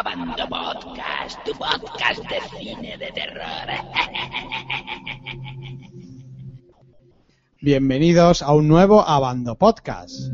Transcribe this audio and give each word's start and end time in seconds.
Abando 0.00 0.48
Podcast, 0.48 1.44
tu 1.44 1.52
podcast 1.52 2.24
de 2.24 2.40
cine 2.56 2.96
de 2.96 3.12
terror. 3.12 3.68
Bienvenidos 7.60 8.40
a 8.40 8.54
un 8.54 8.66
nuevo 8.66 9.06
Abando 9.06 9.56
Podcast. 9.56 10.32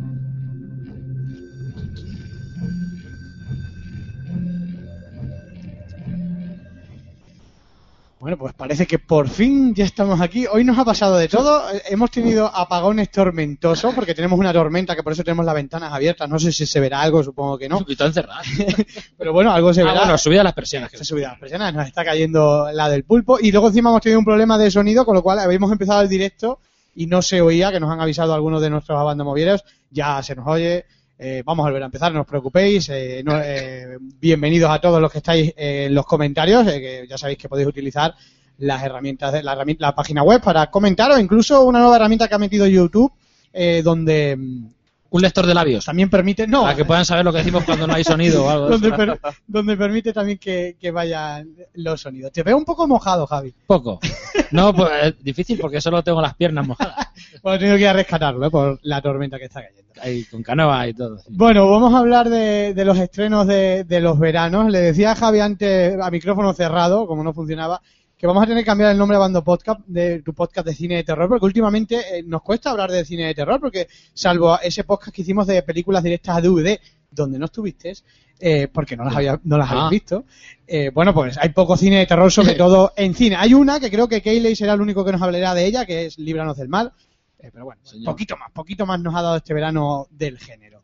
Bueno, 8.26 8.38
pues 8.38 8.54
parece 8.54 8.88
que 8.88 8.98
por 8.98 9.28
fin 9.28 9.72
ya 9.72 9.84
estamos 9.84 10.20
aquí. 10.20 10.46
Hoy 10.50 10.64
nos 10.64 10.76
ha 10.76 10.84
pasado 10.84 11.16
de 11.16 11.28
todo. 11.28 11.62
Hemos 11.88 12.10
tenido 12.10 12.48
apagones 12.52 13.08
tormentosos 13.12 13.94
porque 13.94 14.16
tenemos 14.16 14.36
una 14.36 14.52
tormenta 14.52 14.96
que 14.96 15.04
por 15.04 15.12
eso 15.12 15.22
tenemos 15.22 15.46
las 15.46 15.54
ventanas 15.54 15.92
abiertas. 15.92 16.28
No 16.28 16.36
sé 16.40 16.50
si 16.50 16.66
se 16.66 16.80
verá 16.80 17.02
algo, 17.02 17.22
supongo 17.22 17.56
que 17.56 17.68
no. 17.68 17.84
Y 17.86 17.94
todo 17.94 18.08
encerrado. 18.08 18.40
Pero 19.16 19.32
bueno, 19.32 19.52
algo 19.52 19.72
se 19.72 19.82
Ah, 19.82 19.84
verá. 19.84 20.00
bueno, 20.00 20.18
subida 20.18 20.42
las 20.42 20.54
persianas. 20.54 20.90
se 20.90 20.96
ha 21.02 21.04
subido 21.04 21.28
las 21.28 21.38
persianas, 21.38 21.72
nos 21.72 21.86
está 21.86 22.04
cayendo 22.04 22.68
la 22.72 22.88
del 22.88 23.04
pulpo 23.04 23.38
y 23.40 23.52
luego 23.52 23.68
encima 23.68 23.90
hemos 23.90 24.02
tenido 24.02 24.18
un 24.18 24.24
problema 24.24 24.58
de 24.58 24.72
sonido, 24.72 25.04
con 25.04 25.14
lo 25.14 25.22
cual 25.22 25.38
habíamos 25.38 25.70
empezado 25.70 26.00
el 26.00 26.08
directo 26.08 26.58
y 26.96 27.06
no 27.06 27.22
se 27.22 27.40
oía, 27.40 27.70
que 27.70 27.78
nos 27.78 27.92
han 27.92 28.00
avisado 28.00 28.34
algunos 28.34 28.60
de 28.60 28.70
nuestros 28.70 28.98
abandomovieros, 28.98 29.62
ya 29.88 30.20
se 30.24 30.34
nos 30.34 30.48
oye, 30.48 30.84
eh, 31.18 31.42
vamos 31.44 31.64
a 31.64 31.68
volver 31.68 31.82
a 31.82 31.86
empezar, 31.86 32.12
no 32.12 32.20
os 32.22 32.26
preocupéis, 32.26 32.88
eh, 32.90 33.22
no- 33.24 33.40
eh, 33.42 33.96
bienvenidos 34.00 34.70
a 34.70 34.80
todos 34.80 35.00
los 35.00 35.10
que 35.10 35.18
estáis 35.18 35.52
eh, 35.56 35.86
en 35.86 35.94
los 35.94 36.04
comentarios, 36.06 36.66
eh, 36.66 36.80
que 36.80 37.06
ya 37.08 37.16
sabéis 37.18 37.38
que 37.38 37.48
podéis 37.48 37.68
utilizar 37.68 38.14
las 38.58 38.82
herramientas 38.82 39.32
de 39.32 39.42
la, 39.42 39.54
herrami- 39.56 39.76
la 39.78 39.94
página 39.94 40.22
web 40.22 40.40
para 40.42 40.70
comentar 40.70 41.10
o 41.10 41.18
incluso 41.18 41.64
una 41.64 41.78
nueva 41.80 41.96
herramienta 41.96 42.28
que 42.28 42.34
ha 42.34 42.38
metido 42.38 42.66
YouTube, 42.66 43.12
eh, 43.52 43.82
donde 43.84 44.36
mm, 44.36 44.66
Un 45.10 45.22
lector 45.22 45.46
de 45.46 45.54
labios. 45.54 45.84
también 45.84 46.10
permite, 46.10 46.46
no, 46.46 46.62
Para 46.62 46.74
que 46.76 46.84
puedan 46.84 47.04
saber 47.04 47.24
lo 47.24 47.32
que 47.32 47.38
decimos 47.38 47.64
cuando 47.64 47.86
no 47.86 47.94
hay 47.94 48.04
sonido 48.04 48.44
o 48.44 48.50
algo. 48.50 48.66
de 48.66 48.70
donde, 48.78 48.92
per- 48.92 49.20
donde 49.46 49.76
permite 49.76 50.12
también 50.12 50.38
que, 50.38 50.76
que 50.80 50.90
vayan 50.90 51.48
los 51.74 52.00
sonidos. 52.00 52.32
Te 52.32 52.42
veo 52.42 52.56
un 52.56 52.64
poco 52.64 52.86
mojado, 52.88 53.26
Javi. 53.26 53.54
Poco. 53.66 54.00
No, 54.52 54.72
pues 54.72 54.90
es 55.02 55.24
difícil 55.24 55.58
porque 55.58 55.80
solo 55.80 56.04
tengo 56.04 56.20
las 56.22 56.34
piernas 56.34 56.66
mojadas. 56.66 57.08
Bueno, 57.42 57.56
he 57.56 57.58
tenido 57.58 57.76
que 57.76 57.82
ir 57.82 57.88
a 57.88 57.92
rescatarlo 57.92 58.46
¿eh? 58.46 58.50
por 58.50 58.78
la 58.82 59.00
tormenta 59.00 59.38
que 59.38 59.44
está 59.46 59.62
cayendo. 59.62 59.90
Ahí, 60.02 60.24
con 60.24 60.42
canoa 60.42 60.86
y 60.88 60.94
todo. 60.94 61.18
sí. 61.18 61.24
Bueno, 61.30 61.68
vamos 61.70 61.94
a 61.94 61.98
hablar 61.98 62.28
de, 62.28 62.74
de 62.74 62.84
los 62.84 62.98
estrenos 62.98 63.46
de, 63.46 63.84
de 63.84 64.00
los 64.00 64.18
veranos. 64.18 64.70
Le 64.70 64.80
decía 64.80 65.12
a 65.12 65.16
Javi 65.16 65.40
antes, 65.40 65.96
a 66.00 66.10
micrófono 66.10 66.52
cerrado, 66.52 67.06
como 67.06 67.24
no 67.24 67.32
funcionaba, 67.32 67.80
que 68.18 68.26
vamos 68.26 68.42
a 68.42 68.46
tener 68.46 68.62
que 68.62 68.66
cambiar 68.66 68.92
el 68.92 68.98
nombre 68.98 69.16
a 69.16 69.20
Bando 69.20 69.44
Podcast, 69.44 69.80
de 69.86 70.22
tu 70.22 70.32
podcast 70.32 70.66
de 70.66 70.74
cine 70.74 70.96
de 70.96 71.04
terror, 71.04 71.28
porque 71.28 71.44
últimamente 71.44 72.18
eh, 72.18 72.22
nos 72.22 72.42
cuesta 72.42 72.70
hablar 72.70 72.90
de 72.90 73.04
cine 73.04 73.26
de 73.26 73.34
terror, 73.34 73.60
porque 73.60 73.88
salvo 74.14 74.58
ese 74.60 74.84
podcast 74.84 75.14
que 75.14 75.22
hicimos 75.22 75.46
de 75.46 75.62
películas 75.62 76.02
directas 76.02 76.36
a 76.36 76.40
DVD, 76.40 76.78
donde 77.10 77.38
no 77.38 77.44
estuviste, 77.46 77.92
eh, 78.40 78.68
porque 78.72 78.96
no 78.96 79.04
las, 79.04 79.16
había, 79.16 79.38
no 79.44 79.58
las 79.58 79.70
Ah. 79.70 79.72
habéis 79.86 79.90
visto, 80.02 80.24
eh, 80.66 80.90
bueno, 80.94 81.12
pues 81.14 81.36
hay 81.38 81.50
poco 81.50 81.76
cine 81.76 81.98
de 81.98 82.06
terror, 82.06 82.30
sobre 82.32 82.54
todo 82.54 82.92
en 82.96 83.14
cine. 83.14 83.36
Hay 83.36 83.52
una 83.54 83.78
que 83.80 83.90
creo 83.90 84.08
que 84.08 84.22
Keyley 84.22 84.56
será 84.56 84.72
el 84.74 84.80
único 84.80 85.04
que 85.04 85.12
nos 85.12 85.20
hablará 85.22 85.52
de 85.54 85.66
ella, 85.66 85.84
que 85.86 86.06
es 86.06 86.18
Líbranos 86.18 86.56
del 86.56 86.68
Mal. 86.68 86.92
Eh, 87.38 87.50
pero 87.52 87.66
bueno, 87.66 87.80
Señor. 87.84 88.06
poquito 88.06 88.36
más, 88.38 88.50
poquito 88.50 88.86
más 88.86 88.98
nos 89.00 89.14
ha 89.14 89.20
dado 89.22 89.36
este 89.36 89.52
verano 89.52 90.06
del 90.10 90.38
género. 90.38 90.75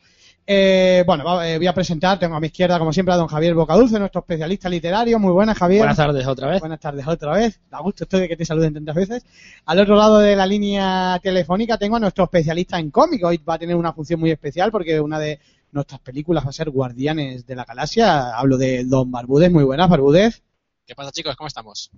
Eh, 0.45 1.05
bueno, 1.07 1.41
eh, 1.43 1.57
voy 1.57 1.67
a 1.69 1.73
presentar, 1.73 2.19
tengo 2.19 2.35
a 2.35 2.41
mi 2.41 2.49
izquierda, 2.49 2.79
como 2.79 2.93
siempre, 2.93 3.15
a 3.15 3.17
don 3.17 3.29
Javier 3.29 3.55
Bocadulce, 3.55 3.99
nuestro 3.99 4.21
especialista 4.21 4.69
literario. 4.69 5.19
Muy 5.19 5.33
buenas, 5.33 5.57
Javier. 5.57 5.81
Buenas 5.81 5.97
tardes 5.97 6.27
otra 6.27 6.49
vez. 6.49 6.61
Buenas 6.61 6.81
tardes 6.81 7.07
otra 7.07 7.33
vez. 7.33 7.61
Da 7.71 7.79
gusto 7.81 8.05
estoy 8.05 8.23
de 8.23 8.29
que 8.29 8.37
te 8.37 8.45
saluden 8.45 8.75
tantas 8.75 8.95
veces. 8.95 9.25
Al 9.67 9.79
otro 9.79 9.95
lado 9.97 10.19
de 10.19 10.35
la 10.35 10.47
línea 10.47 11.19
telefónica 11.23 11.79
tengo 11.79 11.97
a 11.97 12.01
nuestro 12.01 12.25
especialista 12.25 12.79
en 12.79 12.91
cómic. 12.91 13.25
Hoy 13.25 13.39
va 13.39 13.55
a 13.55 13.59
tener 13.59 13.77
una 13.77 13.93
función 13.93 14.19
muy 14.19 14.31
especial 14.31 14.73
porque 14.73 15.01
una 15.01 15.19
de 15.19 15.39
nuestras 15.71 16.01
películas 16.01 16.45
va 16.45 16.51
a 16.51 16.53
ser 16.53 16.71
Guardianes 16.71 17.47
de 17.47 17.57
la 17.57 17.65
Galaxia. 17.65 18.37
Hablo 18.37 18.59
de 18.59 18.85
Don 18.85 19.11
Barbúdez. 19.11 19.53
Muy 19.53 19.65
buenas, 19.65 19.89
Barbúdez. 19.89 20.43
¿Qué 20.85 20.97
pasa, 20.97 21.13
chicos? 21.13 21.37
¿Cómo 21.37 21.47
estamos? 21.47 21.91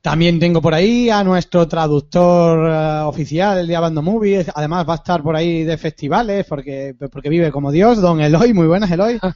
También 0.00 0.38
tengo 0.38 0.62
por 0.62 0.72
ahí 0.72 1.10
a 1.10 1.24
nuestro 1.24 1.66
traductor 1.66 2.70
eh, 2.70 3.00
oficial 3.04 3.66
de 3.66 3.76
Abando 3.76 4.02
Movies. 4.02 4.50
Además 4.54 4.88
va 4.88 4.92
a 4.94 4.96
estar 4.96 5.20
por 5.22 5.34
ahí 5.34 5.64
de 5.64 5.76
festivales 5.76 6.46
porque, 6.48 6.94
porque 7.10 7.28
vive 7.28 7.50
como 7.50 7.72
Dios. 7.72 8.00
Don 8.00 8.20
Eloy, 8.20 8.54
muy 8.54 8.66
buenas, 8.66 8.90
Eloy. 8.90 9.18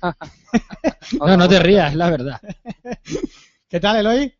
No, 1.20 1.36
no 1.36 1.48
te 1.48 1.58
rías, 1.58 1.90
es 1.90 1.96
la 1.96 2.10
verdad. 2.10 2.40
¿Qué 3.68 3.80
tal, 3.80 3.96
Eloy? 3.96 4.32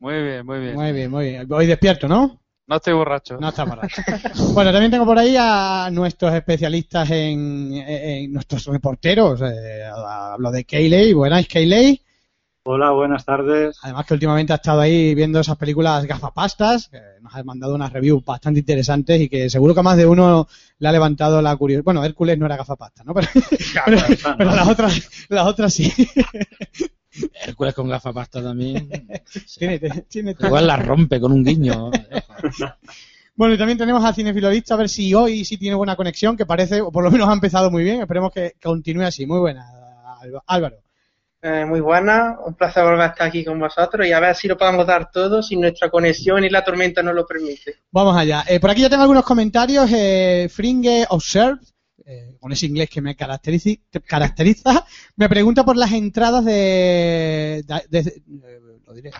Muy 0.00 0.22
bien, 0.22 0.44
muy 0.44 0.58
bien. 0.58 0.74
Muy 0.74 0.92
bien, 0.92 1.10
muy 1.10 1.30
bien. 1.30 1.52
Hoy 1.52 1.66
despierto, 1.66 2.06
¿no? 2.08 2.40
No 2.66 2.76
estoy 2.76 2.92
borracho. 2.94 3.38
No 3.38 3.48
está 3.48 3.64
borracho. 3.64 4.02
bueno, 4.52 4.72
también 4.72 4.90
tengo 4.90 5.06
por 5.06 5.18
ahí 5.18 5.36
a 5.38 5.88
nuestros 5.92 6.34
especialistas 6.34 7.08
en, 7.10 7.72
en- 7.74 8.08
en 8.24 8.32
nuestros 8.32 8.66
reporteros. 8.66 9.40
eh, 9.42 9.84
hablo 9.84 10.50
de 10.50 10.64
Keyley. 10.64 11.12
Buenas, 11.14 11.46
Keyley. 11.46 12.02
Hola, 12.66 12.92
buenas 12.92 13.26
tardes. 13.26 13.76
Además 13.82 14.06
que 14.06 14.14
últimamente 14.14 14.52
ha 14.54 14.56
estado 14.56 14.80
ahí 14.80 15.14
viendo 15.14 15.38
esas 15.38 15.56
películas 15.58 16.06
gafapastas, 16.06 16.88
que 16.88 16.98
nos 17.20 17.34
ha 17.34 17.44
mandado 17.44 17.74
unas 17.74 17.92
reviews 17.92 18.24
bastante 18.24 18.60
interesantes 18.60 19.20
y 19.20 19.28
que 19.28 19.50
seguro 19.50 19.74
que 19.74 19.80
a 19.80 19.82
más 19.82 19.98
de 19.98 20.06
uno 20.06 20.48
le 20.78 20.88
ha 20.88 20.92
levantado 20.92 21.42
la 21.42 21.54
curiosidad. 21.56 21.84
Bueno, 21.84 22.02
Hércules 22.02 22.38
no 22.38 22.46
era 22.46 22.56
gafapasta, 22.56 23.04
¿no? 23.04 23.12
Pero, 23.12 23.28
pero, 23.84 23.98
pero 24.38 24.50
las 24.54 24.66
otras, 24.68 25.26
las 25.28 25.46
otras 25.46 25.74
sí. 25.74 25.92
Hércules 27.46 27.74
con 27.74 27.86
gafapasta 27.88 28.42
también. 28.42 28.88
tiene, 29.58 29.78
tiene- 30.08 30.34
Igual 30.40 30.66
la 30.66 30.76
rompe 30.78 31.20
con 31.20 31.32
un 31.32 31.44
guiño. 31.44 31.90
Bueno, 33.36 33.52
y 33.54 33.58
también 33.58 33.76
tenemos 33.76 34.02
a 34.02 34.14
Cinefilorista 34.14 34.72
a 34.72 34.78
ver 34.78 34.88
si 34.88 35.12
hoy 35.12 35.44
sí 35.44 35.58
tiene 35.58 35.76
buena 35.76 35.96
conexión, 35.96 36.34
que 36.34 36.46
parece, 36.46 36.80
o 36.80 36.90
por 36.90 37.04
lo 37.04 37.10
menos 37.10 37.28
ha 37.28 37.34
empezado 37.34 37.70
muy 37.70 37.84
bien. 37.84 38.00
Esperemos 38.00 38.32
que 38.32 38.54
continúe 38.62 39.02
así. 39.02 39.26
Muy 39.26 39.40
buena, 39.40 39.66
Álva- 40.22 40.42
Álvaro. 40.46 40.76
Eh, 41.46 41.66
muy 41.66 41.80
buena, 41.80 42.38
un 42.46 42.54
placer 42.54 42.82
volver 42.84 43.02
a 43.02 43.06
estar 43.08 43.26
aquí 43.26 43.44
con 43.44 43.58
vosotros 43.60 44.06
y 44.06 44.12
a 44.12 44.18
ver 44.18 44.34
si 44.34 44.48
lo 44.48 44.56
podemos 44.56 44.86
dar 44.86 45.10
todo 45.10 45.42
si 45.42 45.56
nuestra 45.56 45.90
conexión 45.90 46.42
y 46.42 46.48
la 46.48 46.64
tormenta 46.64 47.02
nos 47.02 47.14
lo 47.14 47.26
permite. 47.26 47.80
Vamos 47.90 48.16
allá. 48.16 48.44
Eh, 48.48 48.58
por 48.58 48.70
aquí 48.70 48.80
ya 48.80 48.88
tengo 48.88 49.02
algunos 49.02 49.24
comentarios. 49.24 49.90
Eh, 49.92 50.48
Fringe 50.50 51.04
Observe, 51.10 51.60
eh, 52.06 52.34
con 52.40 52.50
ese 52.50 52.64
inglés 52.64 52.88
que 52.88 53.02
me 53.02 53.14
caracteriza, 53.14 54.86
me 55.16 55.28
pregunta 55.28 55.66
por 55.66 55.76
las 55.76 55.92
entradas 55.92 56.46
de, 56.46 57.62
de- 57.90 58.22
lo 58.86 58.94
diré, 58.94 59.10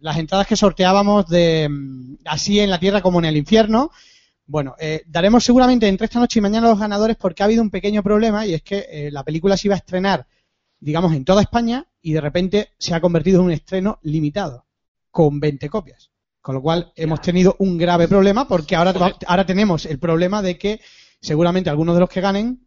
las 0.00 0.16
entradas 0.18 0.48
que 0.48 0.56
sorteábamos 0.56 1.28
de 1.28 1.68
mm, 1.70 2.16
así 2.24 2.58
en 2.58 2.70
la 2.70 2.80
tierra 2.80 3.00
como 3.00 3.20
en 3.20 3.26
el 3.26 3.36
infierno. 3.36 3.92
Bueno, 4.44 4.74
eh, 4.80 5.04
daremos 5.06 5.44
seguramente 5.44 5.86
entre 5.86 6.06
esta 6.06 6.18
noche 6.18 6.40
y 6.40 6.42
mañana 6.42 6.68
los 6.68 6.80
ganadores 6.80 7.16
porque 7.16 7.44
ha 7.44 7.46
habido 7.46 7.62
un 7.62 7.70
pequeño 7.70 8.02
problema 8.02 8.44
y 8.44 8.54
es 8.54 8.62
que 8.62 8.86
eh, 8.90 9.10
la 9.12 9.22
película 9.22 9.56
se 9.56 9.68
iba 9.68 9.74
a 9.76 9.78
estrenar, 9.78 10.26
digamos, 10.84 11.14
en 11.14 11.24
toda 11.24 11.40
España 11.40 11.86
y 12.02 12.12
de 12.12 12.20
repente 12.20 12.68
se 12.78 12.94
ha 12.94 13.00
convertido 13.00 13.40
en 13.40 13.46
un 13.46 13.52
estreno 13.52 13.98
limitado 14.02 14.66
con 15.10 15.40
20 15.40 15.70
copias. 15.70 16.10
Con 16.42 16.56
lo 16.56 16.60
cual 16.60 16.92
hemos 16.94 17.22
tenido 17.22 17.56
un 17.58 17.78
grave 17.78 18.06
problema 18.06 18.46
porque 18.46 18.76
ahora, 18.76 18.92
ahora 19.26 19.46
tenemos 19.46 19.86
el 19.86 19.98
problema 19.98 20.42
de 20.42 20.58
que 20.58 20.82
seguramente 21.22 21.70
algunos 21.70 21.94
de 21.96 22.00
los 22.00 22.10
que 22.10 22.20
ganen 22.20 22.63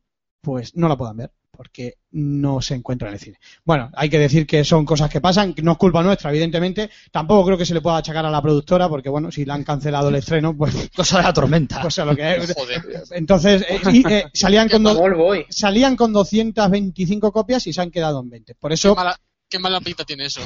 pues 0.47 0.73
no 0.77 0.87
la 0.87 0.95
puedan 0.95 1.17
ver 1.17 1.31
porque 1.51 1.95
no 2.11 2.61
se 2.61 2.75
encuentra 2.75 3.09
en 3.09 3.15
el 3.15 3.19
cine. 3.19 3.39
Bueno, 3.65 3.89
hay 3.95 4.09
que 4.09 4.19
decir 4.19 4.45
que 4.47 4.63
son 4.63 4.85
cosas 4.85 5.09
que 5.09 5.19
pasan, 5.19 5.53
que 5.53 5.61
no 5.63 5.71
es 5.73 5.77
culpa 5.77 6.01
nuestra, 6.03 6.29
evidentemente. 6.29 6.89
Tampoco 7.11 7.43
creo 7.47 7.57
que 7.57 7.65
se 7.65 7.73
le 7.73 7.81
pueda 7.81 7.97
achacar 7.97 8.25
a 8.25 8.29
la 8.29 8.41
productora 8.41 8.87
porque, 8.87 9.09
bueno, 9.09 9.29
si 9.31 9.43
le 9.43 9.51
han 9.51 9.63
cancelado 9.65 10.07
el 10.09 10.15
estreno, 10.15 10.55
pues, 10.55 10.89
Cosa 10.95 11.17
de 11.17 11.23
la 11.23 11.33
tormenta. 11.33 11.81
pues 11.81 11.99
a 11.99 12.05
lo 12.05 12.15
que 12.15 12.35
es. 12.35 12.53
Joder. 12.53 12.81
Entonces, 13.11 13.65
eh, 13.67 13.81
y, 13.91 14.07
eh, 14.07 14.25
salían, 14.33 14.69
con 14.69 14.83
do- 14.83 15.01
salían 15.49 15.95
con 15.97 16.13
225 16.13 17.31
copias 17.33 17.67
y 17.67 17.73
se 17.73 17.81
han 17.81 17.91
quedado 17.91 18.21
en 18.21 18.29
20. 18.29 18.55
Por 18.55 18.69
¿Qué 18.69 18.75
eso, 18.75 18.95
mala, 18.95 19.19
qué 19.49 19.59
mala 19.59 19.79
pinta 19.81 20.03
tiene 20.03 20.25
eso? 20.25 20.41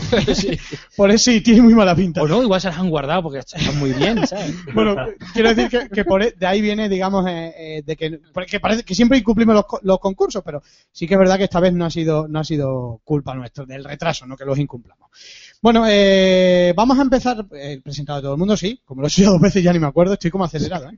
por 0.96 1.12
eso 1.12 1.32
sí, 1.32 1.42
tiene 1.42 1.62
muy 1.62 1.74
mala 1.74 1.96
pinta. 1.96 2.22
O 2.22 2.28
no, 2.28 2.44
igual 2.44 2.62
se 2.62 2.68
las 2.68 2.78
han 2.78 2.90
guardado 2.90 3.24
porque 3.24 3.40
están 3.40 3.78
muy 3.80 3.94
bien, 3.94 4.26
¿sabes? 4.28 4.54
Bueno, 4.74 4.96
quiero 5.34 5.54
decir 5.54 5.70
que, 5.70 5.90
que 5.90 6.06
por, 6.06 6.22
e- 6.24 6.34
de 6.38 6.46
ahí 6.48 6.62
viene, 6.62 6.88
digamos, 6.90 7.28
eh, 7.28 7.54
eh, 7.58 7.84
de 7.86 7.96
que, 7.96 8.20
que 8.48 8.60
parece 8.60 8.84
que 8.84 8.96
siempre 8.96 9.18
incumplimos 9.18 9.56
los, 9.56 9.66
los 9.84 10.00
concursos, 10.00 10.44
pero 10.46 10.62
sí 10.92 11.08
que 11.08 11.16
es 11.16 11.20
verdad 11.20 11.38
que 11.38 11.46
esta 11.46 11.60
vez 11.60 11.74
no 11.74 11.86
ha 11.86 11.90
sido, 11.90 12.28
no 12.28 12.40
ha 12.40 12.44
sido 12.44 13.02
culpa 13.04 13.34
nuestra, 13.34 13.66
del 13.66 13.84
retraso, 13.84 14.26
no 14.26 14.38
que 14.38 14.46
los 14.46 14.58
incumplamos. 14.60 15.10
Bueno, 15.62 15.86
eh, 15.88 16.74
vamos 16.76 16.98
a 16.98 17.04
empezar, 17.04 17.46
eh, 17.54 17.80
presentado 17.84 18.20
a 18.20 18.22
todo 18.22 18.34
el 18.34 18.40
mundo, 18.40 18.58
sí, 18.58 18.82
como 18.86 19.02
lo 19.02 19.08
he 19.08 19.10
hecho 19.10 19.22
ya 19.22 19.30
dos 19.30 19.42
veces 19.42 19.64
ya 19.64 19.74
ni 19.74 19.80
me 19.80 19.88
acuerdo, 19.88 20.14
estoy 20.14 20.32
como 20.32 20.44
acelerado, 20.46 20.90
¿eh? 20.90 20.98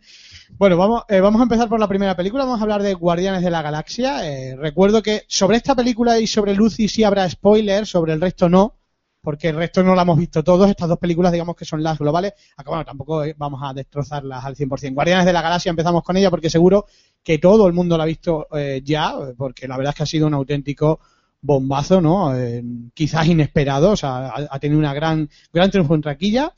Bueno, 0.58 0.78
vamos, 0.78 1.04
eh, 1.10 1.20
vamos 1.20 1.40
a 1.40 1.44
empezar 1.44 1.68
por 1.68 1.80
la 1.80 1.88
primera 1.88 2.16
película, 2.16 2.46
vamos 2.46 2.60
a 2.60 2.64
hablar 2.64 2.84
de 2.84 2.94
Guardianes 2.94 3.42
de 3.42 3.50
la 3.50 3.62
Galaxia. 3.62 4.30
Eh, 4.30 4.56
recuerdo 4.56 5.02
que 5.02 5.24
sobre 5.28 5.58
esta 5.58 5.76
película 5.76 6.20
y 6.20 6.28
sobre 6.28 6.54
Lucy 6.54 6.88
sí 6.88 7.04
habrá 7.04 7.28
spoilers, 7.30 7.90
sobre 7.90 8.14
el 8.14 8.22
resto 8.22 8.48
no, 8.50 8.76
porque 9.22 9.50
el 9.50 9.56
resto 9.56 9.82
no 9.82 9.96
la 9.96 10.04
hemos 10.04 10.18
visto 10.18 10.44
todos. 10.44 10.70
Estas 10.70 10.90
dos 10.90 11.00
películas, 11.00 11.32
digamos 11.32 11.56
que 11.56 11.66
son 11.66 11.82
las 11.82 11.98
globales. 11.98 12.34
Aunque, 12.58 12.70
bueno, 12.70 12.86
tampoco 12.86 13.24
eh, 13.24 13.34
vamos 13.38 13.62
a 13.64 13.74
destrozarlas 13.74 14.46
al 14.46 14.56
100%. 14.56 14.94
Guardianes 14.94 15.26
de 15.26 15.34
la 15.34 15.42
Galaxia, 15.42 15.72
empezamos 15.72 16.04
con 16.04 16.18
ella 16.18 16.30
porque 16.30 16.50
seguro 16.50 16.86
que 17.24 17.40
todo 17.40 17.66
el 17.66 17.74
mundo 17.74 17.98
la 17.98 18.04
ha 18.04 18.08
visto 18.08 18.48
eh, 18.56 18.82
ya, 18.84 19.16
porque 19.36 19.68
la 19.68 19.78
verdad 19.78 19.92
es 19.92 19.98
que 19.98 20.04
ha 20.04 20.08
sido 20.08 20.28
un 20.28 20.34
auténtico 20.36 21.00
bombazo, 21.42 22.00
¿no? 22.00 22.36
Eh, 22.36 22.64
quizás 22.94 23.28
inesperado, 23.28 23.92
o 23.92 23.98
sea, 23.98 24.34
ha, 24.50 24.60
tenido 24.60 24.80
una 24.80 24.94
gran, 24.94 25.30
gran 25.52 25.72
triunfo 25.72 25.96
en 25.96 26.02
taquilla 26.02 26.54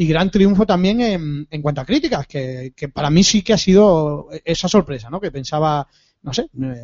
y 0.00 0.06
gran 0.06 0.30
triunfo 0.30 0.64
también 0.64 1.02
en, 1.02 1.46
en 1.50 1.60
cuanto 1.60 1.82
a 1.82 1.84
críticas, 1.84 2.26
que, 2.26 2.72
para 2.94 3.10
mí 3.10 3.22
sí 3.22 3.42
que 3.42 3.52
ha 3.52 3.58
sido 3.58 4.28
esa 4.46 4.66
sorpresa, 4.66 5.10
¿no? 5.10 5.20
Que 5.20 5.30
pensaba, 5.30 5.86
no 6.22 6.32
sé, 6.32 6.48
me, 6.54 6.74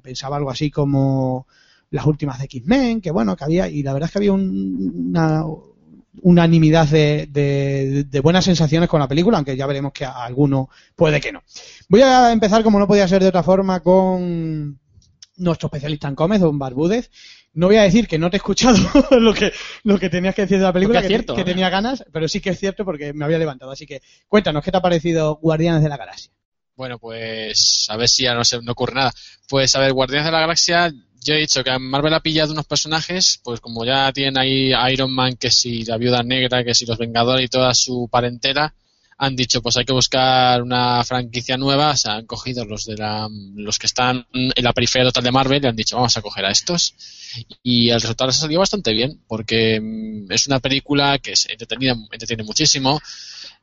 pensaba 0.00 0.36
algo 0.36 0.50
así 0.52 0.70
como 0.70 1.48
las 1.90 2.06
últimas 2.06 2.38
de 2.38 2.44
X-Men, 2.44 3.00
que 3.00 3.10
bueno, 3.10 3.34
que 3.34 3.42
había, 3.42 3.66
y 3.68 3.82
la 3.82 3.92
verdad 3.92 4.06
es 4.06 4.12
que 4.12 4.18
había 4.18 4.32
un- 4.32 5.08
una 5.08 5.44
unanimidad 6.22 6.86
de, 6.86 7.28
de- 7.30 8.04
de 8.04 8.20
buenas 8.20 8.44
sensaciones 8.44 8.88
con 8.88 9.00
la 9.00 9.08
película, 9.08 9.38
aunque 9.38 9.56
ya 9.56 9.66
veremos 9.66 9.92
que 9.92 10.04
a 10.04 10.24
alguno 10.24 10.68
puede 10.94 11.20
que 11.20 11.32
no. 11.32 11.42
Voy 11.88 12.02
a 12.02 12.30
empezar, 12.32 12.62
como 12.62 12.78
no 12.78 12.86
podía 12.86 13.08
ser 13.08 13.20
de 13.22 13.28
otra 13.30 13.42
forma, 13.42 13.80
con 13.80 14.78
nuestro 15.38 15.66
especialista 15.66 16.06
en 16.06 16.14
cómics, 16.14 16.40
don 16.40 16.58
Barbúdez. 16.58 17.10
No 17.52 17.66
voy 17.66 17.76
a 17.76 17.82
decir 17.82 18.06
que 18.06 18.18
no 18.18 18.30
te 18.30 18.36
he 18.36 18.38
escuchado 18.38 18.76
lo 19.18 19.34
que, 19.34 19.52
lo 19.84 19.98
que 19.98 20.08
tenías 20.08 20.34
que 20.34 20.42
decir 20.42 20.58
de 20.58 20.64
la 20.64 20.72
película, 20.72 21.02
que, 21.02 21.08
cierto, 21.08 21.34
que 21.34 21.40
¿no? 21.40 21.46
tenía 21.46 21.68
ganas, 21.68 22.04
pero 22.12 22.28
sí 22.28 22.40
que 22.40 22.50
es 22.50 22.58
cierto 22.58 22.84
porque 22.84 23.12
me 23.12 23.24
había 23.24 23.38
levantado. 23.38 23.72
Así 23.72 23.86
que 23.86 24.02
cuéntanos, 24.28 24.64
¿qué 24.64 24.70
te 24.70 24.76
ha 24.76 24.82
parecido 24.82 25.36
Guardianes 25.36 25.82
de 25.82 25.88
la 25.88 25.96
Galaxia? 25.96 26.32
Bueno, 26.76 26.98
pues 26.98 27.86
a 27.90 27.96
ver 27.96 28.08
si 28.08 28.22
ya 28.22 28.34
no, 28.34 28.44
se, 28.44 28.62
no 28.62 28.72
ocurre 28.72 28.94
nada. 28.94 29.12
Pues 29.48 29.74
a 29.74 29.80
ver, 29.80 29.92
Guardianes 29.92 30.26
de 30.26 30.32
la 30.32 30.40
Galaxia, 30.40 30.92
yo 31.22 31.34
he 31.34 31.40
dicho 31.40 31.62
que 31.62 31.78
Marvel 31.78 32.14
ha 32.14 32.20
pillado 32.20 32.52
unos 32.52 32.66
personajes, 32.66 33.40
pues 33.42 33.60
como 33.60 33.84
ya 33.84 34.12
tienen 34.12 34.38
ahí 34.38 34.72
a 34.72 34.90
Iron 34.90 35.12
Man, 35.12 35.36
que 35.36 35.50
si 35.50 35.84
la 35.84 35.98
Viuda 35.98 36.22
Negra, 36.22 36.64
que 36.64 36.74
si 36.74 36.86
los 36.86 36.98
Vengadores 36.98 37.44
y 37.44 37.48
toda 37.48 37.74
su 37.74 38.08
parentela, 38.10 38.74
han 39.22 39.36
dicho 39.36 39.60
pues 39.60 39.76
hay 39.76 39.84
que 39.84 39.92
buscar 39.92 40.62
una 40.62 41.04
franquicia 41.04 41.58
nueva, 41.58 41.90
o 41.90 41.96
sea, 41.96 42.14
han 42.14 42.26
cogido 42.26 42.64
los 42.64 42.86
de 42.86 42.96
la, 42.96 43.28
los 43.54 43.78
que 43.78 43.86
están 43.86 44.26
en 44.32 44.64
la 44.64 44.72
periferia 44.72 45.08
total 45.08 45.24
de 45.24 45.30
Marvel 45.30 45.62
y 45.62 45.66
han 45.66 45.76
dicho 45.76 45.96
vamos 45.96 46.16
a 46.16 46.22
coger 46.22 46.46
a 46.46 46.50
estos. 46.50 46.94
Y 47.62 47.90
el 47.90 48.00
resultado 48.00 48.28
les 48.28 48.38
ha 48.38 48.40
salido 48.40 48.60
bastante 48.60 48.94
bien, 48.94 49.20
porque 49.28 49.78
mm, 49.78 50.32
es 50.32 50.46
una 50.46 50.58
película 50.58 51.18
que 51.18 51.32
es 51.32 51.46
entretenida, 51.50 51.94
entretiene 52.10 52.44
muchísimo, 52.44 52.98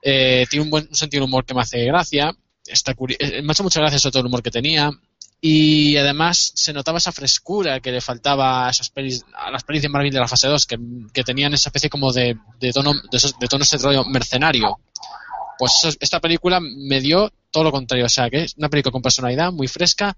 eh, 0.04 0.45
tiene 0.48 0.63
un 0.63 0.69
buen 0.69 0.94
sentido 0.94 1.21
del 1.21 1.30
humor 1.30 1.44
que 1.44 1.56
me 1.56 1.62
hace 1.62 1.83
gracia, 1.86 2.38
está 2.68 2.92
eh, 2.92 3.42
me 3.42 3.50
ha 3.50 3.51
hecho 3.51 3.63
mucha 3.63 3.80
gracia 3.80 3.98
sobre 3.98 4.12
todo 4.12 4.21
el 4.21 4.27
humor 4.27 4.44
que 4.44 4.51
tenía 4.51 4.92
y 5.42 5.98
además 5.98 6.51
se 6.53 6.71
notaba 6.71 7.00
esa 7.00 7.12
frescura 7.12 7.80
que 7.80 7.92
le 7.92 8.01
faltaba 8.01 8.68
a 8.68 8.69
esas 8.69 8.92
pelis, 8.92 9.25
a 9.33 9.50
las 9.50 9.63
pelis 9.63 9.81
de 9.81 9.89
Marvel 9.89 10.13
de 10.13 10.19
la 10.19 10.27
fase 10.27 10.48
2 10.48 10.68
que, 10.68 11.24
tenían 11.24 11.56
esa 11.56 11.69
especie 11.69 11.89
como 11.89 12.13
de, 12.13 12.38
de 12.60 12.71
tono 12.71 12.94
de, 12.94 13.19
de 13.39 13.48
tono 13.48 13.63
ese 13.63 13.77
rollo 13.80 14.06
mercenario 14.06 14.80
pues 15.57 15.83
eso- 15.83 15.98
esta 16.00 16.19
película 16.19 16.59
me 16.62 17.00
dio 17.01 17.31
todo 17.51 17.63
lo 17.65 17.71
contrario 17.71 18.06
o 18.06 18.09
sea 18.09 18.30
que 18.30 18.44
es 18.44 18.56
una 18.57 18.69
película 18.69 18.92
con 18.92 19.01
personalidad 19.01 19.51
muy 19.51 19.68
fresca 19.68 20.15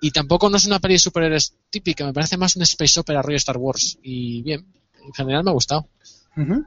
y 0.00 0.10
tampoco 0.10 0.48
no 0.50 0.56
es 0.56 0.66
una 0.66 0.80
peli 0.80 0.94
de 0.94 0.98
superhéroes 0.98 1.54
típica 1.70 2.04
me 2.04 2.12
parece 2.12 2.36
más 2.36 2.56
un 2.56 2.62
space 2.62 3.00
opera 3.00 3.22
rollo 3.22 3.36
Star 3.36 3.56
Wars 3.56 3.98
y 4.02 4.42
bien 4.42 4.66
en 5.04 5.12
general 5.12 5.44
me 5.44 5.50
ha 5.50 5.54
gustado 5.54 5.88
Ujú. 6.36 6.64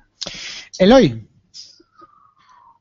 Eloy, 0.80 1.28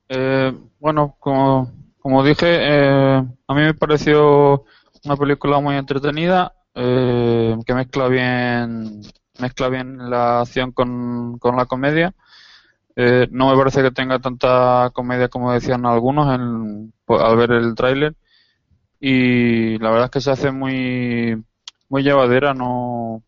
Eh, 0.09 0.53
bueno, 0.81 1.17
como, 1.19 1.73
como 1.99 2.23
dije, 2.25 2.47
eh, 2.47 3.17
a 3.49 3.55
mí 3.55 3.61
me 3.62 3.75
pareció 3.75 4.65
una 5.05 5.17
película 5.17 5.61
muy 5.61 5.77
entretenida, 5.77 6.55
eh, 6.75 7.56
que 7.67 7.75
mezcla 7.75 8.09
bien, 8.09 9.00
mezcla 9.38 9.69
bien 9.69 10.11
la 10.11 10.41
acción 10.41 10.73
con, 10.73 11.38
con 11.38 11.56
la 11.56 11.67
comedia. 11.67 12.15
Eh, 12.96 13.26
no 13.31 13.50
me 13.50 13.56
parece 13.56 13.82
que 13.82 13.91
tenga 13.91 14.19
tanta 14.20 14.91
comedia 14.94 15.29
como 15.29 15.52
decían 15.52 15.85
algunos 15.87 16.32
en- 16.35 16.93
pues, 17.05 17.20
al 17.23 17.37
ver 17.37 17.52
el 17.52 17.75
tráiler. 17.75 18.14
Y 19.00 19.79
la 19.81 19.91
verdad 19.91 20.06
es 20.06 20.11
que 20.12 20.20
se 20.23 20.31
hace 20.32 20.50
muy, 20.52 21.43
muy 21.91 22.02
llevadera, 22.02 22.55
no, 22.55 23.23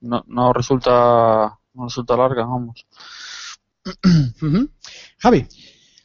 no, 0.00 0.24
no 0.28 0.52
resulta, 0.54 1.58
no 1.74 1.84
resulta 1.86 2.16
larga, 2.16 2.44
vamos. 2.46 2.86
Javi, 5.18 5.46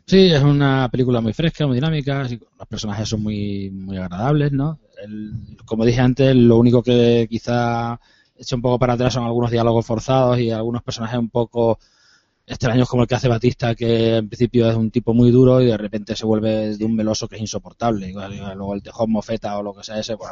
Sí, 0.07 0.31
es 0.33 0.43
una 0.43 0.89
película 0.89 1.21
muy 1.21 1.33
fresca, 1.33 1.67
muy 1.67 1.75
dinámica, 1.77 2.23
los 2.23 2.67
personajes 2.69 3.09
son 3.09 3.23
muy, 3.23 3.71
muy 3.71 3.97
agradables, 3.97 4.51
¿no? 4.53 4.79
El- 5.03 5.57
como 5.65 5.85
dije 5.85 6.01
antes, 6.01 6.35
lo 6.35 6.57
único 6.57 6.83
que 6.83 7.27
quizá 7.29 7.99
echa 8.37 8.55
un 8.57 8.61
poco 8.63 8.79
para 8.79 8.93
atrás 8.93 9.13
son 9.13 9.25
algunos 9.25 9.51
diálogos 9.51 9.85
forzados 9.85 10.39
y 10.39 10.51
algunos 10.51 10.83
personajes 10.83 11.19
un 11.19 11.29
poco 11.29 11.79
extraños 12.45 12.89
como 12.89 13.03
el 13.03 13.07
que 13.07 13.15
hace 13.15 13.27
Batista, 13.27 13.75
que 13.75 14.17
en 14.17 14.27
principio 14.27 14.69
es 14.69 14.75
un 14.75 14.91
tipo 14.91 15.13
muy 15.13 15.31
duro 15.31 15.61
y 15.61 15.67
de 15.67 15.77
repente 15.77 16.15
se 16.15 16.25
vuelve 16.25 16.75
de 16.77 16.85
un 16.85 16.95
meloso 16.95 17.27
que 17.27 17.35
es 17.35 17.41
insoportable. 17.41 18.09
Y 18.09 18.13
luego 18.13 18.73
el 18.73 18.83
tejón 18.83 19.11
mofeta 19.11 19.57
o 19.57 19.63
lo 19.63 19.73
que 19.73 19.83
sea 19.83 19.99
ese, 19.99 20.17
pues, 20.17 20.31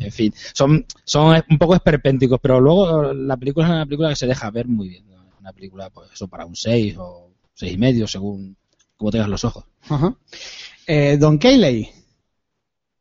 en 0.00 0.12
fin, 0.12 0.32
son, 0.52 0.84
son 1.04 1.42
un 1.50 1.58
poco 1.58 1.74
esperpénticos, 1.74 2.38
pero 2.40 2.60
luego 2.60 3.12
la 3.12 3.36
película 3.36 3.66
es 3.66 3.72
una 3.72 3.86
película 3.86 4.08
que 4.10 4.16
se 4.16 4.26
deja 4.26 4.50
ver 4.50 4.66
muy 4.66 4.88
bien. 4.88 5.04
una 5.40 5.52
película, 5.52 5.90
pues 5.90 6.10
eso, 6.12 6.28
para 6.28 6.44
un 6.46 6.56
6 6.56 6.96
o 6.98 7.28
seis 7.58 7.72
y 7.72 7.78
medio, 7.78 8.06
según 8.06 8.56
como 8.96 9.10
tengas 9.10 9.28
los 9.28 9.44
ojos. 9.44 9.64
Ajá. 9.88 10.14
Eh, 10.86 11.16
Don 11.18 11.38
Cayley. 11.38 11.88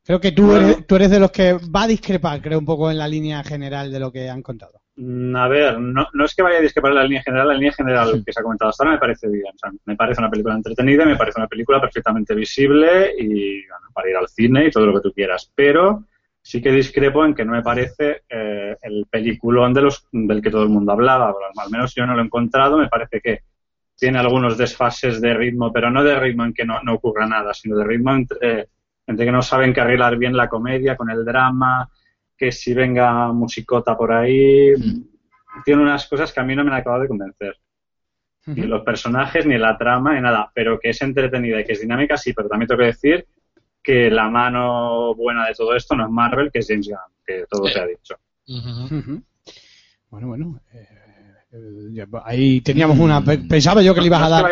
Creo 0.03 0.19
que 0.19 0.31
tú 0.31 0.53
eres, 0.53 0.87
tú 0.87 0.95
eres 0.95 1.11
de 1.11 1.19
los 1.19 1.31
que 1.31 1.53
va 1.53 1.83
a 1.83 1.87
discrepar, 1.87 2.41
creo, 2.41 2.57
un 2.57 2.65
poco 2.65 2.89
en 2.89 2.97
la 2.97 3.07
línea 3.07 3.43
general 3.43 3.91
de 3.91 3.99
lo 3.99 4.11
que 4.11 4.29
han 4.29 4.41
contado. 4.41 4.81
Mm, 4.97 5.35
A 5.35 5.47
ver, 5.47 5.79
no, 5.79 6.07
no 6.11 6.25
es 6.25 6.33
que 6.35 6.41
vaya 6.41 6.57
a 6.57 6.61
discrepar 6.61 6.91
la 6.91 7.03
línea 7.03 7.21
general, 7.21 7.47
la 7.49 7.53
línea 7.53 7.71
general 7.71 8.23
que 8.25 8.33
se 8.33 8.39
ha 8.39 8.43
comentado 8.43 8.69
hasta 8.69 8.83
ahora 8.83 8.95
me 8.95 8.99
parece 8.99 9.27
bien. 9.29 9.53
Me 9.85 9.95
parece 9.95 10.21
una 10.21 10.29
película 10.29 10.55
entretenida, 10.55 11.05
me 11.05 11.15
parece 11.15 11.39
una 11.39 11.47
película 11.47 11.79
perfectamente 11.79 12.33
visible 12.33 13.13
y 13.17 13.67
bueno, 13.67 13.87
para 13.93 14.09
ir 14.09 14.15
al 14.15 14.27
cine 14.27 14.65
y 14.65 14.71
todo 14.71 14.87
lo 14.87 14.93
que 14.95 15.07
tú 15.07 15.13
quieras. 15.13 15.51
Pero 15.55 16.03
sí 16.41 16.61
que 16.61 16.71
discrepo 16.71 17.23
en 17.25 17.35
que 17.35 17.45
no 17.45 17.51
me 17.51 17.61
parece 17.61 18.23
eh, 18.27 18.75
el 18.81 19.05
peliculón 19.09 19.73
de 19.73 19.81
los, 19.83 20.07
del 20.11 20.41
que 20.41 20.49
todo 20.49 20.63
el 20.63 20.69
mundo 20.69 20.93
hablaba. 20.93 21.35
Al 21.57 21.69
menos 21.69 21.93
yo 21.93 22.07
no 22.07 22.15
lo 22.15 22.21
he 22.21 22.25
encontrado. 22.25 22.77
Me 22.77 22.87
parece 22.87 23.21
que 23.21 23.41
tiene 23.95 24.17
algunos 24.17 24.57
desfases 24.57 25.21
de 25.21 25.33
ritmo, 25.33 25.71
pero 25.71 25.91
no 25.91 26.03
de 26.03 26.19
ritmo 26.19 26.45
en 26.45 26.53
que 26.53 26.65
no, 26.65 26.79
ocurra 26.93 27.27
nada, 27.27 27.53
sino 27.53 27.77
de 27.77 27.83
ritmo 27.83 28.13
entre, 28.13 28.69
entre 29.05 29.25
que 29.25 29.31
no 29.31 29.41
saben 29.41 29.77
arreglar 29.79 30.17
bien 30.17 30.37
la 30.37 30.47
comedia 30.47 30.95
con 30.95 31.09
el 31.09 31.25
drama, 31.25 31.89
que 32.37 32.51
si 32.51 32.73
venga 32.73 33.31
musicota 33.33 33.97
por 33.97 34.11
ahí. 34.13 34.73
Tiene 35.65 35.81
unas 35.81 36.05
cosas 36.07 36.31
que 36.31 36.39
a 36.39 36.43
mí 36.43 36.55
no 36.55 36.63
me 36.63 36.69
han 36.71 36.77
acabado 36.77 37.01
de 37.03 37.07
convencer. 37.07 37.57
Ni 38.45 38.61
los 38.61 38.83
personajes, 38.83 39.45
ni 39.45 39.57
la 39.57 39.77
trama, 39.77 40.13
ni 40.15 40.21
nada. 40.21 40.49
Pero 40.53 40.79
que 40.79 40.89
es 40.91 41.01
entretenida 41.01 41.59
y 41.59 41.65
que 41.65 41.73
es 41.73 41.81
dinámica, 41.81 42.15
sí. 42.17 42.33
Pero 42.33 42.47
también 42.47 42.67
tengo 42.67 42.79
que 42.79 42.85
decir 42.85 43.25
que 43.83 44.09
la 44.11 44.29
mano 44.29 45.15
buena 45.15 45.47
de 45.47 45.53
todo 45.53 45.75
esto 45.75 45.95
no 45.95 46.05
es 46.05 46.11
Marvel, 46.11 46.51
que 46.51 46.59
es 46.59 46.67
James 46.67 46.87
Gunn, 46.87 46.97
que 47.25 47.45
todo 47.49 47.67
Eh. 47.67 47.71
se 47.73 47.79
ha 47.79 47.85
dicho. 47.87 48.15
Ujú. 48.47 49.21
Bueno, 50.09 50.27
bueno. 50.27 50.61
eh, 50.73 50.87
eh, 51.51 51.89
ya, 51.91 52.05
ahí 52.23 52.61
teníamos 52.61 52.97
una. 52.99 53.21
pe- 53.23 53.39
Pensaba 53.39 53.81
yo 53.81 53.93
que 53.95 54.01
le 54.01 54.07
ibas 54.07 54.21
a 54.21 54.29
dar. 54.29 54.45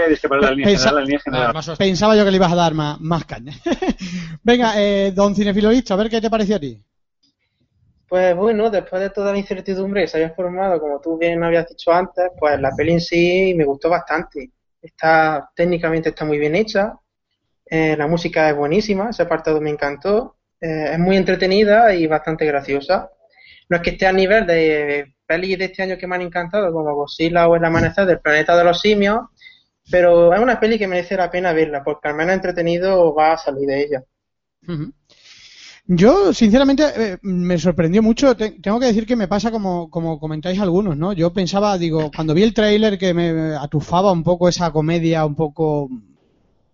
Pensaba 1.77 2.15
yo 2.15 2.25
que 2.25 2.31
le 2.31 2.37
ibas 2.37 2.51
a 2.51 2.55
dar 2.55 2.73
más, 2.73 2.99
más 2.99 3.25
caña. 3.25 3.53
Venga, 4.43 4.73
eh, 4.81 5.11
don 5.15 5.35
Cinefilorista, 5.35 5.93
a 5.93 5.97
ver 5.97 6.09
qué 6.09 6.19
te 6.19 6.29
pareció 6.29 6.55
a 6.57 6.59
ti. 6.59 6.81
Pues 8.07 8.35
bueno, 8.35 8.69
después 8.69 9.01
de 9.01 9.09
toda 9.09 9.31
la 9.31 9.37
incertidumbre 9.39 10.01
que 10.01 10.07
se 10.07 10.17
había 10.17 10.35
formado, 10.35 10.79
como 10.79 11.01
tú 11.01 11.17
bien 11.17 11.43
habías 11.43 11.67
dicho 11.67 11.91
antes, 11.91 12.31
pues 12.37 12.59
la 12.59 12.71
peli 12.75 12.93
en 12.93 13.01
sí 13.01 13.53
me 13.55 13.65
gustó 13.65 13.89
bastante. 13.89 14.51
Está, 14.81 15.49
técnicamente 15.55 16.09
está 16.09 16.25
muy 16.25 16.37
bien 16.37 16.55
hecha, 16.55 16.93
eh, 17.65 17.95
la 17.97 18.07
música 18.07 18.49
es 18.49 18.55
buenísima, 18.55 19.09
ese 19.09 19.23
apartado 19.23 19.59
me 19.59 19.71
encantó, 19.71 20.37
eh, 20.61 20.91
es 20.93 20.99
muy 20.99 21.17
entretenida 21.17 21.93
y 21.95 22.05
bastante 22.05 22.45
graciosa. 22.45 23.09
No 23.69 23.77
es 23.77 23.83
que 23.83 23.91
esté 23.91 24.05
a 24.05 24.13
nivel 24.13 24.45
de 24.45 25.15
pelis 25.25 25.57
de 25.57 25.65
este 25.65 25.81
año 25.81 25.97
que 25.97 26.05
me 26.05 26.15
han 26.15 26.21
encantado, 26.21 26.71
como 26.71 26.93
Godzilla 26.93 27.47
o 27.47 27.55
El 27.55 27.65
Amanecer 27.65 28.05
del 28.05 28.19
Planeta 28.19 28.55
de 28.55 28.63
los 28.63 28.79
Simios, 28.79 29.21
pero 29.89 30.33
es 30.33 30.39
una 30.39 30.59
peli 30.59 30.77
que 30.77 30.87
merece 30.87 31.17
la 31.17 31.31
pena 31.31 31.53
verla, 31.53 31.83
porque 31.83 32.07
al 32.07 32.15
menos 32.15 32.35
entretenido 32.35 33.13
va 33.13 33.33
a 33.33 33.37
salir 33.37 33.67
de 33.67 33.81
ella. 33.81 34.03
Yo, 35.87 36.33
sinceramente, 36.33 36.83
eh, 36.95 37.17
me 37.21 37.59
sorprendió 37.59 38.01
mucho. 38.01 38.35
Te- 38.35 38.51
tengo 38.59 38.79
que 38.79 38.87
decir 38.87 39.05
que 39.05 39.15
me 39.15 39.27
pasa 39.27 39.51
como, 39.51 39.89
como 39.89 40.19
comentáis 40.19 40.59
algunos, 40.59 40.97
¿no? 40.97 41.13
Yo 41.13 41.31
pensaba, 41.31 41.77
digo, 41.77 42.09
cuando 42.15 42.33
vi 42.33 42.41
el 42.41 42.53
tráiler 42.55 42.97
que 42.97 43.13
me 43.13 43.55
atufaba 43.55 44.11
un 44.11 44.23
poco 44.23 44.49
esa 44.49 44.71
comedia 44.71 45.25
un 45.25 45.35
poco 45.35 45.89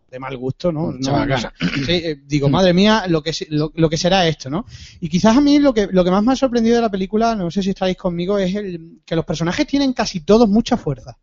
de 0.10 0.20
mal 0.20 0.38
gusto, 0.38 0.72
¿no? 0.72 0.92
No- 0.94 1.26
sí, 1.86 1.92
eh, 1.94 2.22
digo, 2.26 2.50
madre 2.50 2.74
mía, 2.74 3.06
lo 3.08 3.22
que, 3.24 3.32
lo 3.50 3.90
que 3.90 3.98
será 3.98 4.28
esto, 4.28 4.50
¿no? 4.50 4.66
Y 5.02 5.10
quizás 5.10 5.38
a 5.38 5.42
mí 5.42 5.60
lo 5.60 5.74
que, 5.74 5.88
lo 5.92 6.04
que 6.04 6.12
más 6.12 6.24
me 6.24 6.34
ha 6.34 6.36
sorprendido 6.36 6.78
de 6.78 6.82
la 6.82 6.92
película, 6.92 7.36
no 7.36 7.50
sé 7.52 7.64
si 7.64 7.72
estáis 7.72 7.98
conmigo, 7.98 8.38
es 8.38 8.56
el, 8.56 9.02
que 9.06 9.16
los 9.16 9.26
personajes 9.26 9.68
tienen 9.68 9.94
casi 9.94 10.22
todos 10.22 10.50
mucha 10.50 10.78
fuerza. 10.78 11.18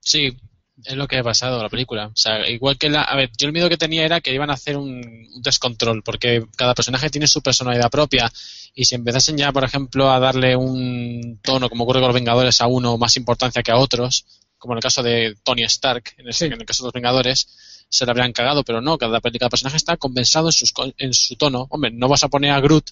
Sí, 0.00 0.36
es 0.84 0.96
lo 0.96 1.06
que 1.08 1.18
ha 1.18 1.22
pasado 1.22 1.56
en 1.56 1.62
la 1.62 1.68
película. 1.68 2.06
O 2.08 2.16
sea, 2.16 2.48
igual 2.48 2.78
que 2.78 2.88
la. 2.88 3.02
A 3.02 3.16
ver, 3.16 3.30
yo 3.38 3.46
el 3.46 3.52
miedo 3.52 3.68
que 3.68 3.76
tenía 3.76 4.04
era 4.04 4.20
que 4.20 4.34
iban 4.34 4.50
a 4.50 4.54
hacer 4.54 4.76
un, 4.76 4.88
un 5.34 5.42
descontrol, 5.42 6.02
porque 6.02 6.46
cada 6.56 6.74
personaje 6.74 7.10
tiene 7.10 7.26
su 7.26 7.42
personalidad 7.42 7.90
propia. 7.90 8.30
Y 8.74 8.84
si 8.84 8.94
empezasen 8.94 9.36
ya, 9.36 9.52
por 9.52 9.64
ejemplo, 9.64 10.10
a 10.10 10.20
darle 10.20 10.54
un 10.56 11.38
tono, 11.42 11.68
como 11.68 11.84
ocurre 11.84 12.00
con 12.00 12.08
los 12.08 12.14
Vengadores, 12.14 12.60
a 12.60 12.66
uno 12.68 12.96
más 12.98 13.16
importancia 13.16 13.62
que 13.62 13.72
a 13.72 13.76
otros, 13.76 14.24
como 14.58 14.74
en 14.74 14.78
el 14.78 14.82
caso 14.82 15.02
de 15.02 15.34
Tony 15.42 15.62
Stark, 15.64 16.04
en, 16.18 16.28
ese- 16.28 16.46
Sí. 16.46 16.52
en 16.52 16.60
el 16.60 16.66
caso 16.66 16.84
de 16.84 16.86
los 16.88 16.92
Vengadores, 16.92 17.48
se 17.88 18.04
le 18.04 18.10
habrían 18.12 18.32
cagado, 18.32 18.62
pero 18.62 18.80
no, 18.80 18.96
cada, 18.98 19.20
cada 19.20 19.48
personaje 19.48 19.76
está 19.76 19.96
compensado 19.96 20.48
en, 20.48 20.52
sus, 20.52 20.72
co- 20.72 20.92
en 20.96 21.12
su 21.14 21.34
tono. 21.36 21.66
Hombre, 21.70 21.90
no 21.90 22.06
vas 22.08 22.22
a 22.22 22.28
poner 22.28 22.52
a 22.52 22.60
Groot, 22.60 22.90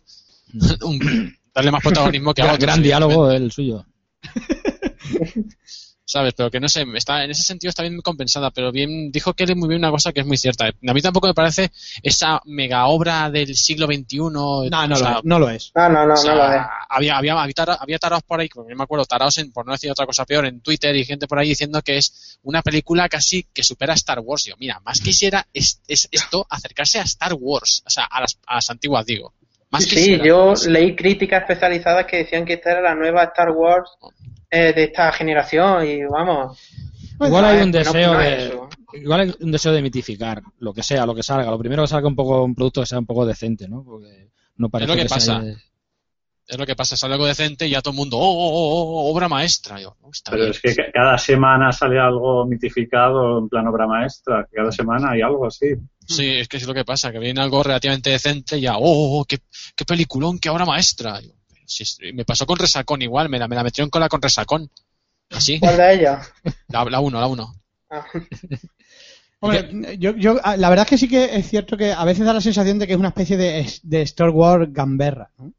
un- 0.82 1.36
darle 1.54 1.70
más 1.70 1.82
protagonismo 1.82 2.34
que 2.34 2.42
a 2.42 2.46
Gran, 2.46 2.54
otros. 2.56 2.66
gran 2.66 2.82
diálogo 2.82 3.30
el 3.30 3.52
suyo. 3.52 3.84
¿sabes? 6.08 6.32
Pero 6.34 6.50
que 6.50 6.58
no 6.58 6.68
sé, 6.70 6.86
está, 6.94 7.22
en 7.22 7.30
ese 7.30 7.42
sentido 7.42 7.68
está 7.68 7.82
bien 7.82 8.00
compensada, 8.00 8.50
pero 8.50 8.72
bien, 8.72 9.12
dijo 9.12 9.34
que 9.34 9.54
muy 9.54 9.68
bien 9.68 9.80
una 9.80 9.90
cosa 9.90 10.10
que 10.12 10.20
es 10.20 10.26
muy 10.26 10.38
cierta. 10.38 10.66
A 10.68 10.94
mí 10.94 11.02
tampoco 11.02 11.26
me 11.26 11.34
parece 11.34 11.70
esa 12.02 12.40
mega 12.46 12.86
obra 12.86 13.30
del 13.30 13.54
siglo 13.54 13.86
XXI. 13.86 14.16
No, 14.18 14.64
no, 14.70 14.96
sea, 14.96 15.10
lo, 15.16 15.20
no 15.24 15.38
lo 15.38 15.50
es. 15.50 15.70
No, 15.74 15.88
no, 15.90 16.06
no, 16.06 16.14
o 16.14 16.16
sea, 16.16 16.32
no 16.34 16.38
lo 16.38 16.52
es. 16.52 16.62
había, 16.88 17.18
había, 17.18 17.42
había, 17.42 17.54
tara- 17.54 17.78
había 17.78 17.98
taraos 17.98 18.22
por 18.22 18.40
ahí, 18.40 18.48
porque 18.48 18.70
yo 18.72 18.76
me 18.76 18.84
acuerdo, 18.84 19.04
taraos, 19.04 19.36
en, 19.36 19.52
por 19.52 19.66
no 19.66 19.72
decir 19.72 19.90
otra 19.90 20.06
cosa 20.06 20.24
peor, 20.24 20.46
en 20.46 20.60
Twitter 20.62 20.96
y 20.96 21.04
gente 21.04 21.26
por 21.28 21.38
ahí 21.38 21.50
diciendo 21.50 21.82
que 21.82 21.98
es 21.98 22.38
una 22.42 22.62
película 22.62 23.08
casi 23.10 23.42
que 23.52 23.62
supera 23.62 23.92
a 23.92 23.96
Star 23.96 24.20
Wars. 24.20 24.44
Yo, 24.46 24.54
mira, 24.58 24.80
más 24.80 25.00
quisiera 25.00 25.46
es, 25.52 25.82
es 25.88 26.08
esto 26.10 26.46
acercarse 26.48 26.98
a 27.00 27.02
Star 27.02 27.34
Wars, 27.38 27.82
o 27.86 27.90
sea, 27.90 28.04
a 28.04 28.22
las, 28.22 28.38
a 28.46 28.54
las 28.56 28.70
antiguas, 28.70 29.04
digo. 29.04 29.34
Más 29.70 29.84
Sí, 29.84 29.90
quisiera. 29.90 30.24
yo 30.24 30.54
leí 30.68 30.96
críticas 30.96 31.42
especializadas 31.42 32.06
que 32.06 32.18
decían 32.18 32.44
que 32.44 32.54
esta 32.54 32.70
era 32.72 32.80
la 32.80 32.94
nueva 32.94 33.24
Star 33.24 33.50
Wars 33.50 33.90
eh, 34.50 34.72
de 34.72 34.84
esta 34.84 35.12
generación 35.12 35.86
y 35.86 36.04
vamos. 36.04 36.58
Igual 37.20 37.44
hay 37.44 37.62
un 37.62 37.72
deseo 37.72 38.12
no 38.14 38.18
de 38.18 38.46
eso. 38.46 38.68
igual 38.94 39.20
hay 39.20 39.34
un 39.40 39.50
deseo 39.52 39.72
de 39.72 39.82
mitificar 39.82 40.40
lo 40.60 40.72
que 40.72 40.82
sea, 40.82 41.04
lo 41.04 41.14
que 41.14 41.22
salga. 41.22 41.50
Lo 41.50 41.58
primero 41.58 41.82
que 41.82 41.88
salga 41.88 42.08
un 42.08 42.16
poco 42.16 42.44
un 42.44 42.54
producto 42.54 42.80
que 42.80 42.86
sea 42.86 42.98
un 42.98 43.06
poco 43.06 43.26
decente, 43.26 43.68
¿no? 43.68 43.82
Porque 43.84 44.30
no 44.56 44.68
parece 44.70 44.92
que 44.94 45.02
que, 45.02 45.08
sea- 45.08 45.16
pasa. 45.16 45.42
Es 46.48 46.56
lo 46.56 46.64
que 46.64 46.74
pasa, 46.74 46.96
sale 46.96 47.12
algo 47.12 47.26
decente 47.26 47.66
y 47.66 47.70
ya 47.72 47.82
todo 47.82 47.90
el 47.92 47.98
mundo, 47.98 48.16
oh, 48.16 48.22
oh, 48.22 48.50
oh, 48.50 49.02
oh, 49.06 49.12
obra 49.14 49.28
maestra. 49.28 49.78
Yo, 49.82 49.94
"Oh, 50.00 50.10
está 50.10 50.30
Pero 50.30 50.44
bien". 50.44 50.52
es 50.52 50.60
que 50.62 50.74
ca- 50.74 50.90
cada 50.90 51.18
semana 51.18 51.70
sale 51.72 52.00
algo 52.00 52.46
mitificado 52.46 53.38
en 53.38 53.50
plan 53.50 53.66
obra 53.66 53.86
maestra. 53.86 54.48
Cada 54.50 54.72
semana 54.72 55.10
hay 55.10 55.20
algo 55.20 55.46
así. 55.46 55.66
Sí, 56.06 56.26
es 56.26 56.48
que 56.48 56.56
es 56.56 56.66
lo 56.66 56.72
que 56.72 56.86
pasa, 56.86 57.12
que 57.12 57.18
viene 57.18 57.42
algo 57.42 57.62
relativamente 57.62 58.08
decente 58.08 58.56
y 58.56 58.62
ya, 58.62 58.78
oh, 58.78 58.80
oh, 58.82 59.20
oh, 59.20 59.24
qué, 59.26 59.40
qué 59.76 59.84
peliculón, 59.84 60.38
qué 60.38 60.48
obra 60.48 60.64
maestra. 60.64 61.20
Yo, 61.20 61.34
me 62.14 62.24
pasó 62.24 62.46
con 62.46 62.58
Resacón 62.58 63.02
igual, 63.02 63.28
me 63.28 63.38
la, 63.38 63.46
me 63.46 63.54
la 63.54 63.62
metieron 63.62 63.90
con 63.90 64.00
la 64.00 64.08
con 64.08 64.22
Resacón. 64.22 64.70
Así, 65.30 65.60
¿Cuál 65.60 65.76
de 65.76 65.94
ellas? 65.96 66.32
la, 66.68 66.82
la 66.86 67.00
uno, 67.00 67.20
la 67.20 67.26
uno. 67.26 67.54
Ah, 67.90 68.06
Hombre, 69.40 69.96
yo, 69.98 70.16
yo, 70.16 70.36
ah, 70.42 70.56
la 70.56 70.68
verdad 70.68 70.84
es 70.86 70.90
que 70.90 70.98
sí 70.98 71.08
que 71.08 71.36
es 71.36 71.46
cierto 71.48 71.76
que 71.76 71.92
a 71.92 72.04
veces 72.04 72.24
da 72.26 72.32
la 72.32 72.40
sensación 72.40 72.78
de 72.78 72.86
que 72.86 72.94
es 72.94 72.98
una 72.98 73.08
especie 73.10 73.36
de, 73.36 73.70
de 73.82 74.02
Star 74.02 74.30
Wars 74.30 74.72
gamberra. 74.72 75.30
¿no? 75.38 75.52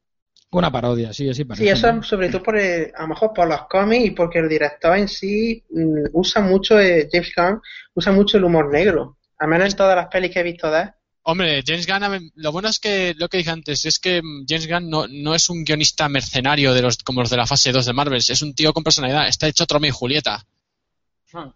Una 0.51 0.71
parodia, 0.71 1.13
sí, 1.13 1.29
así 1.29 1.45
parece. 1.45 1.63
Sí, 1.63 1.69
eso 1.69 2.01
sobre 2.01 2.29
todo 2.29 2.41
por, 2.41 2.57
eh, 2.57 2.91
a 2.95 3.03
lo 3.03 3.09
mejor 3.09 3.33
por 3.33 3.47
los 3.47 3.67
cómics 3.69 4.05
y 4.05 4.11
porque 4.11 4.39
el 4.39 4.49
director 4.49 4.97
en 4.97 5.07
sí 5.07 5.63
mm, 5.69 6.09
usa 6.13 6.41
mucho, 6.41 6.79
eh, 6.79 7.07
James 7.11 7.31
Gunn 7.35 7.61
usa 7.93 8.11
mucho 8.11 8.37
el 8.37 8.45
humor 8.45 8.71
negro. 8.71 9.17
Al 9.37 9.47
menos 9.47 9.71
en 9.71 9.77
todas 9.77 9.95
las 9.95 10.07
pelis 10.07 10.31
que 10.31 10.39
he 10.39 10.43
visto 10.43 10.69
de 10.71 10.81
él. 10.81 10.89
Hombre, 11.21 11.63
James 11.65 11.85
Gunn, 11.85 12.31
lo 12.35 12.51
bueno 12.51 12.69
es 12.69 12.79
que, 12.79 13.13
lo 13.15 13.29
que 13.29 13.37
dije 13.37 13.51
antes, 13.51 13.85
es 13.85 13.99
que 13.99 14.21
mm, 14.23 14.45
James 14.47 14.67
Gunn 14.67 14.89
no, 14.89 15.05
no 15.07 15.35
es 15.35 15.49
un 15.49 15.63
guionista 15.63 16.09
mercenario 16.09 16.73
de 16.73 16.81
los, 16.81 16.97
como 16.97 17.21
los 17.21 17.29
de 17.29 17.37
la 17.37 17.45
fase 17.45 17.71
2 17.71 17.85
de 17.85 17.93
Marvel, 17.93 18.17
es 18.17 18.41
un 18.41 18.55
tío 18.55 18.73
con 18.73 18.83
personalidad, 18.83 19.27
está 19.27 19.47
hecho 19.47 19.67
Troma 19.67 19.87
y 19.87 19.91
Julieta. 19.91 20.47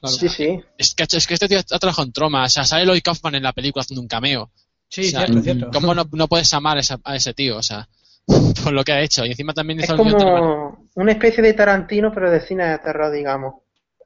Sí, 0.04 0.30
sí. 0.30 0.60
Es 0.78 0.94
que, 0.94 1.08
es 1.12 1.26
que 1.26 1.34
este 1.34 1.48
tío 1.48 1.58
ha 1.58 1.80
trabajado 1.80 2.06
en 2.06 2.14
Troma, 2.14 2.44
o 2.44 2.50
sea, 2.50 2.64
sale 2.64 2.86
Lloyd 2.86 3.02
Kaufman 3.02 3.34
en 3.34 3.44
la 3.44 3.54
película 3.54 3.82
haciendo 3.82 4.02
un 4.02 4.08
cameo. 4.08 4.52
Sí, 4.88 5.08
O 5.08 5.10
sea, 5.10 5.26
cierto, 5.26 5.42
cierto. 5.42 5.70
¿Cómo 5.74 5.96
no, 5.96 6.08
no 6.12 6.28
puedes 6.28 6.54
amar 6.54 6.78
a 6.78 6.82
ese, 6.82 6.96
a 7.04 7.16
ese 7.16 7.34
tío? 7.34 7.58
O 7.58 7.64
sea, 7.64 7.90
por 8.64 8.74
lo 8.74 8.84
que 8.84 8.94
ha 8.94 9.02
hecho. 9.02 9.26
Y 9.26 9.32
encima 9.32 9.54
también 9.54 9.80
Es 9.80 9.86
hizo 9.86 9.96
el 9.96 10.04
guion 10.04 10.18
de 10.18 10.26
Hermano. 10.26 10.42
como 10.42 10.88
una 10.96 11.12
especie 11.12 11.44
de 11.44 11.54
Tarantino, 11.54 12.12
pero 12.14 12.32
de 12.32 12.42
cine 12.42 12.66
de 12.70 12.80
terror, 12.80 13.12
digamos. 13.12 13.56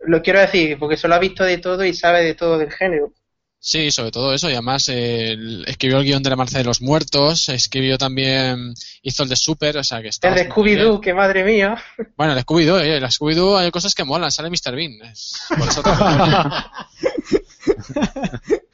Lo 0.05 0.21
quiero 0.21 0.39
decir, 0.39 0.77
porque 0.79 0.97
solo 0.97 1.15
ha 1.15 1.19
visto 1.19 1.43
de 1.43 1.57
todo 1.57 1.83
y 1.83 1.93
sabe 1.93 2.23
de 2.23 2.35
todo 2.35 2.57
del 2.57 2.71
género. 2.71 3.13
Sí, 3.59 3.89
sobre 3.89 4.11
todo 4.11 4.33
eso. 4.33 4.49
Y 4.49 4.53
además 4.53 4.87
eh, 4.89 5.35
escribió 5.65 5.97
el 5.97 6.05
guion 6.05 6.21
de 6.21 6.29
La 6.29 6.35
Marcha 6.35 6.59
de 6.59 6.63
los 6.63 6.79
Muertos, 6.81 7.49
escribió 7.49 7.97
también, 7.97 8.73
hizo 9.01 9.23
el 9.23 9.29
de 9.29 9.35
Super, 9.35 9.77
o 9.77 9.83
sea 9.83 9.99
que 10.01 10.09
está... 10.09 10.29
El 10.29 10.35
de. 10.35 10.49
Scooby-Doo, 10.49 11.01
que 11.01 11.13
madre 11.15 11.43
mía. 11.43 11.75
Bueno, 12.15 12.33
el 12.33 12.39
Scooby-Doo, 12.45 12.79
eh, 12.81 12.97
el 12.97 13.03
Scooby-Doo 13.03 13.57
hay 13.57 13.71
cosas 13.71 13.95
que 13.95 14.03
molan, 14.03 14.31
sale 14.31 14.51
Mr. 14.51 14.75
Bean. 14.75 14.93
es- 15.11 15.41
por 15.49 15.67
eso 15.67 15.81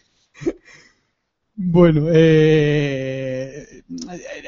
Bueno, 1.55 2.07
eh, 2.12 3.83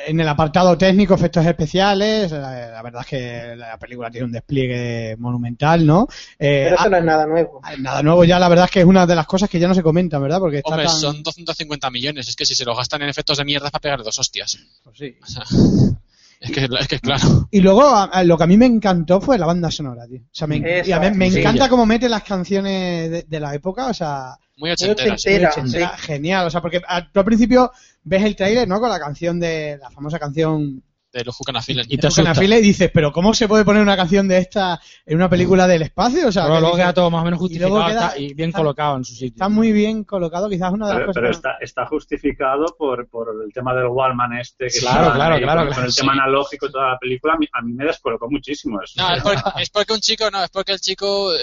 en 0.08 0.20
el 0.20 0.28
apartado 0.28 0.78
técnico, 0.78 1.14
efectos 1.14 1.46
especiales, 1.46 2.32
la, 2.32 2.72
la 2.72 2.82
verdad 2.82 3.02
es 3.02 3.08
que 3.08 3.56
la 3.56 3.78
película 3.78 4.10
tiene 4.10 4.26
un 4.26 4.32
despliegue 4.32 5.16
monumental, 5.18 5.86
¿no? 5.86 6.08
Eh, 6.40 6.64
Pero 6.66 6.76
eso 6.76 6.86
ah, 6.86 6.90
no 6.90 6.98
es 6.98 7.04
nada 7.04 7.26
nuevo. 7.28 7.62
nada 7.80 8.02
nuevo 8.02 8.24
ya, 8.24 8.40
la 8.40 8.50
verdad 8.50 8.66
es 8.66 8.72
que 8.72 8.80
es 8.80 8.86
una 8.86 9.06
de 9.06 9.16
las 9.16 9.28
cosas 9.28 9.50
que 9.50 9.60
ya 9.60 9.68
no 9.68 9.76
se 9.76 9.84
comentan, 9.84 10.22
¿verdad? 10.22 10.40
Porque 10.40 10.58
está 10.58 10.72
Hombre, 10.72 10.86
tan... 10.88 10.96
son 10.96 11.24
250 11.24 11.92
millones. 11.92 12.28
Es 12.28 12.36
que 12.36 12.46
si 12.46 12.56
se 12.56 12.66
lo 12.66 12.76
gastan 12.76 13.04
en 13.04 13.10
efectos 13.10 13.38
de 13.38 13.46
mierda 13.46 13.68
es 13.68 13.72
para 13.72 13.82
pegar 13.82 14.04
dos 14.04 14.18
hostias. 14.18 14.58
pues 14.84 14.98
sí. 14.98 15.16
O 15.22 15.28
sea, 15.28 15.44
es 16.39 16.51
que, 16.51 16.68
es 16.80 16.88
que 16.88 17.00
claro. 17.00 17.48
Y 17.51 17.62
luego 17.62 17.84
a- 17.84 18.06
a 18.06 18.24
lo 18.24 18.38
que 18.38 18.44
a 18.44 18.48
mí 18.48 18.58
me 18.58 18.65
encantó 18.65 19.20
fue 19.22 19.38
la 19.38 19.46
banda 19.46 19.72
sonora, 19.72 20.06
tío. 20.08 20.20
O 20.22 20.30
sea, 20.32 20.48
me, 20.48 20.58
Esa, 20.80 20.89
y 20.89 20.92
a 20.92 21.00
mí 21.00 21.12
me 21.18 21.32
sí. 21.32 21.39
encanta 21.39 21.70
cómo 21.70 21.86
mete 21.86 22.08
las 22.10 22.24
canciones 22.24 23.10
de, 23.12 23.25
de 23.27 23.39
la 23.39 23.54
época, 23.56 23.88
o 23.88 23.94
sea, 23.94 24.36
Muy 24.58 24.72
ochentera. 24.72 25.18
sí. 25.18 25.30
ochentera. 25.30 25.50
ochentera, 25.50 25.98
genial. 25.98 26.48
O 26.48 26.50
sea, 26.50 26.62
porque 26.62 26.82
a- 26.88 27.10
tú 27.12 27.20
al 27.20 27.25
principio 27.25 27.72
ves 28.04 28.24
el 28.24 28.36
tráiler, 28.36 28.68
¿no? 28.68 28.80
Con 28.80 28.89
la 28.89 29.00
canción 29.00 29.39
de 29.39 29.77
la 29.82 29.89
famosa 29.89 30.20
canción 30.20 30.82
De 31.16 31.24
los 31.24 31.40
It. 31.70 31.78
Y 31.88 31.98
te 31.98 32.08
Buscan 32.08 32.28
a 32.28 32.32
asusta. 32.32 32.42
File 32.42 32.60
y 32.60 32.62
dices, 32.62 32.92
pero 32.94 33.12
¿cómo 33.14 33.34
se 33.34 33.48
puede 33.48 33.64
poner 33.64 33.82
una 33.82 33.96
canción 33.96 34.28
de 34.28 34.38
esta 34.40 34.82
en 35.06 35.16
una 35.16 35.30
película 35.30 35.66
del 35.66 35.84
espacio? 35.84 36.28
O 36.28 36.32
sea, 36.32 36.44
Pero 36.44 36.56
que 36.56 36.60
luego 36.62 36.76
queda 36.76 36.94
todo 36.94 37.10
más 37.10 37.22
o 37.22 37.26
menos 37.26 37.38
y 37.38 37.40
justificado 37.40 37.86
queda- 37.86 38.08
está- 38.08 38.20
y 38.20 38.34
bien 38.34 38.50
está- 38.50 38.60
colocado 38.60 38.98
en 38.98 39.06
su 39.06 39.14
sitio. 39.14 39.28
está 39.36 39.48
muy 39.48 39.72
bien 39.72 40.04
colocado, 40.04 40.50
quizás 40.50 40.74
una 40.74 40.88
de 40.88 40.94
las 40.94 41.00
Pero, 41.00 41.08
cosas. 41.08 41.22
pero 41.22 41.32
está, 41.32 41.52
está 41.62 41.86
justificado 41.88 42.66
por, 42.78 43.08
por 43.08 43.30
el 43.46 43.54
tema 43.54 43.74
del 43.74 43.88
Wallman 43.88 44.34
este. 44.40 44.68
Que 44.68 44.80
Claro, 44.80 45.14
claro, 45.14 45.36
ahí 45.36 45.42
claro, 45.42 45.60
Con, 45.62 45.68
claro, 45.68 45.76
con 45.76 45.84
el 45.86 45.92
sí. 45.92 46.02
tema 46.02 46.14
analógico 46.14 46.66
y 46.68 46.72
toda 46.72 46.90
la 46.92 46.98
película, 47.00 47.34
a 47.34 47.38
mí, 47.38 47.48
a 47.54 47.62
mí 47.62 47.74
me 47.74 47.86
descolocó 47.86 48.30
muchísimo 48.30 48.82
eso. 48.82 48.94
No, 49.02 49.16
es 49.16 49.24
porque, 49.24 49.42
es 49.62 49.70
porque 49.70 49.94
un 49.94 50.00
chico, 50.00 50.30
no, 50.30 50.44
es 50.44 50.50
porque 50.50 50.74
el 50.74 50.80
chico 50.80 51.34
eh, 51.34 51.38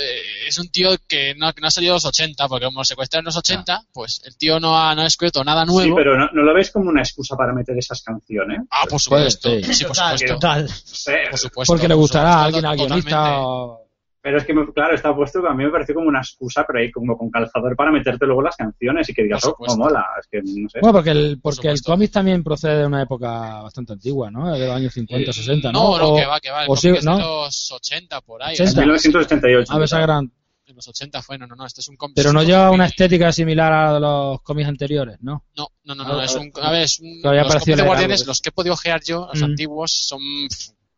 es 0.48 0.58
un 0.58 0.68
tío 0.70 0.90
que 1.08 1.34
no, 1.36 1.52
que 1.52 1.60
no 1.62 1.68
ha 1.68 1.70
salido 1.70 1.92
de 1.94 1.96
los 1.96 2.04
80, 2.04 2.46
porque 2.48 2.66
como 2.66 2.84
secuestraron 2.84 3.22
en 3.22 3.26
los 3.26 3.36
80, 3.38 3.82
pues 3.92 4.20
el 4.26 4.36
tío 4.36 4.60
no 4.60 4.78
ha, 4.78 4.94
no 4.94 5.00
ha 5.02 5.06
escrito 5.06 5.42
nada 5.44 5.62
Sí, 5.64 5.72
nuevo. 5.72 5.96
pero 5.96 6.18
no, 6.18 6.28
¿no 6.32 6.42
lo 6.42 6.52
veis 6.54 6.70
como 6.70 6.90
una 6.90 7.00
excusa 7.00 7.36
para 7.36 7.52
meter 7.54 7.78
esas 7.78 8.02
canciones? 8.02 8.60
Ah, 8.70 8.82
por 8.82 9.00
Puede, 9.08 9.30
supuesto. 9.30 9.48
sí. 9.50 9.61
Sí, 9.62 9.84
por 9.84 9.92
Total, 9.96 10.18
supuesto. 10.18 10.34
total. 10.34 10.68
Sí, 10.68 11.12
Por 11.30 11.38
supuesto. 11.38 11.72
Porque 11.72 11.88
le 11.88 11.94
gustará 11.94 12.34
a 12.34 12.44
alguien, 12.44 12.64
al 12.66 12.76
guionista 12.76 13.40
o... 13.40 13.78
Pero 14.24 14.38
es 14.38 14.44
que, 14.44 14.54
me- 14.54 14.72
claro, 14.72 14.94
está 14.94 15.12
puesto 15.12 15.42
que 15.42 15.48
a 15.48 15.52
mí 15.52 15.64
me 15.64 15.70
pareció 15.70 15.96
como 15.96 16.06
una 16.06 16.20
excusa, 16.20 16.64
pero 16.64 16.78
ahí 16.78 16.92
como 16.92 17.18
con 17.18 17.28
calzador 17.28 17.74
para 17.74 17.90
meterte 17.90 18.24
luego 18.24 18.40
las 18.40 18.54
canciones 18.54 19.08
y 19.08 19.14
que 19.14 19.24
digas, 19.24 19.44
oh, 19.44 19.52
cómo 19.54 19.70
supuesto. 19.72 19.78
mola. 19.94 20.06
Es 20.20 20.28
que, 20.28 20.38
no 20.44 20.68
sé. 20.68 20.78
Bueno, 20.80 20.92
porque 20.94 21.10
el, 21.10 21.40
porque 21.42 21.68
el 21.68 21.82
cómic 21.82 22.12
también 22.12 22.44
procede 22.44 22.78
de 22.78 22.86
una 22.86 23.02
época 23.02 23.62
bastante 23.62 23.94
antigua, 23.94 24.30
¿no? 24.30 24.52
De 24.52 24.60
los 24.64 24.76
años 24.76 24.94
50, 24.94 25.32
60, 25.32 25.72
¿no? 25.72 25.82
No, 25.82 25.98
no, 25.98 26.08
O- 26.10 26.16
que 26.16 26.24
va, 26.26 26.38
que 26.38 26.50
va. 26.52 26.62
El 26.64 26.70
o 26.70 26.76
sí, 26.76 26.86
cómic 26.88 26.98
es 27.00 27.04
¿no? 27.04 27.16
de 27.16 27.22
los 27.24 27.72
80 27.72 28.20
por 28.20 28.42
ahí. 28.44 28.54
80. 28.54 28.80
1988. 28.82 29.72
A 29.72 29.76
ver, 29.76 29.84
esa 29.86 29.98
gran... 30.00 30.30
En 30.72 30.76
los 30.76 30.88
80 30.88 31.20
fue, 31.20 31.36
no, 31.36 31.46
no, 31.46 31.54
no, 31.54 31.66
este 31.66 31.82
es 31.82 31.88
un 31.88 31.96
cómic. 31.96 32.16
Pero 32.16 32.32
no 32.32 32.42
lleva 32.42 32.70
una 32.70 32.86
estética 32.86 33.30
similar 33.30 33.70
a 33.72 34.00
los 34.00 34.40
cómics 34.40 34.68
anteriores, 34.68 35.18
¿no? 35.20 35.44
No, 35.54 35.68
no, 35.84 35.94
no, 35.94 36.04
no, 36.04 36.22
es 36.22 36.34
un, 36.34 36.50
a 36.62 36.70
ver, 36.70 36.82
es 36.84 36.98
un, 36.98 37.20
los 37.22 37.46
cómics 37.46 37.66
de 37.76 37.82
Guardianes, 37.82 38.26
los 38.26 38.40
que 38.40 38.48
he 38.48 38.52
podido 38.52 38.72
ojear 38.72 39.02
yo, 39.04 39.28
los 39.30 39.40
Mm. 39.42 39.44
antiguos, 39.44 39.92
son 39.92 40.22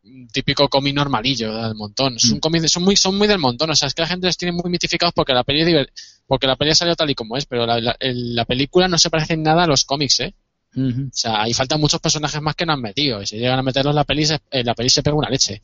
un 0.05 0.27
típico 0.29 0.69
cómic 0.69 0.95
normalillo 0.95 1.53
del 1.53 1.75
montón. 1.75 2.15
Es 2.15 2.25
un 2.31 2.37
Mm. 2.37 2.39
cómic, 2.39 2.67
son 2.67 2.83
muy, 2.83 2.95
son 2.95 3.17
muy 3.17 3.27
del 3.27 3.39
montón, 3.39 3.69
o 3.69 3.75
sea, 3.75 3.87
es 3.89 3.93
que 3.93 4.03
la 4.03 4.07
gente 4.07 4.27
los 4.27 4.37
tiene 4.37 4.53
muy 4.53 4.69
mitificados 4.71 5.13
porque 5.13 5.33
la 5.33 5.43
peli, 5.43 5.85
porque 6.25 6.47
la 6.47 6.55
peli 6.55 6.71
ha 6.71 6.75
salido 6.75 6.95
tal 6.95 7.09
y 7.09 7.15
como 7.15 7.35
es, 7.35 7.45
pero 7.45 7.65
la, 7.65 7.79
la- 7.81 7.97
el- 7.99 8.33
la 8.33 8.45
película 8.45 8.87
no 8.87 8.97
se 8.97 9.09
parece 9.09 9.33
en 9.33 9.43
nada 9.43 9.63
a 9.63 9.67
los 9.67 9.83
cómics, 9.83 10.21
eh. 10.21 10.33
O 10.77 11.09
sea, 11.11 11.41
ahí 11.41 11.53
faltan 11.53 11.79
muchos 11.81 11.99
personajes 12.01 12.41
más 12.41 12.55
que 12.55 12.65
no 12.65 12.73
han 12.73 12.81
metido, 12.81 13.21
y 13.21 13.27
si 13.27 13.37
llegan 13.37 13.59
a 13.59 13.63
meterlos 13.63 13.91
en 13.91 13.95
la 13.95 14.03
peli, 14.05 14.25
se, 14.25 14.39
en 14.51 14.65
la 14.65 14.73
peli 14.73 14.89
se 14.89 15.03
pega 15.03 15.15
una 15.17 15.29
leche. 15.29 15.61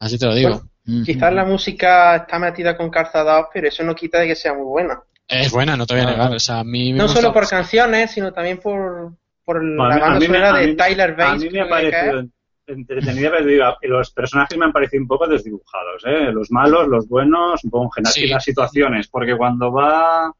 Así 0.00 0.18
te 0.18 0.26
lo 0.26 0.34
digo. 0.34 0.50
Bueno, 0.50 0.70
Ujú. 0.88 1.02
Quizás 1.04 1.32
la 1.34 1.44
música 1.44 2.16
está 2.16 2.38
metida 2.38 2.74
con 2.74 2.88
calzados, 2.88 3.48
pero 3.52 3.68
eso 3.68 3.84
no 3.84 3.94
quita 3.94 4.20
de 4.20 4.28
que 4.28 4.34
sea 4.34 4.54
muy 4.54 4.64
buena. 4.64 4.98
Es 5.28 5.52
buena, 5.52 5.76
no 5.76 5.84
te 5.86 5.92
voy 5.94 6.02
a 6.02 6.06
negar, 6.06 6.32
o 6.32 6.38
sea, 6.38 6.60
a 6.60 6.64
mí 6.64 6.92
me 6.92 6.98
No 6.98 7.04
gusta- 7.04 7.20
solo 7.20 7.34
por 7.34 7.46
canciones, 7.46 8.10
sino 8.12 8.32
también 8.32 8.56
por, 8.58 9.12
por 9.44 9.58
A 9.58 9.60
la 9.62 9.66
mí- 9.66 9.92
a 9.92 9.98
banda 9.98 10.24
sonora 10.26 10.54
a 10.54 10.58
de 10.60 10.66
mí- 10.68 10.76
Tyler 10.76 11.10
A 11.10 11.14
Bates. 11.14 11.42
mí 11.44 11.50
me 11.50 11.60
ha 11.60 11.68
parecido 11.68 12.22
entretenida, 12.66 13.30
pero 13.32 13.44
digo, 13.46 13.64
y 13.82 13.86
los 13.88 14.10
personajes 14.12 14.56
me 14.56 14.64
han 14.64 14.72
parecido 14.72 15.02
un 15.02 15.08
poco 15.08 15.26
desdibujados, 15.26 16.02
¿eh? 16.06 16.32
Los 16.32 16.50
malos, 16.50 16.88
los 16.88 17.06
buenos, 17.06 17.62
un 17.64 17.70
poco 17.70 17.84
en 17.84 17.90
general, 17.92 18.12
Sí. 18.14 18.24
y 18.24 18.28
las 18.28 18.44
situaciones, 18.44 19.08
porque 19.08 19.36
cuando 19.36 19.70
va, 19.70 20.32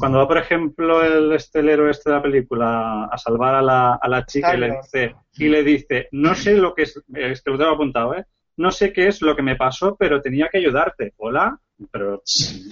cuando 0.00 0.18
va, 0.18 0.26
por 0.26 0.38
ejemplo, 0.38 1.04
el 1.04 1.30
estelero 1.32 1.88
este 1.88 2.10
de 2.10 2.16
la 2.16 2.22
película 2.22 3.04
a 3.04 3.16
salvar 3.16 3.54
a 3.54 3.62
la, 3.62 3.94
a 4.02 4.08
la 4.08 4.26
chica 4.26 4.56
y 4.56 4.58
le 4.58 4.72
dice, 4.72 5.14
y 5.34 5.48
le 5.48 5.62
dice, 5.62 6.08
no 6.10 6.34
sé 6.34 6.54
lo 6.56 6.74
que 6.74 6.82
es, 6.82 7.00
es 7.14 7.42
que 7.42 7.50
lo 7.52 7.58
tengo 7.58 7.70
apuntado, 7.72 8.14
¿eh? 8.16 8.24
No 8.58 8.70
sé 8.70 8.92
qué 8.92 9.08
es 9.08 9.22
lo 9.22 9.34
que 9.34 9.42
me 9.42 9.56
pasó, 9.56 9.96
pero 9.98 10.20
tenía 10.20 10.48
que 10.52 10.58
ayudarte. 10.58 11.14
Hola, 11.16 11.58
pero 11.90 12.22
Sí, 12.24 12.70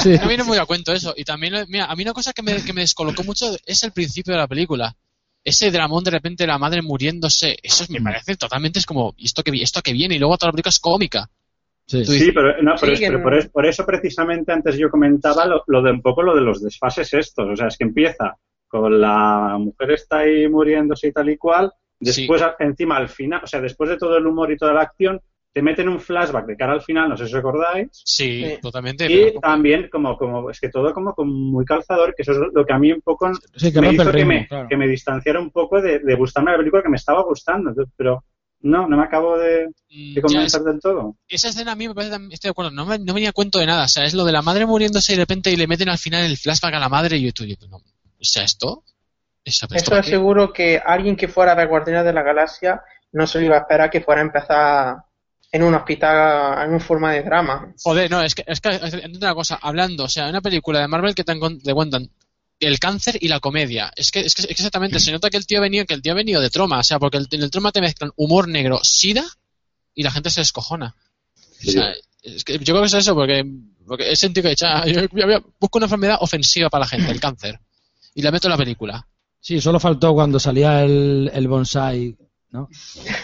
sí. 0.00 0.18
No 0.22 0.28
viene 0.28 0.44
muy 0.44 0.58
a 0.58 0.66
cuento 0.66 0.92
eso. 0.92 1.14
Y 1.16 1.24
también, 1.24 1.54
mira, 1.68 1.86
a 1.86 1.96
mí 1.96 2.02
una 2.02 2.12
cosa 2.12 2.32
que 2.32 2.42
me, 2.42 2.62
que 2.64 2.72
me 2.72 2.82
descolocó 2.82 3.22
mucho 3.24 3.46
es 3.64 3.82
el 3.84 3.92
principio 3.92 4.32
de 4.34 4.40
la 4.40 4.48
película. 4.48 4.94
Ese 5.42 5.70
dramón 5.70 6.04
de 6.04 6.10
repente 6.10 6.46
la 6.46 6.58
madre 6.58 6.82
muriéndose, 6.82 7.56
eso 7.62 7.84
me 7.90 8.00
Mm. 8.00 8.04
parece 8.04 8.36
totalmente 8.36 8.78
es 8.78 8.86
como, 8.86 9.14
¿y 9.16 9.26
esto 9.26 9.42
que, 9.42 9.52
esto 9.62 9.82
que 9.82 9.92
viene? 9.92 10.16
Y 10.16 10.18
luego 10.18 10.36
toda 10.38 10.48
la 10.48 10.52
película 10.52 10.70
es 10.70 10.80
cómica. 10.80 11.28
Sí. 11.86 12.02
Sí, 12.06 12.32
pero, 12.32 12.62
no, 12.62 12.74
pero, 12.80 12.96
Sí, 12.96 13.02
es- 13.04 13.08
pero 13.10 13.18
no- 13.18 13.24
por, 13.24 13.34
es- 13.34 13.48
por 13.50 13.66
eso 13.66 13.84
precisamente 13.84 14.52
antes 14.52 14.76
yo 14.78 14.88
comentaba 14.90 15.44
lo, 15.46 15.62
lo 15.66 15.82
de 15.82 15.90
un 15.92 16.00
poco 16.02 16.22
lo 16.22 16.34
de 16.34 16.40
los 16.40 16.62
desfases 16.62 17.12
estos. 17.14 17.46
O 17.48 17.54
sea, 17.56 17.68
es 17.68 17.76
que 17.76 17.84
empieza 17.84 18.36
con 18.68 19.00
la 19.00 19.56
mujer 19.58 19.92
está 19.92 20.18
ahí 20.20 20.48
muriéndose 20.48 21.08
y 21.08 21.12
tal 21.12 21.28
y 21.28 21.36
cual. 21.36 21.70
Después, 22.04 22.42
encima, 22.58 22.96
al 22.96 23.08
final, 23.08 23.40
o 23.44 23.46
sea, 23.46 23.60
después 23.60 23.90
de 23.90 23.96
todo 23.96 24.16
el 24.16 24.26
humor 24.26 24.50
y 24.52 24.56
toda 24.56 24.72
la 24.72 24.82
acción, 24.82 25.20
te 25.52 25.62
meten 25.62 25.88
un 25.88 26.00
flashback 26.00 26.46
de 26.46 26.56
cara 26.56 26.72
al 26.72 26.82
final, 26.82 27.08
no 27.08 27.16
sé 27.16 27.26
si 27.28 27.32
os 27.32 27.38
acordáis, 27.38 27.88
Sí, 27.92 28.44
totalmente. 28.60 29.06
y 29.10 29.38
también 29.40 29.88
como, 29.90 30.16
como, 30.18 30.50
es 30.50 30.58
que 30.58 30.68
todo 30.68 30.92
como, 30.92 31.14
como 31.14 31.32
muy 31.32 31.64
calzador, 31.64 32.12
que 32.16 32.22
eso 32.22 32.32
es 32.32 32.38
lo 32.52 32.66
que 32.66 32.72
a 32.72 32.78
mí 32.78 32.90
un 32.92 33.00
poco 33.00 33.30
Sí, 33.54 33.72
que 33.72 33.80
me 33.80 33.92
hizo 33.92 34.10
que, 34.10 34.24
me, 34.24 34.48
claro. 34.48 34.68
que 34.68 34.76
me 34.76 34.88
distanciara 34.88 35.38
un 35.40 35.50
poco 35.52 35.80
de, 35.80 36.00
de 36.00 36.14
gustarme 36.16 36.50
la 36.50 36.58
película 36.58 36.82
que 36.82 36.88
me 36.88 36.96
estaba 36.96 37.22
gustando, 37.22 37.70
entonces, 37.70 37.92
pero 37.96 38.24
no, 38.62 38.88
no 38.88 38.96
me 38.96 39.04
acabo 39.04 39.38
de, 39.38 39.68
Mm, 39.96 40.14
de 40.14 40.22
convencer 40.22 40.62
del 40.62 40.80
todo. 40.80 41.14
esa 41.28 41.50
escena 41.50 41.70
a 41.72 41.76
mí 41.76 41.86
me 41.86 41.94
parece, 41.94 42.16
estoy 42.30 42.48
de 42.48 42.50
acuerdo, 42.50 42.72
no, 42.72 42.84
me, 42.84 42.98
no 42.98 43.14
venía 43.14 43.28
a 43.28 43.32
cuento 43.32 43.60
de 43.60 43.66
nada. 43.66 43.84
O 43.84 43.88
sea, 43.88 44.04
es 44.06 44.14
lo 44.14 44.24
de 44.24 44.32
la 44.32 44.42
madre 44.42 44.66
muriéndose 44.66 45.12
y 45.12 45.16
de 45.16 45.22
repente 45.22 45.52
y 45.52 45.56
le 45.56 45.68
meten 45.68 45.88
al 45.88 45.98
final 45.98 46.24
el 46.24 46.36
flashback 46.36 46.74
a 46.74 46.78
la 46.80 46.88
madre 46.88 47.16
y 47.18 47.30
yo, 47.30 47.44
yo, 47.44 47.54
no, 47.68 47.76
o 47.76 47.82
sea, 48.22 48.42
esto. 48.42 48.82
Eso 49.44 50.02
seguro 50.02 50.52
que 50.52 50.80
alguien 50.84 51.16
que 51.16 51.28
fuera 51.28 51.54
ver 51.54 51.68
Guardianes 51.68 52.04
de 52.04 52.12
la 52.12 52.22
Galaxia 52.22 52.82
no 53.12 53.26
se 53.26 53.38
lo 53.40 53.46
iba 53.46 53.56
a 53.56 53.60
esperar 53.60 53.90
que 53.90 54.00
fuera 54.00 54.20
a 54.20 54.24
empezar 54.24 54.96
en 55.52 55.62
un 55.62 55.74
hospital 55.74 56.66
en 56.66 56.74
un 56.74 56.80
forma 56.80 57.12
de 57.12 57.22
drama. 57.22 57.72
Joder, 57.82 58.10
no, 58.10 58.22
es 58.22 58.34
que, 58.34 58.42
es 58.46 58.60
que 58.60 58.70
una 59.14 59.34
cosa, 59.34 59.58
hablando, 59.62 60.04
o 60.04 60.08
sea, 60.08 60.28
una 60.28 60.40
película 60.40 60.80
de 60.80 60.88
Marvel 60.88 61.14
que 61.14 61.22
te, 61.24 61.34
te 61.62 61.74
cuentan 61.74 62.10
el 62.58 62.78
cáncer 62.78 63.18
y 63.20 63.28
la 63.28 63.38
comedia. 63.40 63.92
Es 63.94 64.10
que, 64.10 64.20
es 64.20 64.34
que 64.34 64.42
es 64.42 64.46
que 64.46 64.52
exactamente, 64.54 64.98
se 64.98 65.12
nota 65.12 65.30
que 65.30 65.36
el 65.36 65.46
tío 65.46 65.58
ha 65.58 65.62
venido, 65.62 65.84
que 65.86 65.94
el 65.94 66.02
tío 66.02 66.12
ha 66.12 66.16
venido 66.16 66.40
de 66.40 66.50
troma, 66.50 66.78
o 66.78 66.82
sea, 66.82 66.98
porque 66.98 67.18
el- 67.18 67.28
en 67.30 67.42
el 67.42 67.50
troma 67.50 67.70
te 67.70 67.80
mezclan 67.80 68.10
humor 68.16 68.48
negro, 68.48 68.80
sida 68.82 69.24
y 69.94 70.02
la 70.02 70.10
gente 70.10 70.30
se 70.30 70.40
descojona. 70.40 70.94
O 71.66 71.70
sea, 71.70 71.92
es 72.22 72.42
que 72.44 72.54
yo 72.58 72.64
creo 72.74 72.80
que 72.80 72.86
es 72.86 72.94
eso, 72.94 73.14
porque, 73.14 73.44
porque 73.86 74.10
he 74.10 74.16
sentido 74.16 74.48
que 74.50 74.56
ah, 74.64 74.84
yo, 74.86 75.02
yo 75.12 75.44
busco 75.60 75.78
una 75.78 75.86
enfermedad 75.86 76.18
ofensiva 76.20 76.68
para 76.70 76.84
la 76.84 76.88
gente, 76.88 77.12
el 77.12 77.20
cáncer, 77.20 77.60
y 78.14 78.22
la 78.22 78.32
meto 78.32 78.48
en 78.48 78.52
la 78.52 78.58
película. 78.58 79.06
Sí, 79.46 79.60
solo 79.60 79.78
faltó 79.78 80.14
cuando 80.14 80.40
salía 80.40 80.82
el, 80.84 81.30
el 81.34 81.48
bonsai, 81.48 82.16
¿no? 82.52 82.66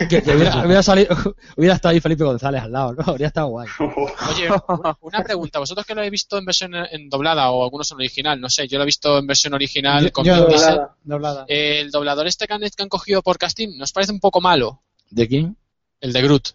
Que, 0.06 0.20
que 0.22 0.36
hubiera, 0.36 0.62
hubiera 0.66 0.82
salido, 0.82 1.16
hubiera 1.56 1.76
estado 1.76 1.94
ahí 1.94 2.00
Felipe 2.00 2.24
González 2.24 2.62
al 2.62 2.72
lado, 2.72 2.92
¿no? 2.92 3.02
Habría 3.06 3.28
estado 3.28 3.46
guay. 3.46 3.66
Oye, 3.78 4.48
una, 4.68 4.98
una 5.00 5.24
pregunta, 5.24 5.58
vosotros 5.60 5.86
que 5.86 5.94
lo 5.94 6.00
habéis 6.00 6.10
visto 6.10 6.36
en 6.36 6.44
versión 6.44 6.74
en 6.74 7.08
doblada 7.08 7.50
o 7.50 7.64
algunos 7.64 7.90
en 7.92 7.96
original, 7.96 8.38
no 8.38 8.50
sé, 8.50 8.68
yo 8.68 8.76
lo 8.76 8.82
he 8.82 8.86
visto 8.86 9.16
en 9.16 9.26
versión 9.26 9.54
original 9.54 10.04
Yo- 10.04 10.12
con 10.12 10.26
yo-. 10.26 10.36
Doblada. 10.36 10.94
Doblada. 11.02 11.44
El 11.48 11.90
doblador 11.90 12.26
este 12.26 12.46
que 12.46 12.52
han, 12.52 12.60
que 12.60 12.82
han 12.82 12.90
cogido 12.90 13.22
por 13.22 13.38
casting, 13.38 13.78
¿nos 13.78 13.92
parece 13.92 14.12
un 14.12 14.20
poco 14.20 14.42
malo? 14.42 14.82
¿De 15.08 15.26
quién? 15.26 15.56
El 16.02 16.12
de 16.12 16.20
Groot. 16.20 16.48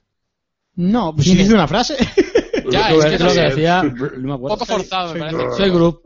No, 0.76 1.16
pues 1.16 1.26
si 1.26 1.34
dice 1.36 1.56
una 1.56 1.68
frase. 1.68 1.96
Ya, 2.70 2.92
es 2.92 3.04
que- 3.06 3.18
que 3.18 3.24
lo 3.24 3.34
que 3.34 3.42
decía, 3.42 3.82
no 3.82 4.28
me 4.28 4.34
Un 4.36 4.48
poco 4.48 4.66
forzado, 4.66 5.16
me 5.16 5.22
parece. 5.22 5.58
Soy 5.58 5.70
Groot. 5.72 6.02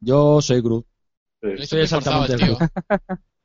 Yo 0.00 0.40
soy 0.40 0.62
Groot. 0.62 0.86
Forzado 1.50 1.82
exactamente 1.82 2.36
tío. 2.36 2.58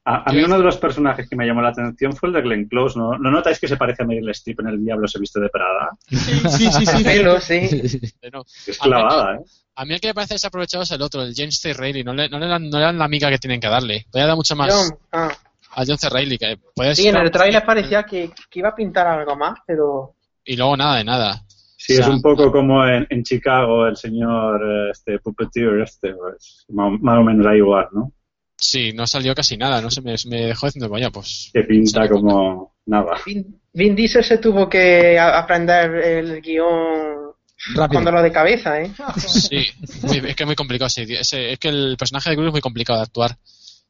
A, 0.06 0.30
a 0.30 0.34
mí 0.34 0.42
uno 0.42 0.58
de 0.58 0.64
los 0.64 0.78
personajes 0.78 1.30
que 1.30 1.36
me 1.36 1.46
llamó 1.46 1.62
la 1.62 1.70
atención 1.70 2.16
fue 2.16 2.30
el 2.30 2.34
de 2.34 2.42
Glenn 2.42 2.68
Close. 2.68 2.98
¿No, 2.98 3.18
¿No 3.18 3.30
notáis 3.30 3.60
que 3.60 3.68
se 3.68 3.78
parece 3.78 4.02
a 4.02 4.06
Meryl 4.06 4.30
Streep 4.30 4.62
en 4.62 4.68
El 4.68 4.84
Diablo 4.84 5.08
se 5.08 5.20
viste 5.20 5.40
de 5.40 5.50
Prada? 5.50 5.92
Sí, 6.08 6.18
sí, 6.18 6.72
sí. 6.72 6.86
sí. 6.86 7.04
Pero 7.04 7.40
sí. 7.40 8.02
No. 8.32 8.44
Es 8.66 8.78
clavada, 8.80 9.36
¿eh? 9.36 9.40
A 9.76 9.86
mí 9.86 9.94
el 9.94 10.02
que 10.02 10.08
me 10.08 10.14
parece 10.14 10.34
desaprovechado 10.34 10.84
es 10.84 10.92
el 10.92 11.02
otro, 11.02 11.22
el 11.22 11.34
James 11.36 11.60
C. 11.60 11.74
Reilly. 11.74 12.04
No 12.04 12.14
le, 12.14 12.28
no 12.28 12.40
le, 12.40 12.48
dan, 12.48 12.70
no 12.70 12.80
le 12.80 12.86
dan 12.86 12.98
la 12.98 13.06
amiga 13.06 13.30
que 13.30 13.38
tienen 13.38 13.60
que 13.60 13.70
darle. 13.70 14.06
Podría 14.12 14.28
dar 14.28 14.36
mucho 14.36 14.56
más 14.56 14.74
John, 14.74 14.98
ah, 15.12 15.32
a 15.72 15.86
John 15.86 15.98
C. 15.98 16.10
Reilly. 16.10 16.38
Que 16.38 16.58
sí, 16.96 17.08
en 17.08 17.16
el 17.16 17.30
trailer 17.30 17.64
parecía 17.64 18.04
que, 18.04 18.32
que 18.50 18.60
iba 18.60 18.70
a 18.70 18.76
pintar 18.76 19.06
algo 19.08 19.36
más, 19.36 19.60
pero 19.66 20.16
Y 20.44 20.58
luego 20.58 20.76
nada 20.76 20.98
de 20.98 21.04
nada. 21.04 21.44
Sí, 21.82 21.94
O 21.94 21.96
sea, 21.96 22.08
es 22.08 22.12
un 22.14 22.22
poco 22.22 22.52
como 22.52 22.86
en, 22.86 23.08
en 23.10 23.24
Chicago 23.24 23.88
el 23.88 23.96
señor 23.96 24.60
eh, 24.62 24.90
este 24.92 25.18
puppeteer 25.20 25.80
este, 25.80 26.14
pues, 26.14 26.66
más, 26.68 27.18
o 27.20 27.24
menos 27.24 27.46
ahí 27.48 27.60
igual, 27.60 27.88
¿no? 27.94 28.12
Sí, 28.58 28.92
no 28.92 29.08
salió 29.08 29.34
casi 29.34 29.56
nada. 29.56 29.82
No 29.82 29.90
sé, 29.90 30.02
me, 30.02 30.14
me 30.28 30.48
dejó 30.48 30.66
diciendo, 30.68 30.90
vaya, 30.90 31.10
pues. 31.10 31.50
Que 31.54 31.64
pinta 31.64 32.10
como 32.10 32.76
nada. 32.86 33.16
Vin, 33.26 33.62
Vin 33.74 33.96
Diesel 33.96 34.26
se 34.26 34.40
tuvo 34.40 34.68
que 34.68 35.18
aprender 35.18 35.96
el 35.96 36.42
guion 36.42 37.32
Rápido. 37.76 37.88
cuando 37.94 38.12
lo 38.12 38.22
de 38.24 38.32
cabeza, 38.34 38.82
¿eh? 38.82 38.92
Sí, 39.18 39.66
muy- 40.04 40.18
es 40.18 40.36
que 40.36 40.44
es 40.44 40.48
muy 40.48 40.56
complicado. 40.58 40.90
Sí, 40.90 41.04
ese- 41.08 41.54
es 41.54 41.60
que 41.60 41.70
el 41.70 41.96
personaje 41.98 42.30
de 42.30 42.36
Groot 42.36 42.48
es 42.50 42.54
muy 42.56 42.62
complicado 42.62 43.00
de 43.00 43.04
actuar. 43.04 43.38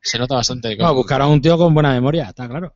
Se 0.02 0.20
nota 0.20 0.36
bastante. 0.36 0.76
No, 0.78 0.94
buscar 0.94 1.24
a 1.24 1.28
un 1.28 1.42
tío 1.42 1.58
con 1.58 1.74
buena 1.74 1.92
memoria, 1.94 2.26
está 2.30 2.48
claro. 2.48 2.76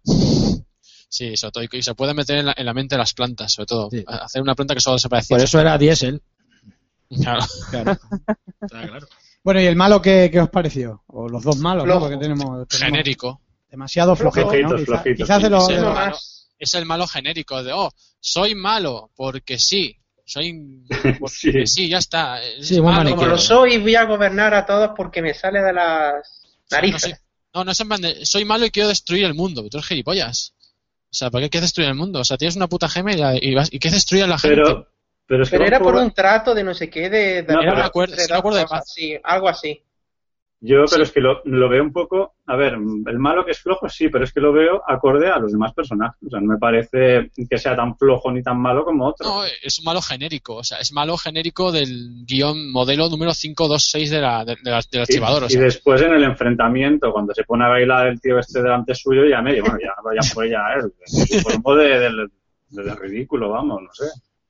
Sí, 1.14 1.38
sobre 1.38 1.52
todo. 1.52 1.64
Y 1.78 1.84
se 1.84 1.94
puede 1.94 2.16
meter 2.16 2.40
en 2.40 2.48
la, 2.48 2.56
en 2.58 2.66
la 2.66 2.74
mente 2.74 2.96
de 2.96 2.98
las 3.00 3.14
plantas, 3.14 3.54
sobre 3.54 3.68
todo. 3.68 3.88
Sí. 3.92 4.04
Hacer 4.08 4.42
una 4.42 4.56
planta 4.56 4.74
que 4.74 4.80
solo 4.80 4.98
se 4.98 5.10
parecía. 5.10 5.38
Por 5.38 5.44
eso 5.44 5.60
era 5.60 5.78
diésel. 5.78 6.24
Claro. 7.08 7.46
Claro. 7.70 7.92
Está 8.62 8.88
claro. 8.88 9.08
Bueno, 9.44 9.62
¿y 9.62 9.66
el 9.66 9.76
malo 9.76 10.02
qué, 10.02 10.30
qué 10.32 10.40
os 10.40 10.50
pareció? 10.50 11.04
O 11.08 11.30
los 11.30 11.44
dos 11.44 11.58
malos, 11.58 11.86
¿no? 11.86 12.00
Porque 12.00 12.18
tenemos, 12.18 12.68
tenemos 12.68 12.80
Genérico. 12.80 13.42
demasiado 13.70 14.16
flojetos, 14.16 14.54
¿no? 14.54 14.70
Flojitos, 14.70 14.86
flojitos, 14.86 15.18
Quizás 15.28 15.44
de 15.44 15.50
los... 15.52 15.68
Uno 15.68 15.76
los- 15.82 15.94
malo. 15.94 16.12
más. 16.12 16.50
Es 16.58 16.74
el 16.74 16.86
malo 16.88 17.06
genérico 17.08 17.62
de, 17.62 17.74
oh, 17.74 17.92
soy 18.20 18.56
malo 18.56 19.12
porque 19.16 19.60
sí. 19.60 19.96
Soy. 20.26 20.84
Porque 21.20 21.30
Sí. 21.30 21.68
sí. 21.68 21.90
ya 21.90 21.98
está. 22.00 22.42
Es 22.42 22.70
Sí, 22.70 22.80
muy 22.82 22.92
malo. 22.94 23.14
Como 23.16 23.28
lo 23.28 23.38
soy, 23.38 23.78
voy 23.78 23.94
a 23.96 24.06
gobernar 24.06 24.54
a 24.54 24.66
todos 24.66 24.92
porque 24.96 25.22
me 25.22 25.34
sale 25.34 25.62
de 25.62 25.74
las 25.74 26.26
sea, 26.66 26.78
no, 26.80 26.88
narices. 26.88 27.02
soy- 27.02 27.14
no, 27.54 27.66
no 27.66 27.72
es 27.72 27.80
en 27.82 27.88
plan 27.90 28.02
de, 28.02 28.26
soy 28.26 28.46
malo 28.46 28.66
y 28.66 28.72
quiero 28.72 28.88
destruir 28.88 29.26
el 29.26 29.34
mundo. 29.36 29.62
Tú 29.70 29.78
eres 29.78 29.86
gilipollas. 29.88 30.54
O 31.14 31.16
sea, 31.16 31.30
¿por 31.30 31.42
qué 31.42 31.50
quieres 31.52 31.66
destruir 31.70 31.90
el 31.90 31.96
mundo? 31.96 32.22
O 32.22 32.24
sea, 32.24 32.38
tienes 32.38 32.56
una 32.56 32.68
puta 32.68 32.90
gema 32.90 33.14
y, 33.14 33.18
la- 33.18 33.36
y, 33.40 33.54
vas, 33.54 33.72
y 33.72 33.78
quieres 33.78 33.98
destruir 33.98 34.24
a 34.24 34.28
la 34.28 34.40
gente. 34.40 34.56
Pero, 34.64 34.88
pero 35.28 35.44
es 35.44 35.50
que 35.52 35.58
Pero 35.58 35.68
era 35.68 35.78
un 35.78 35.84
por 35.84 35.96
un 35.96 36.12
trato 36.12 36.56
de 36.56 36.64
no 36.64 36.74
sé 36.74 36.90
qué, 36.90 37.08
de... 37.08 37.44
de 37.44 37.54
No, 37.54 37.60
de- 37.60 37.66
pero- 37.66 37.72
de 37.76 37.82
me 37.82 37.82
acuerdo- 37.84 38.16
acuerdo 38.36 38.58
de 38.58 38.64
cosas, 38.66 38.80
paz. 38.80 38.92
Sí, 38.94 39.16
algo 39.24 39.48
así. 39.48 39.80
Yo, 40.66 40.86
pero 40.90 41.04
es 41.04 41.12
que 41.12 41.20
lo, 41.20 41.42
lo 41.44 41.68
veo 41.68 41.84
un 41.84 41.92
poco, 41.92 42.36
a 42.46 42.56
ver, 42.56 42.76
el 42.76 43.20
malo 43.20 43.44
que 43.44 43.52
es 43.52 43.60
flojo 43.60 43.90
sí, 43.90 44.08
pero 44.08 44.24
es 44.24 44.32
que 44.32 44.40
lo 44.40 44.54
veo 44.54 44.82
acorde 44.88 45.30
a 45.30 45.38
los 45.38 45.52
demás 45.52 45.74
personajes. 45.74 46.18
O 46.26 46.30
sea, 46.30 46.40
no 46.40 46.54
me 46.54 46.58
parece 46.58 47.32
que 47.50 47.58
sea 47.58 47.76
tan 47.76 47.98
flojo 47.98 48.32
ni 48.32 48.42
tan 48.42 48.58
malo 48.62 48.86
como 48.86 49.08
otro. 49.08 49.28
No, 49.28 49.44
es 49.44 49.80
un 49.80 49.84
malo 49.86 50.02
genérico. 50.02 50.56
O 50.56 50.64
sea, 50.64 50.78
es 50.78 50.94
malo 50.94 51.18
genérico 51.18 51.74
del 51.74 52.24
guion 52.26 52.72
modelo 52.72 53.10
número 53.10 53.34
526 53.34 54.10
de 54.10 54.22
la, 54.22 54.46
de, 54.46 54.56
de 54.64 54.72
la- 54.72 54.82
del 54.90 55.02
archivador. 55.02 55.44
O 55.44 55.46
y, 55.48 55.50
sea, 55.50 55.60
y 55.60 55.64
después 55.66 56.02
en 56.02 56.14
el 56.14 56.24
enfrentamiento, 56.24 57.12
cuando 57.12 57.34
se 57.34 57.44
pone 57.44 57.66
a 57.66 57.68
bailar 57.68 58.08
el 58.08 58.22
tío 58.22 58.40
este 58.40 58.62
delante 58.64 58.96
suyo, 58.96 59.26
ya 59.26 59.42
medio, 59.42 59.64
bueno, 59.64 59.80
ya, 59.82 59.94
ya 60.16 60.34
fue 60.34 60.50
ya 60.50 60.60
es 60.78 60.86
el 60.86 61.62
de, 61.78 62.00
del- 62.00 62.32
del 62.70 62.96
ridículo, 62.98 63.50
vamos, 63.50 63.82
no 63.82 63.94
sé. 63.94 64.06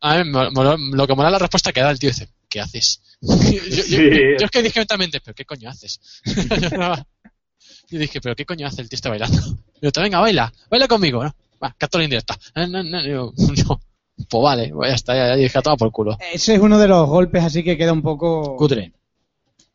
A 0.05 0.23
mí 0.23 0.29
me 0.29 0.97
lo 0.97 1.07
que 1.07 1.15
mola 1.15 1.29
es 1.29 1.33
la 1.33 1.39
respuesta 1.39 1.71
que 1.71 1.81
da 1.81 1.89
el 1.91 1.99
tío. 1.99 2.09
Dice, 2.09 2.27
¿qué 2.49 2.59
haces? 2.61 3.01
yo, 3.21 3.35
yo- 3.35 3.83
Sí. 3.83 3.95
yo- 3.97 4.37
yo 4.39 4.45
es 4.45 4.51
que 4.51 4.61
dije 4.61 4.79
mentalmente, 4.79 5.19
¿pero 5.21 5.33
qué 5.33 5.45
coño 5.45 5.69
haces? 5.69 5.99
y 7.89 7.97
dije, 7.97 8.21
¿pero 8.21 8.35
qué 8.35 8.45
coño 8.45 8.67
hace 8.67 8.81
el 8.81 8.89
tío 8.89 8.95
este 8.97 9.09
bailando? 9.09 9.37
Yo, 9.81 9.91
venga, 9.97 10.19
baila, 10.19 10.51
baila 10.69 10.87
conmigo, 10.87 11.23
¿no? 11.23 11.35
Va, 11.61 11.75
captura 11.77 12.03
indirecta. 12.05 12.37
No, 12.55 12.67
no, 12.83 13.01
yo, 13.05 13.33
no. 13.67 13.81
Pues 14.29 14.43
vale, 14.43 14.69
pues 14.73 14.89
ya 14.91 14.95
está, 14.95 15.13
ya, 15.15 15.27
ya 15.27 15.35
dije, 15.35 15.57
a 15.57 15.61
tomar 15.61 15.77
por 15.77 15.91
culo. 15.91 16.17
Ese 16.33 16.53
es 16.55 16.59
uno 16.61 16.77
de 16.79 16.87
los 16.87 17.07
golpes 17.09 17.43
así 17.43 17.63
que 17.63 17.77
queda 17.77 17.91
un 17.91 18.01
poco... 18.01 18.55
Cutre. 18.55 18.93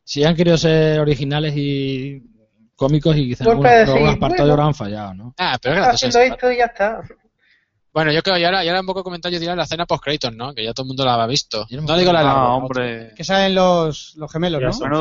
Si 0.04 0.24
han 0.24 0.34
querido 0.34 0.56
ser 0.56 0.98
originales 1.00 1.52
y 1.56 2.22
cómicos 2.74 3.16
y 3.18 3.28
quizás 3.28 3.46
algunos, 3.46 3.70
apartados 3.70 4.38
bueno. 4.38 4.52
habrán 4.52 4.74
fallado, 4.74 5.12
¿no? 5.14 5.34
Ah, 5.36 5.58
pero 5.60 5.74
es 5.74 5.78
Está 5.80 5.88
gracioso. 5.90 6.18
haciendo 6.18 6.34
esto 6.34 6.52
y 6.52 6.56
ya 6.56 6.64
está. 6.64 7.02
Bueno, 7.98 8.12
yo 8.12 8.22
creo, 8.22 8.38
y 8.38 8.44
ahora, 8.44 8.64
y 8.64 8.68
ahora 8.68 8.80
un 8.80 8.86
poco 8.86 9.02
comentario 9.02 9.40
dirá 9.40 9.56
la 9.56 9.64
escena 9.64 9.84
post 9.84 10.04
créditos, 10.04 10.32
¿no? 10.32 10.54
Que 10.54 10.62
ya 10.64 10.72
todo 10.72 10.84
el 10.84 10.88
mundo 10.88 11.04
la 11.04 11.14
ha 11.20 11.26
visto. 11.26 11.66
No 11.68 11.96
digo 11.96 12.12
la 12.12 12.20
de 12.20 12.24
la 12.26 12.30
Ah, 12.32 12.54
hombre. 12.54 13.12
Que 13.16 13.24
salen 13.24 13.56
los, 13.56 14.14
los 14.16 14.30
gemelos, 14.30 14.60
Ya 14.60 14.68
¿no? 14.88 14.88
¿no? 14.88 14.98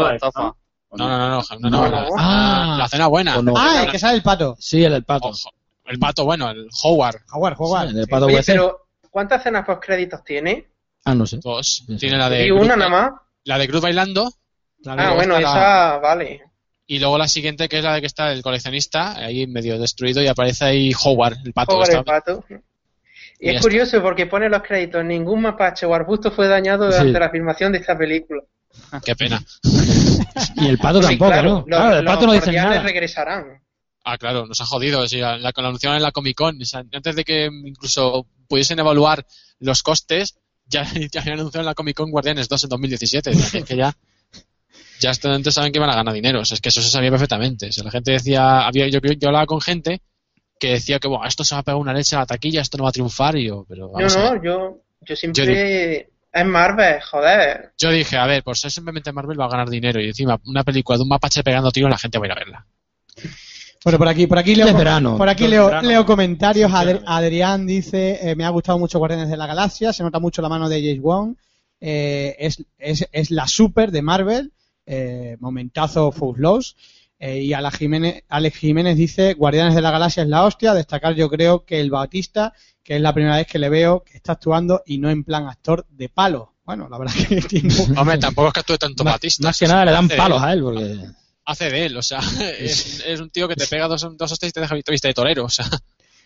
No, 0.93 1.07
no, 1.07 1.07
no, 1.07 1.29
no, 1.29 1.41
no, 1.59 1.69
no, 1.69 1.69
No. 1.69 1.89
la, 1.89 2.07
Ah. 2.17 2.75
la 2.79 2.87
cena 2.87 3.05
buena. 3.05 3.39
Ah, 3.55 3.83
el 3.85 3.91
que 3.91 3.99
sale 3.99 4.15
el 4.15 4.23
pato. 4.23 4.55
Sí, 4.59 4.83
el 4.83 4.93
del 4.93 5.03
pato. 5.03 5.27
Ojo, 5.27 5.51
el 5.85 5.99
pato 5.99 6.25
bueno, 6.25 6.49
el 6.49 6.67
Howard 6.83 7.17
Howard, 7.33 7.55
Howard. 7.59 7.89
Sí, 7.91 7.99
el 7.99 8.07
pato 8.07 8.27
pero 8.45 8.87
¿cuántas 9.11 9.41
escenas 9.41 9.63
post 9.63 9.83
créditos 9.85 10.23
tiene? 10.23 10.67
Ah, 11.05 11.13
no 11.13 11.27
sé. 11.27 11.37
2. 11.43 11.83
Sí, 11.87 11.97
Tiene 11.97 12.17
la 12.17 12.29
de 12.31 12.47
Y 12.47 12.51
una 12.51 12.75
nada 12.75 12.89
más. 12.89 13.11
la 13.43 13.57
de 13.59 13.67
Groot 13.67 13.83
bailando. 13.83 14.31
Ah, 14.87 15.13
bueno, 15.13 15.37
esa, 15.37 15.97
vale. 15.99 16.41
y 16.87 16.99
luego 16.99 17.17
la 17.17 17.27
siguiente 17.27 17.67
que 17.67 17.77
es 17.79 17.83
la 17.83 17.93
de 17.95 18.01
que 18.01 18.07
está 18.07 18.31
el 18.31 18.41
coleccionista 18.41 19.11
ahí 19.17 19.45
medio 19.45 19.77
destruido 19.77 20.21
y 20.23 20.27
aparece 20.27 20.65
ahí 20.65 20.91
Howard, 21.03 21.37
el 21.45 21.53
pato. 21.53 21.81
Está- 21.83 21.97
el 21.99 22.03
pato. 22.05 22.43
Y 23.39 23.51
Y 23.51 23.55
es 23.55 23.61
curioso 23.61 24.01
porque 24.01 24.25
pone 24.25 24.49
los 24.49 24.61
créditos. 24.63 25.03
Ningún 25.05 25.41
mapache 25.41 25.85
o 25.85 25.93
arbusto 25.93 26.31
fue 26.31 26.47
dañado 26.47 26.85
durante 26.87 27.13
Sí. 27.13 27.19
la 27.19 27.29
filmación 27.29 27.71
de 27.71 27.77
esta 27.79 27.97
película. 27.97 28.41
Qué 29.05 29.15
pena. 29.15 29.41
Y 30.55 30.67
el 30.67 30.77
pato 30.77 31.01
Sí, 31.01 31.09
tampoco, 31.09 31.31
claro, 31.31 31.49
¿no? 31.49 31.55
los- 31.57 31.65
Claro, 31.65 31.97
el 31.99 32.05
pato 32.05 32.19
los 32.21 32.27
no 32.27 32.33
dice 32.33 32.45
guardianes 32.45 32.71
nada. 32.77 32.83
regresarán. 32.83 33.45
Ah, 34.03 34.17
claro, 34.17 34.45
nos 34.47 34.59
ha 34.61 34.65
jodido. 34.65 35.05
Sí, 35.07 35.17
la, 35.17 35.37
la 35.37 35.51
anunciaron 35.55 35.97
en 35.97 36.03
la 36.03 36.11
Comic 36.11 36.35
Con. 36.37 36.61
o 36.61 36.65
sea, 36.65 36.83
antes 36.91 37.15
de 37.15 37.23
que 37.23 37.45
incluso 37.65 38.25
pudiesen 38.47 38.79
evaluar 38.79 39.25
los 39.59 39.83
costes, 39.83 40.37
ya, 40.65 40.83
ya 41.11 41.21
habían 41.21 41.39
anunciado 41.39 41.61
en 41.61 41.65
la 41.67 41.73
Comic 41.75 41.95
Con 41.97 42.09
Guardianes 42.11 42.47
2 42.49 42.63
en 42.63 42.69
2017. 42.69 43.29
o 43.29 43.33
sea, 43.33 43.49
que, 43.51 43.63
que 43.65 43.75
ya, 43.75 43.93
ya 44.99 45.09
hasta 45.11 45.33
antes 45.33 45.53
saben 45.53 45.71
que 45.71 45.79
van 45.79 45.89
a 45.89 45.95
ganar 45.95 46.13
dinero. 46.13 46.39
O 46.41 46.45
sea, 46.45 46.55
es 46.55 46.61
que 46.61 46.69
eso 46.69 46.81
se 46.81 46.89
sabía 46.89 47.11
perfectamente. 47.11 47.67
O 47.67 47.71
sea, 47.71 47.83
la 47.83 47.91
gente 47.91 48.11
decía, 48.13 48.65
había, 48.65 48.87
yo, 48.87 48.99
yo 48.99 49.27
hablaba 49.27 49.45
con 49.45 49.59
gente 49.61 50.01
que 50.59 50.71
decía 50.71 50.99
que 50.99 51.07
bueno, 51.07 51.25
esto 51.25 51.43
se 51.43 51.55
va 51.55 51.59
a 51.59 51.63
pegar 51.63 51.79
una 51.79 51.93
leche 51.93 52.15
a 52.15 52.19
la 52.19 52.25
taquilla, 52.25 52.61
esto 52.61 52.77
no 52.77 52.83
va 52.83 52.89
a 52.89 52.93
triunfar. 52.93 53.35
Y 53.37 53.47
yo, 53.47 53.65
pero 53.67 53.87
No, 53.87 53.93
vamos 53.93 54.17
no, 54.17 54.43
yo, 54.43 54.81
yo 55.01 55.15
siempre... 55.15 56.09
Es 56.33 56.45
Marvel, 56.45 57.01
joder. 57.01 57.71
Yo 57.77 57.89
dije, 57.89 58.17
a 58.17 58.27
ver, 58.27 58.43
por 58.43 58.57
ser 58.57 58.69
simplemente 58.69 59.11
Marvel 59.11 59.39
va 59.39 59.45
a 59.45 59.49
ganar 59.49 59.69
dinero 59.69 59.99
y 59.99 60.07
encima 60.07 60.39
una 60.45 60.63
película 60.63 60.97
de 60.97 61.03
un 61.03 61.09
mapache 61.09 61.41
pegando 61.43 61.71
tiros 61.71 61.89
la 61.89 61.97
gente 61.97 62.19
va 62.19 62.25
a 62.25 62.27
ir 62.27 62.31
a 62.31 62.35
verla. 62.35 62.65
Bueno, 63.83 63.97
por 63.97 64.07
aquí, 64.07 64.27
por 64.27 64.37
aquí 64.37 64.53
leo, 64.53 64.73
verano. 64.75 65.17
por 65.17 65.29
aquí 65.29 65.47
leo, 65.47 65.67
verano. 65.67 65.87
leo 65.87 66.05
comentarios. 66.05 66.71
Adri-. 66.71 67.01
Adrián 67.05 67.65
dice, 67.65 68.19
eh, 68.21 68.35
me 68.35 68.43
ha 68.43 68.49
gustado 68.49 68.77
mucho 68.77 68.99
Guardianes 68.99 69.29
de 69.29 69.37
la 69.37 69.47
Galaxia, 69.47 69.93
se 69.93 70.03
nota 70.03 70.19
mucho 70.19 70.41
la 70.41 70.49
mano 70.49 70.67
de 70.67 70.81
James 70.81 71.01
Wong, 71.01 71.35
eh, 71.79 72.35
es, 72.37 72.63
es, 72.77 73.07
es 73.11 73.31
la 73.31 73.47
super 73.47 73.91
de 73.91 74.01
Marvel, 74.01 74.51
eh, 74.85 75.37
momentazo 75.39 76.11
Full 76.11 76.39
Loss. 76.39 76.75
Eh, 77.19 77.41
y 77.41 77.53
Alex 77.53 77.77
Jiménez, 77.77 78.23
Alex 78.29 78.57
Jiménez 78.57 78.95
dice, 78.95 79.33
Guardianes 79.33 79.73
de 79.75 79.81
la 79.81 79.91
Galaxia 79.91 80.23
es 80.23 80.29
la 80.29 80.43
hostia, 80.43 80.73
destacar 80.73 81.15
yo 81.15 81.29
creo 81.29 81.65
que 81.65 81.79
el 81.79 81.89
Bautista, 81.89 82.53
que 82.83 82.95
es 82.95 83.01
la 83.01 83.13
primera 83.13 83.37
vez 83.37 83.47
que 83.47 83.57
le 83.57 83.69
veo 83.69 84.03
que 84.03 84.17
está 84.17 84.33
actuando 84.33 84.83
y 84.85 84.99
no 84.99 85.09
en 85.09 85.23
plan 85.23 85.47
actor 85.47 85.85
de 85.89 86.09
palo. 86.09 86.53
Bueno, 86.63 86.87
la 86.89 86.97
verdad 86.97 87.13
que 87.29 87.41
tiene... 87.41 87.73
Hombre, 87.97 88.17
tampoco 88.17 88.49
es 88.49 88.53
que 88.53 88.59
actúe 88.59 88.77
tanto 88.77 89.03
Más, 89.03 89.15
Batista. 89.15 89.47
más 89.47 89.57
que 89.57 89.67
nada 89.67 89.85
le 89.85 89.91
dan 89.91 90.07
palos 90.09 90.41
a 90.41 90.53
él, 90.53 90.61
porque 90.61 90.99
Hace 91.45 91.71
de 91.71 91.85
él, 91.85 91.97
o 91.97 92.01
sea, 92.01 92.19
es, 92.59 93.03
es 93.05 93.19
un 93.21 93.29
tío 93.29 93.47
que 93.47 93.55
te 93.55 93.67
pega 93.67 93.87
dos, 93.87 94.05
dos 94.17 94.31
hostias 94.31 94.49
y 94.49 94.53
te 94.53 94.59
deja 94.59 94.75
vista 94.75 95.07
de 95.07 95.13
torero, 95.13 95.45
o 95.45 95.49
sea. 95.49 95.65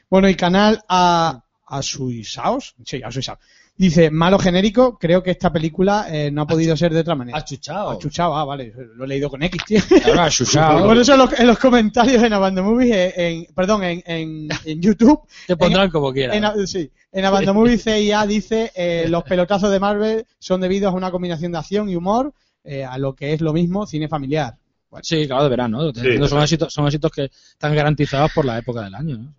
Bueno, 0.10 0.28
y 0.28 0.36
canal 0.36 0.84
a, 0.90 1.46
a 1.68 1.82
Suisaos, 1.82 2.76
sí, 2.84 3.02
a 3.04 3.12
Suisaos. 3.12 3.38
Dice, 3.82 4.12
malo 4.12 4.38
genérico, 4.38 5.00
creo 5.00 5.24
que 5.24 5.32
esta 5.32 5.52
película 5.52 6.06
eh, 6.08 6.30
no 6.30 6.44
ha 6.44 6.46
podido 6.46 6.78
ser 6.78 6.94
de 6.94 7.00
otra 7.00 7.16
manera. 7.16 7.40
achuchado. 7.40 7.90
Achuchado, 7.90 8.36
ah, 8.36 8.46
vale, 8.46 8.72
lo 8.96 9.06
he 9.06 9.08
leído 9.08 9.28
con 9.28 9.42
X, 9.42 9.60
tío. 9.66 9.80
Ahora 10.06 10.26
achuchado. 10.26 10.86
Por 10.86 10.96
eso 11.00 11.14
en 11.14 11.18
los, 11.18 11.40
en 11.40 11.48
los 11.48 11.58
comentarios 11.58 12.22
en 12.22 12.32
Abandon 12.32 12.64
Movies, 12.64 12.94
eh, 12.94 13.14
en, 13.16 13.46
perdón, 13.56 13.84
en, 13.84 14.04
en, 14.06 14.50
en 14.66 14.82
YouTube, 14.84 15.22
Te 15.48 15.58
pondrán 15.58 15.90
como 15.90 16.14
quieras. 16.14 16.36
en, 16.56 16.68
sí, 16.68 16.92
en 17.12 17.26
Abandon 17.26 17.56
Movies 17.56 17.84
CIA 17.84 18.28
dice, 18.28 18.72
eh, 18.76 19.08
los 19.10 19.24
pelotazos 19.24 19.72
de 19.72 19.80
Marvel 19.80 20.26
son 20.38 20.62
debidos 20.62 20.94
a 20.94 20.96
una 20.96 21.10
combinación 21.10 21.52
de 21.52 21.58
acción 21.58 21.90
y 21.90 21.96
humor, 21.96 22.34
eh, 22.64 22.86
a 22.86 23.00
lo 23.00 23.16
que 23.16 23.34
es 23.34 23.42
lo 23.42 23.52
mismo 23.52 23.88
cine 23.88 24.08
familiar. 24.08 24.58
Sí, 25.02 25.26
claro, 25.26 25.46
de 25.46 25.50
verano. 25.50 25.92
Sí, 25.92 26.18
son, 26.20 26.28
claro. 26.28 26.44
éxitos, 26.44 26.72
son 26.72 26.86
éxitos 26.86 27.12
que 27.12 27.24
están 27.24 27.74
garantizados 27.74 28.32
por 28.32 28.46
la 28.46 28.60
época 28.60 28.84
del 28.84 28.94
año. 28.94 29.18
¿no? 29.18 29.34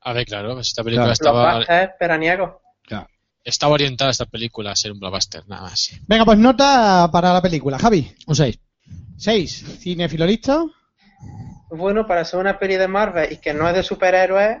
A 0.00 0.14
ver, 0.14 0.24
claro, 0.24 0.58
esta 0.58 0.82
película 0.82 1.12
Claro. 1.12 1.12
estaba, 1.12 1.58
Los 1.58 1.90
veraniegos. 2.00 2.52
Estaba 3.44 3.74
orientada 3.74 4.10
esta 4.10 4.26
película 4.26 4.72
a 4.72 4.76
ser 4.76 4.92
un 4.92 5.00
blockbuster, 5.00 5.46
nada 5.48 5.62
más. 5.62 5.90
Venga, 6.06 6.24
pues 6.24 6.38
nota 6.38 7.08
para 7.12 7.32
la 7.32 7.42
película. 7.42 7.78
Javi, 7.78 8.12
Un 8.26 8.34
6. 8.34 8.58
6. 9.16 9.64
¿Cinefilo 9.80 10.26
listo? 10.26 10.70
Bueno, 11.70 12.06
para 12.06 12.24
ser 12.24 12.40
una 12.40 12.58
peli 12.58 12.76
de 12.76 12.88
Marvel 12.88 13.32
y 13.32 13.36
que 13.38 13.54
no 13.54 13.68
es 13.68 13.74
de 13.74 13.82
superhéroes, 13.82 14.58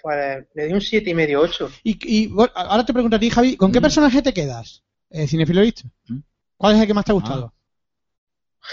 pues 0.00 0.44
le 0.54 0.66
di 0.66 0.72
un 0.72 0.80
7 0.80 1.10
y 1.10 1.14
medio 1.14 1.40
8. 1.40 1.70
Y, 1.82 1.98
y, 2.24 2.26
bueno, 2.28 2.52
ahora 2.54 2.84
te 2.84 2.92
pregunto 2.92 3.16
a 3.16 3.20
ti, 3.20 3.30
Javi, 3.30 3.56
¿con 3.56 3.72
qué 3.72 3.80
Mm. 3.80 3.82
personaje 3.82 4.22
te 4.22 4.32
quedas? 4.34 4.84
Eh, 5.10 5.26
¿Cinefilo 5.26 5.62
listo? 5.62 5.88
Mm. 6.08 6.18
¿Cuál 6.56 6.76
es 6.76 6.80
el 6.82 6.86
que 6.86 6.94
más 6.94 7.04
te 7.04 7.10
ha 7.12 7.14
gustado? 7.14 7.52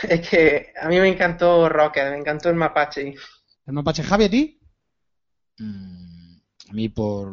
Es 0.04 0.30
que 0.30 0.74
a 0.82 0.88
mí 0.88 1.00
me 1.00 1.10
encantó 1.10 1.68
Rocket, 1.68 2.12
me 2.12 2.18
encantó 2.18 2.50
el 2.50 2.56
mapache. 2.56 3.14
¿El 3.66 3.74
mapache 3.74 4.04
Javi 4.04 4.24
a 4.26 4.30
ti? 4.30 4.60
Mm, 5.58 6.38
A 6.70 6.74
mí 6.74 6.88
por, 6.90 7.32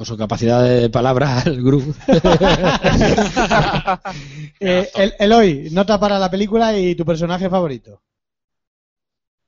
por 0.00 0.06
su 0.06 0.16
capacidad 0.16 0.64
de 0.64 0.88
palabras, 0.88 1.46
el 1.46 1.62
grupo. 1.62 1.92
Eh, 4.62 4.88
el, 4.94 5.14
Eloy, 5.18 5.68
nota 5.72 5.98
para 6.00 6.18
la 6.18 6.30
película 6.30 6.76
y 6.78 6.94
tu 6.94 7.04
personaje 7.04 7.48
favorito. 7.50 8.00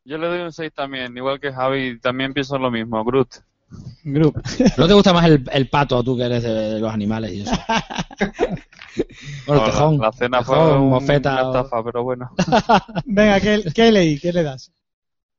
Yo 0.04 0.16
le 0.18 0.26
doy 0.26 0.40
un 0.40 0.52
6 0.52 0.72
también, 0.74 1.16
igual 1.16 1.38
que 1.40 1.52
Javi, 1.52 1.98
también 2.00 2.32
pienso 2.34 2.58
lo 2.58 2.70
mismo, 2.70 3.02
Groot. 3.04 3.28
Group. 4.04 4.42
¿No 4.76 4.86
te 4.86 4.92
gusta 4.94 5.12
más 5.14 5.24
el, 5.26 5.42
el 5.52 5.68
pato, 5.70 6.02
tú 6.04 6.16
que 6.18 6.24
eres 6.24 6.42
de 6.42 6.80
los 6.80 6.92
animales 6.92 7.32
y 7.32 7.40
eso? 7.42 7.52
Bueno, 9.46 9.62
el 9.64 9.68
No, 9.68 9.72
tejón. 9.72 9.98
la, 9.98 10.04
la 10.06 10.12
cena 10.12 10.42
fue 10.42 10.76
un- 10.78 10.90
mofeta, 10.90 11.32
una 11.32 11.42
o- 11.44 11.56
estafa, 11.56 11.82
pero 11.84 12.02
bueno. 12.04 12.30
Venga, 13.06 13.40
¿qué, 13.40 13.62
qué 13.74 13.90
leí? 13.90 14.18
¿Qué 14.18 14.32
le 14.34 14.42
das? 14.42 14.70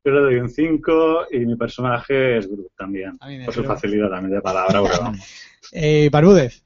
Yo 0.06 0.12
le 0.12 0.20
doy 0.22 0.36
un 0.36 0.50
5 0.50 1.28
y 1.32 1.40
mi 1.40 1.56
personaje 1.56 2.38
es 2.38 2.48
Groot 2.48 2.72
también. 2.78 3.18
Por 3.46 3.54
su 3.54 3.62
creo. 3.62 3.74
facilidad 3.74 4.10
también 4.10 4.36
de 4.36 4.42
palabra, 4.42 4.82
vamos. 4.82 5.20
Eh, 5.72 6.10
Barúdez. 6.12 6.62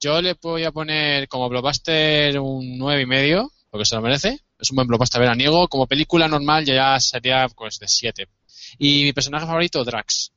Yo 0.00 0.22
le 0.22 0.34
voy 0.40 0.62
a 0.64 0.70
poner 0.72 1.26
como 1.28 1.48
blockbuster 1.48 2.38
un 2.38 2.78
nueve 2.78 3.02
y 3.02 3.06
medio, 3.06 3.50
porque 3.70 3.84
se 3.84 3.94
lo 3.96 4.00
merece. 4.02 4.38
Es 4.58 4.70
un 4.70 4.76
buen 4.76 4.88
blockbuster 4.88 5.20
veraniego. 5.20 5.68
Como 5.68 5.86
película 5.86 6.26
normal 6.28 6.64
ya 6.64 6.98
sería 7.00 7.48
pues 7.48 7.78
de 7.78 7.88
7. 7.88 8.28
Y 8.78 9.04
mi 9.04 9.12
personaje 9.12 9.46
favorito, 9.46 9.84
Drax. 9.84 10.32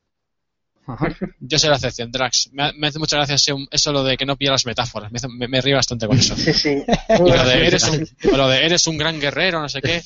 Yo 1.39 1.59
soy 1.59 1.69
la 1.69 1.75
excepción, 1.75 2.11
Drax. 2.11 2.49
Me, 2.51 2.73
me 2.73 2.87
hace 2.87 2.97
mucha 2.99 3.15
gracia 3.17 3.35
ese- 3.35 3.53
eso 3.69 3.91
lo 3.93 4.03
de 4.03 4.17
que 4.17 4.25
no 4.25 4.35
pilla 4.35 4.51
las 4.51 4.65
metáforas. 4.65 5.11
Me, 5.11 5.17
hace- 5.17 5.27
me, 5.29 5.47
me 5.47 5.61
río 5.61 5.75
bastante 5.75 6.07
con 6.07 6.17
eso. 6.17 6.35
Sí, 6.35 6.51
sí. 6.51 6.83
Y 7.09 7.17
lo 7.19 7.45
de 7.45 7.67
eres 7.67 7.87
un, 7.87 8.07
o 8.33 8.37
lo 8.37 8.47
de 8.49 8.65
eres 8.65 8.87
un 8.87 8.97
gran 8.97 9.19
guerrero, 9.19 9.61
no 9.61 9.69
sé 9.69 9.81
qué. 9.81 10.01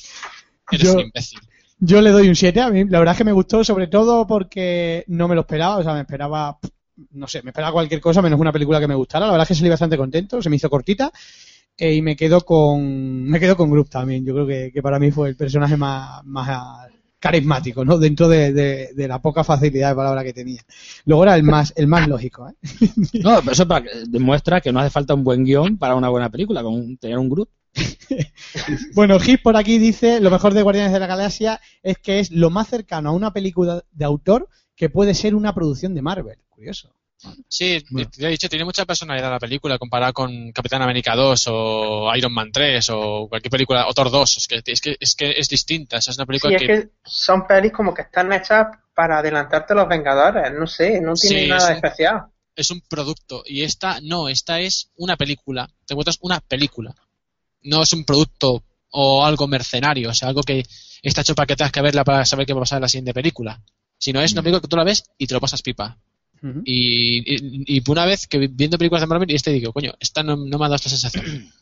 Eres 0.70 0.82
Yo- 0.86 0.92
un 0.94 1.00
imbécil. 1.00 1.40
Yo 1.86 2.00
le 2.00 2.10
doy 2.10 2.28
un 2.28 2.34
7. 2.34 2.60
A 2.60 2.70
mí 2.70 2.84
la 2.84 2.98
verdad 2.98 3.12
es 3.12 3.18
que 3.18 3.24
me 3.24 3.32
gustó, 3.32 3.62
sobre 3.62 3.88
todo 3.88 4.26
porque 4.26 5.04
no 5.08 5.28
me 5.28 5.34
lo 5.34 5.42
esperaba. 5.42 5.76
O 5.76 5.82
sea, 5.82 5.94
me 5.94 6.00
esperaba, 6.00 6.58
no 7.12 7.26
sé, 7.28 7.42
me 7.42 7.50
esperaba 7.50 7.72
cualquier 7.72 8.00
cosa 8.00 8.22
menos 8.22 8.40
una 8.40 8.52
película 8.52 8.80
que 8.80 8.88
me 8.88 8.94
gustara. 8.94 9.26
La 9.26 9.32
verdad 9.32 9.44
es 9.44 9.48
que 9.48 9.54
salí 9.54 9.68
bastante 9.68 9.96
contento, 9.96 10.40
se 10.40 10.50
me 10.50 10.56
hizo 10.56 10.70
cortita. 10.70 11.12
eh, 11.76 11.94
y 11.94 12.02
me 12.02 12.16
quedo 12.16 12.40
con 12.42 13.24
me 13.24 13.40
quedo 13.40 13.56
con 13.56 13.70
Group 13.70 13.90
también. 13.90 14.24
Yo 14.24 14.34
creo 14.34 14.46
que, 14.46 14.82
para 14.82 14.98
mí 14.98 15.10
fue 15.10 15.28
el 15.28 15.36
personaje 15.36 15.76
más, 15.76 16.24
más 16.24 16.88
carismático, 17.18 17.84
¿no? 17.84 17.98
Dentro 17.98 18.28
de, 18.28 18.92
la 18.96 19.20
poca 19.20 19.44
facilidad 19.44 19.90
de 19.90 19.96
palabra 19.96 20.24
que 20.24 20.32
tenía. 20.32 20.62
Luego 21.06 21.24
era 21.24 21.34
el 21.36 21.42
más, 21.42 21.72
el 21.76 21.86
más 21.86 22.08
lógico, 22.08 22.48
¿eh? 22.48 22.54
No, 23.22 23.40
pero 23.40 23.52
eso 23.52 23.66
para 23.68 23.86
demuestra 24.06 24.60
que 24.60 24.72
no 24.72 24.80
hace 24.80 24.90
falta 24.90 25.14
un 25.14 25.24
buen 25.24 25.44
guion 25.44 25.78
para 25.78 25.94
una 25.96 26.08
buena 26.10 26.30
película, 26.30 26.62
con 26.62 26.96
tener 26.98 27.18
un 27.18 27.30
grupo. 27.30 27.50
Bueno, 28.94 29.18
Hit 29.18 29.42
por 29.42 29.56
aquí 29.56 29.78
dice, 29.78 30.20
lo 30.20 30.30
mejor 30.30 30.54
de 30.54 30.62
Guardianes 30.62 30.92
de 30.92 31.00
la 31.00 31.06
Galaxia 31.06 31.60
es 31.82 31.98
que 31.98 32.20
es 32.20 32.30
lo 32.30 32.50
más 32.50 32.68
cercano 32.68 33.10
a 33.10 33.12
una 33.12 33.32
película 33.32 33.84
de 33.92 34.04
autor 34.04 34.48
que 34.76 34.88
puede 34.90 35.14
ser 35.14 35.34
una 35.34 35.54
producción 35.54 35.94
de 35.94 36.02
Marvel. 36.02 36.38
Curioso. 36.48 36.94
Sí, 37.48 37.82
Bueno. 37.90 38.10
te 38.10 38.26
he 38.26 38.30
dicho, 38.30 38.48
tiene 38.50 38.64
mucha 38.66 38.84
personalidad 38.84 39.30
la 39.30 39.38
película 39.38 39.78
comparada 39.78 40.12
con 40.12 40.52
Capitán 40.52 40.82
América 40.82 41.16
2 41.16 41.44
o 41.48 42.14
Iron 42.16 42.34
Man 42.34 42.50
3 42.52 42.86
o 42.90 43.28
cualquier 43.28 43.50
película, 43.50 43.86
o 43.88 43.94
Thor 43.94 44.10
2. 44.10 44.36
Es 44.36 44.46
que 44.46 44.62
es, 44.66 44.80
que, 44.80 44.96
es, 45.00 45.14
que 45.14 45.30
es 45.30 45.48
distinta. 45.48 45.96
esa 45.96 46.10
es 46.10 46.18
una 46.18 46.24
Sí, 46.24 46.26
película 46.26 46.56
es 46.56 46.62
que 46.62 46.88
son 47.04 47.46
pelis 47.46 47.72
como 47.72 47.94
que 47.94 48.02
están 48.02 48.30
hechas 48.32 48.66
para 48.94 49.18
adelantarte 49.20 49.72
a 49.72 49.76
los 49.76 49.88
Vengadores. 49.88 50.52
No 50.52 50.66
sé, 50.66 51.00
no 51.00 51.14
tienen 51.14 51.44
Sí, 51.44 51.48
nada 51.48 51.68
sí. 51.68 51.72
especial. 51.72 52.24
es 52.56 52.70
un 52.70 52.82
producto. 52.82 53.42
Y 53.46 53.62
esta 53.62 54.00
no, 54.02 54.28
esta 54.28 54.60
es 54.60 54.90
una 54.96 55.16
película. 55.16 55.66
Te 55.86 55.94
encuentras 55.94 56.18
una 56.20 56.40
película. 56.40 56.94
No 57.64 57.82
es 57.82 57.92
un 57.92 58.04
producto 58.04 58.62
o 58.90 59.24
algo 59.24 59.46
mercenario, 59.48 60.10
o 60.10 60.14
sea, 60.14 60.28
algo 60.28 60.42
que 60.42 60.64
está 61.02 61.20
hecho 61.22 61.34
para 61.34 61.46
que 61.46 61.56
tengas 61.56 61.72
que 61.72 61.82
verla 61.82 62.04
para 62.04 62.24
saber 62.24 62.46
qué 62.46 62.52
va 62.52 62.60
a 62.60 62.62
pasar 62.62 62.78
en 62.78 62.82
la 62.82 62.88
siguiente 62.88 63.12
película. 63.14 63.60
Sino 63.98 64.20
es 64.20 64.32
una 64.32 64.42
película 64.42 64.60
que 64.60 64.68
tú 64.68 64.76
la 64.76 64.84
ves 64.84 65.04
y 65.18 65.26
te 65.26 65.34
lo 65.34 65.40
pasas 65.40 65.62
pipa. 65.62 65.98
Y, 66.64 67.18
y, 67.34 67.76
y 67.78 67.82
una 67.90 68.04
vez 68.04 68.26
que 68.26 68.38
vi- 68.38 68.48
viendo 68.48 68.76
películas 68.78 69.00
de 69.02 69.06
Marvel 69.06 69.30
y 69.30 69.34
este 69.34 69.50
digo, 69.50 69.72
coño, 69.72 69.94
esta 69.98 70.22
no, 70.22 70.36
no 70.36 70.58
me 70.58 70.64
ha 70.64 70.68
dado 70.68 70.76
esta 70.76 70.90
sensación. 70.90 71.24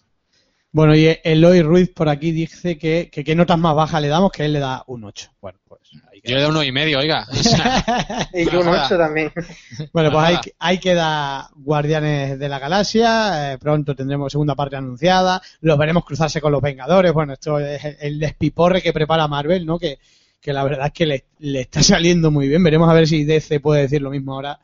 Bueno, 0.74 0.96
y 0.96 1.06
Eloy 1.22 1.60
Ruiz 1.60 1.90
por 1.94 2.08
aquí 2.08 2.32
dice 2.32 2.78
que, 2.78 3.10
que 3.12 3.22
qué 3.24 3.34
notas 3.34 3.58
más 3.58 3.74
bajas 3.76 4.00
le 4.00 4.08
damos, 4.08 4.32
que 4.32 4.46
él 4.46 4.54
le 4.54 4.58
da 4.58 4.82
un 4.86 5.04
8. 5.04 5.30
Bueno, 5.40 5.58
pues 5.68 5.82
Yo 6.24 6.36
le 6.36 6.42
doy 6.42 6.50
uno 6.50 6.62
y 6.62 6.70
medio, 6.72 6.98
oiga. 7.00 7.26
O 7.30 7.34
sea, 7.34 8.28
Y 8.32 8.44
yo 8.48 8.60
un 8.60 8.66
Nada. 8.66 8.86
8 8.86 8.96
también. 8.98 9.32
Bueno, 9.92 10.12
pues 10.12 10.24
ahí, 10.24 10.36
ahí 10.60 10.78
queda 10.78 11.50
Guardianes 11.56 12.38
de 12.38 12.48
la 12.48 12.58
Galaxia. 12.58 13.52
eh, 13.52 13.58
pronto 13.58 13.94
tendremos 13.96 14.30
segunda 14.30 14.54
parte 14.54 14.76
anunciada. 14.76 15.42
Los 15.62 15.76
veremos 15.78 16.04
cruzarse 16.04 16.40
con 16.40 16.52
los 16.52 16.62
Vengadores. 16.62 17.12
Bueno, 17.12 17.32
esto 17.32 17.58
es 17.58 17.84
el- 17.84 17.96
el 18.00 18.18
despiporre 18.20 18.80
que 18.82 18.92
prepara 18.92 19.26
Marvel, 19.26 19.66
¿no? 19.66 19.78
Que, 19.78 19.98
que 20.40 20.52
la 20.52 20.62
verdad 20.64 20.86
es 20.86 20.92
que 20.92 21.06
le, 21.06 21.24
le 21.40 21.60
está 21.62 21.82
saliendo 21.82 22.30
muy 22.30 22.46
bien. 22.48 22.62
Veremos 22.62 22.88
a 22.88 22.92
ver 22.94 23.08
si 23.08 23.24
DC 23.24 23.58
puede 23.60 23.82
decir 23.82 24.00
lo 24.02 24.10
mismo 24.10 24.34
ahora. 24.34 24.58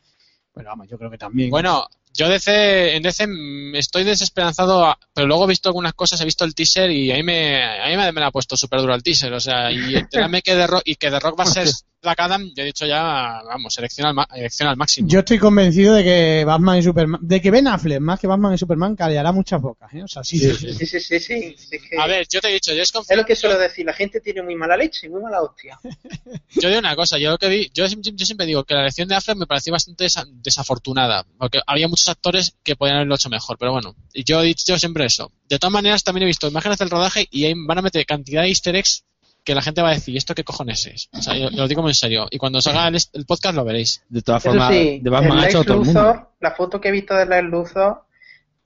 Bueno, 0.54 0.70
vamos, 0.70 0.88
yo 0.88 0.96
creo 0.98 1.10
que 1.10 1.18
también. 1.18 1.50
bueno, 1.50 1.86
yo 2.18 2.28
DC, 2.28 2.96
en 2.96 3.02
DC 3.02 3.26
estoy 3.74 4.02
desesperanzado, 4.04 4.96
pero 5.14 5.26
luego 5.28 5.44
he 5.44 5.48
visto 5.48 5.68
algunas 5.68 5.94
cosas, 5.94 6.20
he 6.20 6.24
visto 6.24 6.44
el 6.44 6.54
teaser 6.54 6.90
y 6.90 7.12
ahí 7.12 7.22
me, 7.22 7.62
a 7.62 7.86
mí 7.88 7.96
me, 7.96 8.10
me 8.12 8.20
la 8.20 8.26
ha 8.26 8.32
puesto 8.32 8.56
súper 8.56 8.80
duro 8.80 8.94
el 8.94 9.02
teaser. 9.02 9.32
O 9.32 9.40
sea, 9.40 9.70
y 9.70 9.94
enterarme 9.96 10.42
que 10.42 10.54
The 10.54 10.66
Rock, 10.66 10.82
y 10.84 10.96
que 10.96 11.10
The 11.10 11.20
Rock 11.20 11.38
va 11.38 11.44
a 11.44 11.46
ser 11.46 11.68
Black 12.00 12.20
Adam, 12.20 12.44
yo 12.54 12.62
he 12.62 12.66
dicho 12.66 12.86
ya, 12.86 13.42
vamos, 13.44 13.74
selección 13.74 14.06
al, 14.06 14.14
ma- 14.14 14.28
elección 14.32 14.68
al 14.68 14.76
máximo. 14.76 15.08
Yo 15.08 15.18
estoy 15.18 15.38
convencido 15.38 15.94
de 15.94 16.04
que 16.04 16.44
Batman 16.44 16.78
y 16.78 16.82
Superman, 16.84 17.20
de 17.24 17.40
que 17.40 17.50
Ben 17.50 17.66
Affleck 17.66 17.98
más 18.00 18.20
que 18.20 18.28
Batman 18.28 18.54
y 18.54 18.58
Superman 18.58 18.94
callará 18.94 19.32
muchas 19.32 19.60
bocas, 19.60 19.92
¿eh? 19.94 20.04
O 20.04 20.08
sea, 20.08 20.22
sí, 20.22 20.38
sí, 20.38 20.54
sí. 20.54 20.74
Sí, 20.74 20.86
sí, 20.86 21.00
sí, 21.00 21.18
sí. 21.20 21.56
Es, 21.58 21.68
que 21.82 21.98
A 21.98 22.06
ver, 22.06 22.24
yo 22.30 22.40
te 22.40 22.50
he 22.50 22.52
dicho, 22.52 22.72
yo 22.72 22.82
es 22.82 22.92
es 23.08 23.16
lo 23.16 23.24
que 23.24 23.34
suelo 23.34 23.58
decir, 23.58 23.84
la 23.84 23.92
gente 23.94 24.20
tiene 24.20 24.42
muy 24.42 24.54
mala 24.54 24.76
leche 24.76 25.08
y 25.08 25.10
muy 25.10 25.20
mala 25.22 25.42
hostia. 25.42 25.78
Yo 26.54 26.68
digo 26.68 26.78
una 26.80 26.94
cosa, 26.96 27.18
yo 27.18 27.30
lo 27.30 27.38
que 27.38 27.48
vi, 27.48 27.70
yo, 27.74 27.84
yo 27.86 28.24
siempre 28.26 28.46
digo 28.46 28.64
que 28.64 28.74
la 28.74 28.80
elección 28.80 29.06
de 29.08 29.14
Affleck 29.14 29.36
me 29.36 29.46
pareció 29.46 29.72
bastante 29.72 30.04
desa- 30.06 30.26
desafortunada, 30.30 31.24
porque 31.38 31.60
había 31.66 31.88
muchos 31.88 32.07
actores 32.08 32.56
que 32.62 32.76
podían 32.76 32.96
haberlo 32.96 33.14
hecho 33.14 33.28
mejor, 33.28 33.56
pero 33.58 33.72
bueno, 33.72 33.94
y 34.12 34.24
yo 34.24 34.40
he 34.42 34.46
dicho 34.46 34.78
siempre 34.78 35.04
eso. 35.06 35.30
De 35.48 35.58
todas 35.58 35.72
maneras, 35.72 36.02
también 36.04 36.22
he 36.24 36.26
visto 36.26 36.48
imágenes 36.48 36.78
del 36.78 36.90
rodaje 36.90 37.26
y 37.30 37.44
ahí 37.44 37.54
van 37.56 37.78
a 37.78 37.82
meter 37.82 38.04
cantidad 38.06 38.42
de 38.42 38.48
easter 38.48 38.74
eggs 38.76 39.04
que 39.44 39.54
la 39.54 39.62
gente 39.62 39.80
va 39.80 39.88
a 39.90 39.94
decir, 39.94 40.14
¿y 40.14 40.18
esto 40.18 40.34
qué 40.34 40.44
cojones 40.44 40.84
es? 40.86 41.08
O 41.12 41.22
sea, 41.22 41.34
yo, 41.36 41.48
yo 41.50 41.56
lo 41.58 41.68
digo 41.68 41.80
muy 41.82 41.92
en 41.92 41.94
serio, 41.94 42.28
y 42.30 42.36
cuando 42.38 42.60
salga 42.60 42.88
el, 42.88 42.98
el 43.14 43.24
podcast 43.24 43.54
lo 43.54 43.64
veréis. 43.64 44.02
De 44.08 44.20
todas 44.20 44.42
formas, 44.42 44.70
sí, 44.72 44.98
de 45.02 45.08
Batman 45.10 45.32
el 45.32 45.38
ha 45.38 45.42
Lex 45.42 45.54
hecho 45.54 45.64
todo 45.64 45.78
el 45.80 45.84
mundo. 45.86 46.00
Luthor, 46.02 46.30
la 46.40 46.50
foto 46.54 46.80
que 46.80 46.88
he 46.88 46.92
visto 46.92 47.14
de 47.14 47.24
Lex 47.26 47.44
Luthor 47.44 48.04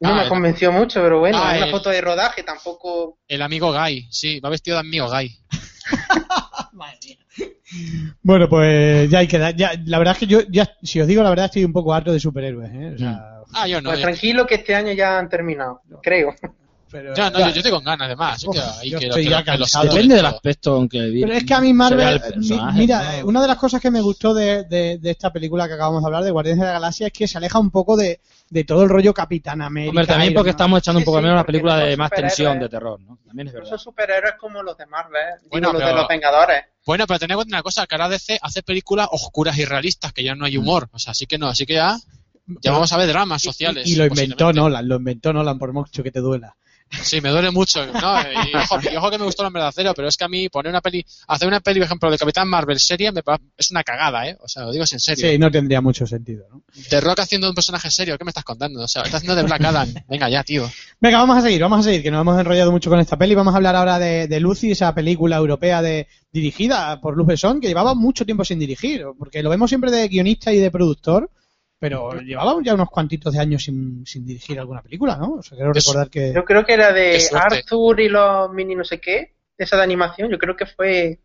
no 0.00 0.08
Ah, 0.08 0.14
me 0.16 0.22
el- 0.24 0.28
convenció 0.28 0.72
mucho, 0.72 1.00
pero 1.00 1.20
bueno, 1.20 1.38
Ah, 1.40 1.52
es 1.52 1.58
una 1.58 1.66
el- 1.66 1.70
foto 1.72 1.90
de 1.90 2.00
rodaje, 2.00 2.42
tampoco... 2.42 3.18
El 3.28 3.42
amigo 3.42 3.72
Guy, 3.72 4.08
sí, 4.10 4.40
va 4.40 4.48
vestido 4.50 4.76
de 4.76 4.80
amigo 4.80 5.08
Guy. 5.08 5.36
Bueno, 8.22 8.48
pues 8.48 9.08
ya 9.10 9.20
hay 9.20 9.26
que 9.28 9.38
dar. 9.38 9.56
Ya, 9.56 9.72
la 9.86 9.98
verdad 9.98 10.12
es 10.14 10.18
que 10.20 10.26
yo, 10.26 10.40
ya, 10.50 10.70
si 10.82 11.00
os 11.00 11.06
digo 11.06 11.22
la 11.22 11.30
verdad, 11.30 11.46
estoy 11.46 11.64
un 11.64 11.72
poco 11.72 11.94
harto 11.94 12.12
de 12.12 12.20
superhéroes. 12.20 12.70
¿eh? 12.72 12.92
O 12.94 12.98
sea, 12.98 13.31
Ah, 13.52 13.66
yo 13.66 13.80
no. 13.80 13.90
Pues 13.90 14.00
yo, 14.00 14.06
tranquilo 14.06 14.46
que 14.46 14.54
este 14.56 14.74
año 14.74 14.92
ya 14.92 15.18
han 15.18 15.28
terminado, 15.28 15.82
creo. 16.02 16.34
pero, 16.90 17.14
yo 17.14 17.30
no, 17.30 17.38
yo, 17.38 17.48
yo 17.48 17.56
estoy 17.56 17.70
con 17.72 17.84
ganas, 17.84 18.06
además. 18.06 18.44
Uf, 18.46 18.54
que 18.54 18.88
yo 18.90 18.98
que- 18.98 19.06
estoy 19.06 19.28
ya 19.28 19.42
cansado. 19.42 19.84
Depende 19.86 20.14
de 20.14 20.16
del 20.16 20.26
aspecto 20.26 20.78
en 20.78 20.88
que 20.90 20.98
Pero 21.22 21.32
es 21.32 21.44
que 21.44 21.54
a 21.54 21.60
mí 21.60 21.72
Marvel, 21.72 22.20
mi- 22.36 22.60
mira, 22.74 23.02
¿no? 23.02 23.10
eh, 23.12 23.24
una 23.24 23.40
de 23.40 23.48
las 23.48 23.56
cosas 23.56 23.80
que 23.80 23.90
me 23.90 24.00
gustó 24.02 24.34
de, 24.34 24.64
de- 24.64 24.98
de 24.98 25.10
esta 25.10 25.32
película 25.32 25.66
que 25.66 25.74
acabamos 25.74 26.02
de 26.02 26.06
hablar, 26.06 26.22
de 26.24 26.30
Guardianes 26.30 26.60
de 26.60 26.66
la 26.66 26.72
Galaxia, 26.72 27.06
es 27.06 27.12
que 27.14 27.26
se 27.26 27.38
aleja 27.38 27.58
un 27.58 27.70
poco 27.70 27.96
de, 27.96 28.20
de 28.50 28.64
todo 28.64 28.82
el 28.82 28.90
rollo 28.90 29.14
Capitán 29.14 29.62
América. 29.62 29.88
Hombre, 29.90 30.06
también 30.06 30.32
Iron 30.32 30.40
porque 30.40 30.48
Man. 30.50 30.54
estamos 30.56 30.78
echando 30.80 30.98
un 30.98 31.02
Sí, 31.02 31.06
poco 31.06 31.18
sí, 31.18 31.22
menos 31.22 31.34
una 31.34 31.42
porque 31.42 31.52
película 31.52 31.76
no 31.78 31.84
de 31.86 31.96
más 31.96 32.10
tensión, 32.10 32.58
de 32.60 32.68
terror, 32.68 33.00
¿no? 33.00 33.18
También 33.26 33.48
es 33.48 33.54
No 33.54 33.60
verdad. 33.60 33.70
son 33.70 33.78
superhéroes 33.78 34.34
como 34.38 34.62
los 34.62 34.76
de 34.76 34.84
Marvel, 34.84 35.22
digo, 35.40 35.50
Bueno, 35.50 35.72
los 35.72 35.80
de 35.80 35.86
pero- 35.86 35.96
los 35.96 36.08
Vengadores. 36.08 36.64
Bueno, 36.84 37.06
pero 37.06 37.18
tened 37.20 37.30
en 37.32 37.36
cuenta 37.38 37.56
una 37.56 37.62
cosa, 37.62 37.86
que 37.86 37.94
ahora 37.94 38.08
DC 38.10 38.38
hace 38.42 38.62
películas 38.62 39.08
oscuras 39.12 39.56
y 39.56 39.64
realistas, 39.64 40.12
que 40.12 40.22
ya 40.24 40.34
no 40.34 40.44
hay 40.44 40.58
humor. 40.58 40.88
O 40.92 40.98
sea, 40.98 41.12
así 41.12 41.24
que 41.26 41.38
no, 41.38 41.46
así 41.46 41.64
que 41.64 41.74
ya, 41.74 41.96
ya 42.46 42.72
vamos 42.72 42.92
a 42.92 42.96
ver 42.96 43.08
dramas 43.08 43.42
sociales. 43.42 43.86
Y, 43.86 43.92
y 43.92 43.96
lo 43.96 44.06
inventó. 44.06 44.52
Nolan, 44.52 44.88
lo 44.88 44.96
inventó 44.96 45.32
Nolan, 45.32 45.58
por 45.58 45.72
mucho 45.72 46.02
que 46.02 46.10
te 46.10 46.20
duela. 46.20 46.56
Sí, 47.00 47.20
me 47.20 47.30
duele 47.30 47.50
mucho. 47.50 47.86
¿no? 47.86 47.92
Y, 48.52 48.56
ojo, 48.56 48.78
y 48.90 48.96
ojo 48.96 49.10
que 49.10 49.18
me 49.18 49.24
gustó 49.24 49.42
el 49.42 49.48
hombre 49.48 49.62
de 49.62 49.68
acero, 49.68 49.92
pero 49.94 50.08
es 50.08 50.16
que 50.16 50.24
a 50.24 50.28
mí 50.28 50.48
poner 50.48 50.70
una 50.70 50.80
peli, 50.80 51.04
hacer 51.28 51.48
una 51.48 51.60
peli, 51.60 51.80
por 51.80 51.86
ejemplo, 51.86 52.10
de 52.10 52.18
Capitán 52.18 52.48
Marvel 52.48 52.78
seria, 52.78 53.12
me 53.12 53.22
es 53.56 53.70
una 53.70 53.84
cagada, 53.84 54.28
¿eh? 54.28 54.36
O 54.40 54.48
sea, 54.48 54.64
lo 54.64 54.72
digo 54.72 54.84
en 54.90 55.00
serio. 55.00 55.30
Sí, 55.30 55.38
no 55.38 55.50
tendría 55.50 55.80
mucho 55.80 56.06
sentido, 56.06 56.46
¿no? 56.50 56.62
The 56.88 57.00
Rock 57.00 57.20
haciendo 57.20 57.48
un 57.48 57.54
personaje 57.54 57.90
serio, 57.90 58.18
¿qué 58.18 58.24
me 58.24 58.30
estás 58.30 58.44
contando? 58.44 58.82
O 58.82 58.88
sea, 58.88 59.02
estás 59.02 59.16
haciendo 59.16 59.36
de 59.36 59.44
Black 59.44 59.62
Adam. 59.64 59.88
Venga 60.08 60.28
ya, 60.28 60.42
tío. 60.42 60.70
Venga, 61.00 61.18
vamos 61.18 61.38
a 61.38 61.42
seguir, 61.42 61.60
vamos 61.62 61.80
a 61.80 61.82
seguir, 61.84 62.02
que 62.02 62.10
nos 62.10 62.20
hemos 62.20 62.38
enrollado 62.38 62.72
mucho 62.72 62.90
con 62.90 63.00
esta 63.00 63.16
peli. 63.16 63.34
Vamos 63.34 63.54
a 63.54 63.56
hablar 63.56 63.76
ahora 63.76 63.98
de, 63.98 64.28
de 64.28 64.40
Lucy, 64.40 64.72
esa 64.72 64.94
película 64.94 65.36
europea 65.36 65.82
de, 65.82 66.08
dirigida 66.32 67.00
por 67.00 67.16
Luc 67.16 67.28
Besson, 67.28 67.60
que 67.60 67.68
llevaba 67.68 67.94
mucho 67.94 68.24
tiempo 68.24 68.44
sin 68.44 68.58
dirigir, 68.58 69.04
porque 69.18 69.42
lo 69.42 69.50
vemos 69.50 69.70
siempre 69.70 69.90
de 69.90 70.08
guionista 70.08 70.52
y 70.52 70.58
de 70.58 70.70
productor, 70.70 71.30
pero 71.82 72.20
llevaba 72.20 72.54
ya 72.62 72.74
unos 72.74 72.88
cuantitos 72.90 73.32
de 73.32 73.40
años 73.40 73.64
sin, 73.64 74.06
sin 74.06 74.24
dirigir 74.24 74.56
alguna 74.56 74.82
película, 74.82 75.16
¿no? 75.16 75.32
O 75.32 75.42
sea, 75.42 75.56
quiero 75.56 75.72
recordar 75.72 76.08
que... 76.08 76.32
Yo 76.32 76.44
creo 76.44 76.64
que 76.64 76.74
era 76.74 76.92
de. 76.92 77.20
Arthur 77.34 77.98
y 77.98 78.08
los 78.08 78.52
mini 78.52 78.76
no 78.76 78.84
sé 78.84 79.00
qué, 79.00 79.34
esa 79.58 79.78
de 79.78 79.82
animación, 79.82 80.30
yo 80.30 80.38
creo 80.38 80.54
que 80.54 80.66
fue 80.66 81.18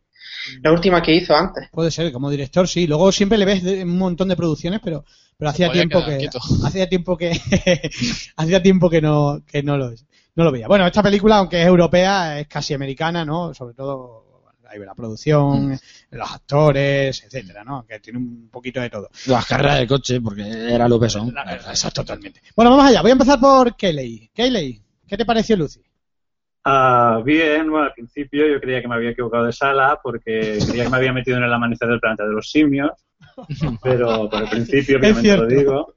la 0.63 0.71
última 0.71 0.99
que 1.03 1.13
hizo 1.13 1.35
antes. 1.35 1.69
Puede 1.71 1.91
ser, 1.91 2.11
como 2.11 2.31
director 2.31 2.67
sí. 2.67 2.87
Luego 2.87 3.11
siempre 3.11 3.37
le 3.37 3.45
ves 3.45 3.61
un 3.61 3.99
montón 3.99 4.29
de 4.29 4.35
producciones, 4.35 4.79
pero, 4.83 5.05
pero 5.37 5.51
hacía 5.51 5.71
tiempo 5.71 6.03
que 6.03 6.27
hacía 6.65 6.89
tiempo 6.89 7.15
que 7.15 7.39
hacía 8.35 8.63
tiempo 8.63 8.89
que 8.89 8.99
no 8.99 9.43
que 9.45 9.61
no 9.61 9.77
lo 9.77 9.91
no 10.35 10.43
lo 10.43 10.51
veía. 10.51 10.67
Bueno, 10.67 10.87
esta 10.87 11.03
película, 11.03 11.37
aunque 11.37 11.61
es 11.61 11.67
europea, 11.67 12.39
es 12.39 12.47
casi 12.47 12.73
americana, 12.73 13.23
¿no? 13.23 13.53
Sobre 13.53 13.75
todo 13.75 14.16
ahí 14.69 14.79
ve 14.79 14.85
la 14.85 14.95
producción, 14.95 15.69
Mm. 15.71 15.77
los 16.11 16.31
actores, 16.31 17.23
etcétera, 17.23 17.63
¿no? 17.63 17.85
Que 17.87 17.99
tiene 17.99 18.19
un 18.19 18.49
poquito 18.49 18.79
de 18.81 18.89
todo. 18.89 19.09
Las 19.27 19.45
carreras 19.45 19.79
de 19.79 19.87
coche, 19.87 20.21
porque 20.21 20.41
era 20.43 20.87
Luke 20.87 21.03
Besson. 21.05 21.33
Eso 21.71 21.91
totalmente. 21.91 22.41
Bueno, 22.55 22.71
vamos 22.71 22.85
allá. 22.85 23.01
Voy 23.01 23.11
a 23.11 23.13
empezar 23.13 23.39
por 23.39 23.75
Kelly. 23.75 24.29
Kelly, 24.33 24.81
¿qué 25.07 25.17
te 25.17 25.25
pareció 25.25 25.55
Lucy? 25.57 25.81
Ah, 26.69 27.21
bien, 27.23 27.69
bueno, 27.71 27.85
al 27.85 27.93
principio 27.93 28.45
yo 28.45 28.59
creía 28.59 28.81
que 28.81 28.89
me 28.89 28.95
había 28.95 29.11
equivocado 29.11 29.45
de 29.45 29.53
sala 29.53 29.99
porque 30.03 30.59
creía 30.67 30.83
que 30.83 30.89
me 30.89 30.97
había 30.97 31.13
metido 31.13 31.37
en 31.37 31.43
el 31.43 31.53
amanecer 31.53 31.87
del 31.87 31.99
planeta 32.01 32.25
de 32.25 32.33
los 32.33 32.51
simios, 32.51 32.91
pero 33.81 34.29
por 34.29 34.41
el 34.43 34.49
principio, 34.49 34.97
obviamente 34.99 35.37
lo 35.37 35.47
cierto. 35.47 35.55
digo, 35.55 35.95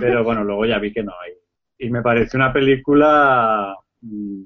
pero 0.00 0.24
bueno, 0.24 0.42
luego 0.42 0.66
ya 0.66 0.78
vi 0.80 0.92
que 0.92 1.04
no 1.04 1.12
hay. 1.24 1.32
Y 1.78 1.90
me 1.90 2.02
pareció 2.02 2.38
una 2.38 2.52
película, 2.52 3.74
mm, 4.00 4.42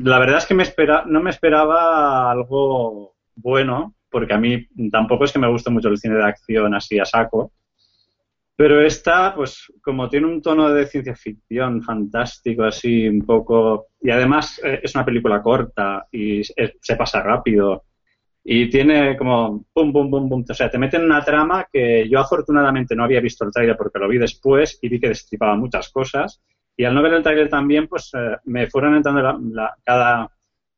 la 0.00 0.18
verdad 0.18 0.38
es 0.38 0.46
que 0.46 0.54
me 0.54 0.62
espera, 0.62 1.04
no 1.06 1.20
me 1.20 1.30
esperaba 1.30 2.30
algo 2.30 3.14
bueno, 3.34 3.94
porque 4.10 4.34
a 4.34 4.38
mí 4.38 4.66
tampoco 4.90 5.24
es 5.24 5.32
que 5.32 5.38
me 5.38 5.48
guste 5.48 5.70
mucho 5.70 5.88
el 5.88 5.98
cine 5.98 6.16
de 6.16 6.24
acción 6.24 6.74
así 6.74 6.98
a 6.98 7.04
saco, 7.04 7.52
pero 8.56 8.80
esta, 8.80 9.34
pues, 9.34 9.72
como 9.82 10.08
tiene 10.08 10.26
un 10.26 10.42
tono 10.42 10.70
de 10.70 10.86
ciencia 10.86 11.16
ficción 11.16 11.82
fantástico, 11.82 12.64
así 12.64 13.08
un 13.08 13.22
poco. 13.22 13.88
Y 14.00 14.10
además 14.10 14.60
eh, 14.62 14.80
es 14.82 14.94
una 14.94 15.04
película 15.04 15.42
corta 15.42 16.06
y 16.12 16.42
se 16.44 16.96
pasa 16.96 17.22
rápido. 17.22 17.84
Y 18.44 18.68
tiene 18.70 19.16
como 19.16 19.64
pum, 19.72 19.92
pum, 19.92 20.10
pum, 20.10 20.28
pum. 20.28 20.44
O 20.48 20.54
sea, 20.54 20.70
te 20.70 20.78
meten 20.78 21.00
en 21.00 21.06
una 21.06 21.24
trama 21.24 21.66
que 21.72 22.08
yo 22.08 22.20
afortunadamente 22.20 22.94
no 22.94 23.04
había 23.04 23.20
visto 23.20 23.44
el 23.44 23.52
trailer 23.52 23.76
porque 23.76 23.98
lo 23.98 24.08
vi 24.08 24.18
después 24.18 24.78
y 24.82 24.88
vi 24.88 25.00
que 25.00 25.08
destripaba 25.08 25.56
muchas 25.56 25.90
cosas. 25.90 26.40
Y 26.76 26.84
al 26.84 26.94
no 26.94 27.02
ver 27.02 27.14
el 27.14 27.22
trailer 27.22 27.48
también, 27.48 27.86
pues 27.86 28.10
eh, 28.14 28.36
me 28.44 28.66
fueron 28.68 28.94
entrando 28.96 29.20
la- 29.22 29.38
la- 29.52 29.76
cada, 29.84 30.30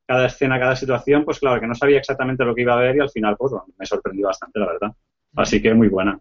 cada 0.06 0.26
escena, 0.26 0.58
cada 0.58 0.76
situación, 0.76 1.24
pues 1.24 1.38
claro, 1.38 1.60
que 1.60 1.66
no 1.66 1.74
sabía 1.74 1.98
exactamente 1.98 2.44
lo 2.44 2.54
que 2.54 2.62
iba 2.62 2.74
a 2.74 2.80
ver 2.80 2.96
y 2.96 3.00
al 3.00 3.10
final, 3.10 3.36
pues 3.38 3.52
bueno, 3.52 3.66
me 3.78 3.86
sorprendió 3.86 4.26
bastante, 4.26 4.58
la 4.58 4.66
verdad. 4.66 4.92
Así 5.36 5.62
que 5.62 5.72
muy 5.74 5.88
buena. 5.88 6.18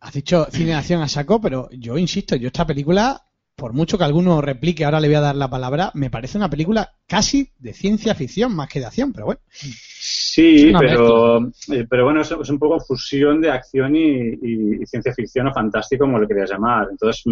Has 0.00 0.12
dicho 0.14 0.46
cine 0.50 0.70
de 0.70 0.74
acción 0.74 1.00
a 1.02 1.08
saco, 1.08 1.40
pero 1.40 1.68
yo 1.72 1.96
insisto, 1.96 2.36
yo 2.36 2.48
esta 2.48 2.66
película, 2.66 3.22
por 3.54 3.72
mucho 3.72 3.96
que 3.98 4.04
alguno 4.04 4.40
replique, 4.40 4.84
ahora 4.84 5.00
le 5.00 5.08
voy 5.08 5.14
a 5.16 5.20
dar 5.20 5.36
la 5.36 5.48
palabra, 5.48 5.90
me 5.94 6.10
parece 6.10 6.38
una 6.38 6.50
película 6.50 6.90
casi 7.06 7.50
de 7.58 7.72
ciencia 7.72 8.14
ficción 8.14 8.54
más 8.54 8.68
que 8.68 8.80
de 8.80 8.86
acción, 8.86 9.12
pero 9.12 9.26
bueno. 9.26 9.40
Sí, 9.52 10.72
pero, 10.78 11.46
eh, 11.72 11.86
pero 11.88 12.04
bueno, 12.04 12.22
es, 12.22 12.30
es 12.30 12.48
un 12.50 12.58
poco 12.58 12.80
fusión 12.80 13.40
de 13.40 13.50
acción 13.50 13.94
y, 13.96 14.30
y- 14.42 14.82
y 14.82 14.86
ciencia 14.86 15.12
ficción 15.14 15.48
o 15.48 15.52
fantástico, 15.52 16.04
como 16.04 16.18
le 16.18 16.26
querías 16.26 16.50
llamar. 16.50 16.88
Entonces, 16.90 17.22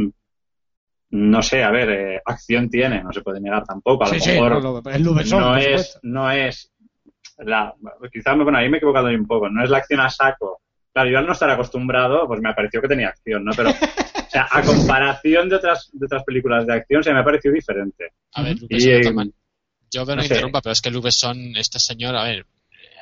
no 1.11 1.43
sé, 1.43 1.63
a 1.63 1.71
ver, 1.71 1.91
eh, 1.91 2.23
acción 2.25 2.69
tiene, 2.69 3.03
no 3.03 3.13
se 3.13 3.23
puede 3.23 3.41
negar 3.41 3.65
tampoco. 3.65 4.05
A 4.05 4.09
lo 4.09 4.15
Sí, 4.15 4.21
sí, 4.21 4.31
mejor 4.33 4.63
no, 4.63 4.83
no, 4.83 4.91
es 4.91 5.01
Luc 5.01 5.17
Besson, 5.17 5.41
no 5.41 5.57
es, 5.57 5.99
no 6.03 6.31
es 6.31 6.73
la, 7.39 7.75
quizás 8.13 8.37
bueno, 8.37 8.59
ahí 8.59 8.69
me 8.69 8.77
he 8.77 8.79
equivocado 8.79 9.09
un 9.09 9.27
poco, 9.27 9.49
no 9.49 9.65
es 9.65 9.71
la 9.71 9.79
acción 9.79 10.01
a 10.01 10.11
saco. 10.11 10.61
Claro, 10.93 11.11
yo 11.11 11.19
al 11.19 11.27
no 11.27 11.33
estar 11.33 11.51
acostumbrado, 11.51 12.27
pues 12.27 12.41
me 12.41 12.53
pareció 12.55 12.81
que 12.81 12.89
tenía 12.89 13.09
acción, 13.09 13.45
¿no? 13.45 13.53
Pero, 13.55 13.71
o 13.71 14.31
sea, 14.31 14.49
a 14.51 14.63
comparación 14.67 15.49
de 15.49 15.57
otras, 15.57 15.91
de 15.93 16.07
otras 16.07 16.25
películas 16.25 16.67
de 16.67 16.75
acción, 16.75 17.03
se 17.05 17.13
me 17.13 17.21
ha 17.21 17.25
parecido 17.25 17.55
diferente. 17.55 18.13
A 18.35 18.43
ver, 18.43 18.59
Luke 18.59 18.77
Y, 18.77 18.91
eh, 18.91 19.03
yo 19.91 20.05
me 20.05 20.17
no 20.17 20.23
interrumpa, 20.23 20.61
pero 20.61 20.73
es 20.73 20.83
que 20.83 20.91
Luke 20.91 21.07
Besson, 21.07 21.57
este 21.57 21.79
señor, 21.79 22.17
a 22.17 22.25
ver, 22.25 22.45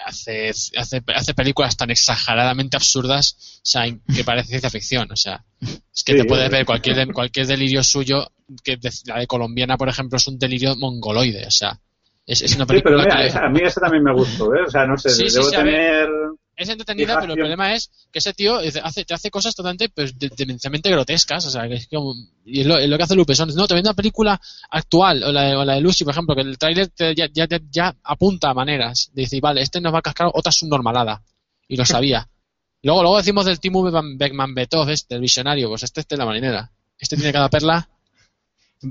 hace, 0.06 0.50
hace, 0.50 1.02
hace 1.14 1.34
películas 1.34 1.76
tan 1.76 1.90
exageradamente 1.90 2.76
absurdas, 2.76 3.36
o 3.58 3.60
sea, 3.62 3.84
que 4.14 4.24
parece 4.24 4.48
ciencia 4.48 4.70
ficción, 4.70 5.10
o 5.10 5.16
sea, 5.16 5.44
es 5.60 6.04
que 6.04 6.12
Sí, 6.12 6.18
te 6.18 6.24
puedes 6.24 6.50
ver 6.50 6.64
cualquier, 6.64 7.12
cualquier 7.12 7.46
delirio 7.46 7.82
suyo, 7.82 8.30
que 8.62 8.76
de- 8.76 8.90
la 9.06 9.18
de 9.18 9.26
colombiana, 9.26 9.76
por 9.76 9.88
ejemplo, 9.88 10.16
es 10.16 10.26
un 10.28 10.38
delirio 10.38 10.76
mongoloide, 10.76 11.46
o 11.46 11.50
sea, 11.50 11.78
es, 12.24 12.42
es 12.42 12.54
una 12.56 12.64
Sí, 12.66 12.80
pero 12.82 12.96
película 12.96 13.04
mira, 13.16 13.32
que... 13.32 13.46
a 13.46 13.48
mí 13.48 13.60
esa 13.62 13.80
también 13.80 14.04
me 14.04 14.12
gustó, 14.14 14.54
¿eh? 14.54 14.62
O 14.66 14.70
sea, 14.70 14.86
no 14.86 14.96
sé, 14.96 15.10
Sí, 15.10 15.26
debo 15.32 15.50
ver. 15.64 16.08
Es 16.56 16.68
entretenida, 16.70 17.14
pero 17.20 17.32
el 17.34 17.38
problema 17.44 17.74
es 17.74 17.90
que 18.10 18.18
ese 18.18 18.32
tío 18.32 18.58
hace, 18.82 19.04
te 19.04 19.12
hace 19.12 19.30
cosas 19.30 19.54
totalmente 19.54 19.90
pues, 19.90 20.18
de- 20.18 20.30
demencialmente 20.36 20.88
grotescas. 20.90 21.44
O 21.44 21.50
sea, 21.50 21.68
que 21.68 21.74
es 21.74 21.86
como, 21.88 22.14
y 22.46 22.60
es 22.62 22.66
lo, 22.66 22.78
es 22.78 22.88
lo 22.88 22.96
que 22.96 23.02
hace 23.02 23.14
Lupe 23.14 23.34
Son. 23.34 23.48
No, 23.54 23.66
te 23.68 23.74
vende 23.74 23.90
una 23.90 23.94
película 23.94 24.40
actual, 24.70 25.22
o 25.22 25.32
la, 25.32 25.42
de- 25.42 25.56
o 25.56 25.64
la 25.66 25.74
de 25.74 25.80
Lucy, 25.82 26.04
por 26.04 26.12
ejemplo, 26.14 26.34
que 26.34 26.40
el 26.40 26.56
tráiler 26.56 26.88
te- 26.88 27.14
ya, 27.14 27.28
ya, 27.30 27.46
ya- 27.46 27.60
ya 27.70 27.94
apunta 28.02 28.48
a 28.50 28.54
maneras. 28.54 29.10
De 29.12 29.22
decir, 29.22 29.40
vale, 29.42 29.60
este 29.60 29.80
nos 29.82 29.92
va 29.92 29.98
a 29.98 30.02
cascar 30.02 30.30
otra 30.32 30.50
subnormalada. 30.50 31.22
Y 31.68 31.76
lo 31.76 31.84
sabía. 31.84 32.26
Luego, 32.82 33.02
luego 33.02 33.16
decimos 33.18 33.44
del 33.44 33.58
Timo 33.58 33.82
Beckman- 33.90 34.54
Betov, 34.54 34.88
este, 34.90 35.16
el 35.16 35.20
visionario. 35.20 35.68
Pues 35.68 35.82
este, 35.82 36.00
este 36.00 36.14
es 36.14 36.18
la 36.18 36.24
marinera. 36.24 36.70
Este 36.98 37.16
tiene 37.16 37.32
cada 37.32 37.50
perla. 37.50 37.88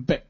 Pe- 0.05 0.25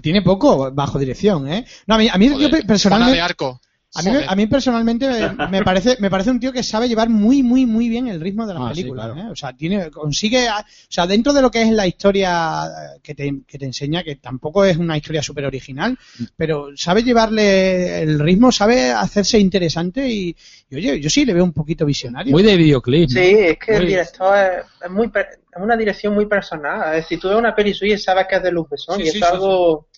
Tiene 0.00 0.22
poco 0.22 0.70
bajo 0.72 0.98
dirección, 0.98 1.50
¿eh? 1.52 1.66
No, 1.86 1.96
a 1.96 1.98
mí, 1.98 2.08
a 2.08 2.16
mí 2.16 2.28
yo 2.28 2.34
Juana 2.48 2.60
personalmente... 2.66 3.16
de 3.16 3.20
arco. 3.20 3.60
A 3.98 4.02
mí, 4.02 4.10
a 4.28 4.34
mí 4.36 4.46
personalmente 4.46 5.08
me 5.50 5.62
parece, 5.62 5.96
me 5.98 6.08
parece 6.10 6.30
un 6.30 6.38
tío 6.40 6.52
que 6.52 6.62
sabe 6.62 6.88
llevar 6.88 7.08
muy, 7.08 7.42
muy, 7.42 7.66
muy 7.66 7.88
bien 7.88 8.06
el 8.08 8.20
ritmo 8.20 8.46
de 8.46 8.54
las 8.54 8.62
Ah, 8.62 8.70
sí, 8.74 8.82
películas. 8.82 9.06
claro. 9.12 9.28
¿eh? 9.28 9.32
O 9.32 9.36
sea, 9.36 9.52
tiene, 9.54 9.90
consigue, 9.90 10.48
o 10.48 10.52
sea, 10.88 11.06
dentro 11.06 11.32
de 11.32 11.42
lo 11.42 11.50
que 11.50 11.62
es 11.62 11.70
la 11.70 11.86
historia 11.86 12.64
eh, 12.66 13.00
que 13.02 13.14
te, 13.14 13.40
que 13.46 13.58
te 13.58 13.64
enseña, 13.64 14.02
que 14.04 14.16
tampoco 14.16 14.64
es 14.64 14.76
una 14.76 14.96
historia 14.96 15.22
súper 15.22 15.44
original, 15.46 15.98
pero 16.36 16.68
sabe 16.76 17.02
llevarle 17.02 18.02
el 18.02 18.18
ritmo, 18.20 18.52
sabe 18.52 18.90
hacerse 18.92 19.38
interesante 19.38 20.08
y, 20.08 20.34
y, 20.70 20.76
oye, 20.76 21.00
yo 21.00 21.10
sí 21.10 21.24
le 21.24 21.34
veo 21.34 21.44
un 21.44 21.52
poquito 21.52 21.84
visionario. 21.84 22.30
Muy 22.32 22.42
de 22.42 22.56
videoclip. 22.56 23.10
¿no? 23.10 23.14
Sí, 23.20 23.34
es 23.38 23.58
que 23.58 23.76
el 23.76 23.86
director 23.86 24.36
es, 24.38 24.64
es 24.84 24.90
muy 24.90 25.08
per- 25.08 25.40
es 25.50 25.62
una 25.62 25.76
dirección 25.76 26.14
muy 26.14 26.26
personal. 26.26 26.94
Es 26.94 27.02
decir, 27.04 27.18
tú 27.18 27.28
ves 27.28 27.36
una 27.38 27.54
peli 27.54 27.74
suya 27.74 27.94
y 27.94 27.98
sabes 27.98 28.26
que 28.28 28.36
es 28.36 28.42
de 28.42 28.52
Luc 28.52 28.70
Besson 28.70 28.96
Sí, 28.96 29.02
y 29.02 29.06
sí, 29.06 29.18
es 29.18 29.26
sí, 29.26 29.32
algo 29.32 29.88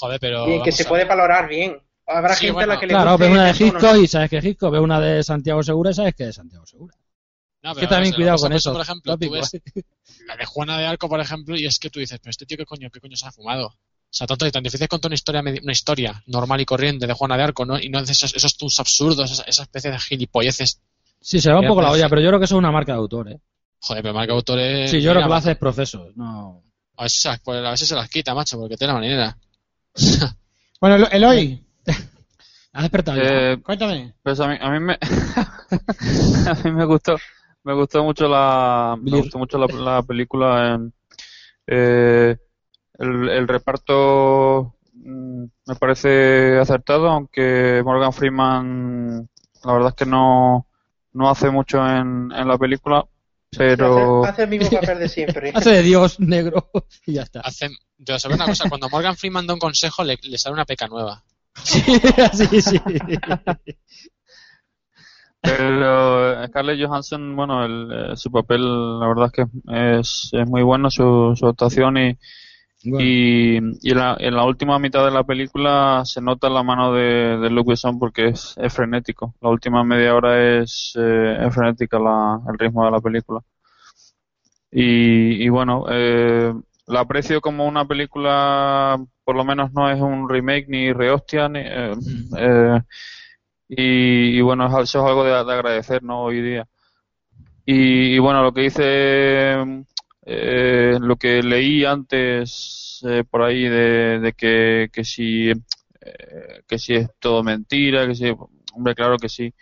Joder, 0.00 0.18
pero. 0.20 0.62
que 0.64 0.72
se 0.72 0.84
puede 0.86 1.04
valorar 1.04 1.48
bien. 1.48 1.76
Habrá 2.18 2.34
Sí, 2.34 2.46
gente 2.46 2.62
a 2.62 2.66
la 2.66 2.78
que 2.80 2.86
le 2.86 2.92
Claro, 2.94 3.18
ves 3.18 3.30
una 3.30 3.44
de. 3.52 3.64
Hitchcock 3.66 3.96
y 4.02 4.06
sabes 4.06 4.30
que 4.30 4.38
es 4.38 4.44
Hitchcock, 4.44 4.72
ves 4.72 4.80
una 4.80 5.00
de 5.00 5.22
Santiago 5.22 5.62
Segura 5.62 5.90
y 5.90 5.94
sabes 5.94 6.14
que 6.14 6.28
es 6.28 6.34
Santiago 6.34 6.66
Segura. 6.66 6.94
No, 7.62 7.74
que 7.74 7.80
pero 7.82 7.90
también 7.90 8.12
vamos 8.12 8.14
a 8.14 8.16
ver, 8.16 8.16
cuidado 8.16 8.38
con 8.38 8.52
eso. 8.52 8.72
Por 8.72 8.80
ejemplo, 8.82 9.12
tú 9.12 9.18
tópico. 9.18 9.32
ves 9.34 9.50
la 10.26 10.36
de 10.36 10.44
Juana 10.46 10.78
de 10.78 10.86
Arco, 10.86 11.08
por 11.08 11.20
ejemplo, 11.20 11.56
y 11.56 11.66
es 11.66 11.78
que 11.78 11.90
tú 11.90 12.00
dices, 12.00 12.18
pero 12.20 12.30
este 12.30 12.44
tío 12.46 12.56
qué 12.56 12.64
coño, 12.66 12.90
qué 12.90 13.00
coño 13.00 13.16
se 13.16 13.26
ha 13.26 13.32
fumado. 13.32 13.66
O 13.68 14.14
sea, 14.14 14.26
tanto 14.26 14.46
y 14.46 14.50
tan 14.50 14.62
difícil 14.62 14.88
contar 14.88 15.08
una 15.08 15.14
historia, 15.14 15.40
una 15.40 15.72
historia 15.72 16.22
normal 16.26 16.60
y 16.60 16.64
corriente 16.66 17.06
de 17.06 17.12
Juana 17.14 17.36
de 17.36 17.44
Arco, 17.44 17.64
¿no? 17.64 17.78
Y 17.78 17.88
no 17.88 17.98
haces 17.98 18.16
esos, 18.18 18.34
esos 18.34 18.56
tunes 18.56 18.78
absurdos, 18.78 19.30
esa, 19.30 19.42
esa 19.44 19.62
especie 19.62 19.90
de 19.90 19.98
gilipolleces. 19.98 20.80
Sí, 21.20 21.40
se 21.40 21.50
va 21.52 21.60
un 21.60 21.66
poco 21.68 21.80
la 21.82 21.92
olla, 21.92 22.08
pero 22.08 22.20
yo 22.20 22.28
creo 22.28 22.38
que 22.40 22.44
eso 22.46 22.56
es 22.56 22.58
una 22.58 22.72
marca 22.72 22.92
de 22.92 22.98
autor, 22.98 23.30
¿eh? 23.30 23.40
Joder, 23.78 24.02
pero 24.02 24.14
Marco 24.14 24.32
Autor 24.34 24.58
es... 24.60 24.90
Sí, 24.90 25.00
yo 25.00 25.10
creo 25.12 25.22
que 25.22 25.28
lo 25.28 25.34
hace 25.34 25.52
es 25.52 25.56
profeso. 25.56 26.08
No. 26.14 26.62
A 26.96 27.04
veces, 27.04 27.20
se 27.22 27.28
las- 27.30 27.40
pues, 27.40 27.64
a 27.64 27.70
veces 27.70 27.88
se 27.88 27.94
las 27.96 28.08
quita, 28.08 28.32
macho, 28.34 28.56
porque 28.58 28.76
tiene 28.76 28.92
la 28.92 28.98
manera. 29.00 29.36
Bueno, 30.80 30.96
Elo- 30.96 31.08
Eloy, 31.10 31.64
¿Has 32.72 32.82
despertado 32.82 33.18
ya? 33.18 33.52
Eh, 33.52 33.56
Cuéntame. 33.62 34.14
pues 34.22 34.40
a 34.40 34.48
mí, 34.48 34.56
a 34.60 34.70
mí 34.70 34.80
me 34.80 34.98
a 36.46 36.54
mí 36.64 36.70
me 36.72 36.84
gustó 36.84 37.16
me 37.64 37.74
gustó 37.74 38.02
mucho 38.02 38.28
la 38.28 38.96
me 39.00 39.18
gustó 39.18 39.38
mucho 39.38 39.58
la, 39.58 39.66
la 39.66 40.02
película 40.02 40.74
en- 40.74 40.92
eh, 41.66 42.36
el, 42.98 43.28
el 43.28 43.48
reparto 43.48 44.74
mm, 44.94 45.44
me 45.66 45.74
parece 45.76 46.58
acertado 46.58 47.08
aunque 47.08 47.82
Morgan 47.84 48.12
Freeman 48.12 49.28
la 49.64 49.72
verdad 49.72 49.88
es 49.90 49.94
que 49.94 50.06
no 50.06 50.66
no 51.12 51.30
hace 51.30 51.50
mucho 51.50 51.78
en, 51.86 52.32
en 52.32 52.48
la 52.48 52.58
película 52.58 53.04
pero 53.56 54.24
Hace, 54.24 54.32
hace 54.32 54.42
el 54.44 54.48
mismo 54.48 54.70
papel 54.70 54.98
de 54.98 55.08
siempre. 55.10 55.50
Hace 55.54 55.70
de 55.70 55.82
Dios 55.82 56.18
negro 56.18 56.70
y 57.06 57.12
ya 57.12 57.22
está. 57.22 57.40
Hacen, 57.42 57.70
yo 57.98 58.18
sabes 58.18 58.36
una 58.36 58.46
cosa, 58.46 58.66
cuando 58.66 58.88
Morgan 58.88 59.14
Freeman 59.14 59.46
da 59.46 59.52
un 59.52 59.60
consejo 59.60 60.02
le, 60.04 60.18
le 60.22 60.38
sale 60.38 60.54
una 60.54 60.64
peca 60.64 60.88
nueva. 60.88 61.22
Sí, 61.54 61.80
sí, 62.32 62.60
sí. 62.62 62.78
Pero 65.40 66.46
Scarlett 66.46 66.80
Johansson, 66.86 67.34
bueno, 67.34 67.64
el, 67.64 68.12
eh, 68.12 68.16
su 68.16 68.30
papel, 68.30 68.60
la 69.00 69.08
verdad 69.08 69.26
es 69.26 69.32
que 69.32 69.98
es, 70.00 70.30
es 70.32 70.48
muy 70.48 70.62
bueno, 70.62 70.88
su, 70.90 71.34
su 71.36 71.46
actuación 71.48 71.96
y, 71.98 72.16
Bueno, 72.84 73.04
y, 73.04 73.56
y 73.82 73.90
en, 73.92 73.98
la, 73.98 74.16
en 74.20 74.36
la 74.36 74.44
última 74.44 74.78
mitad 74.78 75.04
de 75.04 75.10
la 75.12 75.24
película 75.24 76.02
se 76.06 76.20
nota 76.22 76.48
la 76.50 76.62
mano 76.62 76.92
de, 76.94 77.38
de 77.38 77.50
Luke 77.50 77.70
Besson 77.72 77.98
porque 77.98 78.28
es, 78.28 78.54
es 78.58 78.72
frenético. 78.74 79.34
La 79.42 79.50
última 79.50 79.84
media 79.84 80.14
hora 80.14 80.62
es, 80.62 80.94
eh, 80.98 81.38
es 81.46 81.54
frenética 81.54 81.98
la, 81.98 82.40
el 82.48 82.58
ritmo 82.58 82.84
de 82.84 82.90
la 82.92 83.00
película. 83.00 83.40
Y, 84.70 85.44
y 85.44 85.48
bueno, 85.50 85.84
eh, 85.90 86.52
la 86.86 87.00
aprecio 87.00 87.40
como 87.40 87.66
una 87.66 87.86
película, 87.86 88.98
por 89.24 89.36
lo 89.36 89.44
menos 89.44 89.72
no 89.72 89.90
es 89.90 90.00
un 90.00 90.28
remake 90.28 90.66
ni 90.68 90.92
rehostia, 90.92 91.48
ni, 91.48 91.60
eh, 91.60 91.94
eh, 92.38 92.80
y, 93.68 94.38
y 94.38 94.40
bueno, 94.42 94.66
eso 94.80 95.00
es 95.00 95.04
algo 95.06 95.24
de, 95.24 95.30
de 95.30 95.52
agradecer, 95.52 96.02
¿no? 96.02 96.22
Hoy 96.22 96.42
día. 96.42 96.66
Y, 97.64 98.14
y 98.14 98.18
bueno, 98.18 98.42
lo 98.42 98.52
que 98.52 98.62
dice, 98.62 99.54
eh, 100.26 100.98
lo 101.00 101.16
que 101.16 101.42
leí 101.42 101.84
antes 101.84 103.00
eh, 103.08 103.24
por 103.28 103.42
ahí 103.42 103.64
de, 103.68 104.18
de 104.20 104.32
que, 104.32 104.88
que 104.92 105.04
si, 105.04 105.50
eh, 105.50 106.62
que 106.66 106.78
si 106.78 106.94
es 106.94 107.08
todo 107.18 107.42
mentira, 107.42 108.06
que 108.06 108.14
si, 108.14 108.32
hombre, 108.74 108.94
claro 108.94 109.16
que 109.16 109.28
sí, 109.28 109.52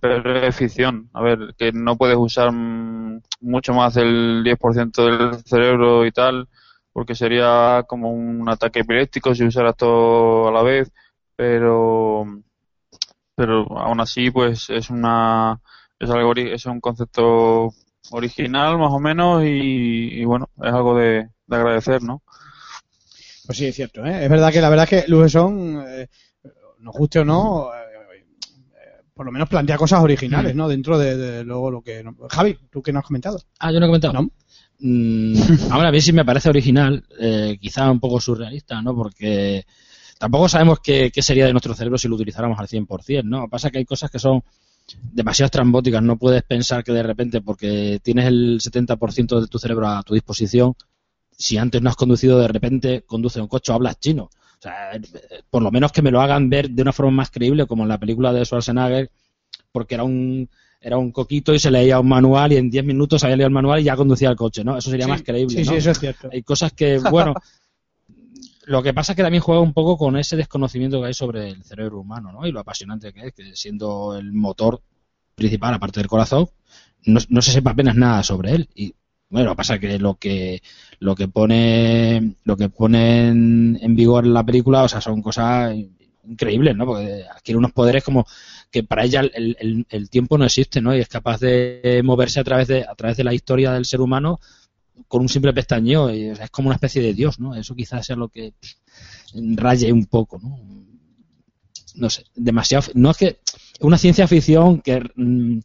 pero 0.00 0.46
es 0.46 0.56
ficción. 0.56 1.10
A 1.12 1.22
ver, 1.22 1.54
que 1.56 1.72
no 1.72 1.96
puedes 1.96 2.16
usar 2.16 2.52
mm, 2.52 3.22
mucho 3.40 3.74
más 3.74 3.94
del 3.94 4.42
10% 4.44 5.04
del 5.04 5.42
cerebro 5.44 6.06
y 6.06 6.12
tal, 6.12 6.48
porque 6.92 7.14
sería 7.14 7.84
como 7.88 8.10
un 8.12 8.48
ataque 8.48 8.80
epiléptico 8.80 9.34
si 9.34 9.44
usaras 9.44 9.76
todo 9.76 10.48
a 10.48 10.52
la 10.52 10.62
vez, 10.62 10.92
pero 11.36 12.26
pero 13.34 13.66
aún 13.78 14.00
así 14.00 14.30
pues 14.30 14.68
es 14.70 14.90
una 14.90 15.60
es 15.98 16.10
algo 16.10 16.32
es 16.36 16.66
un 16.66 16.80
concepto 16.80 17.70
original 18.10 18.78
más 18.78 18.92
o 18.92 19.00
menos 19.00 19.42
y, 19.44 20.20
y 20.20 20.24
bueno 20.24 20.50
es 20.62 20.72
algo 20.72 20.96
de, 20.96 21.28
de 21.46 21.56
agradecer 21.56 22.02
no 22.02 22.22
Pues 23.46 23.58
sí, 23.58 23.66
es 23.66 23.74
cierto. 23.76 24.04
¿eh? 24.04 24.24
Es 24.24 24.30
verdad 24.30 24.52
que 24.52 24.60
la 24.60 24.68
verdad 24.68 24.88
es 24.90 25.04
que 25.04 25.10
Lubeson, 25.10 25.84
eh, 25.86 26.08
nos 26.78 26.94
guste 26.94 27.20
o 27.20 27.24
no, 27.24 27.70
por 29.14 29.26
lo 29.26 29.32
menos 29.32 29.48
plantea 29.48 29.76
cosas 29.76 30.02
originales, 30.02 30.54
¿no? 30.54 30.68
Dentro 30.68 30.98
de, 30.98 31.16
de 31.16 31.44
luego 31.44 31.70
lo 31.70 31.82
que... 31.82 32.04
Javi, 32.30 32.58
¿tú 32.70 32.82
qué 32.82 32.92
no 32.92 33.00
has 33.00 33.04
comentado? 33.04 33.40
Ah, 33.58 33.70
yo 33.70 33.78
no 33.78 33.86
he 33.86 33.88
comentado. 33.88 34.14
No. 34.14 34.30
Mm, 34.80 35.34
ahora, 35.70 35.88
a 35.88 35.92
mí 35.92 36.00
sí 36.00 36.12
me 36.12 36.24
parece 36.24 36.48
original, 36.48 37.04
eh, 37.18 37.58
quizá 37.60 37.90
un 37.90 38.00
poco 38.00 38.20
surrealista, 38.20 38.80
¿no? 38.80 38.94
Porque 38.94 39.64
tampoco 40.18 40.48
sabemos 40.48 40.80
qué, 40.80 41.10
qué 41.12 41.22
sería 41.22 41.46
de 41.46 41.52
nuestro 41.52 41.74
cerebro 41.74 41.98
si 41.98 42.08
lo 42.08 42.16
utilizáramos 42.16 42.58
al 42.58 42.68
100%, 42.68 43.24
¿no? 43.24 43.48
Pasa 43.48 43.70
que 43.70 43.78
hay 43.78 43.84
cosas 43.84 44.10
que 44.10 44.18
son 44.18 44.42
demasiado 45.12 45.46
estrambóticas. 45.46 46.02
No 46.02 46.18
puedes 46.18 46.42
pensar 46.42 46.82
que 46.82 46.92
de 46.92 47.02
repente, 47.02 47.40
porque 47.40 48.00
tienes 48.02 48.26
el 48.26 48.60
70% 48.60 49.40
de 49.40 49.46
tu 49.46 49.58
cerebro 49.58 49.88
a 49.88 50.02
tu 50.02 50.14
disposición, 50.14 50.74
si 51.30 51.58
antes 51.58 51.82
no 51.82 51.90
has 51.90 51.96
conducido, 51.96 52.38
de 52.38 52.48
repente 52.48 53.02
conduces 53.02 53.42
un 53.42 53.48
coche 53.48 53.72
o 53.72 53.74
hablas 53.74 53.98
chino. 53.98 54.30
O 54.62 54.64
sea, 54.64 54.92
por 55.50 55.60
lo 55.60 55.72
menos 55.72 55.90
que 55.90 56.02
me 56.02 56.12
lo 56.12 56.20
hagan 56.20 56.48
ver 56.48 56.70
de 56.70 56.82
una 56.82 56.92
forma 56.92 57.10
más 57.10 57.32
creíble, 57.32 57.66
como 57.66 57.82
en 57.82 57.88
la 57.88 57.98
película 57.98 58.32
de 58.32 58.44
Schwarzenegger, 58.44 59.10
porque 59.72 59.96
era 59.96 60.04
un 60.04 60.48
era 60.80 60.98
un 60.98 61.10
coquito 61.10 61.52
y 61.52 61.58
se 61.58 61.70
leía 61.70 61.98
un 61.98 62.08
manual 62.08 62.52
y 62.52 62.58
en 62.58 62.70
10 62.70 62.84
minutos 62.84 63.24
había 63.24 63.36
leído 63.36 63.48
el 63.48 63.52
manual 63.52 63.80
y 63.80 63.84
ya 63.84 63.96
conducía 63.96 64.30
el 64.30 64.36
coche, 64.36 64.62
¿no? 64.62 64.78
Eso 64.78 64.90
sería 64.90 65.08
más 65.08 65.22
creíble, 65.22 65.56
Sí, 65.56 65.64
¿no? 65.64 65.72
sí, 65.72 65.78
eso 65.78 65.90
es 65.90 65.98
cierto. 65.98 66.28
Hay 66.32 66.44
cosas 66.44 66.72
que, 66.72 66.98
bueno, 66.98 67.34
lo 68.66 68.84
que 68.84 68.94
pasa 68.94 69.12
es 69.12 69.16
que 69.16 69.22
también 69.22 69.42
juega 69.42 69.60
un 69.60 69.72
poco 69.72 69.96
con 69.96 70.16
ese 70.16 70.36
desconocimiento 70.36 71.00
que 71.00 71.08
hay 71.08 71.14
sobre 71.14 71.48
el 71.48 71.64
cerebro 71.64 72.00
humano, 72.00 72.30
¿no? 72.30 72.46
Y 72.46 72.52
lo 72.52 72.60
apasionante 72.60 73.12
que 73.12 73.26
es, 73.26 73.32
que 73.32 73.56
siendo 73.56 74.16
el 74.16 74.32
motor 74.32 74.80
principal, 75.34 75.74
aparte 75.74 75.98
del 75.98 76.08
corazón, 76.08 76.48
no, 77.04 77.20
no 77.28 77.42
se 77.42 77.50
sepa 77.50 77.72
apenas 77.72 77.96
nada 77.96 78.22
sobre 78.22 78.52
él. 78.52 78.68
Y 78.76 78.94
bueno, 79.32 79.56
pasa 79.56 79.78
que 79.78 79.98
lo 79.98 80.14
que 80.16 80.62
lo 81.00 81.14
que 81.16 81.28
pone 81.28 82.36
lo 82.44 82.56
que 82.56 82.68
pone 82.68 83.28
en, 83.28 83.96
vigor 83.96 84.26
la 84.26 84.44
película, 84.44 84.84
o 84.84 84.88
sea, 84.88 85.00
son 85.00 85.22
cosas 85.22 85.74
increíbles, 86.24 86.76
¿no? 86.76 86.86
Porque 86.86 87.24
adquiere 87.24 87.58
unos 87.58 87.72
poderes 87.72 88.04
como 88.04 88.26
que 88.70 88.84
para 88.84 89.04
ella 89.04 89.20
el, 89.20 89.56
el- 89.60 89.86
el 89.90 90.10
tiempo 90.10 90.38
no 90.38 90.44
existe, 90.44 90.80
¿no? 90.80 90.94
Y 90.96 91.00
es 91.00 91.08
capaz 91.08 91.40
de 91.40 92.00
moverse 92.04 92.40
a 92.40 92.44
través 92.44 92.68
de 92.68 92.84
a 92.84 92.94
través 92.94 93.16
de 93.16 93.24
la 93.24 93.34
historia 93.34 93.72
del 93.72 93.84
ser 93.86 94.00
humano 94.00 94.40
con 95.08 95.22
un 95.22 95.28
simple 95.30 95.52
pestañeo. 95.54 96.10
Y, 96.14 96.26
es 96.30 96.50
como 96.50 96.68
una 96.68 96.76
especie 96.76 97.02
de 97.02 97.14
dios, 97.14 97.40
¿no? 97.40 97.54
Eso 97.56 97.74
quizás 97.76 98.06
sea 98.06 98.16
lo 98.16 98.28
que 98.28 98.54
raye 99.56 99.92
un 99.92 100.06
poco, 100.06 100.38
¿no? 100.42 100.58
No 101.94 102.08
sé, 102.10 102.24
demasiado. 102.34 102.90
No 102.94 103.10
es 103.10 103.16
que 103.16 103.38
una 103.80 103.98
ciencia 103.98 104.26
ficción 104.26 104.80
que 104.80 105.02
mm, 105.14 105.58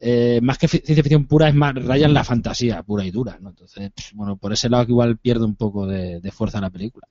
eh, 0.00 0.38
más 0.42 0.58
que 0.58 0.68
ciencia 0.68 0.94
ficción 1.02 1.26
pura 1.26 1.48
es 1.48 1.54
más 1.54 1.74
raya 1.74 2.06
en 2.06 2.14
la 2.14 2.24
fantasía 2.24 2.82
pura 2.82 3.04
y 3.04 3.10
dura, 3.10 3.38
¿no? 3.40 3.50
Entonces, 3.50 3.90
bueno, 4.14 4.36
por 4.36 4.52
ese 4.52 4.68
lado 4.68 4.86
que 4.86 4.92
igual 4.92 5.18
pierde 5.18 5.44
un 5.44 5.56
poco 5.56 5.86
de, 5.86 6.20
de 6.20 6.30
fuerza 6.30 6.60
la 6.60 6.70
película. 6.70 7.06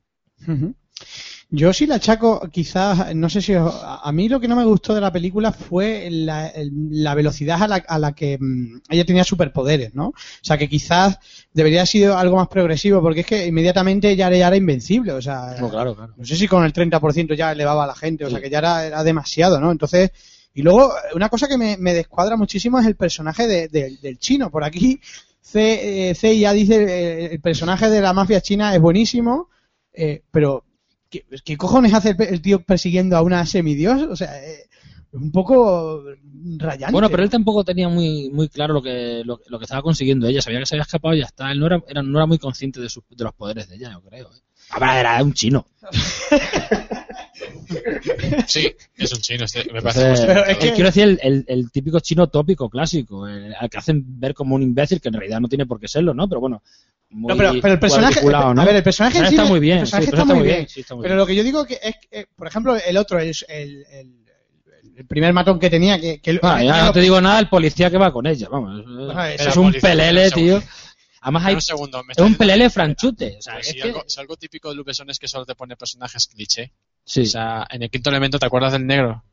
Yo 1.49 1.71
sí 1.71 1.85
la 1.85 1.95
achaco, 1.95 2.41
quizás, 2.51 3.15
no 3.15 3.29
sé 3.29 3.41
si 3.41 3.55
os- 3.55 3.73
a 3.81 4.11
mí 4.11 4.27
lo 4.27 4.39
que 4.39 4.49
no 4.49 4.55
me 4.57 4.65
gustó 4.65 4.93
de 4.93 4.99
la 4.99 5.13
película 5.13 5.53
fue 5.53 6.09
la, 6.11 6.47
el- 6.47 6.71
la 6.91 7.15
velocidad 7.15 7.61
a 7.63 7.67
la, 7.69 7.75
a 7.87 7.97
la 7.99 8.11
que 8.13 8.37
mm, 8.37 8.81
ella 8.89 9.05
tenía 9.05 9.23
superpoderes, 9.23 9.95
¿no? 9.95 10.07
O 10.07 10.13
sea, 10.41 10.57
que 10.57 10.67
quizás 10.67 11.17
debería 11.53 11.79
haber 11.79 11.87
sido 11.87 12.17
algo 12.17 12.35
más 12.35 12.49
progresivo, 12.49 13.01
porque 13.01 13.21
es 13.21 13.25
que 13.25 13.47
inmediatamente 13.47 14.13
ya 14.17 14.27
era, 14.27 14.35
ya 14.37 14.47
era 14.47 14.57
invencible, 14.57 15.13
o 15.13 15.21
sea, 15.21 15.55
No, 15.59 15.69
claro, 15.69 15.95
claro. 15.95 16.13
no 16.17 16.25
sé 16.25 16.35
si 16.35 16.47
con 16.49 16.65
el 16.65 16.73
30% 16.73 17.33
ya 17.33 17.53
elevaba 17.53 17.85
a 17.85 17.87
la 17.87 17.95
gente, 17.95 18.25
o 18.25 18.29
sea, 18.29 18.41
que 18.41 18.49
ya 18.49 18.57
era, 18.57 18.85
era 18.85 19.03
demasiado, 19.03 19.61
¿no? 19.61 19.71
Entonces, 19.71 20.11
y 20.57 20.63
luego, 20.63 20.91
una 21.15 21.29
cosa 21.29 21.47
que 21.47 21.57
me, 21.57 21.77
me 21.77 21.93
descuadra 21.93 22.35
muchísimo 22.35 22.79
es 22.79 22.85
el 22.87 22.95
personaje 22.95 23.45
de- 23.47 23.67
de- 23.67 23.97
del 24.01 24.17
chino. 24.17 24.49
Por 24.49 24.63
aquí, 24.63 24.99
C, 25.39 26.09
eh, 26.09 26.15
CIA 26.15 26.51
dice, 26.53 26.75
eh, 26.83 27.25
el 27.33 27.39
personaje 27.41 27.89
de 27.89 28.01
la 28.01 28.11
mafia 28.13 28.41
china 28.41 28.73
es 28.73 28.81
buenísimo, 28.81 29.49
eh, 29.93 30.23
pero 30.31 30.65
¿qué, 31.09 31.25
qué 31.45 31.57
cojones 31.57 31.93
hace 31.93 32.15
el, 32.17 32.41
tío 32.41 32.59
persiguiendo 32.63 33.15
a 33.15 33.21
una 33.21 33.45
semidios? 33.45 34.01
O 34.01 34.15
sea, 34.15 34.43
eh, 34.43 34.63
un 35.13 35.31
poco 35.31 36.03
rayante. 36.57 36.91
Bueno, 36.91 37.09
pero 37.09 37.23
él 37.23 37.29
tampoco 37.29 37.63
tenía 37.63 37.87
muy 37.87 38.29
muy 38.31 38.49
claro 38.49 38.73
lo 38.73 38.81
que 38.81 39.21
lo, 39.23 39.39
lo 39.47 39.57
que 39.59 39.63
estaba 39.65 39.81
consiguiendo 39.81 40.27
ella. 40.27 40.41
Sabía 40.41 40.59
que 40.59 40.65
se 40.65 40.75
había 40.75 40.83
escapado 40.83 41.13
y 41.15 41.19
ya 41.19 41.25
está. 41.25 41.51
Él 41.51 41.59
no 41.59 41.67
era, 41.67 41.81
era- 41.87 42.03
no 42.03 42.17
era 42.17 42.25
muy 42.25 42.39
consciente 42.39 42.81
de, 42.81 42.89
sus- 42.89 43.03
de 43.09 43.23
los 43.23 43.33
poderes 43.33 43.69
de 43.69 43.75
ella, 43.75 43.91
yo 43.93 44.01
creo. 44.01 44.27
¿eh? 44.33 44.39
Ahora 44.71 44.99
era 44.99 45.23
un 45.23 45.33
chino. 45.33 45.65
Sí, 48.47 48.73
es 48.97 49.11
un 49.13 49.19
chino, 49.21 49.45
este, 49.45 49.65
me 49.71 49.81
parece 49.81 50.01
Entonces, 50.01 50.25
muy 50.25 50.33
Pero 50.35 50.45
es 50.45 50.55
eh, 50.57 50.59
que- 50.59 50.73
Quiero 50.73 50.89
decir, 50.89 51.03
el, 51.03 51.19
el- 51.21 51.45
el 51.47 51.71
típico 51.71 51.99
chino 51.99 52.27
tópico 52.27 52.69
clásico, 52.69 53.27
el- 53.27 53.53
al 53.55 53.69
que 53.69 53.77
hacen 53.77 54.03
ver 54.19 54.33
como 54.33 54.55
un 54.55 54.63
imbécil, 54.63 54.99
que 55.01 55.09
en 55.09 55.15
realidad 55.15 55.39
no 55.39 55.47
tiene 55.47 55.65
por 55.65 55.79
qué 55.79 55.87
serlo, 55.87 56.13
¿no? 56.13 56.27
Pero 56.27 56.41
bueno, 56.41 56.61
muy 57.09 57.29
No, 57.31 57.37
pero, 57.37 57.53
pero 57.61 57.73
el 57.73 57.79
personaje, 57.79 58.21
¿no? 58.25 58.61
a 58.61 58.65
ver, 58.65 58.75
el 58.75 58.83
personaje, 58.83 59.19
está 59.19 59.45
muy 59.45 59.59
bien, 59.59 59.77
el 59.79 59.83
personaje 59.83 60.05
sí, 60.05 60.11
está, 60.15 60.25
muy 60.33 60.43
bien. 60.43 60.67
Pero 61.01 61.15
lo 61.15 61.25
que 61.25 61.35
yo 61.35 61.43
digo 61.43 61.65
que 61.65 61.79
es, 61.81 61.95
que, 62.09 62.27
por 62.35 62.47
ejemplo, 62.47 62.75
el 62.75 62.97
otro, 62.97 63.19
el, 63.19 63.33
el, 63.49 63.85
el- 63.91 64.23
el 64.97 65.05
primer 65.05 65.31
matón 65.31 65.59
que 65.59 65.69
tenía, 65.69 65.99
que, 66.01 66.19
que 66.19 66.39
ya 66.41 66.85
no 66.85 66.91
te 66.91 67.01
digo 67.01 67.21
nada, 67.21 67.39
el 67.39 67.49
policía 67.49 67.91
que 67.91 67.97
va 67.97 68.11
con 68.11 68.25
ella, 68.25 68.47
vamos. 68.49 68.83
Bueno, 68.83 69.23
es, 69.25 69.55
un 69.55 69.65
policía, 69.65 69.81
pelele, 69.91 70.31
tío. 70.31 70.63
Además 71.21 71.45
hay, 71.45 71.53
un 71.55 71.61
segundo, 71.61 72.01
es 72.09 72.17
un 72.17 72.35
pelele 72.35 72.69
franchute. 72.71 73.35
O 73.37 73.41
sea, 73.41 73.53
Pero 73.53 73.61
es 73.61 73.67
si, 73.67 73.75
que- 73.75 73.83
algo, 73.83 74.03
si 74.07 74.19
algo 74.19 74.37
típico 74.37 74.69
de 74.69 74.75
Lupeson 74.75 75.07
es 75.11 75.19
que 75.19 75.27
solo 75.27 75.45
te 75.45 75.53
pone 75.55 75.75
personajes 75.77 76.27
cliché. 76.27 76.71
Sí, 77.07 77.21
O 77.21 77.25
sea, 77.25 77.65
en 77.71 77.81
el 77.83 77.89
quinto 77.89 78.09
elemento, 78.11 78.37
¿te 78.37 78.45
acuerdas 78.45 78.73
del 78.73 78.85
negro? 78.85 79.23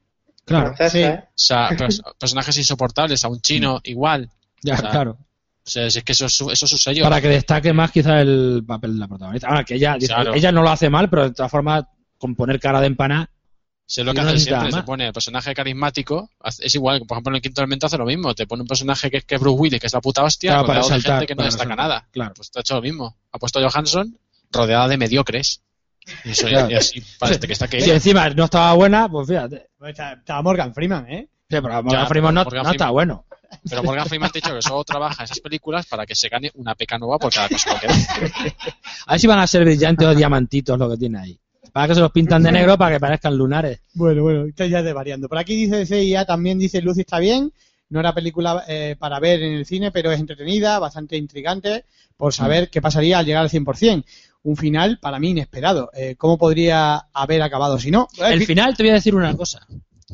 claro, 0.46 0.74
sí. 0.90 1.00
¿eh? 1.00 1.20
O 1.26 1.32
sea, 1.34 1.68
pers- 1.76 2.02
personajes 2.18 2.56
insoportables, 2.56 3.22
a 3.24 3.28
un 3.28 3.40
chino 3.42 3.80
igual. 3.84 4.30
ya, 4.62 4.74
o 4.74 4.78
sea, 4.78 4.90
claro. 4.90 5.18
O 5.66 5.70
sea, 5.70 5.90
si 5.90 5.98
es 5.98 6.04
que 6.04 6.12
eso 6.12 6.26
es 6.26 6.32
su, 6.34 6.50
eso 6.50 6.64
es 6.66 6.70
su 6.70 6.76
sello. 6.78 7.04
Para 7.04 7.20
que 7.20 7.28
destaque 7.28 7.72
más 7.72 7.90
quizá 7.90 8.20
el 8.20 8.62
papel 8.66 8.92
de 8.94 8.98
la 9.00 9.08
protagonista. 9.08 9.48
Ahora, 9.48 9.64
que 9.64 9.74
ella, 9.76 9.96
Claro. 9.98 10.34
ella 10.34 10.52
no 10.52 10.62
lo 10.62 10.70
hace 10.70 10.88
mal, 10.90 11.08
pero 11.10 11.24
de 11.24 11.30
todas 11.34 11.50
formas, 11.50 11.84
con 12.18 12.34
poner 12.34 12.60
cara 12.60 12.80
de 12.80 12.86
empana, 12.86 13.30
Si 13.86 14.00
es 14.02 14.06
lo 14.06 14.12
que 14.14 14.20
no 14.22 14.28
hace 14.28 14.38
siempre, 14.40 14.72
se 14.72 14.82
pone 14.82 15.06
el 15.06 15.12
personaje 15.14 15.54
carismático, 15.54 16.30
es 16.58 16.74
igual, 16.74 17.00
por 17.06 17.16
ejemplo 17.16 17.30
en 17.32 17.36
el 17.36 17.42
quinto 17.42 17.60
elemento 17.62 17.86
hace 17.86 17.96
lo 17.98 18.04
mismo, 18.06 18.34
te 18.34 18.46
pone 18.46 18.60
un 18.62 18.66
personaje 18.68 19.10
que, 19.10 19.20
que 19.22 19.34
es 19.36 19.40
Bruce 19.40 19.58
Willis, 19.60 19.80
que 19.80 19.86
es 19.86 19.92
la 19.94 20.00
puta 20.02 20.22
hostia, 20.22 20.52
Claro, 20.52 20.66
para 20.66 20.78
rodeado 20.80 20.88
de 20.90 20.96
resaltar, 20.96 21.18
gente 21.20 21.26
que 21.28 21.34
no 21.34 21.36
para 21.38 21.46
destaca 21.48 21.64
resaltar. 21.70 21.88
nada. 21.88 22.08
Claro. 22.10 22.32
Pues 22.36 22.50
te 22.50 22.58
ha 22.58 22.60
hecho 22.60 22.74
lo 22.76 22.82
mismo. 22.82 23.16
Ha 23.32 23.38
puesto 23.38 23.58
a 23.58 23.70
Johansson 23.70 24.18
rodeada 24.52 24.88
de 24.88 24.96
mediocres. 24.98 25.62
Y, 26.24 26.30
eso, 26.30 26.46
Claro. 26.48 26.70
y 26.70 26.74
así 26.74 27.02
parece 27.18 27.46
que 27.46 27.52
está 27.52 27.68
que 27.68 27.80
Si 27.80 27.90
encima 27.90 28.28
no 28.30 28.44
estaba 28.44 28.72
buena, 28.74 29.08
pues 29.08 29.28
fíjate. 29.28 29.68
Pues 29.78 29.90
está- 29.92 30.12
Estaba 30.14 30.42
Morgan 30.42 30.74
Freeman, 30.74 31.08
¿eh? 31.10 31.28
Sí, 31.48 31.56
pero 31.60 31.82
Morgan 31.82 32.02
Ya, 32.02 32.06
Freeman 32.06 32.34
no, 32.34 32.44
Morgan 32.44 32.62
no 32.64 32.70
está 32.72 32.90
bueno. 32.90 33.24
Pero 33.68 33.82
Morgan 33.84 34.06
Freeman 34.06 34.30
te 34.30 34.38
ha 34.38 34.40
dicho 34.40 34.54
que 34.54 34.62
solo 34.62 34.82
trabaja 34.84 35.24
esas 35.24 35.40
películas 35.40 35.86
para 35.86 36.04
que 36.04 36.14
se 36.14 36.28
gane 36.28 36.50
una 36.54 36.74
peca 36.74 36.98
nueva 36.98 37.18
por 37.18 37.32
cada 37.32 37.48
cosa 37.48 37.78
que 37.78 37.86
ve. 37.86 37.94
A 39.06 39.12
ver 39.12 39.20
si 39.20 39.26
van 39.26 39.38
a 39.38 39.46
ser 39.46 39.64
brillantes 39.64 40.06
o 40.08 40.14
diamantitos 40.14 40.78
lo 40.78 40.90
que 40.90 40.96
tiene 40.96 41.18
ahí. 41.20 41.38
Para 41.72 41.88
que 41.88 41.94
se 41.94 42.00
los 42.00 42.12
pintan 42.12 42.42
de 42.42 42.52
negro 42.52 42.76
para 42.78 42.94
que 42.94 43.00
parezcan 43.00 43.36
lunares. 43.36 43.80
Bueno, 43.94 44.22
bueno, 44.22 44.44
esto 44.46 44.64
ya 44.66 44.78
es 44.80 44.84
de 44.84 44.92
variando. 44.92 45.28
Por 45.28 45.38
aquí 45.38 45.54
dice 45.56 45.86
CIA, 45.86 46.24
también 46.24 46.58
dice 46.58 46.80
Lucy 46.82 47.00
está 47.00 47.18
bien. 47.18 47.52
No 47.90 48.00
era 48.00 48.12
película 48.14 48.64
eh, 48.66 48.96
para 48.98 49.20
ver 49.20 49.42
en 49.42 49.52
el 49.54 49.66
cine, 49.66 49.90
pero 49.92 50.10
es 50.10 50.18
entretenida, 50.18 50.78
bastante 50.78 51.16
intrigante, 51.16 51.84
por 52.16 52.32
saber 52.32 52.70
qué 52.70 52.80
pasaría 52.80 53.18
al 53.18 53.26
llegar 53.26 53.42
al 53.42 53.50
100%. 53.50 54.04
Un 54.44 54.56
final, 54.56 54.98
para 55.00 55.18
mí, 55.18 55.30
inesperado. 55.30 55.90
Eh, 55.94 56.14
¿Cómo 56.16 56.38
podría 56.38 56.96
haber 57.12 57.42
acabado 57.42 57.78
si 57.78 57.90
no? 57.90 58.08
El 58.18 58.44
final, 58.46 58.76
te 58.76 58.82
voy 58.82 58.90
a 58.90 58.94
decir 58.94 59.14
una 59.14 59.34
cosa. 59.36 59.66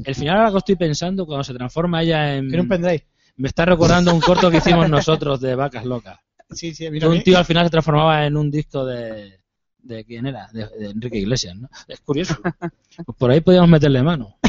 El 0.05 0.15
final, 0.15 0.39
ahora 0.39 0.53
que 0.53 0.59
estoy 0.59 0.77
pensando, 0.77 1.27
cuando 1.27 1.45
se 1.45 1.53
transforma 1.53 2.03
ella 2.03 2.37
en. 2.37 2.59
Un 2.59 2.69
pendrive. 2.69 3.07
Me 3.37 3.49
está 3.49 3.65
recordando 3.65 4.15
un 4.15 4.21
corto 4.21 4.51
que 4.51 4.59
hicimos 4.59 4.89
nosotros 4.89 5.41
de 5.41 5.55
Vacas 5.55 5.85
Locas. 5.85 6.19
Sí, 6.51 6.75
sí, 6.75 6.85
Que 6.85 6.91
mira. 6.91 7.09
un 7.09 7.23
tío 7.23 7.39
al 7.39 7.45
final 7.45 7.67
se 7.67 7.71
transformaba 7.71 8.27
en 8.27 8.37
un 8.37 8.51
disco 8.51 8.85
de. 8.85 9.39
¿De 9.83 10.05
quién 10.05 10.27
era? 10.27 10.47
De, 10.53 10.67
de 10.79 10.91
Enrique 10.91 11.19
Iglesias, 11.19 11.57
¿no? 11.57 11.69
Es 11.89 12.01
curioso. 12.01 12.37
Pues 12.43 13.17
por 13.19 13.31
ahí 13.31 13.41
podíamos 13.41 13.69
meterle 13.71 14.03
mano. 14.03 14.37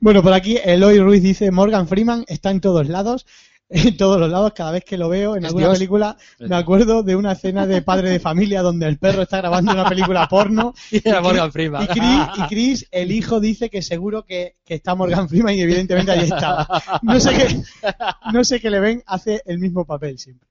Bueno, 0.00 0.22
por 0.22 0.32
aquí 0.32 0.58
Eloy 0.62 0.98
Ruiz 0.98 1.22
dice 1.22 1.50
Morgan 1.50 1.88
Freeman 1.88 2.24
está 2.28 2.50
en 2.50 2.60
todos 2.60 2.88
lados. 2.88 3.26
En 3.68 3.96
todos 3.96 4.20
los 4.20 4.30
lados, 4.30 4.52
cada 4.54 4.70
vez 4.70 4.84
que 4.84 4.96
lo 4.96 5.08
veo 5.08 5.34
en 5.34 5.42
Es 5.44 5.48
alguna 5.48 5.66
Dios. 5.66 5.78
película, 5.78 6.16
me 6.38 6.54
acuerdo 6.54 7.02
de 7.02 7.16
una 7.16 7.32
escena 7.32 7.66
de 7.66 7.82
padre 7.82 8.10
de 8.10 8.20
familia 8.20 8.62
donde 8.62 8.86
el 8.86 8.96
perro 8.98 9.22
está 9.22 9.38
grabando 9.38 9.72
una 9.72 9.88
película 9.88 10.28
porno 10.28 10.72
Y 10.92 11.00
Chris- 11.00 11.20
Morgan 11.20 11.50
Freeman. 11.50 11.82
Y 11.82 11.86
Chris, 11.88 12.20
y 12.36 12.42
Chris, 12.48 12.88
el 12.92 13.10
hijo, 13.10 13.40
dice 13.40 13.68
que 13.68 13.82
seguro 13.82 14.24
que, 14.24 14.54
que 14.64 14.74
está 14.74 14.94
Morgan 14.94 15.28
Freeman 15.28 15.54
y 15.54 15.62
evidentemente 15.62 16.12
ahí 16.12 16.20
estaba. 16.30 16.68
No 17.02 17.18
sé 17.18 17.34
qué, 17.34 17.60
no 18.32 18.44
sé 18.44 18.60
qué 18.60 18.70
le 18.70 18.78
ven, 18.78 19.02
hace 19.06 19.42
el 19.46 19.58
mismo 19.58 19.84
papel 19.84 20.16
siempre. 20.20 20.48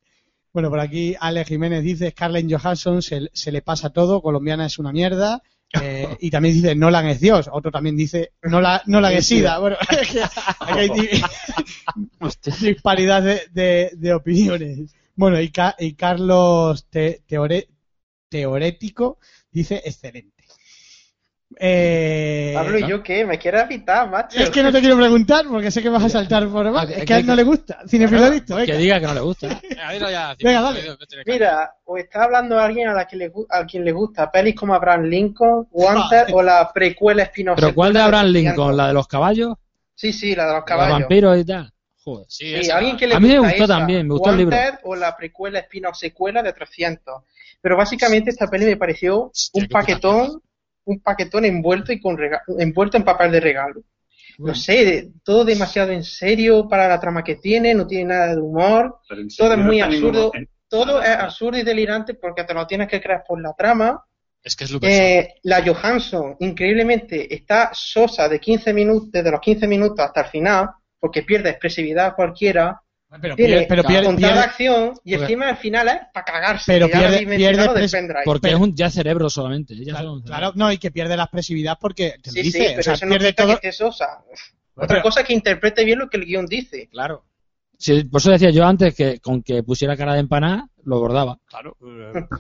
Bueno, 0.52 0.70
por 0.70 0.82
aquí 0.82 1.16
Ale 1.20 1.46
Jiménez 1.46 1.84
dice 1.84 2.12
Scarlett 2.12 2.52
Johansson 2.52 3.02
se, 3.02 3.30
se 3.32 3.52
le 3.52 3.62
pasa 3.62 3.92
todo, 3.92 4.22
colombiana 4.22 4.66
es 4.66 4.78
una 4.78 4.92
mierda. 4.92 5.42
Eh, 5.82 6.08
y 6.20 6.30
también 6.30 6.56
dice 6.56 6.76
Nolan 6.76 7.08
es 7.08 7.20
Dios. 7.20 7.50
Otro 7.52 7.72
también 7.72 7.96
dice 7.98 8.32
Nolan, 8.44 8.82
Nolan 8.86 9.14
es 9.14 9.26
SIDA. 9.26 9.60
Bueno, 9.60 9.78
aquí 10.60 10.80
hay 10.80 10.90
di- 10.90 11.22
disparidad 12.62 13.22
de, 13.24 13.42
de- 13.52 13.92
de 13.96 14.14
opiniones. 14.14 14.94
Bueno, 15.16 15.40
y, 15.40 15.50
Ca- 15.50 15.76
y 15.80 15.94
Carlos 15.94 16.88
Te- 16.90 17.22
Teore- 17.28 17.68
Teorético 18.30 19.20
dice 19.52 19.82
excelente. 19.86 20.35
Eh, 21.58 22.52
Pablo, 22.56 22.80
¿y 22.80 22.88
yo 22.88 23.02
qué? 23.04 23.24
¿Me 23.26 23.38
quieres 23.38 23.64
evitar, 23.64 24.10
macho? 24.10 24.40
es 24.40 24.50
que 24.50 24.64
no 24.64 24.72
te 24.72 24.80
quiero 24.82 24.98
preguntar 24.98 25.46
porque 25.50 25.72
sé 25.72 25.82
que 25.82 25.90
vas 25.90 26.04
a 26.04 26.10
saltar 26.10 26.48
por 26.50 26.70
más. 26.72 26.88
Ah, 26.88 26.92
Es 26.92 27.00
que- 27.00 27.06
que 27.06 27.14
a 27.14 27.18
él 27.18 27.24
que- 27.24 27.28
no 27.28 27.36
le 27.36 27.44
gusta. 27.44 27.80
Cinefilo 27.88 28.32
visto, 28.32 28.56
Que 28.56 28.62
venga. 28.64 28.78
diga 28.78 29.00
que 29.00 29.06
no 29.08 29.14
le 29.14 29.20
gusta. 29.22 29.48
Venga, 30.42 30.62
dale. 30.62 30.82
caña. 30.84 30.98
Mira, 31.26 31.74
o 31.86 31.98
está 31.98 32.24
hablando 32.24 32.60
alguien 32.60 32.90
a, 32.90 32.94
la 32.94 33.08
que 33.08 33.16
le, 33.16 33.32
a 33.50 33.66
quien 33.66 33.86
le 33.86 33.92
gusta 33.92 34.32
pelis 34.32 34.56
como 34.56 34.74
Abraham 34.74 35.04
Lincoln, 35.04 35.68
Wanted 35.72 36.26
o 36.34 36.42
la 36.42 36.72
precuela 36.74 37.24
spin-off. 37.24 37.56
¿Pero 37.60 37.74
cuál 37.76 37.94
de 37.94 38.02
Abraham 38.02 38.32
300. 38.32 38.52
Lincoln? 38.58 38.78
¿La 38.78 38.88
de 38.88 38.94
los 38.94 39.08
caballos? 39.08 39.54
Sí, 39.94 40.12
sí, 40.12 40.36
la 40.36 40.44
de 40.46 40.50
los 40.50 40.58
¿Los 40.60 40.66
caballos. 40.66 41.00
vampiros 41.00 41.38
y 41.38 41.46
tal? 41.46 41.72
Joder. 42.04 42.26
Sí, 42.28 42.46
Sí, 42.48 42.56
esa. 42.56 42.78
alguien 42.78 42.98
que 42.98 43.08
le 43.08 43.16
A 43.16 43.20
mí 43.20 43.30
me 43.30 43.40
gustó 43.40 43.56
esa, 43.56 43.68
también, 43.68 44.08
me 44.08 44.14
gustó 44.14 44.30
el 44.32 44.38
libro. 44.38 44.58
O 44.84 44.96
la 44.96 45.16
precuela 45.16 45.60
spin-off 45.60 45.96
secuela 45.96 46.44
de 46.44 46.54
300. 46.54 47.24
Pero 47.62 47.78
básicamente 47.78 48.30
esta 48.30 48.48
peli 48.48 48.66
me 48.66 48.78
pareció 48.78 49.26
Hostia, 49.28 49.64
un 49.64 49.68
paquetón, 49.70 50.42
un 50.86 51.00
paquetón 51.00 51.46
envuelto 51.46 51.92
y 51.92 52.00
con 52.00 52.18
envuelto 52.60 52.98
en 52.98 53.04
papel 53.04 53.32
de 53.32 53.40
regalo. 53.40 53.82
No 54.38 54.54
sé, 54.54 55.12
todo 55.24 55.46
demasiado 55.46 55.92
en 55.92 56.04
serio 56.04 56.68
para 56.68 56.88
la 56.88 57.00
trama 57.00 57.24
que 57.24 57.36
tiene, 57.36 57.74
no 57.74 57.88
tiene 57.88 58.06
nada 58.14 58.36
de 58.36 58.42
humor, 58.42 59.00
todo 59.38 59.54
es 59.54 59.60
muy 59.60 59.80
absurdo, 59.80 60.32
todo 60.68 61.02
es 61.02 61.10
absurdo 61.10 61.58
y 61.58 61.64
delirante 61.64 62.16
porque 62.16 62.44
te 62.44 62.54
lo 62.54 62.68
tienes 62.68 62.90
que 62.90 63.02
creer 63.02 63.22
por 63.28 63.42
la 63.42 63.54
trama. 63.54 64.04
Es 64.44 64.56
que 64.56 64.66
es 64.66 64.72
Lucas. 64.72 64.90
Eh, 64.92 65.36
la 65.44 65.64
Johansson, 65.66 66.36
increíblemente, 66.40 67.34
está 67.34 67.72
sosa 67.74 68.28
de 68.28 68.40
15 68.40 68.74
minutos, 68.74 69.12
desde 69.12 69.32
los 69.32 69.40
15 69.40 69.68
minutos 69.68 70.00
hasta 70.06 70.22
el 70.22 70.28
final, 70.28 70.70
porque 71.00 71.24
pierde 71.24 71.50
expresividad 71.50 72.16
cualquiera, 72.16 72.80
Pero, 73.22 73.36
tiene 73.36 73.52
pierde, 73.52 73.66
pero 73.70 73.84
pierde, 73.84 74.06
contada 74.08 74.32
pierde- 74.34 74.44
acción 74.46 74.94
y 75.04 75.12
Porque- 75.12 75.24
encima 75.24 75.50
al 75.50 75.58
final 75.58 75.88
es 75.88 75.98
para 76.14 76.26
cagarse. 76.26 76.64
Pero 76.68 76.88
pierde- 76.88 77.26
pres-. 77.74 77.96
Porque 78.26 78.50
es 78.50 78.56
un 78.56 78.76
ya 78.76 78.90
cerebro 78.90 79.30
solamente. 79.30 79.76
ya 79.84 79.96
claro, 80.26 80.52
no, 80.56 80.72
y 80.72 80.78
que 80.78 80.92
pierde 80.92 81.16
la 81.18 81.24
expresividad 81.24 81.78
porque 81.80 82.16
te 82.22 82.32
Sí, 82.32 82.42
dice, 82.42 82.60
sí, 82.60 82.66
o 82.66 82.70
pero 82.72 82.84
sea, 82.84 82.94
eso 82.94 83.06
no 83.06 83.10
pierde 83.12 83.30
quita 83.30 83.44
todo. 83.44 83.60
que 83.60 83.72
sosa. 83.72 84.06
Bueno, 84.26 84.36
Otra 84.76 84.88
pero- 84.88 85.02
cosa 85.04 85.22
es 85.22 85.28
que 85.28 85.34
interprete 85.34 85.86
bien 85.86 86.00
lo 86.00 86.10
que 86.10 86.18
el 86.18 86.26
guion 86.26 86.46
dice. 86.46 86.90
Claro. 86.92 87.24
Sí, 87.78 88.04
por 88.06 88.22
eso 88.22 88.32
decía 88.32 88.50
yo 88.52 88.66
antes 88.66 88.96
que 88.96 89.20
con 89.20 89.42
que 89.44 89.62
pusiera 89.64 89.96
cara 89.98 90.14
de 90.14 90.20
empanada, 90.22 90.68
lo 90.86 91.00
bordaba. 91.00 91.38
Claro. 91.48 91.76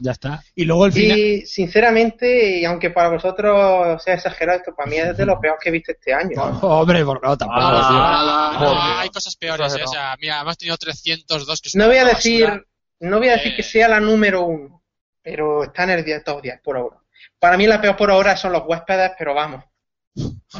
Ya 0.01 0.11
está. 0.11 0.41
Y 0.55 0.65
luego 0.65 0.85
el 0.85 0.93
final. 0.93 1.17
Y 1.17 1.45
sinceramente, 1.45 2.59
y 2.59 2.65
aunque 2.65 2.89
para 2.91 3.09
vosotros 3.09 4.01
sea 4.03 4.13
exagerado, 4.15 4.59
esto 4.59 4.73
para 4.75 4.89
mí 4.89 4.97
es 4.97 5.17
de 5.17 5.25
lo 5.25 5.39
peor 5.39 5.57
que 5.61 5.69
he 5.69 5.71
visto 5.71 5.91
este 5.91 6.13
año. 6.13 6.41
Hombre, 6.61 7.03
por 7.03 7.21
no, 7.23 7.37
tampoco. 7.37 7.59
Ah. 7.61 8.57
Ah, 8.57 8.99
hay 9.01 9.09
cosas 9.09 9.35
peores, 9.35 9.75
¿eh? 9.75 9.81
O 9.83 9.87
sea, 9.87 10.15
mira, 10.21 10.41
hemos 10.41 10.57
tenido 10.57 10.77
302 10.77 11.61
que 11.61 11.67
es 11.69 11.75
No 11.75 11.87
voy 11.87 11.97
a 11.97 12.05
decir, 12.05 12.45
basura. 12.45 12.63
no 13.01 13.17
voy 13.19 13.29
a 13.29 13.33
decir 13.33 13.53
Eh. 13.53 13.55
que 13.57 13.63
sea 13.63 13.87
la 13.89 13.99
número 13.99 14.43
uno, 14.45 14.83
pero 15.21 15.63
está 15.63 15.83
en 15.83 15.89
el 15.91 16.05
10, 16.05 16.23
top 16.23 16.41
10 16.41 16.59
por 16.63 16.77
ahora. 16.77 16.97
Para 17.39 17.57
mí 17.57 17.67
la 17.67 17.81
peor 17.81 17.95
por 17.95 18.11
ahora 18.11 18.37
son 18.37 18.51
los 18.53 18.63
huéspedes, 18.65 19.11
pero 19.17 19.33
vamos. 19.33 19.63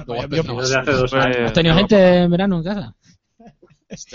Luego, 0.06 0.28
yo- 0.28 0.44
no, 0.44 0.60
Desde 0.62 0.80
hace 0.80 0.92
dos 0.92 1.14
años. 1.14 1.38
¿Has 1.46 1.54
tenido 1.54 1.76
gente 1.76 1.96
en 2.24 2.32
verano 2.32 2.58
en 2.58 2.64
casa? 2.64 2.94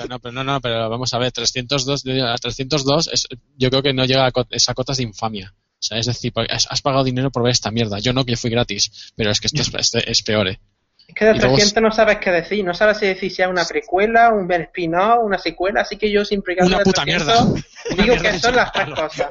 No, 0.08 0.18
pero 0.18 0.32
no, 0.32 0.44
no, 0.44 0.60
pero 0.60 0.88
vamos 0.90 1.14
a 1.14 1.18
ver, 1.18 1.32
302, 1.32 2.02
de- 2.02 2.22
a 2.22 2.36
302 2.36 3.08
es, 3.12 3.28
yo 3.56 3.70
creo 3.70 3.82
que 3.82 3.92
no 3.92 4.04
llega 4.04 4.26
a 4.26 4.32
esa 4.50 4.74
cotas 4.74 4.96
de 4.96 5.04
infamia. 5.04 5.54
O 5.56 5.82
sea, 5.82 5.98
es 5.98 6.06
decir, 6.06 6.32
has, 6.50 6.82
pagado 6.82 7.04
dinero 7.04 7.30
por 7.30 7.42
ver 7.42 7.52
esta 7.52 7.70
mierda. 7.70 7.98
Yo 8.00 8.12
no, 8.12 8.24
que 8.24 8.32
yo 8.32 8.36
fui 8.36 8.50
gratis, 8.50 9.12
pero 9.16 9.30
es 9.30 9.40
que 9.40 9.46
esto 9.46 9.62
es, 9.62 9.72
este 9.74 10.10
es 10.10 10.22
peor, 10.22 10.48
¿eh? 10.48 10.60
Es 11.08 11.14
que 11.14 11.24
de 11.24 11.30
Y 11.32 11.38
luego 11.38 11.54
300 11.56 11.82
no 11.82 11.90
sabes 11.90 12.18
qué 12.18 12.30
decir, 12.30 12.64
no 12.64 12.74
sabes 12.74 12.98
si 12.98 13.06
decir 13.06 13.32
si 13.32 13.42
es 13.42 13.48
una 13.48 13.64
precuela, 13.64 14.32
un 14.32 14.50
spin-off, 14.52 15.24
una 15.24 15.38
secuela, 15.38 15.80
así 15.80 15.96
que 15.96 16.10
yo 16.10 16.24
siempre 16.24 16.54
que 16.54 16.64
Una 16.64 16.78
de 16.78 16.84
puta 16.84 17.02
300, 17.02 17.26
mierda. 17.26 17.42
Una 17.90 18.02
digo 18.02 18.14
mierda 18.16 18.32
que 18.32 18.38
son 18.38 18.56
las 18.56 18.72
tres 18.72 18.90
cosas. 18.90 19.30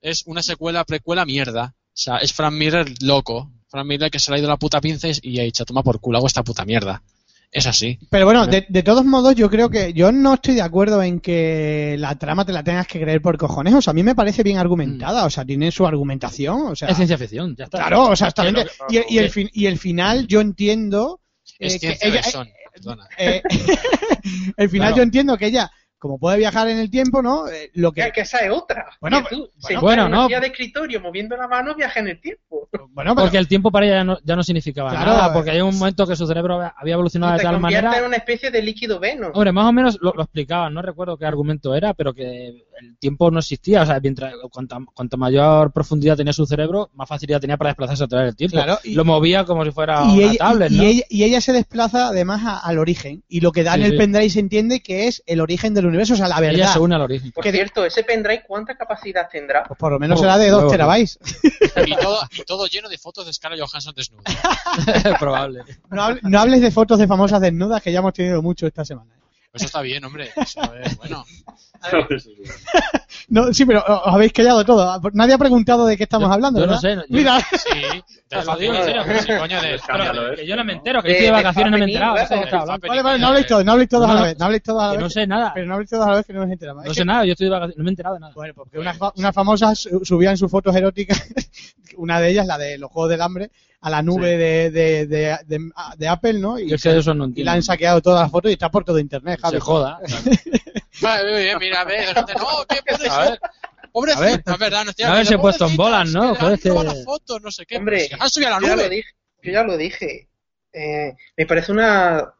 Es 0.00 0.24
una 0.26 0.42
secuela, 0.42 0.84
precuela, 0.84 1.24
mierda. 1.24 1.74
O 1.76 1.96
sea, 1.96 2.16
es 2.18 2.32
Frank 2.32 2.52
Miller 2.52 2.92
loco. 3.00 3.52
Frank 3.68 3.86
Miller 3.86 4.10
que 4.10 4.18
se 4.18 4.30
le 4.30 4.36
ha 4.36 4.40
ido 4.40 4.48
la 4.48 4.56
puta 4.56 4.80
pinza 4.80 5.08
y 5.22 5.38
ha 5.38 5.44
dicho, 5.44 5.64
toma 5.64 5.82
por 5.82 6.00
culo, 6.00 6.18
hago 6.18 6.26
esta 6.26 6.42
puta 6.42 6.64
mierda. 6.64 7.02
Es 7.50 7.66
así. 7.66 7.98
Pero 8.10 8.24
bueno, 8.24 8.46
de, 8.46 8.66
de 8.68 8.82
todos 8.82 9.04
modos, 9.04 9.34
yo 9.36 9.48
creo 9.48 9.70
que 9.70 9.92
yo 9.92 10.10
no 10.10 10.34
estoy 10.34 10.54
de 10.56 10.62
acuerdo 10.62 11.02
en 11.02 11.20
que 11.20 11.94
la 11.98 12.16
trama 12.18 12.44
te 12.44 12.52
la 12.52 12.64
tengas 12.64 12.86
que 12.88 13.00
creer 13.00 13.22
por 13.22 13.38
cojones. 13.38 13.74
O 13.74 13.80
sea, 13.82 13.92
a 13.92 13.94
mí 13.94 14.02
me 14.02 14.14
parece 14.16 14.42
bien 14.42 14.58
argumentada. 14.58 15.24
O 15.24 15.30
sea, 15.30 15.44
tiene 15.44 15.70
su 15.70 15.86
argumentación. 15.86 16.62
O 16.68 16.74
sea, 16.76 16.88
Es 16.88 16.96
ciencia 16.96 17.16
ficción, 17.16 17.54
ya 17.56 17.64
está. 17.64 17.78
claro, 17.78 18.08
o 18.08 18.16
sea, 18.16 18.28
exactamente. 18.28 18.70
Sí, 18.88 19.00
Y, 19.08 19.14
y 19.14 19.18
el 19.18 19.30
fin- 19.30 19.50
y 19.52 19.66
el 19.66 19.78
final, 19.78 20.26
yo 20.26 20.40
entiendo. 20.40 21.20
Es 21.58 21.74
eh, 21.74 21.78
que 21.80 21.94
ciencia 21.96 22.20
ella-. 22.42 22.50
Perdona. 22.74 23.06
eh, 23.18 23.40
el 24.56 24.68
final, 24.68 24.88
Claro. 24.88 24.96
yo 24.96 25.02
entiendo 25.04 25.36
que 25.36 25.46
ella, 25.46 25.70
como 26.04 26.18
puede 26.18 26.36
viajar 26.36 26.68
en 26.68 26.76
el 26.76 26.90
tiempo, 26.90 27.22
¿no? 27.22 27.48
Eh, 27.48 27.70
lo 27.72 27.90
Que, 27.90 28.02
que. 28.02 28.12
que 28.12 28.20
esa 28.20 28.40
es 28.40 28.50
otra. 28.50 28.84
Bueno, 29.00 29.22
Que 29.24 29.34
tú, 29.36 29.48
bueno, 29.62 29.78
en 29.78 29.80
bueno, 29.80 30.08
no. 30.10 30.28
de 30.28 30.46
escritorio 30.48 31.00
moviendo 31.00 31.34
la 31.34 31.48
mano 31.48 31.74
viaja 31.74 32.00
en 32.00 32.08
el 32.08 32.20
tiempo. 32.20 32.68
Bueno, 32.94 33.14
pero- 33.14 33.24
Porque 33.24 33.38
el 33.38 33.48
tiempo 33.48 33.70
para 33.72 33.86
ella 33.86 33.94
ya 33.96 34.04
no, 34.04 34.18
ya 34.22 34.36
no 34.36 34.42
significaba 34.44 34.90
Claro, 34.90 35.06
nada, 35.12 35.26
eh. 35.28 35.30
porque 35.32 35.50
hay 35.50 35.60
un 35.60 35.76
momento 35.76 36.06
que 36.06 36.14
su 36.14 36.26
cerebro 36.28 36.60
había 36.76 36.94
evolucionado 36.94 37.36
de 37.36 37.42
tal 37.42 37.58
manera. 37.58 37.98
en 37.98 38.04
una 38.04 38.16
especie 38.16 38.50
de 38.52 38.62
líquido 38.62 39.00
veno. 39.00 39.28
Hombre, 39.34 39.50
más 39.52 39.66
o 39.66 39.72
menos 39.72 39.98
lo, 40.00 40.12
lo 40.12 40.22
explicaban, 40.22 40.72
no 40.74 40.80
recuerdo 40.82 41.16
qué 41.16 41.24
argumento 41.26 41.74
era, 41.74 41.94
pero 41.94 42.12
que 42.14 42.48
el 42.48 42.96
tiempo 43.00 43.30
no 43.32 43.38
existía. 43.40 43.82
O 43.82 43.86
sea, 43.86 43.98
mientras 44.00 44.34
cuanta, 44.50 44.78
cuanta 44.94 45.16
mayor 45.16 45.72
profundidad 45.72 46.16
tenía 46.16 46.32
su 46.32 46.46
cerebro, 46.46 46.90
más 46.94 47.08
facilidad 47.08 47.40
tenía 47.40 47.56
para 47.56 47.70
desplazarse 47.70 48.04
a 48.04 48.08
través 48.08 48.26
del 48.28 48.36
tiempo. 48.36 48.56
Claro, 48.56 48.78
y- 48.84 48.94
lo 48.94 49.04
movía 49.04 49.44
como 49.44 49.64
si 49.64 49.70
fuera 49.72 50.04
y 50.04 50.18
una 50.18 50.26
ella, 50.26 50.38
tablet, 50.38 50.70
y- 50.70 50.76
¿no? 50.76 50.82
y 50.82 50.86
ella, 50.86 51.02
y 51.08 51.24
ella 51.24 51.40
se 51.40 51.52
desplaza 51.52 52.08
además 52.08 52.42
a- 52.44 52.58
al 52.58 52.78
origen. 52.78 53.24
Y 53.28 53.40
lo 53.40 53.50
que 53.50 53.64
da 53.64 53.74
en 53.74 53.80
Sí, 53.80 53.86
el 53.86 53.92
sí. 53.92 53.98
pendrive 53.98 54.30
se 54.30 54.40
entiende 54.40 54.80
que 54.80 55.08
es 55.08 55.22
el 55.26 55.40
origen 55.40 55.74
del 55.74 55.86
universo, 55.86 55.93
o 56.02 56.16
sea, 56.16 56.28
la 56.28 56.38
Ella 56.38 56.50
verdad. 56.58 56.72
se 56.72 56.78
une 56.78 56.94
al 56.94 57.00
origen. 57.02 57.32
Por 57.32 57.44
cierto, 57.44 57.84
ese 57.84 58.02
pendrive, 58.04 58.44
¿cuánta 58.46 58.76
capacidad 58.76 59.28
tendrá? 59.30 59.64
Pues 59.64 59.78
por 59.78 59.92
lo 59.92 59.98
menos 59.98 60.18
Oh, 60.18 60.22
será 60.22 60.38
de 60.38 60.48
2 60.50 60.58
huevo. 60.58 60.70
terabytes. 60.70 61.18
Y 61.86 61.96
todo, 61.96 62.18
y 62.32 62.42
todo 62.44 62.66
lleno 62.66 62.88
de 62.88 62.98
fotos 62.98 63.26
de 63.26 63.32
Scarlett 63.32 63.60
Johansson 63.66 63.94
desnuda. 63.96 64.22
Probable. 65.18 65.62
No, 65.90 66.02
hable- 66.02 66.20
no 66.22 66.40
hables 66.40 66.60
de 66.60 66.70
fotos 66.70 66.98
de 66.98 67.06
famosas 67.06 67.40
desnudas 67.40 67.82
que 67.82 67.92
ya 67.92 67.98
hemos 68.00 68.12
tenido 68.12 68.42
mucho 68.42 68.66
esta 68.66 68.84
semana. 68.84 69.10
Eso 69.52 69.66
está 69.66 69.82
bien, 69.82 70.04
hombre. 70.04 70.32
Eso 70.36 70.60
es 70.82 70.96
bueno. 70.96 71.24
No, 73.28 73.52
sí, 73.54 73.64
pero 73.64 73.82
os 73.86 74.12
habéis 74.14 74.32
callado 74.32 74.64
todo. 74.64 75.00
Nadie 75.14 75.34
ha 75.34 75.38
preguntado 75.38 75.86
de 75.86 75.96
qué 75.96 76.02
estamos 76.02 76.28
Yo- 76.28 76.34
hablando. 76.34 76.60
yo 76.60 76.66
no 76.66 76.78
sé, 76.78 76.94
yo- 76.94 77.02
Mira, 77.08 77.40
Sí, 77.40 78.02
Te 78.28 78.44
lo 78.44 78.56
digo 78.56 78.74
en 78.74 78.84
serio, 78.84 79.02
sí, 79.20 79.28
coño, 79.38 79.60
de, 79.62 79.80
Pero 79.86 80.32
¿eh? 80.32 80.36
que 80.36 80.46
yo 80.46 80.56
no 80.56 80.64
me 80.64 80.72
entero, 80.74 81.00
que 81.02 81.08
De- 81.08 81.14
estoy 81.14 81.26
de 81.26 81.32
vacaciones 81.32 81.70
no 81.72 81.78
me 81.78 81.84
he 81.84 81.88
enterado. 81.88 82.16
no 82.16 82.26
sé 82.26 82.34
vale, 82.88 83.02
vale, 83.02 83.18
no 83.18 83.26
habléis 83.28 83.46
todos, 83.46 83.64
no 83.64 83.72
habléis 83.72 83.88
todos 83.88 84.04
a 84.04 84.08
No, 84.08 84.14
la 84.14 84.20
no, 84.20 84.26
vez, 84.26 84.38
no 84.38 84.44
habléis 84.44 84.62
todos 84.62 84.82
a 84.82 84.86
la 84.86 84.90
Que 84.92 84.96
vez. 84.98 85.02
no 85.04 85.10
sé 85.10 85.26
nada. 85.26 85.52
Pero 85.54 85.66
no 85.66 85.72
habléis 85.74 85.90
todos 85.90 86.06
a 86.06 86.10
la 86.10 86.16
vez 86.16 86.26
que 86.26 86.32
no 86.34 86.40
nos 86.42 86.50
enteramos. 86.50 86.84
No 86.84 86.94
sé 86.94 87.04
nada, 87.04 87.24
yo 87.24 87.32
estoy 87.32 87.46
de 87.46 87.50
vacaciones, 87.50 87.78
no 87.78 87.84
me 87.84 87.90
he 87.90 87.92
enterado 87.92 88.14
de 88.16 88.20
nada. 88.20 88.32
Bueno, 88.34 88.54
porque 88.54 88.78
unas, 88.78 88.98
fa- 88.98 89.12
unas 89.16 89.34
famosas 89.34 89.78
su- 89.78 90.04
subían 90.04 90.36
sus 90.36 90.50
fotos 90.50 90.74
eróticas 90.76 91.22
una 91.96 92.20
de 92.20 92.30
ellas, 92.30 92.46
la 92.46 92.58
de 92.58 92.76
los 92.78 92.90
Juegos 92.90 93.10
del 93.10 93.22
Hambre, 93.22 93.50
a 93.80 93.90
la 93.90 94.02
nube 94.02 94.36
de, 94.36 94.70
de, 94.70 95.06
de, 95.06 95.38
de- 95.46 95.70
de 95.96 96.08
Apple, 96.08 96.34
¿no? 96.34 96.58
Y, 96.58 96.68
Yo 96.68 96.76
es 96.76 96.82
que 96.82 96.90
de 96.90 96.98
eso 96.98 97.14
no 97.14 97.24
y 97.24 97.28
entiendo. 97.28 97.50
la 97.50 97.54
han 97.56 97.62
saqueado 97.62 98.00
todas 98.02 98.22
las 98.22 98.30
fotos 98.30 98.50
y 98.50 98.54
está 98.54 98.70
por 98.70 98.84
todo 98.84 98.98
internet, 98.98 99.38
Javi. 99.40 99.54
Se 99.56 99.60
joda. 99.60 99.98
Vale, 101.00 101.32
muy 101.32 101.42
bien, 101.42 101.58
mira, 101.58 101.80
a 101.80 101.84
ver, 101.84 102.14
no, 102.38 102.64
qué. 102.68 103.08
A 103.10 103.20
ver. 103.30 103.40
Pobrecito, 103.92 104.22
A 104.22 104.26
ver, 104.26 104.42
es 104.46 104.58
verdad, 104.58 104.84
no 104.84 104.90
es 104.90 104.98
no 104.98 105.06
haberse 105.12 105.38
puesto 105.38 105.66
en 105.66 105.76
bolas, 105.76 106.10
¿no? 106.12 106.32
Que 106.34 106.40
Joder, 106.40 106.58
que- 106.58 106.68
las 106.70 107.04
fotos, 107.04 107.40
no 107.42 107.50
sé 107.52 107.64
qué. 107.64 107.76
Hombre, 107.76 108.08
que 108.08 108.16
han 108.18 108.28
subido 108.28 108.48
a 108.54 108.60
la 108.60 108.60
yo 108.60 108.66
ya 108.66 108.76
lo 108.76 108.82
nube. 108.82 108.90
dije. 108.96 109.08
Yo 109.42 109.52
ya 109.52 109.62
lo 109.62 109.76
dije. 109.76 110.28
Eh, 110.72 111.12
me 111.36 111.46
parece 111.46 111.70
una 111.72 112.32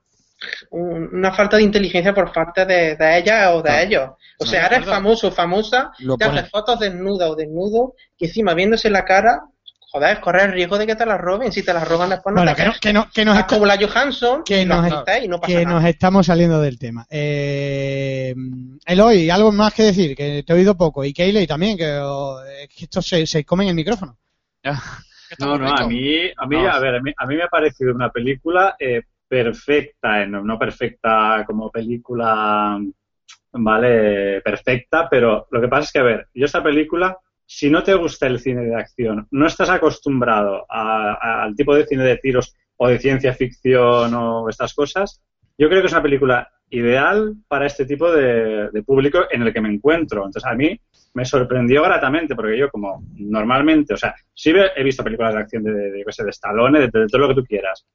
un- 0.71 1.09
una 1.15 1.33
falta 1.33 1.57
de 1.57 1.63
inteligencia 1.63 2.13
por 2.13 2.31
parte 2.33 2.67
de, 2.67 2.97
de 2.97 3.19
ella 3.19 3.55
o 3.55 3.63
de 3.63 3.71
No. 3.71 3.79
ellos. 3.79 4.11
O 4.41 4.45
No, 4.45 4.51
sea, 4.51 4.67
eres 4.67 4.85
famoso 4.85 5.29
o 5.29 5.33
famosa, 5.33 5.93
te 6.19 6.25
haces 6.25 6.51
fotos 6.51 6.81
desnuda 6.81 7.31
o 7.31 7.37
desnudo, 7.37 7.95
y 8.19 8.27
encima 8.27 8.53
viéndose 8.53 8.91
la 8.91 9.05
cara, 9.05 9.43
joder, 9.95 10.19
correr 10.21 10.47
el 10.47 10.53
riesgo 10.55 10.77
de 10.77 10.89
que 10.89 10.97
te 10.97 11.07
la 11.07 11.17
roben. 11.17 11.53
Si 11.53 11.63
te 11.65 11.73
la 11.73 11.85
roban 11.85 12.11
después 12.11 12.35
no 12.35 12.41
Bueno, 12.41 12.57
te 12.57 12.63
que, 12.63 12.69
no- 12.69 12.75
que, 12.81 12.93
no- 12.93 13.09
que 13.15 13.25
nos 13.25 13.37
está- 13.39 13.47
como 13.55 13.65
la 13.67 13.77
Johansson, 13.79 14.43
que 14.45 14.67
nos- 14.67 14.87
y 15.23 15.29
no 15.29 15.41
pasa 15.41 15.47
que 15.47 15.65
nada. 15.65 15.77
nos 15.81 15.85
estamos 15.89 16.27
saliendo 16.27 16.61
del 16.61 16.81
tema. 16.81 17.07
Eh, 17.09 18.35
Eloy, 18.87 19.31
algo 19.31 19.53
más 19.53 19.73
que 19.73 19.85
decir, 19.85 20.17
que 20.17 20.43
te 20.43 20.53
he 20.53 20.57
oído 20.57 20.77
poco. 20.77 21.05
Y 21.05 21.13
Keyley 21.13 21.47
también, 21.47 21.77
que, 21.79 21.97
oh, 22.03 22.43
es 22.43 22.69
que 22.69 22.85
estos 22.87 23.07
se, 23.07 23.25
se 23.25 23.45
comen 23.45 23.69
el 23.69 23.75
micrófono. 23.77 24.19
No, 25.39 25.57
no, 25.59 25.69
a 25.75 25.87
mí, 25.89 26.31
a 26.37 26.47
mí, 26.47 26.57
No. 26.63 26.71
a 26.71 26.79
ver, 26.79 26.95
a 26.97 27.01
mí, 27.01 27.13
a 27.17 27.27
mí 27.27 27.35
me 27.37 27.43
ha 27.43 27.49
parecido 27.49 27.93
una 27.95 28.11
película 28.11 28.77
eh, 28.79 29.03
perfecta, 29.27 30.23
eh, 30.23 30.27
no, 30.29 30.45
no 30.45 30.59
perfecta 30.59 31.43
como 31.47 31.71
película, 31.73 32.79
vale, 33.53 34.41
perfecta, 34.43 35.09
pero 35.09 35.47
lo 35.51 35.61
que 35.61 35.67
pasa 35.69 35.85
es 35.85 35.93
que, 35.93 35.99
a 35.99 36.03
ver, 36.05 36.29
yo 36.35 36.47
esta 36.47 36.63
película, 36.63 37.17
si 37.47 37.71
no 37.71 37.83
te 37.83 37.95
gusta 37.95 38.27
el 38.27 38.41
cine 38.41 38.63
de 38.65 38.75
acción, 38.75 39.27
no 39.31 39.47
estás 39.47 39.71
acostumbrado 39.71 40.67
a- 40.69 41.43
al 41.45 41.55
tipo 41.57 41.75
de 41.75 41.87
cine 41.87 42.05
de 42.05 42.17
tiros 42.19 42.55
o 42.77 42.89
de 42.89 42.99
ciencia 42.99 43.33
ficción 43.35 44.15
o 44.15 44.49
estas 44.49 44.75
cosas, 44.75 45.23
yo 45.57 45.69
creo 45.69 45.81
que 45.81 45.87
es 45.87 45.93
una 45.93 46.03
película 46.03 46.49
ideal 46.71 47.35
para 47.47 47.67
este 47.67 47.87
tipo 47.87 48.11
de, 48.11 48.69
de 48.71 48.83
público 48.83 49.21
en 49.31 49.43
el 49.43 49.53
que 49.53 49.61
me 49.61 49.69
encuentro. 49.73 50.25
Entonces, 50.25 50.51
a 50.51 50.55
mí 50.55 50.79
me 51.15 51.25
sorprendió 51.25 51.83
gratamente, 51.83 52.35
porque 52.35 52.59
yo 52.59 52.69
como 52.71 53.05
normalmente, 53.17 53.95
o 53.95 53.97
sea, 53.97 54.15
sí 54.35 54.53
he 54.77 54.83
visto 54.83 55.05
películas 55.05 55.35
de 55.35 55.41
acción 55.41 55.63
de, 55.63 55.73
de, 55.73 55.91
de 56.05 56.31
Stallone, 56.31 56.81
de, 56.81 56.87
de 56.87 57.07
todo 57.07 57.19
lo 57.21 57.29
que 57.29 57.35
tú 57.41 57.45
quieras, 57.45 57.87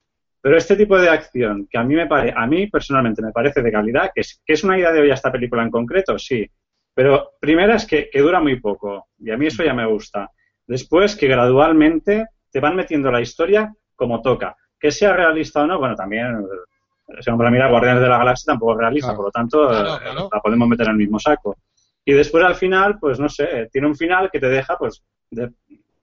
pero 0.42 0.56
este 0.56 0.78
tipo 0.78 0.98
de 0.98 1.10
acción 1.10 1.68
que 1.70 1.78
a 1.78 1.84
mí 1.84 1.96
me 1.96 2.08
pare, 2.08 2.34
a 2.36 2.48
mí 2.48 2.68
personalmente 2.68 3.22
me 3.22 3.32
parece 3.34 3.62
de 3.62 3.72
calidad, 3.72 4.12
que 4.16 4.22
es, 4.22 4.42
que 4.46 4.54
es 4.54 4.64
una 4.64 4.78
idea 4.80 4.92
de 4.94 5.02
hoy 5.02 5.12
esta 5.12 5.32
película 5.32 5.64
en 5.64 5.70
concreto, 5.72 6.18
sí, 6.18 6.50
pero 6.94 7.32
primera 7.40 7.76
es 7.76 7.86
que, 7.86 8.10
que 8.10 8.20
dura 8.20 8.40
muy 8.40 8.60
poco, 8.60 9.08
y 9.20 9.32
a 9.32 9.38
mí 9.38 9.48
eso 9.48 9.64
ya 9.64 9.74
me 9.74 9.86
gusta. 9.86 10.30
Después 10.68 11.16
que 11.16 11.28
gradualmente 11.28 12.28
te 12.52 12.60
van 12.60 12.76
metiendo 12.76 13.12
la 13.12 13.22
historia 13.22 13.74
como 13.96 14.22
toca. 14.22 14.56
Que 14.80 14.92
sea 14.92 15.14
realista 15.14 15.64
o 15.64 15.68
no, 15.68 15.78
bueno, 15.80 15.96
también, 15.96 16.28
eh, 17.08 17.14
si 17.22 17.30
vamos 17.30 17.46
a 17.46 17.50
mirar 17.52 17.70
Guardianes 17.72 18.02
de 18.04 18.10
la 18.10 18.18
Galaxia 18.18 18.52
tampoco 18.54 18.74
es 18.74 18.78
realista, 18.80 19.08
Claro. 19.08 19.18
por 19.18 19.26
lo 19.26 19.32
tanto, 19.32 19.68
Claro, 19.68 19.96
eh, 19.96 20.00
claro. 20.04 20.30
la 20.32 20.40
podemos 20.42 20.68
meter 20.68 20.86
en 20.88 20.92
el 20.94 20.98
mismo 20.98 21.20
saco. 21.20 21.58
Y 22.06 22.14
después 22.14 22.44
al 22.44 22.56
final, 22.56 22.98
pues 23.00 23.20
no 23.20 23.28
sé, 23.30 23.68
tiene 23.72 23.88
un 23.88 23.96
final 23.96 24.30
que 24.32 24.40
te 24.40 24.48
deja, 24.50 24.78
pues, 24.78 25.04
de- 25.32 25.52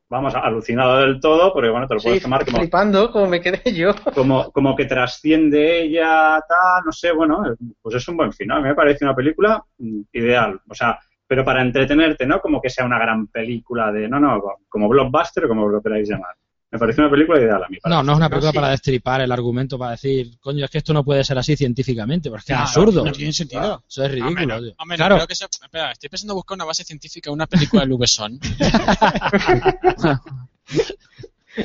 vamos, 0.09 0.35
alucinado 0.35 0.99
del 0.99 1.21
todo, 1.21 1.53
porque 1.53 1.69
bueno, 1.71 1.87
te 1.89 1.95
lo 1.95 2.01
puedes 2.01 2.19
Sí, 2.19 2.23
tomar 2.23 2.45
como, 2.45 2.59
flipando 2.59 3.11
como 3.11 3.27
me 3.27 3.41
quedé 3.41 3.73
yo. 3.73 3.93
como, 4.15 4.51
como 4.53 4.75
que 4.77 4.85
trasciende 4.85 5.83
ella, 5.83 6.41
tal, 6.49 6.85
no 6.85 6.93
sé, 6.93 7.13
bueno, 7.13 7.43
pues 7.83 7.97
es 7.97 8.09
un 8.09 8.17
buen 8.17 8.33
final. 8.33 8.59
A 8.59 8.61
mí 8.63 8.69
me 8.69 8.75
parece 8.75 9.05
una 9.05 9.15
película 9.15 9.63
mm, 9.79 10.01
ideal. 10.13 10.61
O 10.69 10.75
sea, 10.75 10.99
pero 11.27 11.45
para 11.45 11.63
entretenerte, 11.63 12.27
¿no? 12.27 12.41
Como 12.41 12.61
que 12.61 12.71
sea 12.71 12.85
una 12.85 12.99
gran 12.99 13.27
película 13.27 13.91
de, 13.91 14.09
no, 14.09 14.21
no, 14.21 14.43
como 14.69 14.89
blockbuster 14.89 15.45
o 15.45 15.49
como 15.49 15.69
lo 15.69 15.83
queráis 15.83 16.09
llamar. 16.09 16.35
Me 16.71 16.79
parece 16.81 17.01
una 17.01 17.11
película 17.11 17.39
ideal 17.41 17.63
a 17.63 17.69
mí. 17.69 17.79
No, 17.85 18.03
no 18.03 18.13
es 18.13 18.17
una 18.19 18.29
película 18.29 18.51
sí. 18.51 18.57
para 18.57 18.69
destripar 18.71 19.21
el 19.21 19.31
argumento, 19.31 19.79
para 19.79 19.93
decir, 19.93 20.37
coño, 20.41 20.65
es 20.65 20.71
que 20.71 20.79
esto 20.79 20.93
no 20.93 21.05
puede 21.05 21.23
ser 21.23 21.39
así 21.39 21.57
científicamente, 21.57 22.29
porque 22.29 22.41
es 22.41 22.45
que 22.47 22.53
es 22.53 22.57
Claro, 22.59 22.69
absurdo. 22.69 23.05
no 23.05 23.13
tiene 23.13 23.33
sentido. 23.33 23.85
Eso 23.89 24.03
es 24.05 24.11
ridículo, 24.11 24.29
Hombre, 24.31 24.47
no, 24.47 24.59
tío. 24.61 24.75
hombre, 24.79 24.97
no, 24.97 25.01
claro, 25.03 25.15
creo 25.17 25.27
que 25.29 25.35
sea- 25.37 25.49
espera, 25.63 25.93
estoy 25.93 26.09
pensando 26.11 26.33
en 26.33 26.37
buscar 26.37 26.57
una 26.57 26.65
base 26.65 26.83
científica 26.85 27.31
en 27.31 27.35
una 27.35 27.47
película 27.47 27.83
de 27.83 27.89
Lubeson. 27.89 28.39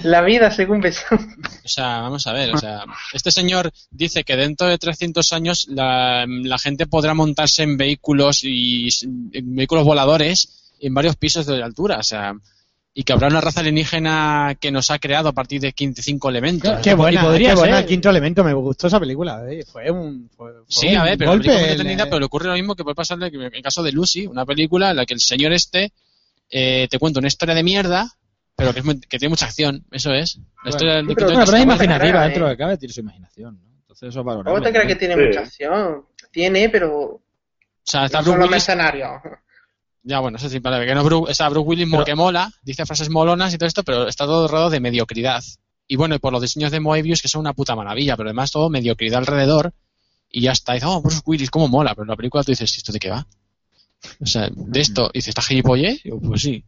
La 0.04 0.22
vida 0.22 0.52
según 0.52 0.80
Besson. 0.80 1.20
O 1.66 1.68
sea, 1.68 1.99
vamos 1.99 2.26
a 2.26 2.32
ver, 2.32 2.54
o 2.54 2.58
sea, 2.58 2.86
este 3.12 3.30
señor 3.30 3.72
dice 3.89 4.24
que 4.24 4.38
dentro 4.38 4.68
de 4.68 4.78
300 4.78 5.34
años 5.34 5.68
la, 5.70 6.26
la 6.28 6.58
gente 6.60 6.88
podrá 6.88 7.14
montarse 7.14 7.64
en 7.64 7.76
vehículos 7.76 8.43
y 8.43 8.88
en 9.04 9.54
vehículos 9.56 9.84
voladores 9.84 10.72
en 10.80 10.93
varios 10.93 11.18
pisos 11.18 11.45
de 11.45 11.62
altura, 11.62 11.97
o 11.97 12.04
sea, 12.04 12.34
y 12.94 13.04
que 13.04 13.14
habrá 13.14 13.28
una 13.28 13.39
raza 13.39 13.62
alienígena 13.62 14.56
que 14.60 14.70
nos 14.72 14.92
ha 14.92 15.00
creado 15.00 15.30
a 15.30 15.32
partir 15.34 15.62
de 15.62 15.74
5 15.76 16.30
elementos. 16.30 16.80
Qué 16.84 16.94
buena, 16.94 17.22
y 17.22 17.24
podría 17.24 17.50
qué 17.50 17.56
buena 17.56 17.78
ser. 17.78 17.86
Quinto 17.86 18.10
Elemento, 18.10 18.44
me 18.44 18.54
gustó 18.54 18.88
esa 18.88 19.00
película. 19.00 19.42
eh, 19.50 19.64
Fue 19.66 19.89
un, 19.89 20.30
fue, 20.36 20.52
fue 20.54 20.64
Sí, 20.68 20.88
un 20.89 20.98
a 20.98 21.04
ver, 21.06 21.18
pero, 21.18 21.32
la 21.32 21.38
golpe. 21.38 21.54
el- 21.54 21.72
entretenida, 21.72 22.06
pero 22.06 22.20
le 22.20 22.26
ocurre 22.26 22.48
lo 22.48 22.54
mismo 22.54 22.76
que 22.76 22.84
puede 22.84 22.96
pasarle 22.96 23.28
en 23.28 23.42
el 23.54 23.62
caso 23.62 23.82
de 23.82 23.92
Lucy, 23.94 24.28
una 24.28 24.46
película 24.46 24.92
en 24.92 24.98
la 24.98 25.06
que 25.06 25.14
el 25.14 25.22
señor 25.22 25.54
este 25.54 25.94
eh, 26.50 26.88
te 26.92 27.00
cuenta 27.00 27.20
una 27.20 27.30
historia 27.30 27.56
de 27.56 27.64
mierda, 27.64 28.12
pero 28.58 28.74
que, 28.74 28.80
es 28.80 28.86
muy- 28.86 29.00
que 29.00 29.18
tiene 29.18 29.30
mucha 29.30 29.46
acción, 29.46 29.86
eso 29.92 30.12
es. 30.14 30.36
La 30.36 30.44
Bueno. 30.44 30.70
historia 30.70 31.00
Sí, 31.00 31.06
pero- 31.16 31.28
Bueno, 31.28 31.28
pero 31.28 31.42
es 31.44 31.48
no 31.48 31.54
te 31.58 31.62
imaginativa 31.64 32.10
creas, 32.10 32.24
dentro 32.26 32.44
de 32.46 32.48
eh. 32.48 32.52
lo 32.52 32.58
que 32.58 32.64
cabe, 32.64 32.78
tiene 32.78 32.94
su 32.94 33.00
imaginación, 33.00 33.60
¿no? 33.62 33.72
Entonces 33.80 34.10
eso 34.10 34.20
es 34.20 34.26
valorable. 34.26 34.52
¿Cómo 34.52 34.64
te 34.66 34.72
crees 34.74 34.88
que 34.88 34.96
tiene 34.98 35.16
Sí. 35.16 35.22
mucha 35.28 35.39
acción? 35.39 36.06
Tiene, 36.30 36.68
pero 36.70 36.92
O 37.06 37.22
sea, 37.86 38.06
está 38.06 38.18
no 38.22 38.34
Bruce 38.34 38.38
Willis. 38.50 38.64
Ya, 40.04 40.20
bueno, 40.20 40.38
eso 40.38 40.49
sí, 40.49 40.60
para 40.60 40.84
que 40.86 40.95
no 40.95 41.04
Bruce, 41.04 41.32
está 41.32 41.47
Bruce 41.49 41.68
Willis 41.68 41.88
Pero- 41.91 42.04
que 42.06 42.16
mola, 42.16 42.52
dice 42.64 42.86
frases 42.86 43.10
molonas 43.10 43.54
y 43.54 43.58
todo 43.58 43.68
esto, 43.68 43.84
pero 43.84 44.08
está 44.08 44.26
todo 44.26 44.47
rodeado 44.47 44.70
de 44.72 44.80
mediocridad. 44.80 45.43
Y 45.88 45.95
bueno, 45.95 46.16
y 46.16 46.20
por 46.20 46.34
los 46.34 46.41
diseños 46.41 46.72
de 46.72 46.80
Moebius, 46.80 47.22
que 47.22 47.28
son 47.28 47.41
una 47.41 47.54
puta 47.54 47.76
maravilla, 47.76 48.16
pero 48.18 48.30
además 48.30 48.52
todo 48.52 48.70
mediocridad 48.70 49.20
alrededor, 49.20 49.74
y 50.30 50.41
ya 50.41 50.54
está. 50.54 50.72
Y 50.74 50.76
dice, 50.78 50.86
oh, 50.88 51.02
Bruce 51.02 51.22
Willis, 51.26 51.52
cómo 51.52 51.68
mola, 51.68 51.91
pero 51.93 52.04
en 52.04 52.10
la 52.10 52.16
película 52.16 52.43
tú 52.43 52.52
dices, 52.52 52.76
¿esto 52.78 52.91
de 52.91 52.99
qué 52.99 53.10
va? 53.10 53.28
O 54.22 54.26
sea, 54.26 54.49
de 54.52 54.80
esto, 54.80 55.10
y 55.14 55.18
dices, 55.20 55.30
¿está 55.30 55.41
gilipollez? 55.43 56.04
Y 56.06 56.10
yo, 56.10 56.20
pues 56.20 56.41
sí. 56.41 56.64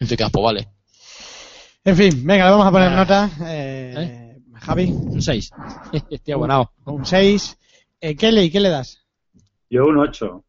Y 0.00 0.06
te 0.06 0.16
quedas, 0.16 0.32
pues 0.32 0.42
vale. 0.42 0.68
En 1.84 1.96
fin, 1.96 2.26
venga, 2.26 2.46
le 2.46 2.50
vamos 2.50 2.66
a 2.66 2.70
poner 2.72 2.88
Ah. 2.92 2.96
nota. 2.96 3.30
Eh, 3.44 4.38
Javi, 4.54 4.84
Un 4.90 5.22
6. 5.22 5.50
Estoy 6.10 6.34
abonado. 6.34 6.72
un 6.86 7.06
6. 7.06 7.56
Eh, 8.00 8.16
Kelly, 8.16 8.50
¿qué 8.50 8.58
le 8.58 8.70
das? 8.70 8.98
Yo 9.70 9.84
un 9.84 9.98
8. 9.98 10.42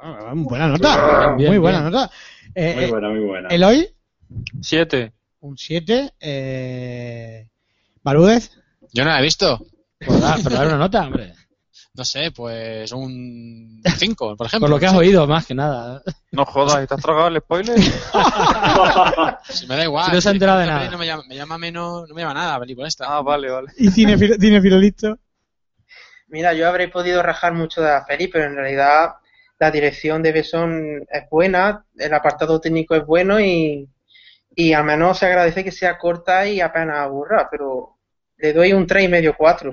Bueno, 0.00 0.34
buena 0.44 0.68
nota, 0.68 1.34
Bien, 1.36 1.50
muy 1.50 1.58
buena 1.58 1.80
bien. 1.80 1.92
nota. 1.92 2.10
Eh, 2.54 2.74
Muy 2.74 2.84
eh, 2.84 2.90
buena, 2.90 3.08
muy 3.10 3.20
buena. 3.20 3.48
Eloy, 3.48 3.88
Siete. 4.60 5.12
un 5.40 5.56
7. 5.58 6.14
Eh, 6.20 7.48
Barúdez, 8.02 8.50
Yo 8.92 9.04
no 9.04 9.10
la 9.10 9.18
he 9.20 9.22
visto. 9.22 9.58
Por 10.04 10.20
dar, 10.20 10.40
por 10.42 10.52
dar 10.52 10.66
una 10.68 10.76
nota, 10.78 11.06
hombre. 11.06 11.34
No 11.94 12.04
sé, 12.04 12.30
pues 12.30 12.92
un 12.92 13.82
5, 13.96 14.36
por 14.36 14.46
ejemplo. 14.46 14.66
Por 14.66 14.70
lo 14.70 14.78
que 14.78 14.86
has 14.86 14.94
oído, 14.94 15.26
más 15.26 15.44
que 15.46 15.54
nada. 15.54 16.00
No 16.30 16.44
jodas, 16.44 16.84
¿y 16.84 16.86
te 16.86 16.94
has 16.94 17.00
tragado 17.02 17.26
el 17.28 17.38
spoiler? 17.38 17.76
Si 19.50 19.66
me 19.66 19.76
da 19.76 19.84
igual. 19.84 20.06
Si 20.06 20.12
no 20.12 20.20
se 20.20 20.28
ha 20.28 20.32
enterado 20.32 20.60
de 20.60 20.66
nada. 20.66 20.90
No 20.90 20.98
me 20.98 21.06
llama, 21.06 21.24
me 21.28 21.34
llama 21.34 21.58
menos, 21.58 22.08
no 22.08 22.14
me 22.14 22.22
llama 22.22 22.34
nada 22.34 22.52
la 22.54 22.60
película 22.60 22.86
esta. 22.86 23.04
ah, 23.08 23.22
vale, 23.22 23.50
vale. 23.50 23.68
y 23.76 23.90
Cinefilo, 23.90 24.36
Cinefilo 24.38 24.78
listo. 24.78 25.18
Mira, 26.28 26.52
yo 26.54 26.68
habréis 26.68 26.90
podido 26.90 27.22
rajar 27.22 27.54
mucho 27.54 27.80
de 27.80 27.88
la 27.88 28.04
peli, 28.06 28.28
pero 28.28 28.44
en 28.44 28.54
realidad 28.54 29.14
la 29.58 29.70
dirección 29.70 30.22
de 30.22 30.32
Besson 30.32 31.06
es 31.10 31.28
buena, 31.30 31.84
el 31.96 32.14
apartado 32.14 32.60
técnico 32.60 32.94
es 32.94 33.04
bueno 33.04 33.40
y, 33.40 33.88
y 34.54 34.72
al 34.72 34.84
menos 34.84 35.18
se 35.18 35.26
agradece 35.26 35.64
que 35.64 35.72
sea 35.72 35.98
corta 35.98 36.46
y 36.48 36.60
apenas 36.60 36.98
aburra, 36.98 37.48
pero 37.50 37.96
le 38.36 38.52
doy 38.52 38.72
un 38.72 38.86
3 38.86 39.04
y 39.04 39.08
medio 39.08 39.34
4. 39.36 39.72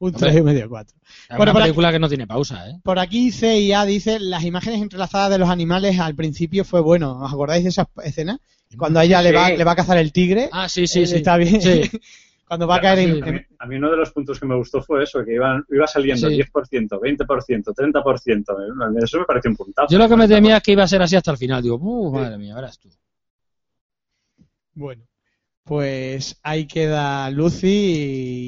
Un 0.00 0.14
Hombre. 0.14 0.30
3 0.30 0.36
y 0.36 0.42
medio 0.42 0.68
4. 0.68 0.96
Es 1.30 1.36
Bueno, 1.36 1.52
una 1.52 1.60
película 1.62 1.92
que 1.92 1.98
no 1.98 2.08
tiene 2.08 2.26
pausa, 2.26 2.68
¿eh? 2.68 2.78
Por 2.82 2.98
aquí 2.98 3.32
CIA 3.32 3.84
dice, 3.84 4.18
las 4.20 4.44
imágenes 4.44 4.80
entrelazadas 4.80 5.30
de 5.30 5.38
los 5.38 5.48
animales 5.48 5.98
al 5.98 6.14
principio 6.14 6.64
fue 6.64 6.80
bueno. 6.80 7.20
¿Os 7.20 7.32
acordáis 7.32 7.64
de 7.64 7.70
esa 7.70 7.88
escena? 8.04 8.40
Cuando 8.76 9.00
a 9.00 9.04
ella 9.04 9.22
le, 9.22 9.32
va, 9.32 9.50
le 9.50 9.64
va 9.64 9.72
a 9.72 9.76
cazar 9.76 9.96
el 9.98 10.12
tigre. 10.12 10.48
Ah, 10.52 10.68
sí, 10.68 10.86
sí, 10.86 11.02
eh, 11.02 11.06
sí. 11.06 11.16
Está 11.16 11.36
bien. 11.36 11.60
Sí. 11.60 11.90
Cuando 12.48 12.66
va 12.66 12.76
a 12.76 12.80
caer 12.80 12.98
a, 12.98 13.02
en... 13.02 13.12
mí, 13.12 13.20
en- 13.26 13.46
a 13.58 13.66
mí 13.66 13.76
uno 13.76 13.90
de 13.90 13.96
los 13.98 14.10
puntos 14.12 14.40
que 14.40 14.46
me 14.46 14.56
gustó 14.56 14.82
fue 14.82 15.02
eso, 15.04 15.22
que 15.24 15.34
iban, 15.34 15.64
iba 15.68 15.86
saliendo 15.86 16.28
Sí. 16.28 16.36
10%, 16.40 16.88
20%, 17.00 17.74
30%. 17.74 19.02
Eso 19.04 19.18
me 19.18 19.24
pareció 19.26 19.50
un 19.50 19.56
puntazo. 19.56 19.88
Yo 19.90 19.98
lo 19.98 20.08
que 20.08 20.16
me 20.16 20.26
temía 20.26 20.56
es 20.56 20.62
que 20.62 20.72
iba 20.72 20.82
a 20.82 20.88
ser 20.88 21.02
así 21.02 21.14
hasta 21.14 21.30
el 21.30 21.36
final. 21.36 21.62
Digo, 21.62 21.76
uh, 21.76 22.12
madre 22.12 22.38
mía, 22.38 22.54
verás 22.54 22.78
tú. 22.78 22.88
Bueno, 24.74 25.04
pues 25.68 26.40
ahí 26.42 26.66
queda 26.66 27.30
Lucy 27.30 27.68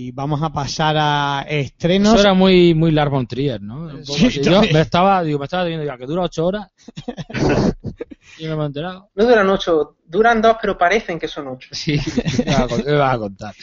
y 0.07 0.12
vamos 0.12 0.43
a 0.43 0.51
pasar 0.51 0.97
a 0.99 1.45
estrenos. 1.47 2.14
Eso 2.14 2.23
era 2.23 2.33
muy, 2.33 2.73
muy 2.73 2.93
Lars 2.93 3.11
von 3.11 3.27
Trier, 3.27 3.61
¿no? 3.61 3.83
Un 3.83 4.07
Sí, 4.07 4.27
así. 4.27 4.41
Yo 4.41 4.62
me 4.62 4.81
estaba, 4.81 5.23
digo, 5.23 5.39
me 5.39 5.45
estaba 5.45 5.64
viendo 5.64 5.85
ya 5.85 5.99
que 5.99 6.07
dura 6.07 6.23
ocho 6.23 6.47
horas. 6.47 6.68
y 8.39 8.47
no 8.47 8.57
me 8.57 8.62
he 8.62 8.66
enterado. 8.66 9.11
No 9.14 9.27
duran 9.27 9.51
8, 9.51 9.97
duran 10.07 10.41
2, 10.41 10.57
pero 10.62 10.79
parecen 10.79 11.18
que 11.18 11.29
son 11.29 11.49
8. 11.49 11.68
Sí, 11.73 11.99
¿qué 11.99 12.85
me 12.87 12.97
vas 12.97 13.14
a 13.14 13.18
contar? 13.18 13.55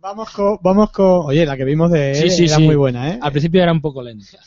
Vamos 0.00 0.30
con, 0.30 0.58
vamos 0.62 0.90
con... 0.90 1.26
Oye, 1.26 1.44
la 1.44 1.54
que 1.58 1.64
vimos 1.64 1.90
de 1.90 2.14
Sí, 2.14 2.22
él 2.22 2.30
sí, 2.30 2.44
era 2.46 2.56
sí. 2.56 2.62
muy 2.62 2.76
buena, 2.76 3.10
¿eh? 3.10 3.18
Al 3.20 3.30
principio 3.30 3.62
era 3.62 3.72
un 3.72 3.82
poco 3.82 4.02
lenta. 4.02 4.38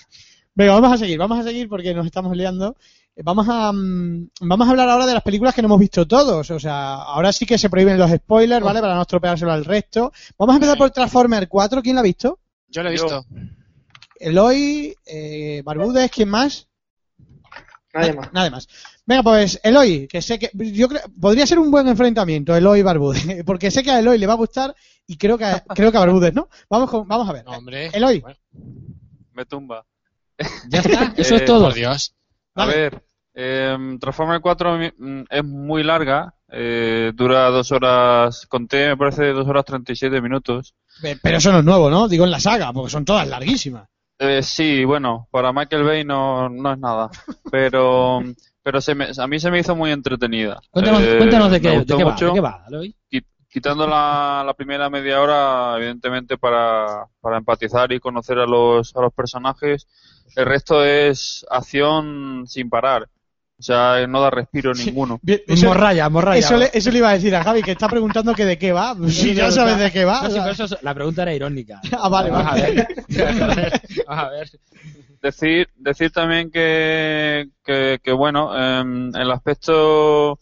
Venga, 0.56 0.74
vamos 0.74 0.94
a 0.94 0.98
seguir, 0.98 1.20
vamos 1.20 1.38
a 1.38 1.44
seguir 1.44 1.70
porque 1.70 1.94
nos 1.94 2.08
estamos 2.08 2.36
liando. 2.36 2.76
Vamos 3.24 3.48
a 3.50 3.72
mm, 3.72 4.30
vamos 4.42 4.68
a 4.68 4.72
hablar 4.72 4.90
ahora 4.90 5.06
de 5.06 5.14
las 5.14 5.24
películas 5.24 5.54
que 5.54 5.62
no 5.62 5.68
hemos 5.68 5.80
visto 5.80 6.08
todos. 6.08 6.50
O 6.52 6.60
sea, 6.60 6.96
ahora 6.96 7.32
sí 7.32 7.46
que 7.46 7.58
se 7.58 7.70
prohíben 7.70 7.98
los 7.98 8.12
spoilers, 8.12 8.64
¿vale? 8.64 8.82
Para 8.82 8.96
no 8.96 9.02
estropeárselo 9.02 9.52
al 9.52 9.66
resto. 9.66 10.12
Vamos 10.38 10.54
a 10.54 10.58
empezar 10.58 10.78
por 10.78 10.92
Transformer 10.92 11.48
4. 11.48 11.82
¿Quién 11.82 11.96
la 11.96 12.02
ha 12.02 12.04
visto? 12.04 12.40
Yo 12.68 12.84
lo 12.84 12.90
he 12.90 12.94
visto. 12.94 13.26
Eloy, 14.20 14.96
eh, 15.06 15.62
Barbudes, 15.64 16.12
¿quién 16.12 16.30
más? 16.30 16.68
Nadie 17.94 18.14
más. 18.14 18.32
Nada 18.34 18.50
más. 18.52 18.68
Venga, 19.06 19.24
pues 19.24 19.60
Eloy, 19.64 20.08
que 20.08 20.22
sé 20.22 20.38
que 20.38 20.52
yo 20.54 20.88
creo 20.88 21.02
podría 21.20 21.48
ser 21.48 21.58
un 21.58 21.72
buen 21.72 21.88
enfrentamiento 21.88 22.56
Eloy 22.56 22.82
y 22.82 22.84
Barbudes, 22.84 23.44
porque 23.46 23.72
sé 23.72 23.82
que 23.82 23.90
a 23.92 24.00
Eloy 24.00 24.18
le 24.20 24.28
va 24.28 24.34
a 24.34 24.38
gustar 24.38 24.76
y 25.08 25.18
creo 25.18 25.38
que 25.38 25.46
a, 25.46 25.62
creo 25.76 25.92
que 25.92 25.98
a 25.98 26.02
Barbudes, 26.02 26.34
¿no? 26.34 26.50
Vamos 26.70 26.90
con, 26.92 27.08
vamos 27.08 27.28
a 27.28 27.34
ver. 27.34 27.46
No, 27.46 27.52
hombre. 27.52 27.88
Eloy. 27.94 28.20
Bueno, 28.20 28.38
Me 29.34 29.46
tumba. 29.46 29.86
Ya 30.70 30.80
está, 30.82 31.14
eso 31.18 31.34
Eh, 31.34 31.38
es 31.38 31.46
todo. 31.46 31.66
por 31.66 31.74
Dios. 31.74 32.14
A 32.56 32.66
ver, 32.66 33.02
eh, 33.42 33.98
Transformer 34.02 34.42
4 34.42 34.78
mm, 34.98 35.22
es 35.30 35.44
muy 35.46 35.84
larga, 35.84 36.34
eh, 36.52 37.12
dura 37.16 37.50
dos 37.50 37.72
horas, 37.72 38.46
conté, 38.48 38.90
me 38.90 38.98
parece 38.98 39.28
dos 39.28 39.48
horas 39.48 39.64
37 39.64 40.22
minutos. 40.22 40.76
Pe- 41.02 41.18
Pero 41.24 41.38
eso 41.38 41.52
no 41.54 41.60
es 41.60 41.64
nuevo, 41.66 41.90
¿no? 41.90 42.10
Digo 42.10 42.26
en 42.26 42.32
la 42.32 42.40
saga, 42.42 42.74
porque 42.74 42.90
son 42.92 43.06
todas 43.06 43.28
larguísimas. 43.28 43.88
Eh, 44.20 44.44
sí, 44.44 44.84
bueno, 44.84 45.30
para 45.32 45.54
Michael 45.54 45.84
Bay 45.84 46.04
no, 46.04 46.50
no 46.50 46.74
es 46.74 46.80
nada, 46.80 47.10
pero 47.50 48.22
pero 48.62 48.82
se 48.82 48.94
me- 48.94 49.08
a 49.18 49.28
mí 49.28 49.40
se 49.40 49.50
me 49.50 49.60
hizo 49.60 49.74
muy 49.76 49.92
entretenida. 49.92 50.60
Cuéntanos, 50.70 51.02
Eh, 51.04 51.18
cuéntanos 51.18 51.52
de 51.52 51.62
qué, 51.62 51.70
de 51.86 51.86
qué 51.98 52.04
va, 52.04 52.12
de 52.16 52.34
qué 52.34 52.40
va, 52.42 52.66
quitando 53.52 53.88
la, 53.88 54.44
la 54.46 54.54
primera 54.54 54.90
media 54.90 55.22
hora, 55.22 55.76
evidentemente 55.78 56.38
para, 56.38 57.06
para 57.22 57.38
empatizar 57.38 57.92
y 57.94 58.00
conocer 58.00 58.38
a 58.38 58.46
los, 58.46 58.96
a 58.96 59.02
los 59.02 59.14
personajes, 59.14 59.88
el 60.36 60.46
resto 60.46 60.84
es 60.86 61.46
acción 61.50 62.44
sin 62.46 62.70
parar. 62.70 63.08
O 63.60 63.62
sea, 63.62 64.08
no 64.08 64.22
da 64.22 64.30
respiro 64.30 64.74
Sí. 64.74 64.86
ninguno. 64.86 65.20
Eso, 65.26 65.66
morraya, 65.68 66.08
morraya. 66.10 66.40
eso 66.40 66.56
le, 66.56 66.70
eso 66.74 66.92
le 66.92 66.98
iba 67.00 67.10
a 67.10 67.14
decir 67.14 67.36
a 67.36 67.44
Javi, 67.44 67.62
que 67.62 67.72
está 67.72 67.90
preguntando 67.90 68.34
que 68.34 68.46
de 68.46 68.58
qué 68.58 68.72
va. 68.72 68.96
Si 69.10 69.34
ya 69.34 69.52
sabes 69.52 69.78
de 69.80 69.92
qué 69.92 70.06
va. 70.06 70.22
No, 70.22 70.28
o 70.28 70.30
sí, 70.30 70.34
sea. 70.36 70.44
pero 70.44 70.54
eso 70.54 70.64
es- 70.76 70.82
la 70.84 70.94
pregunta 70.94 71.24
era 71.24 71.34
irónica. 71.34 71.82
Ah, 71.92 72.08
vale, 72.08 72.30
Vamos 72.30 72.46
vale. 72.52 72.64
a 72.68 73.56
ver. 73.56 73.82
Vamos 74.08 74.24
a 74.26 74.30
ver. 74.30 74.50
Decir, 75.22 75.68
decir 75.76 76.12
también 76.12 76.50
que, 76.50 77.50
que, 77.66 78.00
que, 78.02 78.12
bueno, 78.14 78.56
em, 78.58 79.14
el 79.14 79.30
aspecto, 79.32 80.40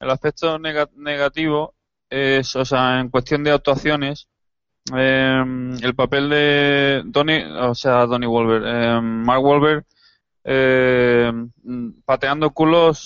el 0.00 0.10
aspecto 0.10 0.58
nega- 0.58 0.88
negativo 0.96 1.74
es, 2.08 2.56
o 2.56 2.64
sea, 2.64 3.00
en 3.00 3.10
cuestión 3.10 3.44
de 3.44 3.50
actuaciones, 3.52 4.26
em, 4.94 5.74
el 5.82 5.94
papel 5.94 6.30
de 6.30 7.02
Donny, 7.04 7.42
o 7.60 7.74
sea, 7.74 8.06
Donny 8.06 8.26
Wolver, 8.26 8.62
em, 8.66 9.04
Mark 9.24 9.42
Wolver, 9.42 9.84
em, 10.44 11.50
pateando 12.04 12.50
culos 12.50 12.98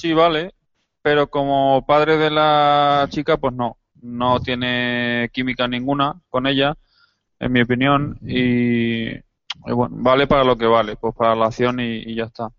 sí 0.00 0.12
vale, 0.12 0.54
pero 1.02 1.28
como 1.28 1.84
padre 1.86 2.16
de 2.16 2.30
la 2.30 3.06
chica, 3.10 3.36
pues 3.36 3.54
no, 3.54 3.78
no 4.02 4.40
tiene 4.40 5.30
química 5.32 5.66
ninguna 5.66 6.20
con 6.28 6.46
ella, 6.46 6.76
en 7.40 7.52
mi 7.52 7.62
opinión, 7.62 8.18
y, 8.22 9.12
bueno, 9.66 9.90
vale 9.90 10.26
para 10.26 10.44
lo 10.44 10.56
que 10.56 10.66
vale, 10.66 10.96
pues 10.96 11.14
para 11.14 11.34
la 11.34 11.46
acción 11.46 11.80
y, 11.80 12.14
ya 12.14 12.24
está. 12.24 12.50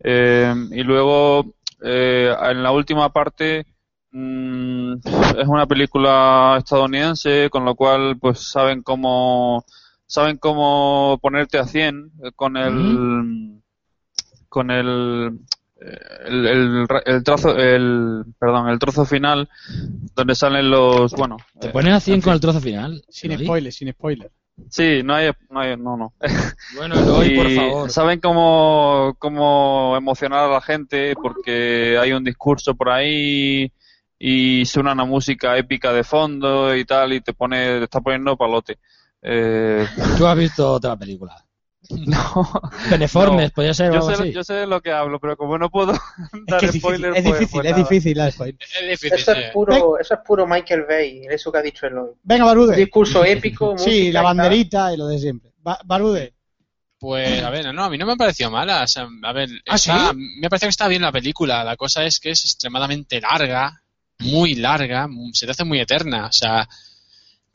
Eh, 0.00 0.54
y 0.70 0.82
luego, 0.82 1.54
eh, 1.82 2.34
en 2.50 2.62
la 2.62 2.72
última 2.72 3.10
parte, 3.10 3.66
mm, 4.12 4.94
es 5.38 5.48
una 5.48 5.66
película 5.66 6.56
estadounidense, 6.58 7.48
con 7.50 7.64
lo 7.64 7.74
cual, 7.74 8.18
pues 8.18 8.50
saben 8.50 8.82
cómo, 8.82 9.64
saben 10.06 10.36
cómo 10.36 11.18
ponerte 11.22 11.58
a 11.58 11.64
100 11.64 12.12
con 12.36 12.56
el, 12.56 13.57
con 14.48 14.70
el, 14.70 15.38
eh, 15.80 15.98
el, 16.26 16.46
el, 16.46 16.88
ra- 16.88 17.02
el 17.04 17.22
trazo, 17.22 17.56
el, 17.56 18.24
perdón, 18.38 18.68
el 18.68 18.78
trozo 18.78 19.04
final, 19.04 19.48
donde 20.14 20.34
salen 20.34 20.70
los, 20.70 21.12
bueno, 21.12 21.36
Te 21.60 21.68
eh, 21.68 21.70
pones 21.70 21.94
a 21.94 22.00
100 22.00 22.14
en 22.16 22.20
con 22.20 22.30
fin. 22.30 22.34
el 22.34 22.40
trozo 22.40 22.60
final. 22.60 23.02
Sin 23.08 23.38
spoiler, 23.38 23.72
sin 23.72 23.90
spoiler. 23.92 24.30
Sí, 24.70 25.02
no 25.04 25.14
hay, 25.14 25.30
no 25.50 25.60
hay, 25.60 25.76
no, 25.76 25.96
no. 25.96 26.12
Bueno, 26.76 26.98
Eloy, 26.98 27.36
por 27.36 27.46
Y 27.46 27.56
favor. 27.56 27.90
Saben 27.90 28.20
cómo, 28.20 29.14
cómo 29.18 29.94
emocionar 29.96 30.46
a 30.46 30.52
la 30.52 30.60
gente 30.60 31.14
porque 31.14 31.96
hay 32.00 32.12
un 32.12 32.24
discurso 32.24 32.74
por 32.74 32.90
ahí 32.90 33.72
y 34.18 34.64
suena 34.66 34.92
una 34.92 35.04
música 35.04 35.56
épica 35.56 35.92
de 35.92 36.02
fondo 36.02 36.74
y 36.74 36.84
tal 36.84 37.12
y 37.12 37.20
te 37.20 37.32
pone, 37.34 37.78
te 37.78 37.84
está 37.84 38.00
poniendo 38.00 38.36
palote. 38.36 38.78
Eh, 39.22 39.86
Tú 40.16 40.26
has 40.26 40.36
visto 40.36 40.72
otra 40.72 40.96
película. 40.96 41.36
no, 42.06 42.50
Beneformes, 42.90 43.48
No. 43.50 43.54
podría 43.54 43.72
ser 43.74 43.92
yo 43.92 44.02
sé, 44.02 44.12
así. 44.12 44.32
yo 44.32 44.44
sé 44.44 44.54
de 44.54 44.66
lo 44.66 44.80
que 44.82 44.92
hablo, 44.92 45.18
pero 45.20 45.36
como 45.36 45.56
no 45.58 45.70
puedo 45.70 45.92
Es 45.94 46.00
dar 46.46 46.60
que 46.60 46.66
es 46.66 46.72
difícil, 46.72 46.80
spoiler, 46.98 47.16
es 47.16 47.22
pues- 47.24 47.38
difícil, 47.38 47.60
pues 47.60 47.66
es 47.70 47.76
difícil. 47.76 48.20
Es 48.20 48.88
difícil. 48.88 49.12
Eso 49.14 49.32
es 49.32 49.50
puro, 49.52 49.98
eso 49.98 50.14
es 50.14 50.20
puro 50.26 50.46
Michael 50.46 50.84
Bay, 50.88 51.22
eso 51.30 51.50
que 51.50 51.58
ha 51.58 51.62
dicho 51.62 51.86
Eloy. 51.86 52.10
Venga, 52.22 52.44
Un 52.44 52.48
Barbude. 52.50 52.76
discurso 52.76 53.24
épico, 53.24 53.76
Sí, 53.78 54.12
la 54.12 54.22
banderita 54.22 54.92
y 54.92 54.96
lo 54.96 55.06
de 55.06 55.18
siempre. 55.18 55.50
Ba- 55.62 55.80
Barbude. 55.84 56.34
Pues, 57.00 57.42
a 57.44 57.50
ver, 57.50 57.72
no, 57.72 57.84
a 57.84 57.90
mí 57.90 57.96
no 57.96 58.06
me 58.06 58.12
ha 58.14 58.16
parecido 58.16 58.50
mala. 58.50 58.82
O 58.82 58.86
sea, 58.88 59.06
a 59.22 59.32
ver, 59.32 59.48
¿Ah, 59.68 59.76
está- 59.76 60.10
sí? 60.10 60.16
me 60.40 60.48
parece 60.50 60.66
que 60.66 60.70
está 60.70 60.88
bien 60.88 61.02
la 61.02 61.12
película. 61.12 61.62
La 61.62 61.76
cosa 61.76 62.04
es 62.04 62.18
que 62.18 62.30
es 62.30 62.44
extremadamente 62.44 63.20
larga, 63.20 63.82
muy 64.18 64.56
larga, 64.56 65.06
se 65.32 65.46
te 65.46 65.52
hace 65.52 65.62
muy 65.64 65.78
eterna. 65.80 66.26
O 66.26 66.32
sea, 66.32 66.68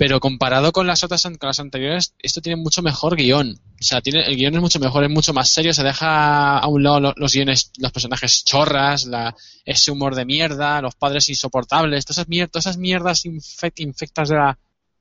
pero 0.05 0.19
comparado 0.19 0.73
con 0.73 0.85
las 0.85 1.01
otras, 1.05 1.23
con 1.23 1.47
las 1.47 1.61
anteriores, 1.61 2.13
esto 2.19 2.41
tiene 2.41 2.61
mucho 2.61 2.81
mejor 2.81 3.15
guion. 3.15 3.57
O 3.79 3.83
sea, 3.83 4.01
tiene, 4.01 4.25
el 4.25 4.35
guion 4.35 4.53
es 4.55 4.59
mucho 4.59 4.77
mejor, 4.81 5.05
es 5.05 5.09
mucho 5.09 5.31
más 5.31 5.47
serio, 5.47 5.73
se 5.73 5.81
deja 5.81 6.57
a 6.59 6.67
un 6.67 6.83
lado 6.83 6.99
lo- 6.99 7.13
los 7.15 7.31
guiones, 7.33 7.71
los 7.77 7.93
personajes 7.93 8.43
chorras, 8.43 9.05
la, 9.05 9.33
ese 9.63 9.91
humor 9.91 10.13
de 10.15 10.25
mierda, 10.25 10.81
los 10.81 10.93
padres 10.95 11.29
insoportables, 11.29 12.03
todas 12.03 12.17
esas, 12.17 12.27
mier- 12.27 12.49
todas 12.49 12.65
esas 12.65 12.77
mierdas 12.77 13.23
infect- 13.23 13.79
infectas 13.79 14.27
de 14.27 14.35
la, 14.35 14.59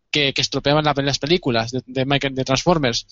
que, 0.08 0.32
que 0.32 0.40
estropeaban 0.40 0.84
la- 0.84 0.94
las 0.98 1.18
películas 1.18 1.72
de, 1.84 2.04
Michael- 2.06 2.36
de 2.36 2.44
Transformers. 2.44 3.04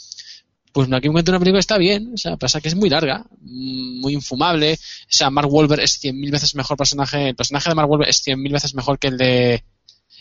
Pues 0.72 0.88
no, 0.88 0.97
aquí 0.97 1.09
momento 1.09 1.32
una 1.32 1.41
película 1.41 1.59
está 1.59 1.76
bien, 1.76 2.12
o 2.14 2.16
sea, 2.16 2.36
pasa 2.36 2.61
que 2.61 2.68
es 2.68 2.76
muy 2.76 2.88
larga, 2.88 3.24
mm, 3.41 4.01
muy 4.01 4.12
infumable. 4.14 4.74
O 4.74 4.76
sea, 5.09 5.28
Mark 5.28 5.53
Wahlberg 5.53 5.80
es 5.82 5.99
cien 5.99 6.20
mil 6.20 6.30
veces 6.30 6.55
mejor 6.55 6.76
personaje, 6.76 7.30
el 7.30 7.34
personaje 7.34 7.68
de 7.68 7.74
Mark 7.74 7.91
Wahlberg 7.91 8.11
es 8.11 8.18
cien 8.22 8.41
mil 8.41 8.53
veces 8.53 8.76
mejor 8.76 8.97
que 9.01 9.09
el 9.09 9.18
de 9.18 9.64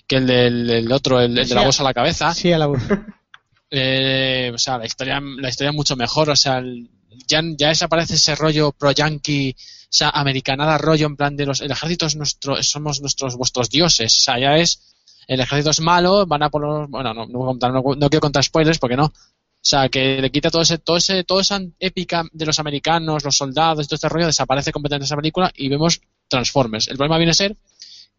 que 0.10 0.18
el 0.18 0.28
del 0.28 0.70
el 0.70 0.91
otro, 0.91 1.22
el, 1.22 1.38
el 1.38 1.47
de 1.47 1.55
la 1.55 1.64
bolsa 1.64 1.84
a 1.84 1.86
la 1.86 1.93
cabeza. 1.93 2.34
Sí, 2.34 2.51
a 2.51 2.57
la 2.57 2.66
voz. 2.66 2.82
Eh, 3.72 4.51
o 4.51 4.57
sea, 4.57 4.80
la 4.80 4.88
historia, 4.88 5.22
la 5.22 5.49
historia 5.49 5.70
es 5.70 5.76
mucho 5.76 5.95
mejor, 5.95 6.30
o 6.32 6.36
sea, 6.36 6.57
el- 6.57 6.89
ya, 7.28 7.41
ya 7.55 7.68
desaparece 7.70 8.16
ese 8.16 8.34
rollo 8.36 8.72
pro-yankee, 8.72 9.55
o 9.55 9.88
sea, 9.91 10.10
americanada 10.10 10.80
rollo 10.80 11.05
en 11.05 11.16
plan 11.16 11.36
de 11.36 11.45
los, 11.45 11.62
el 11.62 11.70
ejército 11.70 12.07
es 12.07 12.16
nuestro, 12.16 12.62
somos 12.64 12.99
nuestros, 13.01 13.36
vuestros 13.36 13.70
dioses, 13.70 14.18
o 14.18 14.22
sea, 14.22 14.39
ya 14.39 14.57
es, 14.57 14.95
el 15.28 15.39
ejército 15.39 15.70
es 15.70 15.82
malo, 15.82 16.26
van 16.26 16.41
a 16.41 16.49
por 16.49 16.64
los, 16.64 16.89
bueno, 16.89 17.14
no, 17.14 17.28
no, 17.28 17.38
voy 17.39 17.43
a 17.45 17.51
contar- 17.51 17.72
no- 17.74 17.84
no 17.95 18.10
quiero 18.10 18.22
contar 18.22 18.43
spoilers 18.43 18.80
porque 18.80 18.97
no, 18.97 19.05
o 19.05 19.14
sea, 19.62 19.88
que 19.89 20.20
le 20.20 20.32
quita 20.32 20.49
todo 20.49 20.64
ese, 20.64 20.80
todo 20.80 20.97
ese, 20.97 21.24
toda 21.24 21.41
esa 21.41 21.62
épica 21.80 22.24
de 22.32 22.45
los 22.47 22.57
americanos, 22.57 23.24
los 23.24 23.38
soldados, 23.38 23.88
todo 23.88 23.95
este 23.97 24.10
rollo, 24.10 24.26
desaparece 24.26 24.72
completamente 24.72 25.05
esa 25.05 25.16
película 25.16 25.51
y 25.55 25.70
vemos 25.70 26.01
Transformers. 26.28 26.88
El 26.88 26.97
problema 26.97 27.18
viene 27.18 27.32
a 27.32 27.36
ser 27.36 27.55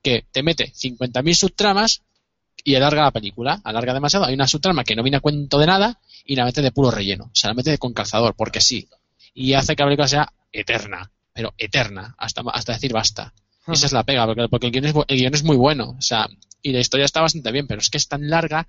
que 0.02 0.24
te 0.30 0.42
mete 0.42 0.72
50.000 0.72 1.34
subtramas 1.34 2.02
y 2.64 2.74
alarga 2.74 3.02
la 3.02 3.10
película, 3.10 3.60
alarga 3.64 3.94
demasiado. 3.94 4.26
Hay 4.26 4.34
una 4.34 4.46
subtrama 4.46 4.84
que 4.84 4.96
no 4.96 5.02
viene 5.02 5.18
a 5.18 5.20
cuento 5.20 5.58
de 5.58 5.66
nada 5.66 5.98
y 6.24 6.36
la 6.36 6.44
mete 6.44 6.62
de 6.62 6.72
puro 6.72 6.90
relleno, 6.90 7.24
o 7.24 7.34
sea, 7.34 7.48
la 7.48 7.54
mete 7.54 7.76
con 7.78 7.92
calzador, 7.92 8.34
porque 8.34 8.60
sí. 8.60 8.88
Y 9.34 9.54
hace 9.54 9.76
que 9.76 9.82
la 9.82 9.86
película 9.86 10.08
sea 10.08 10.32
eterna, 10.52 11.10
pero 11.32 11.54
eterna, 11.56 12.14
hasta, 12.18 12.42
hasta 12.52 12.72
decir 12.74 12.92
basta. 12.92 13.32
Y 13.66 13.72
Esa 13.72 13.86
es 13.86 13.92
la 13.92 14.04
pega, 14.04 14.26
porque, 14.26 14.48
porque 14.48 14.66
el, 14.66 14.72
guion 14.72 14.84
es, 14.86 14.94
el 15.08 15.18
guion 15.18 15.34
es 15.34 15.44
muy 15.44 15.56
bueno, 15.56 15.96
o 15.98 16.02
sea, 16.02 16.28
y 16.62 16.72
la 16.72 16.80
historia 16.80 17.06
está 17.06 17.20
bastante 17.20 17.52
bien, 17.52 17.66
pero 17.66 17.80
es 17.80 17.90
que 17.90 17.98
es 17.98 18.08
tan 18.08 18.28
larga 18.28 18.66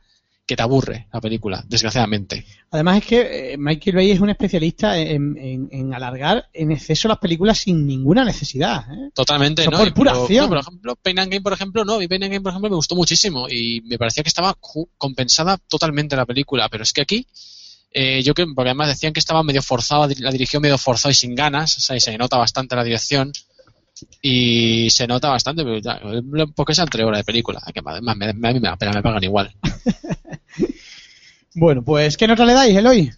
que 0.51 0.57
te 0.57 0.63
aburre 0.63 1.07
la 1.13 1.21
película, 1.21 1.63
desgraciadamente. 1.69 2.45
Además 2.71 2.97
es 2.97 3.05
que 3.05 3.53
eh, 3.53 3.57
Michael 3.57 3.95
Bay 3.95 4.11
es 4.11 4.19
un 4.19 4.29
especialista 4.29 4.97
en, 4.97 5.37
en- 5.37 5.69
en 5.71 5.93
alargar 5.93 6.49
en 6.53 6.73
exceso 6.73 7.07
las 7.07 7.19
películas 7.19 7.57
sin 7.59 7.87
ninguna 7.87 8.25
necesidad. 8.25 8.83
¿eh? 8.93 9.11
Totalmente, 9.13 9.65
¿no? 9.65 9.77
por 9.77 9.87
Y 9.87 9.91
pura 9.91 10.11
pero- 10.11 10.23
acción. 10.23 10.43
no, 10.43 10.49
por 10.49 10.57
ejemplo, 10.59 10.95
Pain 11.01 11.19
and 11.19 11.31
Game, 11.31 11.41
por 11.41 11.53
ejemplo, 11.53 11.85
no. 11.85 12.01
Y 12.01 12.09
Pain 12.09 12.23
and 12.23 12.33
Game, 12.33 12.41
por 12.43 12.51
ejemplo, 12.51 12.69
me 12.69 12.75
gustó 12.75 12.95
muchísimo. 12.97 13.47
Y 13.49 13.79
me 13.85 13.97
parecía 13.97 14.23
que 14.23 14.29
estaba 14.29 14.57
compensada 14.97 15.57
totalmente 15.69 16.17
la 16.17 16.25
película. 16.25 16.67
Pero 16.67 16.83
es 16.83 16.91
que 16.91 17.01
aquí, 17.01 17.25
eh, 17.93 18.21
yo 18.23 18.33
que, 18.33 18.45
porque 18.53 18.71
además 18.71 18.89
decían 18.89 19.13
que 19.13 19.19
estaba 19.21 19.43
medio 19.43 19.61
forzada, 19.61 20.09
la 20.19 20.31
dirigió 20.31 20.59
medio 20.59 20.77
forzado 20.77 21.11
y 21.11 21.15
sin 21.15 21.33
ganas. 21.33 21.77
O 21.77 21.79
sea, 21.79 21.95
y 21.95 22.01
se 22.01 22.17
nota 22.17 22.37
bastante 22.37 22.75
la 22.75 22.83
dirección. 22.83 23.31
Y 24.21 24.89
se 24.89 25.07
nota 25.07 25.29
bastante, 25.29 25.63
pero 25.63 25.77
ya, 25.79 26.01
porque 26.55 26.73
es 26.73 26.79
entre 26.79 27.03
hora 27.03 27.17
de 27.17 27.23
película. 27.23 27.61
Que 27.73 27.81
además 27.85 28.15
me, 28.17 28.33
me- 28.33 28.49
a 28.49 28.53
mí 28.53 28.59
me 28.59 28.77
pena, 28.77 28.93
me 28.93 29.01
pagan 29.01 29.23
igual. 29.23 29.53
Bueno, 31.53 31.83
pues 31.83 32.15
¿qué 32.15 32.27
nota 32.27 32.45
le 32.45 32.53
dais, 32.53 32.73
Eloy? 32.77 33.11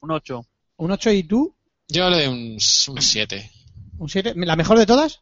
Un 0.00 0.10
8. 0.12 0.46
¿Un 0.76 0.90
8 0.92 1.10
y 1.10 1.24
tú? 1.24 1.52
Yo 1.88 2.08
le 2.10 2.24
doy 2.24 2.26
un 2.28 2.60
7. 2.60 3.50
¿Un 3.98 4.08
7? 4.08 4.34
¿La 4.36 4.54
mejor 4.54 4.78
de 4.78 4.86
todas? 4.86 5.20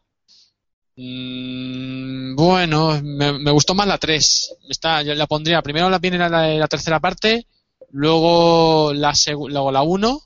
Mm, 0.95 2.35
bueno, 2.35 2.99
me, 3.03 3.33
me 3.39 3.51
gustó 3.51 3.73
más 3.73 3.87
la 3.87 3.97
3. 3.97 4.55
Está, 4.69 5.01
yo 5.01 5.15
la 5.15 5.25
pondría, 5.27 5.61
primero 5.63 5.89
la 5.89 5.99
viene 5.99 6.17
la, 6.19 6.29
la- 6.29 6.47
la 6.53 6.67
tercera 6.67 6.99
parte, 6.99 7.47
luego 7.91 8.93
la, 8.93 9.13
luego 9.49 9.71
la 9.71 9.81
1, 9.81 10.21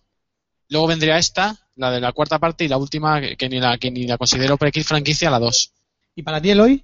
luego 0.69 0.87
vendría 0.87 1.17
esta, 1.17 1.60
La 1.75 1.91
de 1.91 2.01
la 2.01 2.11
cuarta 2.11 2.39
parte 2.39 2.63
y 2.65 2.67
la 2.67 2.77
última, 2.77 3.19
que, 3.21 3.35
que 3.37 3.49
ni 3.49 3.59
la 3.59 3.77
que 3.77 3.91
ni 3.91 4.05
la 4.07 4.17
considero 4.17 4.57
X 4.59 4.85
franquicia, 4.87 5.29
la 5.31 5.39
2. 5.39 5.71
¿Y 6.15 6.23
para 6.23 6.41
ti, 6.41 6.51
Eloy? 6.51 6.83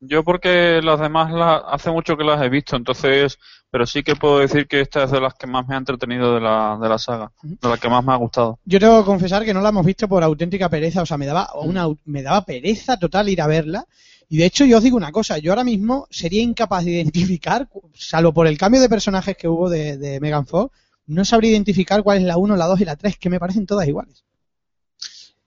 Yo 0.00 0.24
porque 0.24 0.80
las 0.82 0.98
demás 1.00 1.30
la- 1.32 1.56
hace 1.56 1.90
mucho 1.90 2.16
que 2.16 2.24
las 2.24 2.40
he 2.42 2.48
visto, 2.48 2.74
entonces, 2.76 3.38
pero 3.70 3.86
sí 3.86 4.02
que 4.02 4.16
puedo 4.16 4.38
decir 4.38 4.66
que 4.66 4.80
esta 4.80 5.04
es 5.04 5.10
de 5.10 5.20
las 5.20 5.34
que 5.34 5.46
más 5.46 5.66
me 5.68 5.74
ha 5.74 5.78
entretenido 5.78 6.34
de 6.34 6.40
la, 6.40 6.78
de 6.80 6.88
la 6.88 6.98
saga, 6.98 7.30
de 7.42 7.68
las 7.68 7.78
que 7.78 7.88
más 7.90 8.02
me 8.04 8.12
ha 8.12 8.16
gustado. 8.16 8.58
Yo 8.64 8.78
tengo 8.80 9.00
que 9.00 9.04
confesar 9.06 9.44
que 9.44 9.52
no 9.52 9.60
la 9.60 9.68
hemos 9.68 9.84
visto 9.84 10.08
por 10.08 10.22
auténtica 10.22 10.70
pereza, 10.70 11.02
o 11.02 11.06
sea, 11.06 11.18
me 11.18 11.26
daba 11.26 11.50
una 11.54 11.86
me 12.06 12.22
daba 12.22 12.44
pereza 12.46 12.98
total 12.98 13.28
ir 13.28 13.42
a 13.42 13.46
verla. 13.46 13.84
Y 14.30 14.36
de 14.38 14.46
hecho, 14.46 14.64
yo 14.64 14.78
os 14.78 14.82
digo 14.82 14.96
una 14.96 15.10
cosa, 15.12 15.38
yo 15.38 15.52
ahora 15.52 15.64
mismo 15.64 16.06
sería 16.08 16.40
incapaz 16.40 16.84
de 16.84 16.92
identificar, 16.92 17.68
salvo 17.94 18.32
por 18.32 18.46
el 18.46 18.56
cambio 18.56 18.80
de 18.80 18.88
personajes 18.88 19.36
que 19.36 19.48
hubo 19.48 19.68
de, 19.68 19.98
de 19.98 20.20
Megan 20.20 20.46
Fox, 20.46 20.74
no 21.10 21.24
sabría 21.24 21.50
identificar 21.50 22.02
cuál 22.02 22.18
es 22.18 22.24
la 22.24 22.36
1, 22.36 22.56
la 22.56 22.66
2 22.66 22.80
y 22.80 22.84
la 22.84 22.96
3, 22.96 23.16
que 23.18 23.30
me 23.30 23.38
parecen 23.40 23.66
todas 23.66 23.86
iguales. 23.88 24.24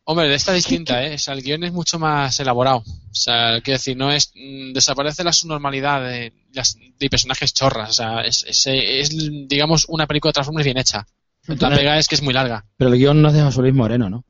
Hombre, 0.05 0.33
esta 0.35 0.51
es 0.51 0.65
distinta, 0.65 1.01
¿eh? 1.05 1.15
O 1.15 1.17
sea, 1.17 1.33
el 1.33 1.41
guion 1.41 1.63
es 1.63 1.71
mucho 1.71 1.97
más 1.97 2.37
elaborado. 2.41 2.79
O 2.79 3.15
sea, 3.15 3.61
quiero 3.61 3.77
decir, 3.77 3.95
no 3.95 4.11
es. 4.11 4.31
mm, 4.35 4.73
desaparece 4.73 5.23
la 5.23 5.31
subnormalidad 5.31 6.01
de, 6.03 6.33
las, 6.51 6.77
de 6.99 7.09
personajes 7.09 7.53
chorras. 7.53 7.89
O 7.91 7.93
sea, 7.93 8.21
es, 8.21 8.43
es, 8.45 8.67
es, 8.67 9.09
digamos, 9.47 9.85
una 9.87 10.05
película 10.05 10.29
de 10.29 10.33
Transformers 10.33 10.65
bien 10.65 10.77
hecha. 10.77 11.07
La 11.47 11.69
pega 11.69 11.97
es 11.97 12.07
que 12.09 12.15
es 12.15 12.21
muy 12.21 12.33
larga. 12.33 12.65
Pero 12.77 12.91
el 12.91 12.97
guion 12.99 13.21
no 13.21 13.29
es 13.29 13.33
de 13.33 13.43
José 13.43 13.61
Luis 13.61 13.73
Moreno, 13.73 14.09
¿no? 14.09 14.25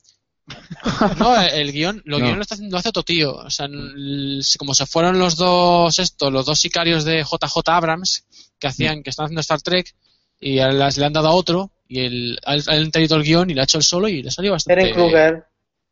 No, 1.18 1.42
el 1.42 1.72
guion, 1.72 2.02
lo 2.06 2.20
No. 2.20 2.26
guion 2.26 2.36
lo, 2.38 2.42
está 2.44 2.54
haciendo, 2.56 2.76
lo 2.76 2.80
hace 2.80 2.90
otro 2.90 3.04
tío. 3.04 3.34
O 3.36 3.50
sea, 3.50 3.66
l- 3.66 4.42
como 4.60 4.76
se 4.76 4.86
fueron 4.86 5.18
los 5.18 5.38
dos, 5.38 5.98
estos, 5.98 6.32
los 6.32 6.46
dos 6.46 6.60
sicarios 6.60 7.04
de 7.04 7.24
JJ 7.24 7.58
Abrams, 7.70 8.26
que 8.60 8.68
hacían, 8.68 9.02
que 9.02 9.10
están 9.10 9.26
haciendo 9.26 9.42
Star 9.42 9.62
Trek, 9.62 9.96
y 10.44 10.60
a 10.60 10.72
las- 10.72 10.98
le 10.98 11.06
han 11.06 11.14
dado 11.14 11.28
a 11.30 11.34
otro, 11.34 11.72
y 11.88 12.00
él 12.02 12.40
ha 12.46 12.56
entendido 12.76 13.16
el 13.18 13.24
guion 13.24 13.50
y 13.50 13.54
lo 13.54 13.62
ha 13.62 13.64
hecho 13.66 13.78
él 13.78 13.84
solo 13.84 14.08
y 14.08 14.24
le 14.24 14.32
salió 14.32 14.52
bastante. 14.52 14.82
Eren 14.82 14.94
Kruger, 14.96 15.46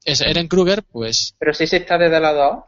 Es 0.03 0.21
Eren 0.21 0.47
Kruger, 0.47 0.83
pues 0.83 1.35
pero 1.39 1.53
sí 1.53 1.67
se 1.67 1.77
está 1.77 1.97
desde 1.97 2.19
la 2.19 2.33
2. 2.33 2.63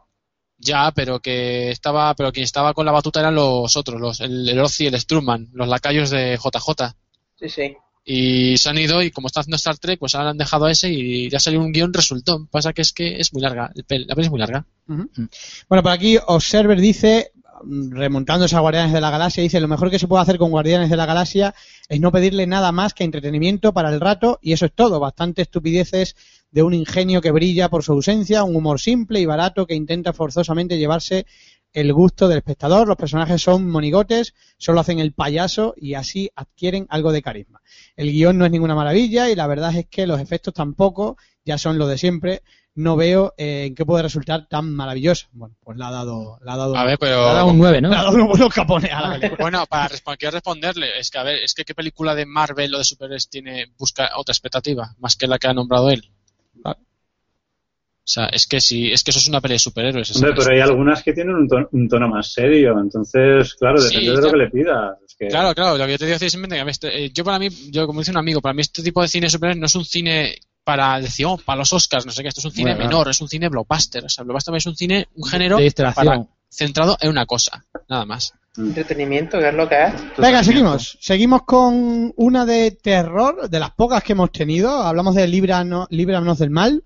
ya, 0.60 0.92
pero 0.96 1.20
que 1.20 1.72
estaba, 1.72 2.14
pero 2.16 2.32
quien 2.32 2.44
estaba 2.44 2.74
con 2.74 2.86
la 2.86 2.92
batuta 2.92 3.20
eran 3.20 3.36
los 3.36 3.76
otros, 3.76 4.00
los, 4.00 4.20
el, 4.22 4.48
el 4.48 4.60
Ozzy 4.60 4.86
y 4.86 4.88
el 4.88 5.00
Strumman, 5.00 5.50
los 5.54 5.68
lacayos 5.68 6.10
de 6.12 6.38
JJ. 6.38 6.96
Sí, 7.40 7.50
sí. 7.50 7.76
Y 8.06 8.58
se 8.58 8.70
han 8.70 8.78
ido 8.78 9.02
y 9.02 9.12
como 9.12 9.28
está 9.28 9.40
haciendo 9.40 9.56
Star 9.56 9.78
Trek, 9.78 9.98
pues 9.98 10.14
ahora 10.14 10.32
han 10.32 10.38
dejado 10.38 10.68
ese 10.68 10.90
y 10.90 11.30
ya 11.30 11.40
salió 11.40 11.62
un 11.62 11.72
guion 11.72 11.94
resultón. 11.94 12.48
Pasa 12.48 12.74
que 12.74 12.82
es 12.82 12.92
que 12.94 13.18
es 13.20 13.32
muy 13.34 13.42
larga, 13.42 13.72
el 13.76 13.86
pel- 13.88 14.06
la 14.06 14.14
peli 14.16 14.26
es 14.28 14.32
muy 14.32 14.40
larga. 14.40 14.66
Bueno, 14.88 15.82
por 15.84 15.92
aquí 15.92 16.18
Observer 16.28 16.80
dice, 16.80 17.32
remontándose 17.66 18.56
a 18.56 18.60
Guardianes 18.60 18.94
de 18.94 19.02
la 19.02 19.10
Galaxia, 19.10 19.44
dice, 19.44 19.60
lo 19.60 19.68
mejor 19.68 19.90
que 19.90 20.00
se 20.00 20.08
puede 20.08 20.24
hacer 20.24 20.38
con 20.38 20.52
Guardianes 20.52 20.90
de 20.90 20.98
la 20.98 21.06
Galaxia 21.06 21.54
es 21.90 22.00
no 22.00 22.12
pedirle 22.12 22.48
nada 22.48 22.72
más 22.72 22.94
que 22.94 23.04
entretenimiento 23.04 23.74
para 23.74 23.90
el 23.90 24.00
rato 24.00 24.40
y 24.42 24.54
eso 24.54 24.66
es 24.66 24.74
todo. 24.74 25.00
Bastante 25.00 25.42
estupideces 25.42 26.16
de 26.52 26.64
un 26.64 26.74
ingenio 26.74 27.22
que 27.22 27.32
brilla 27.32 27.70
por 27.70 27.84
su 27.84 27.94
ausencia, 27.94 28.44
un 28.44 28.56
humor 28.56 28.80
simple 28.80 29.20
y 29.20 29.26
barato 29.26 29.66
que 29.66 29.76
intenta 29.76 30.14
forzosamente 30.14 30.78
llevarse 30.78 31.26
el 31.74 31.92
gusto 31.92 32.28
del 32.28 32.38
espectador. 32.38 32.88
Los 32.88 32.98
personajes 32.98 33.42
son 33.42 33.68
monigotes, 33.70 34.34
solo 34.58 34.80
hacen 34.80 35.00
el 35.00 35.14
payaso 35.14 35.74
y 35.76 35.96
así 35.96 36.30
adquieren 36.36 36.86
algo 36.90 37.12
de 37.12 37.22
carisma. 37.22 37.62
El 37.96 38.12
guion 38.12 38.38
no 38.38 38.46
es 38.46 38.52
ninguna 38.52 38.76
maravilla 38.76 39.30
y 39.30 39.36
la 39.36 39.48
verdad 39.48 39.76
es 39.76 39.88
que 39.88 40.08
los 40.08 40.20
efectos 40.20 40.54
tampoco, 40.54 41.18
ya 41.44 41.58
son 41.58 41.78
lo 41.78 41.88
de 41.88 41.98
siempre. 41.98 42.44
No 42.76 42.96
veo 42.96 43.36
eh, 43.38 43.66
en 43.68 43.76
qué 43.76 43.86
puede 43.86 44.02
resultar 44.02 44.48
tan 44.48 44.74
maravilloso. 44.74 45.28
Bueno, 45.32 45.56
pues 45.64 45.78
le 45.78 45.86
ha 45.86 45.92
dado, 45.92 46.40
le 46.44 46.52
ha 46.52 46.58
dado, 46.58 46.76
A 46.76 46.86
ver, 46.86 46.98
Le 47.02 47.08
ha 47.10 47.34
dado 47.34 47.48
un 47.48 47.60
9, 47.60 47.82
¿no? 47.82 47.90
le 47.92 47.96
ha 47.96 48.04
dado 48.04 48.26
unos 48.26 48.54
capones 48.54 48.92
a 48.92 49.02
la 49.02 49.10
película. 49.20 49.38
bueno, 49.40 49.66
para 49.68 49.88
responder, 49.90 50.18
quiero 50.18 50.32
responderle, 50.34 51.00
es 51.00 51.12
que 51.12 51.18
a 51.20 51.24
ver, 51.24 51.36
es 51.44 51.54
que 51.54 51.66
qué 51.66 51.76
película 51.76 52.16
de 52.16 52.26
Marvel 52.26 52.74
o 52.74 52.80
de 52.80 52.84
superhéroes 52.84 53.30
tiene 53.30 53.68
busca 53.78 54.10
otra 54.18 54.32
expectativa 54.34 54.96
más 55.00 55.16
que 55.16 55.28
la 55.28 55.38
que 55.38 55.48
ha 55.48 55.54
nombrado 55.54 55.92
él. 55.92 56.10
Vale. 56.56 56.80
O 56.80 58.06
sea, 58.06 58.26
es 58.26 58.48
que 58.48 58.60
si, 58.60 58.92
es 58.92 59.04
que 59.04 59.12
eso 59.12 59.20
es 59.20 59.28
una 59.30 59.40
peli 59.40 59.54
de 59.54 59.60
superhéroes. 59.60 60.10
es- 60.10 60.16
Hombre, 60.18 60.34
pero 60.36 60.52
hay 60.56 60.60
algunas 60.60 61.04
que 61.04 61.14
tienen 61.14 61.36
un 61.36 61.48
tono, 61.48 61.70
un 61.72 61.88
tono 61.88 62.10
más 62.10 62.34
serio, 62.34 62.74
entonces, 62.80 63.54
claro, 63.54 63.78
Sí, 63.78 63.98
depende 63.98 64.16
de 64.16 64.22
lo 64.24 64.32
que 64.32 64.38
le 64.38 64.50
pidas. 64.50 64.98
Es 65.08 65.16
que, 65.16 65.28
Claro, 65.28 65.54
claro, 65.54 65.78
lo 65.78 65.86
que 65.86 65.92
yo 65.92 65.98
te 66.00 66.06
digo 66.08 66.18
simplemente 66.18 66.56
que 66.56 66.62
a 66.62 66.66
mí 66.66 66.72
este- 66.72 67.06
eh, 67.06 67.12
yo 67.14 67.24
para 67.24 67.38
mí, 67.38 67.50
yo 67.72 67.86
como 67.86 68.00
dice 68.02 68.10
un 68.12 68.18
amigo, 68.18 68.42
para 68.42 68.54
mí 68.54 68.62
este 68.62 68.82
tipo 68.82 69.00
de 69.02 69.08
cine 69.08 69.30
superior 69.30 69.58
no 69.58 69.68
es 69.68 69.76
un 69.76 69.86
cine 69.86 70.36
para 70.64 71.00
decir, 71.00 71.26
oh, 71.26 71.38
para 71.38 71.60
los 71.60 71.74
Oscars, 71.74 72.06
no 72.06 72.12
sé 72.12 72.22
qué, 72.22 72.30
esto 72.30 72.40
es 72.42 72.46
un 72.46 72.52
cine 72.52 72.72
Bueno, 72.76 72.86
menor, 72.90 73.10
es 73.10 73.20
un 73.22 73.28
cine 73.28 73.50
blockbuster, 73.50 74.06
o 74.06 74.10
sea, 74.10 74.24
blockbuster 74.24 74.56
es 74.56 74.66
un 74.66 74.76
cine, 74.76 75.08
un 75.16 75.26
género 75.28 75.58
De 75.58 75.64
distracción. 75.64 76.06
para- 76.06 76.26
centrado 76.50 76.98
en 77.02 77.10
una 77.10 77.26
cosa, 77.26 77.66
nada 77.90 78.06
más. 78.06 78.34
Entretenimiento, 78.56 79.40
que 79.40 79.50
es 79.50 79.54
lo 79.56 79.68
que 79.68 79.84
es. 79.86 79.94
Venga, 80.18 80.44
seguimos. 80.44 80.98
Seguimos 81.02 81.42
con 81.42 82.14
una 82.16 82.46
de 82.46 82.70
terror, 82.72 83.50
de 83.50 83.60
las 83.60 83.72
pocas 83.72 84.04
que 84.04 84.12
hemos 84.14 84.32
tenido. 84.32 84.70
Hablamos 84.84 85.16
de 85.16 85.28
Líbranos, 85.28 85.88
Líbranos 85.90 86.38
del 86.38 86.52
Mal, 86.52 86.84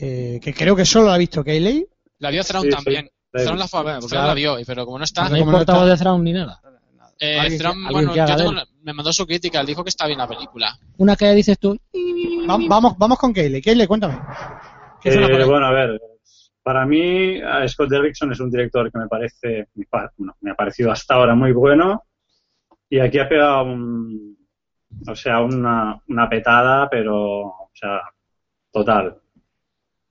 eh, 0.00 0.40
que 0.42 0.54
creo 0.54 0.74
que 0.74 0.86
solo 0.86 1.08
la 1.08 1.14
ha 1.14 1.18
visto 1.18 1.44
Kayley. 1.44 1.86
La 2.18 2.30
vio 2.30 2.42
Thrawn 2.44 2.64
Sí, 2.64 2.70
sí, 2.70 2.74
también. 2.76 3.10
la 3.32 3.42
Thrawn 3.42 3.58
la, 3.58 3.64
visto. 3.64 3.68
fue 3.68 3.80
a 3.80 3.82
ver, 3.92 4.00
porque 4.00 4.08
Thrawn 4.14 4.26
la 4.28 4.34
vio, 4.34 4.56
pero 4.66 4.84
como 4.86 4.98
no 4.98 5.04
está, 5.04 5.28
No 5.28 5.34
hay 5.34 5.40
como 5.42 5.52
no 5.52 5.58
portavoz 5.58 5.82
está- 5.82 5.92
de 5.92 5.98
Thrawn 5.98 6.24
ni 6.24 6.32
nada. 6.32 6.60
Eh, 7.20 7.58
que- 7.58 7.92
bueno, 7.92 8.14
yo 8.16 8.36
tengo 8.36 8.52
me 8.82 8.92
mandó 8.94 9.12
su 9.12 9.26
crítica, 9.26 9.60
él 9.60 9.66
dijo 9.66 9.84
que 9.84 9.90
está 9.90 10.06
bien 10.06 10.18
la 10.18 10.26
película. 10.26 10.76
Una 10.96 11.14
que 11.16 11.30
dices 11.34 11.58
tú, 11.58 11.76
Va- 12.48 12.58
vamos, 12.68 12.96
vamos 12.98 13.18
con 13.18 13.32
Kayley. 13.32 13.60
Kayley, 13.60 13.86
cuéntame. 13.86 14.18
¿Qué 15.02 15.12
zona 15.12 15.26
Eh, 15.26 15.44
bueno, 15.44 15.66
a 15.66 15.70
ver, 15.72 16.00
para 16.62 16.86
mí 16.86 17.38
Scott 17.68 17.90
Derrickson 17.90 18.32
es 18.32 18.40
un 18.40 18.50
director 18.50 18.90
que 18.90 18.98
me 18.98 19.06
parece, 19.06 19.68
bueno, 20.16 20.34
me 20.40 20.50
ha 20.50 20.54
parecido 20.54 20.90
hasta 20.90 21.14
ahora 21.14 21.34
muy 21.34 21.52
bueno 21.52 22.02
y 22.88 22.98
aquí 23.00 23.18
ha 23.18 23.28
pegado 23.28 23.64
un, 23.64 24.36
o 25.06 25.14
sea, 25.14 25.40
una, 25.40 26.00
una 26.08 26.28
petada, 26.28 26.88
pero, 26.90 27.16
o 27.46 27.70
sea, 27.74 28.00
total. 28.72 29.16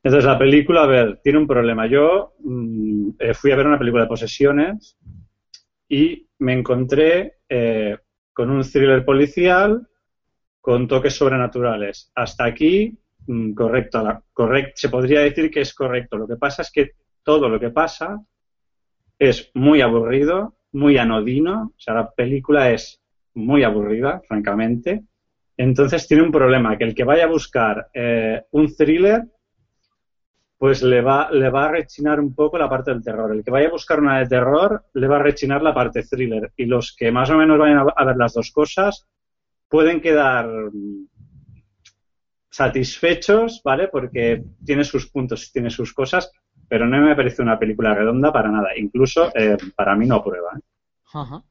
Entonces 0.02 0.26
la 0.26 0.38
película, 0.40 0.84
a 0.84 0.88
ver, 0.88 1.20
tiene 1.22 1.40
un 1.40 1.48
problema. 1.48 1.86
Yo 1.88 2.36
mm, 2.40 3.10
eh, 3.20 3.34
fui 3.34 3.52
a 3.52 3.56
ver 3.56 3.68
una 3.68 3.78
película 3.80 4.04
de 4.04 4.10
posesiones 4.10 4.98
y 5.90 6.29
me 6.40 6.54
encontré 6.54 7.40
eh, 7.48 7.98
con 8.34 8.50
un 8.50 8.64
thriller 8.64 9.04
policial 9.06 9.88
con 10.62 10.88
toques 10.88 11.16
sobrenaturales. 11.16 12.12
Hasta 12.16 12.46
aquí, 12.46 12.98
mm, 13.28 13.54
correcto, 13.54 14.24
se 14.76 14.90
podría 14.90 15.22
decir 15.22 15.50
que 15.50 15.62
es 15.62 15.74
correcto. 15.74 16.18
Lo 16.18 16.28
que 16.28 16.36
pasa 16.36 16.62
es 16.62 16.72
que 16.72 16.92
todo 17.24 17.50
lo 17.50 17.60
que 17.60 17.70
pasa 17.70 18.22
es 19.18 19.52
muy 19.54 19.82
aburrido, 19.82 20.56
muy 20.72 20.98
anodino. 20.98 21.74
O 21.76 21.80
sea, 21.80 21.94
la 21.94 22.12
película 22.12 22.72
es 22.72 23.02
muy 23.34 23.64
aburrida, 23.64 24.22
francamente. 24.28 25.04
Entonces 25.58 26.08
tiene 26.08 26.24
un 26.24 26.32
problema, 26.32 26.78
que 26.78 26.86
el 26.86 26.96
que 26.96 27.04
vaya 27.04 27.26
a 27.26 27.30
buscar 27.30 27.90
eh, 27.94 28.44
un 28.52 28.74
thriller, 28.74 29.24
pues 30.60 30.84
le 30.84 31.02
va, 31.02 31.32
le 31.32 31.50
va 31.50 31.66
a 31.66 31.72
rechinar 31.72 32.20
un 32.20 32.36
poco 32.36 32.58
la 32.58 32.68
parte 32.70 32.92
del 32.92 33.02
terror. 33.02 33.32
El 33.32 33.46
que 33.46 33.50
vaya 33.50 33.70
a 33.70 33.72
buscar 33.72 34.02
una 34.02 34.20
de 34.20 34.28
terror, 34.28 34.84
le 34.94 35.08
va 35.08 35.16
a 35.16 35.24
rechinar 35.24 35.62
la 35.64 35.74
parte 35.74 36.04
thriller. 36.04 36.52
Y 36.58 36.66
los 36.66 36.94
que 36.98 37.14
más 37.14 37.30
o 37.30 37.38
menos 37.38 37.58
vayan 37.58 37.88
a, 37.96 38.04
ver 38.06 38.18
las 38.18 38.34
dos 38.34 38.52
cosas, 38.52 39.08
pueden 39.70 40.02
quedar 40.02 40.48
mm, 40.50 41.08
satisfechos, 42.50 43.62
¿vale? 43.64 43.88
Porque 43.88 44.44
tiene 44.66 44.84
sus 44.84 45.10
puntos, 45.10 45.50
tiene 45.54 45.70
sus 45.70 45.94
cosas, 45.94 46.30
pero 46.68 46.86
no 46.86 47.00
me 47.00 47.16
parece 47.16 47.42
una 47.42 47.58
película 47.58 47.96
redonda 47.96 48.34
para 48.34 48.52
nada. 48.52 48.78
Incluso 48.78 49.32
eh, 49.34 49.56
para 49.78 49.96
mí 49.96 50.08
no 50.08 50.22
prueba. 50.22 50.52
¿eh? 50.58 50.62
Ajá. 51.14 51.42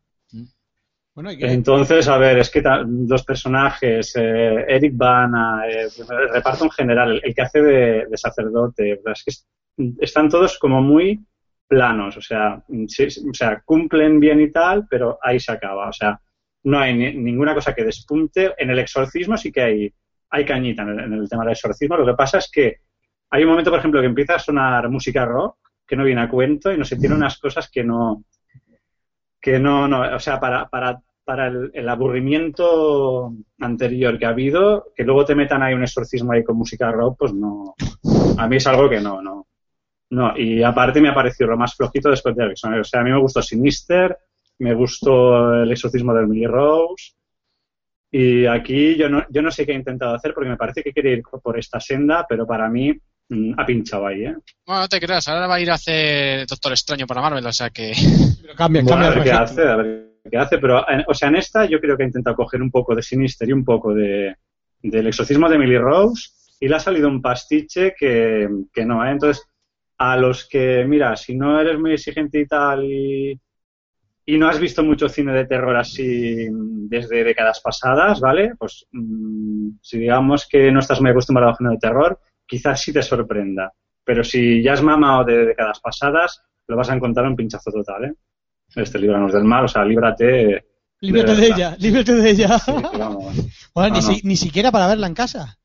Entonces, 1.40 2.06
a 2.08 2.16
ver, 2.16 2.38
es 2.38 2.50
que 2.50 2.62
dos 2.86 3.24
personajes, 3.24 4.14
eh, 4.16 4.64
Eric 4.68 4.92
Bana, 4.96 5.62
eh, 5.68 5.88
reparto 6.32 6.64
en 6.64 6.70
general, 6.70 7.20
el, 7.22 7.34
que 7.34 7.42
hace 7.42 7.60
de, 7.62 8.06
sacerdote, 8.14 9.00
es 9.04 9.24
que 9.24 9.30
es- 9.30 9.46
están 10.00 10.28
todos 10.28 10.58
como 10.58 10.80
muy 10.80 11.20
planos, 11.66 12.16
o 12.16 12.20
sea, 12.22 12.62
o 12.68 13.34
sea, 13.34 13.62
cumplen 13.64 14.20
bien 14.20 14.40
y 14.40 14.50
tal, 14.50 14.86
pero 14.88 15.18
ahí 15.22 15.38
se 15.40 15.52
acaba, 15.52 15.88
o 15.88 15.92
sea, 15.92 16.20
no 16.64 16.78
hay 16.78 16.94
ni- 16.94 17.14
ninguna 17.14 17.54
cosa 17.54 17.74
que 17.74 17.84
despunte. 17.84 18.54
En 18.56 18.70
el 18.70 18.78
exorcismo 18.78 19.36
sí 19.36 19.50
que 19.52 19.62
hay, 19.62 19.94
hay 20.30 20.44
cañita 20.44 20.82
en 20.82 21.12
el, 21.14 21.28
tema 21.28 21.44
del 21.44 21.52
exorcismo, 21.52 21.96
lo 21.96 22.06
que 22.06 22.14
pasa 22.14 22.38
es 22.38 22.50
que 22.50 22.76
hay 23.30 23.42
un 23.42 23.50
momento, 23.50 23.70
por 23.70 23.80
ejemplo, 23.80 24.00
que 24.00 24.06
empieza 24.06 24.36
a 24.36 24.38
sonar 24.38 24.88
música 24.88 25.24
rock, 25.24 25.56
que 25.86 25.96
no 25.96 26.04
viene 26.04 26.22
a 26.22 26.28
cuento, 26.28 26.72
y 26.72 26.78
no 26.78 26.84
sé, 26.84 26.96
tiene 26.96 27.14
unas 27.14 27.38
cosas 27.38 27.68
que 27.70 27.82
no, 27.84 28.24
que 29.40 29.58
no, 29.58 29.86
no, 29.88 30.16
o 30.16 30.20
sea, 30.20 30.40
para, 30.40 30.68
para 31.28 31.48
el, 31.48 31.70
el 31.74 31.86
aburrimiento 31.90 33.34
anterior 33.60 34.18
que 34.18 34.24
ha 34.24 34.30
habido, 34.30 34.94
que 34.96 35.04
luego 35.04 35.26
te 35.26 35.34
metan 35.34 35.62
ahí 35.62 35.74
un 35.74 35.82
exorcismo 35.82 36.32
ahí 36.32 36.42
con 36.42 36.56
música 36.56 36.90
rock, 36.90 37.18
pues 37.18 37.34
no, 37.34 37.74
a 38.38 38.48
mí 38.48 38.56
es 38.56 38.66
algo 38.66 38.88
que 38.88 38.98
no, 38.98 39.20
no, 39.20 39.46
no, 40.08 40.38
y 40.38 40.62
aparte 40.62 41.02
me 41.02 41.10
ha 41.10 41.14
parecido 41.14 41.50
lo 41.50 41.58
más 41.58 41.74
flojito 41.74 42.08
después 42.08 42.34
de 42.34 42.44
Erickson, 42.44 42.80
o 42.80 42.82
sea, 42.82 43.02
a 43.02 43.04
mí 43.04 43.10
me 43.10 43.20
gustó 43.20 43.42
Sinister, 43.42 44.16
me 44.60 44.72
gustó 44.72 45.64
el 45.64 45.70
exorcismo 45.70 46.14
de 46.14 46.22
Emily 46.22 46.46
Rose, 46.46 47.12
y 48.10 48.46
aquí 48.46 48.96
yo 48.96 49.10
no, 49.10 49.22
yo 49.28 49.42
no 49.42 49.50
sé 49.50 49.66
qué 49.66 49.72
ha 49.72 49.74
intentado 49.74 50.14
hacer 50.14 50.32
porque 50.32 50.48
me 50.48 50.56
parece 50.56 50.82
que 50.82 50.94
quiere 50.94 51.12
ir 51.12 51.22
por 51.42 51.58
esta 51.58 51.78
senda, 51.78 52.24
pero 52.26 52.46
para 52.46 52.70
mí 52.70 52.90
mm, 53.28 53.52
ha 53.54 53.66
pinchado 53.66 54.06
ahí, 54.06 54.24
¿eh? 54.24 54.34
Bueno, 54.64 54.80
no 54.80 54.88
te 54.88 54.98
creas, 54.98 55.28
ahora 55.28 55.46
va 55.46 55.56
a 55.56 55.60
ir 55.60 55.70
a 55.70 55.74
hacer 55.74 56.46
Doctor 56.46 56.72
Extraño 56.72 57.06
para 57.06 57.20
Marvel, 57.20 57.44
o 57.44 57.52
sea 57.52 57.68
que... 57.68 57.92
Pero 58.40 58.54
cambia, 58.54 58.80
Bueno, 58.80 59.02
cambia 59.02 59.10
a 59.10 59.14
ver 59.14 59.24
qué 59.24 59.30
hace, 59.30 59.68
a 59.68 59.76
ver 59.76 60.07
qué 60.28 60.38
hace, 60.38 60.58
pero, 60.58 60.84
o 61.06 61.14
sea, 61.14 61.28
en 61.28 61.36
esta 61.36 61.64
yo 61.66 61.80
creo 61.80 61.96
que 61.96 62.04
ha 62.04 62.06
intentado 62.06 62.36
coger 62.36 62.62
un 62.62 62.70
poco 62.70 62.94
de 62.94 63.02
Sinister 63.02 63.48
y 63.48 63.52
un 63.52 63.64
poco 63.64 63.94
de 63.94 64.36
del 64.82 65.08
exorcismo 65.08 65.48
de 65.48 65.56
Emily 65.56 65.78
Rose 65.78 66.30
y 66.60 66.68
le 66.68 66.76
ha 66.76 66.80
salido 66.80 67.08
un 67.08 67.22
pastiche 67.22 67.94
que, 67.98 68.48
que 68.72 68.84
no, 68.84 69.04
¿eh? 69.04 69.10
Entonces, 69.10 69.44
a 69.98 70.16
los 70.16 70.48
que, 70.48 70.84
mira, 70.86 71.16
si 71.16 71.36
no 71.36 71.60
eres 71.60 71.78
muy 71.78 71.92
exigente 71.92 72.40
y 72.40 72.46
tal 72.46 72.84
y, 72.84 73.40
y 74.26 74.38
no 74.38 74.48
has 74.48 74.60
visto 74.60 74.84
mucho 74.84 75.08
cine 75.08 75.32
de 75.32 75.46
terror 75.46 75.76
así 75.76 76.48
desde 76.50 77.24
décadas 77.24 77.60
pasadas, 77.60 78.20
¿vale? 78.20 78.52
Pues 78.58 78.86
mm, 78.92 79.70
si 79.80 79.98
digamos 79.98 80.46
que 80.48 80.70
no 80.70 80.80
estás 80.80 81.00
muy 81.00 81.10
acostumbrado 81.10 81.50
al 81.50 81.56
género 81.56 81.74
de 81.74 81.80
terror, 81.80 82.20
quizás 82.46 82.80
sí 82.80 82.92
te 82.92 83.02
sorprenda. 83.02 83.72
Pero 84.04 84.24
si 84.24 84.62
ya 84.62 84.72
has 84.72 84.82
mamado 84.82 85.24
de 85.24 85.46
décadas 85.46 85.80
pasadas, 85.80 86.42
lo 86.66 86.76
vas 86.76 86.90
a 86.90 86.94
encontrar 86.94 87.26
un 87.26 87.36
pinchazo 87.36 87.70
total, 87.70 88.04
¿eh? 88.04 88.14
Este 88.78 88.98
líbranos 88.98 89.32
del 89.32 89.44
mal, 89.44 89.64
o 89.64 89.68
sea, 89.68 89.84
líbrate. 89.84 90.64
Líbrate 91.00 91.34
de 91.36 91.46
ella, 91.46 91.76
líbrate 91.78 92.14
de 92.14 92.30
ella. 92.30 92.58
Sí. 92.58 92.72
Bueno, 93.74 93.94
ni, 93.96 94.00
no. 94.00 94.06
si- 94.06 94.20
ni 94.24 94.36
siquiera 94.36 94.72
para 94.72 94.88
verla 94.88 95.06
en 95.06 95.14
casa. 95.14 95.58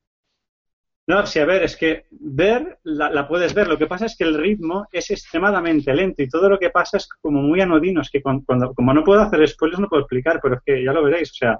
No, 1.06 1.26
sí, 1.26 1.38
a 1.38 1.44
ver, 1.44 1.64
es 1.64 1.76
que 1.76 2.06
ver 2.10 2.78
la, 2.84 3.10
la 3.10 3.26
puedes 3.28 3.52
ver. 3.52 3.66
Lo 3.68 3.76
que 3.76 3.86
pasa 3.86 4.06
es 4.06 4.16
que 4.16 4.24
el 4.24 4.38
ritmo 4.38 4.86
es 4.92 5.10
extremadamente 5.10 5.92
lento 5.92 6.22
y 6.22 6.28
todo 6.28 6.48
lo 6.48 6.58
que 6.58 6.70
pasa 6.70 6.96
es 6.96 7.08
como 7.20 7.42
muy 7.42 7.60
anodino. 7.60 8.00
Es 8.00 8.10
que 8.10 8.22
cuando, 8.22 8.44
cuando- 8.46 8.72
como 8.72 8.94
no 8.94 9.02
puedo 9.04 9.20
hacer 9.20 9.46
spoilers 9.48 9.80
no 9.80 9.88
puedo 9.88 10.02
explicar, 10.02 10.38
pero 10.42 10.54
es 10.56 10.60
que 10.64 10.82
ya 10.84 10.92
lo 10.92 11.02
veréis. 11.02 11.30
O 11.32 11.34
sea, 11.34 11.58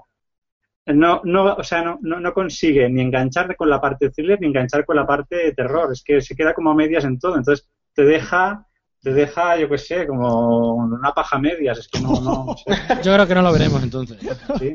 no, 0.87 1.21
no, 1.25 1.53
o 1.55 1.63
sea, 1.63 1.83
no, 1.83 1.99
no, 2.01 2.19
no 2.19 2.33
consigue 2.33 2.89
ni 2.89 3.01
enganchar 3.01 3.55
con 3.55 3.69
la 3.69 3.81
parte 3.81 4.09
thriller 4.11 4.39
ni 4.39 4.47
enganchar 4.47 4.85
con 4.85 4.95
la 4.95 5.05
parte 5.05 5.35
de 5.35 5.51
terror. 5.53 5.91
Es 5.91 6.03
que 6.03 6.21
se 6.21 6.35
queda 6.35 6.53
como 6.53 6.71
a 6.71 6.75
medias 6.75 7.03
en 7.05 7.19
todo. 7.19 7.35
Entonces 7.37 7.67
te 7.93 8.03
deja, 8.03 8.64
te 9.05 9.13
deja, 9.13 9.55
yo 9.55 9.69
qué 9.69 9.77
sé, 9.77 10.07
como 10.07 10.73
una 10.73 11.13
paja 11.13 11.37
medias. 11.37 11.77
Es 11.77 11.87
que 11.87 11.99
no, 11.99 12.19
no. 12.21 12.55
Yo 13.03 13.13
creo 13.13 13.27
que 13.27 13.35
no 13.35 13.43
lo 13.43 13.53
veremos 13.53 13.83
entonces. 13.83 14.17
sí. 14.57 14.73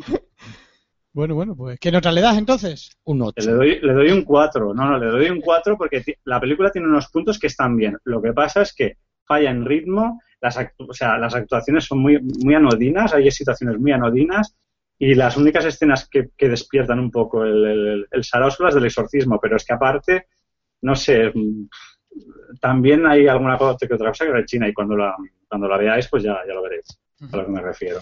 Bueno, 1.13 1.35
bueno, 1.35 1.57
pues 1.57 1.81
¿qué 1.81 1.91
nota 1.91 2.13
le 2.13 2.21
das 2.21 2.39
entonces? 2.39 2.97
Un 3.03 3.23
8. 3.23 3.45
Le 3.45 3.53
doy, 3.53 3.81
le 3.81 3.93
doy 3.93 4.13
un 4.13 4.23
4. 4.23 4.73
No, 4.73 4.89
no, 4.89 4.99
le 4.99 5.07
doy 5.07 5.31
un 5.31 5.41
4 5.41 5.77
porque 5.77 6.05
la 6.23 6.39
película 6.39 6.71
tiene 6.71 6.87
unos 6.87 7.09
puntos 7.09 7.41
que 7.41 7.49
están 7.49 7.77
bien. 7.77 7.99
Lo 8.05 8.23
que 8.23 8.33
pasa 8.33 8.63
es 8.63 8.73
que 8.73 8.99
falla 9.27 9.51
en 9.51 9.65
ritmo, 9.65 10.21
las, 10.41 10.57
o 10.79 10.95
sea, 10.95 11.19
las 11.19 11.35
actuaciones 11.35 11.85
son 11.85 11.99
muy, 11.99 12.21
muy 12.21 12.55
anodinas, 12.55 13.13
hay 13.13 13.29
situaciones 13.33 13.81
muy 13.81 13.91
anodinas 13.91 14.57
y 14.97 15.17
las 15.17 15.37
únicas 15.37 15.65
escenas 15.65 16.09
que, 16.09 16.29
que 16.37 16.49
despiertan 16.49 17.01
un 17.01 17.11
poco 17.11 17.43
el, 17.43 17.65
el, 17.65 18.07
el 18.09 18.23
sarao 18.23 18.53
son 18.53 18.67
las 18.67 18.77
del 18.77 18.87
exorcismo, 18.87 19.41
pero 19.43 19.57
es 19.57 19.65
que 19.65 19.75
aparte, 19.75 20.27
no 20.83 20.95
sé, 20.95 21.33
también 22.61 23.07
hay 23.07 23.27
alguna 23.29 23.57
cosa 23.57 23.87
que 23.87 23.95
otra 23.95 24.11
cosa 24.11 24.25
que 24.27 24.33
rechina 24.33 24.69
y 24.69 24.73
cuando 24.73 24.97
la, 24.97 25.15
cuando 25.49 25.69
la 25.69 25.77
veáis 25.79 26.09
pues 26.09 26.23
ya, 26.23 26.37
ya 26.47 26.55
lo 26.55 26.63
veréis 26.63 26.85
a 27.33 27.37
lo 27.37 27.45
que 27.47 27.53
me 27.53 27.61
refiero. 27.61 28.01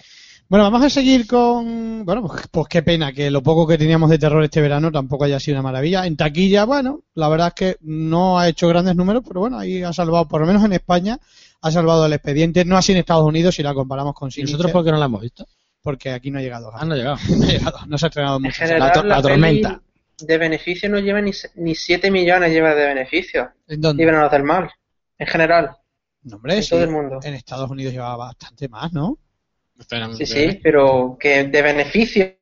Bueno, 0.48 0.64
vamos 0.64 0.82
a 0.82 0.88
seguir 0.88 1.26
con. 1.26 2.06
Bueno, 2.06 2.26
pues, 2.26 2.48
pues 2.50 2.68
qué 2.68 2.82
pena 2.82 3.12
que 3.12 3.30
lo 3.30 3.42
poco 3.42 3.66
que 3.66 3.76
teníamos 3.76 4.09
de 4.09 4.18
terror 4.18 4.42
este 4.42 4.62
verano 4.62 4.90
tampoco 4.90 5.24
haya 5.24 5.38
sido 5.38 5.56
una 5.56 5.62
maravilla. 5.62 6.06
En 6.06 6.16
taquilla, 6.16 6.64
bueno, 6.64 7.02
la 7.14 7.28
verdad 7.28 7.48
es 7.48 7.54
que 7.54 7.76
no 7.82 8.38
ha 8.38 8.48
hecho 8.48 8.66
grandes 8.66 8.96
números, 8.96 9.22
pero 9.28 9.40
bueno, 9.40 9.59
ahí 9.59 9.82
ha 9.82 9.92
salvado, 9.92 10.26
por 10.26 10.40
lo 10.40 10.46
menos 10.46 10.64
en 10.64 10.72
España, 10.72 11.18
ha 11.61 11.70
salvado 11.70 12.06
el 12.06 12.14
expediente. 12.14 12.64
No 12.64 12.78
así 12.78 12.92
en 12.92 12.98
Estados 12.98 13.26
Unidos 13.26 13.56
si 13.56 13.62
la 13.62 13.74
comparamos 13.74 14.14
con 14.14 14.28
¿Y 14.28 14.32
Sinister, 14.32 14.54
nosotros 14.54 14.72
por 14.72 14.84
qué 14.86 14.90
no 14.92 14.96
la 14.98 15.04
hemos 15.04 15.20
visto? 15.20 15.44
porque 15.82 16.11
aquí 16.11 16.30
no 16.30 16.38
ha 16.38 16.42
llegado. 16.42 16.70
Ah, 16.74 16.84
no 16.84 16.94
ha 16.94 16.96
llegado. 16.96 17.16
No 17.28 17.44
ha 17.44 17.48
llegado, 17.48 17.78
no 17.86 17.98
se 17.98 18.06
ha 18.06 18.09
estrenado 18.09 18.36
En 18.38 18.42
mucho. 18.42 18.54
general, 18.56 18.92
to- 18.92 19.02
la 19.04 19.16
la, 19.16 19.22
tormenta. 19.22 19.82
De 20.20 20.38
beneficio 20.38 20.88
no 20.88 20.98
lleva 20.98 21.20
ni, 21.20 21.32
se- 21.32 21.50
ni 21.56 21.74
7 21.74 22.10
millones 22.10 22.50
lleva 22.52 22.74
de 22.74 22.86
beneficio. 22.86 23.52
¿En 23.66 23.80
dónde? 23.80 24.02
Líbranos 24.04 24.30
del 24.30 24.42
mal. 24.42 24.70
En 25.18 25.26
general, 25.26 25.76
No, 26.22 26.36
hombre, 26.36 26.56
en 26.56 26.62
sí, 26.62 26.70
todo 26.70 26.82
el 26.84 26.90
mundo. 26.90 27.20
en 27.22 27.34
Estados 27.34 27.70
Unidos 27.70 27.92
llevaba 27.92 28.16
bastante 28.16 28.68
más, 28.68 28.92
¿no? 28.92 29.18
Sí, 30.16 30.26
sí, 30.26 30.58
pero 30.62 31.16
que 31.20 31.44
de 31.44 31.62
beneficio 31.62 32.34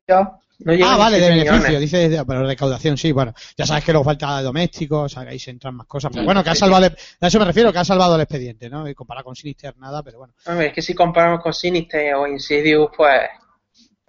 no 0.60 0.72
lleva 0.72 0.94
Ah, 0.94 0.96
vale, 0.96 1.18
de 1.20 1.26
7 1.34 1.50
beneficio, 1.50 1.80
dice, 1.80 2.08
de- 2.08 2.24
pero 2.24 2.46
recaudación 2.46 2.96
sí, 2.96 3.12
bueno, 3.12 3.34
ya 3.58 3.66
sabes 3.66 3.84
que 3.84 3.92
luego 3.92 4.04
falta 4.06 4.40
domésticos, 4.40 5.04
o 5.04 5.08
sea, 5.20 5.28
ahí 5.30 5.38
se 5.38 5.50
entran 5.50 5.74
más 5.74 5.86
cosas, 5.86 6.10
pero 6.12 6.24
bueno, 6.24 6.42
que 6.42 6.48
ha 6.50 6.54
salvado, 6.54 6.86
el- 6.86 6.96
a 7.20 7.26
eso 7.26 7.38
me 7.38 7.44
refiero, 7.44 7.70
que 7.72 7.78
ha 7.78 7.84
salvado 7.84 8.14
el 8.14 8.22
expediente, 8.22 8.70
¿no? 8.70 8.88
Y 8.88 8.94
comparado 8.94 9.24
con 9.26 9.36
Sinister 9.36 9.76
nada, 9.76 10.02
pero 10.02 10.18
bueno. 10.18 10.32
Hombre, 10.46 10.68
es 10.68 10.72
que 10.72 10.80
si 10.80 10.94
comparamos 10.94 11.42
con 11.42 11.52
Sinister 11.52 12.14
o 12.14 12.26
Insidious, 12.26 12.88
pues 12.96 13.20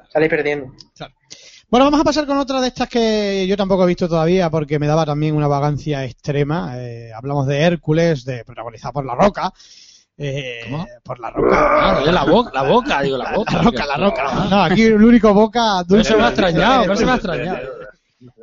sale 0.09 0.29
perdiendo. 0.29 0.73
Bueno, 1.69 1.85
vamos 1.85 1.99
a 1.99 2.03
pasar 2.05 2.25
con 2.25 2.37
otra 2.37 2.61
de 2.61 2.69
estas 2.69 2.87
que 2.87 3.45
yo 3.45 3.57
tampoco 3.57 3.83
he 3.83 3.87
visto 3.87 4.07
todavía 4.07 4.49
porque 4.49 4.79
me 4.79 4.87
daba 4.87 5.05
también 5.05 5.35
una 5.35 5.47
vagancia 5.47 6.05
extrema. 6.05 6.73
Eh, 6.77 7.11
hablamos 7.13 7.45
de 7.45 7.59
Hércules, 7.59 8.23
de 8.23 8.45
protagonizada 8.45 8.93
por 8.93 9.05
La 9.05 9.15
Roca. 9.15 9.51
Eh, 10.17 10.61
¿Cómo? 10.63 10.87
Por 11.03 11.19
La 11.19 11.29
Roca. 11.29 11.57
Ah, 11.59 11.99
oye, 12.01 12.11
la 12.13 12.23
boca, 12.23 12.51
la 12.53 12.63
boca, 12.63 13.01
digo, 13.01 13.17
la 13.17 13.33
boca. 13.33 13.51
La 13.57 13.61
Roca, 13.63 13.85
La 13.85 13.97
Roca. 13.97 14.47
No, 14.49 14.63
aquí 14.63 14.83
el 14.83 15.03
único 15.03 15.33
boca 15.33 15.83
dulce. 15.85 16.11
se 16.11 16.15
me 16.17 16.23
ha 16.23 16.27
extrañado, 16.29 16.83
pero 16.83 16.95
se 16.95 17.05
me 17.05 17.11
ha 17.11 17.15
extrañado. 17.15 17.59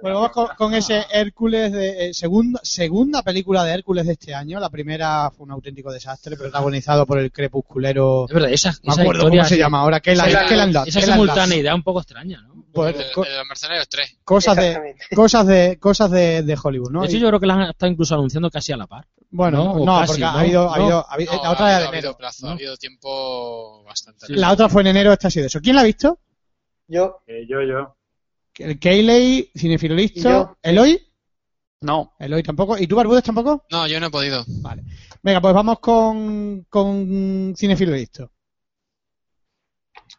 Bueno, 0.02 0.16
vamos 0.20 0.32
con, 0.32 0.48
con 0.56 0.74
ese 0.74 1.04
Hércules, 1.10 1.72
de, 1.72 2.10
eh, 2.10 2.14
segunda, 2.14 2.60
segunda 2.62 3.22
película 3.22 3.64
de 3.64 3.72
Hércules 3.72 4.06
de 4.06 4.12
este 4.12 4.34
año. 4.34 4.60
La 4.60 4.68
primera 4.68 5.30
fue 5.30 5.46
un 5.46 5.52
auténtico 5.52 5.90
desastre, 5.90 6.36
protagonizado 6.36 7.06
por 7.06 7.18
el 7.18 7.32
crepusculero. 7.32 8.26
Es 8.28 8.34
verdad, 8.34 8.50
esa, 8.52 8.70
No 8.70 8.76
me 8.84 8.92
esa 8.92 9.00
acuerdo 9.02 9.22
historia, 9.22 9.40
cómo 9.42 9.48
se 9.48 9.58
llama 9.58 9.80
ahora. 9.80 10.00
¿Qué 10.00 10.14
la, 10.14 10.28
Esa- 10.28 10.46
qué 10.46 10.56
la 10.56 10.62
han 10.64 10.72
dado? 10.72 10.86
esa 10.86 11.00
simultaneidad 11.00 11.74
un 11.74 11.82
poco 11.82 12.00
extraña, 12.00 12.42
¿no? 12.42 12.53
Pues, 12.74 12.96
co- 13.14 13.22
de 13.24 13.36
los 13.36 13.46
Mercenarios 13.46 13.88
3. 13.88 14.18
cosas 14.24 14.56
de 14.56 14.96
cosas 15.14 15.46
de 15.46 15.78
cosas 15.78 16.10
de, 16.10 16.42
de 16.42 16.58
Hollywood, 16.62 16.90
¿no? 16.90 17.00
De 17.02 17.06
hecho, 17.06 17.16
Y- 17.16 17.20
yo 17.20 17.28
creo 17.28 17.40
que 17.40 17.46
la 17.46 17.54
han 17.54 17.62
estado 17.70 17.90
incluso 17.92 18.14
anunciando 18.14 18.50
casi 18.50 18.72
a 18.72 18.76
la 18.76 18.86
par. 18.86 19.06
bueno, 19.30 19.58
¿no? 19.64 19.72
O 19.72 19.86
no, 19.86 19.96
casi, 20.00 20.06
porque 20.08 20.20
¿no? 20.22 20.26
ha 20.28 20.40
habido, 20.40 20.70
ha 20.70 20.74
habido, 20.76 20.98
ha 21.08 21.14
habido- 21.14 21.32
No, 21.36 21.42
la 21.42 21.48
ha 21.48 21.52
otra 21.52 21.64
habido, 21.66 21.66
era 21.66 21.76
ha 21.76 21.80
de 21.80 21.86
habido 21.86 21.98
enero. 22.10 22.16
plazo, 22.18 22.46
¿no? 22.46 22.50
ha 22.52 22.54
habido 22.54 22.76
tiempo 22.76 23.84
bastante. 23.84 24.26
La 24.30 24.52
otra 24.52 24.68
fue 24.68 24.82
en 24.82 24.88
enero, 24.88 25.12
esta 25.12 25.28
ha 25.28 25.30
sido 25.30 25.46
eso. 25.46 25.60
¿Quién 25.60 25.76
la 25.76 25.82
ha 25.82 25.84
visto? 25.84 26.18
Yo, 26.88 27.22
Eh, 27.26 27.46
yo, 27.48 27.62
yo. 27.62 27.96
El 28.58 28.78
Keyley, 28.78 29.50
Cinefilo 29.56 29.94
listo. 29.94 30.20
Yo. 30.28 30.56
¿Eloy? 30.62 31.00
No. 31.80 32.14
Eloy 32.18 32.42
tampoco. 32.42 32.78
¿Y 32.78 32.86
tú, 32.86 32.96
Barbudes, 32.96 33.24
tampoco? 33.24 33.64
No, 33.70 33.86
yo 33.86 33.98
no 34.00 34.06
he 34.06 34.10
podido. 34.10 34.44
Vale. 34.46 34.84
Venga, 35.22 35.40
pues 35.40 35.54
vamos 35.54 35.80
con, 35.80 36.64
con 36.68 37.54
Cinefilo 37.56 37.92
listo. 37.92 38.30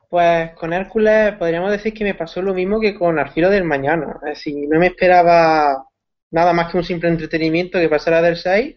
Pues 0.10 0.52
con 0.56 0.74
Hércules 0.74 1.34
podríamos 1.38 1.72
decir 1.72 1.94
que 1.94 2.04
me 2.04 2.16
pasó 2.16 2.42
lo 2.42 2.54
mismo 2.54 2.80
que 2.80 2.96
con 2.96 3.20
Al 3.20 3.32
filo 3.32 3.50
del 3.50 3.64
mañana. 3.64 4.18
Es 4.24 4.38
decir, 4.38 4.68
no 4.70 4.80
me 4.80 4.88
esperaba 4.88 5.86
nada 6.32 6.54
más 6.54 6.72
que 6.72 6.78
un 6.78 6.84
simple 6.84 7.10
entretenimiento 7.10 7.80
que 7.80 7.90
pasara 7.90 8.22
del 8.22 8.38
6. 8.38 8.76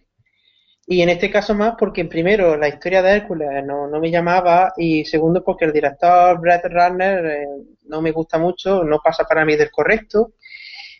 Y 0.90 1.02
en 1.02 1.10
este 1.10 1.30
caso 1.30 1.54
más 1.54 1.74
porque 1.78 2.06
primero 2.06 2.56
la 2.56 2.68
historia 2.68 3.02
de 3.02 3.12
Hércules 3.12 3.48
no, 3.66 3.88
no 3.88 4.00
me 4.00 4.10
llamaba 4.10 4.72
y 4.76 5.04
segundo 5.04 5.44
porque 5.44 5.66
el 5.66 5.72
director 5.72 6.40
Brett 6.40 6.64
Ratner 6.64 7.26
eh, 7.26 7.46
no 7.88 8.00
me 8.00 8.10
gusta 8.10 8.38
mucho, 8.38 8.82
no 8.84 8.98
pasa 9.04 9.24
para 9.24 9.44
mí 9.44 9.54
del 9.56 9.70
correcto. 9.70 10.32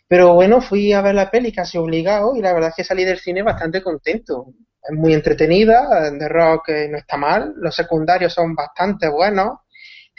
Pero 0.07 0.33
bueno, 0.33 0.61
fui 0.61 0.93
a 0.93 1.01
ver 1.01 1.15
la 1.15 1.29
peli 1.29 1.51
casi 1.51 1.77
obligado 1.77 2.35
y 2.35 2.41
la 2.41 2.53
verdad 2.53 2.69
es 2.69 2.75
que 2.75 2.83
salí 2.83 3.05
del 3.05 3.19
cine 3.19 3.43
bastante 3.43 3.81
contento. 3.81 4.53
Es 4.81 4.95
muy 4.95 5.13
entretenida, 5.13 6.11
The 6.17 6.29
Rock 6.29 6.69
eh, 6.69 6.87
no 6.89 6.97
está 6.97 7.17
mal, 7.17 7.53
los 7.57 7.75
secundarios 7.75 8.33
son 8.33 8.55
bastante 8.55 9.07
buenos, 9.09 9.59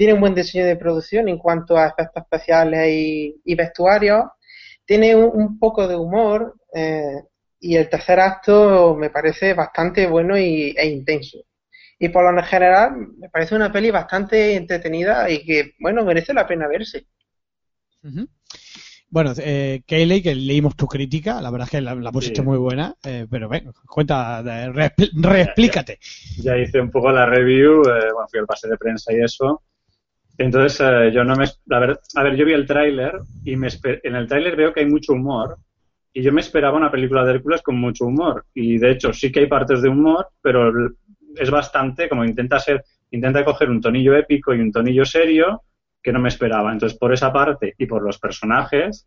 tiene 0.01 0.15
un 0.15 0.21
buen 0.21 0.35
diseño 0.35 0.65
de 0.65 0.77
producción 0.77 1.29
en 1.29 1.37
cuanto 1.37 1.77
a 1.77 1.89
efectos 1.89 2.23
especiales 2.23 2.89
y, 2.89 3.39
y 3.45 3.55
vestuarios, 3.55 4.25
tiene 4.83 5.15
un, 5.15 5.31
un 5.35 5.59
poco 5.59 5.87
de 5.87 5.95
humor 5.95 6.57
eh, 6.75 7.17
y 7.61 7.77
el 7.77 7.87
tercer 7.91 8.19
acto 8.19 8.97
me 8.97 9.11
parece 9.11 9.53
bastante 9.53 10.07
bueno 10.07 10.39
y, 10.39 10.75
e 10.75 10.87
intenso. 10.89 11.45
Y 11.99 12.09
por 12.09 12.25
lo 12.35 12.43
general 12.43 12.93
me 13.19 13.29
parece 13.29 13.55
una 13.55 13.71
peli 13.71 13.91
bastante 13.91 14.55
entretenida 14.57 15.29
y 15.29 15.45
que, 15.45 15.75
bueno, 15.79 16.03
merece 16.03 16.33
la 16.33 16.47
pena 16.47 16.67
verse. 16.67 17.05
Bueno, 19.11 19.35
eh, 19.37 19.83
Keyley, 19.87 20.23
que 20.23 20.35
leímos 20.35 20.77
tu 20.77 20.87
crítica, 20.87 21.43
la 21.43 21.51
verdad 21.51 21.67
es 21.67 21.73
que 21.73 21.81
la, 21.83 21.95
la 21.95 22.11
pusiste 22.11 22.41
Sí. 22.41 22.47
muy 22.47 22.57
buena, 22.57 22.95
eh, 23.05 23.27
pero 23.31 23.51
ven, 23.51 23.71
cuenta, 23.87 24.41
eh, 24.41 24.71
reexpl- 24.71 25.11
reexplícate. 25.13 25.99
ya 26.43 26.57
hice 26.57 26.81
un 26.81 26.91
poco 26.91 27.13
la 27.13 27.27
review, 27.27 27.83
eh, 27.83 28.13
bueno, 28.15 28.29
fui 28.31 28.41
al 28.41 28.47
pase 28.47 28.67
de 28.67 28.79
prensa 28.79 29.13
y 29.13 29.23
eso. 29.23 29.63
Entonces, 30.41 30.81
eh, 30.81 31.13
yo 31.13 31.23
no 31.23 31.37
me. 31.37 31.45
La 31.67 31.79
verdad, 31.79 32.01
a 32.15 32.23
ver, 32.23 32.35
yo 32.35 32.47
vi 32.47 32.55
el 32.55 32.67
tráiler 32.67 33.13
y 33.45 33.57
me 33.57 33.69
en 33.85 34.17
el 34.17 34.27
tráiler 34.27 34.57
veo 34.57 34.73
que 34.73 34.81
hay 34.81 34.87
mucho 34.87 35.13
humor. 35.13 35.59
Y 36.15 36.23
yo 36.23 36.33
me 36.33 36.41
esperaba 36.41 36.79
una 36.79 36.91
película 36.91 37.23
de 37.25 37.35
Hércules 37.35 37.61
con 37.61 37.77
mucho 37.77 38.07
humor. 38.07 38.47
Y 38.55 38.79
de 38.79 38.93
hecho, 38.93 39.13
sí 39.13 39.31
que 39.31 39.41
hay 39.41 39.47
partes 39.47 39.83
de 39.83 39.91
humor, 39.91 40.29
pero 40.41 40.73
es 41.37 41.51
bastante, 41.51 42.09
como 42.09 42.25
intenta 42.25 42.59
ser, 42.59 42.83
intenta 43.11 43.45
coger 43.45 43.69
un 43.69 43.83
tonillo 43.83 44.17
épico 44.17 44.55
y 44.55 44.61
un 44.61 44.73
tonillo 44.73 45.05
serio 45.05 45.63
que 46.03 46.11
no 46.11 46.21
me 46.21 46.31
esperaba. 46.31 46.73
Entonces, 46.73 46.99
por 46.99 47.13
esa 47.13 47.31
parte 47.31 47.75
y 47.77 47.85
por 47.85 48.03
los 48.03 48.19
personajes, 48.19 49.07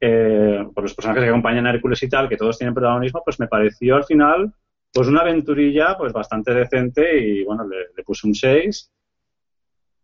eh, 0.00 0.64
por 0.72 0.84
los 0.84 0.94
personajes 0.94 1.24
que 1.24 1.28
acompañan 1.28 1.66
a 1.66 1.70
Hércules 1.70 2.00
y 2.04 2.08
tal, 2.08 2.28
que 2.28 2.36
todos 2.36 2.56
tienen 2.56 2.72
protagonismo, 2.72 3.20
pues 3.24 3.40
me 3.40 3.48
pareció 3.48 3.96
al 3.96 4.04
final 4.04 4.52
pues 4.92 5.08
una 5.08 5.22
aventurilla 5.22 5.96
pues 5.98 6.12
bastante 6.12 6.54
decente 6.54 7.18
y 7.18 7.42
bueno, 7.42 7.66
le, 7.66 7.88
le 7.96 8.04
puse 8.04 8.28
un 8.28 8.34
6. 8.34 8.92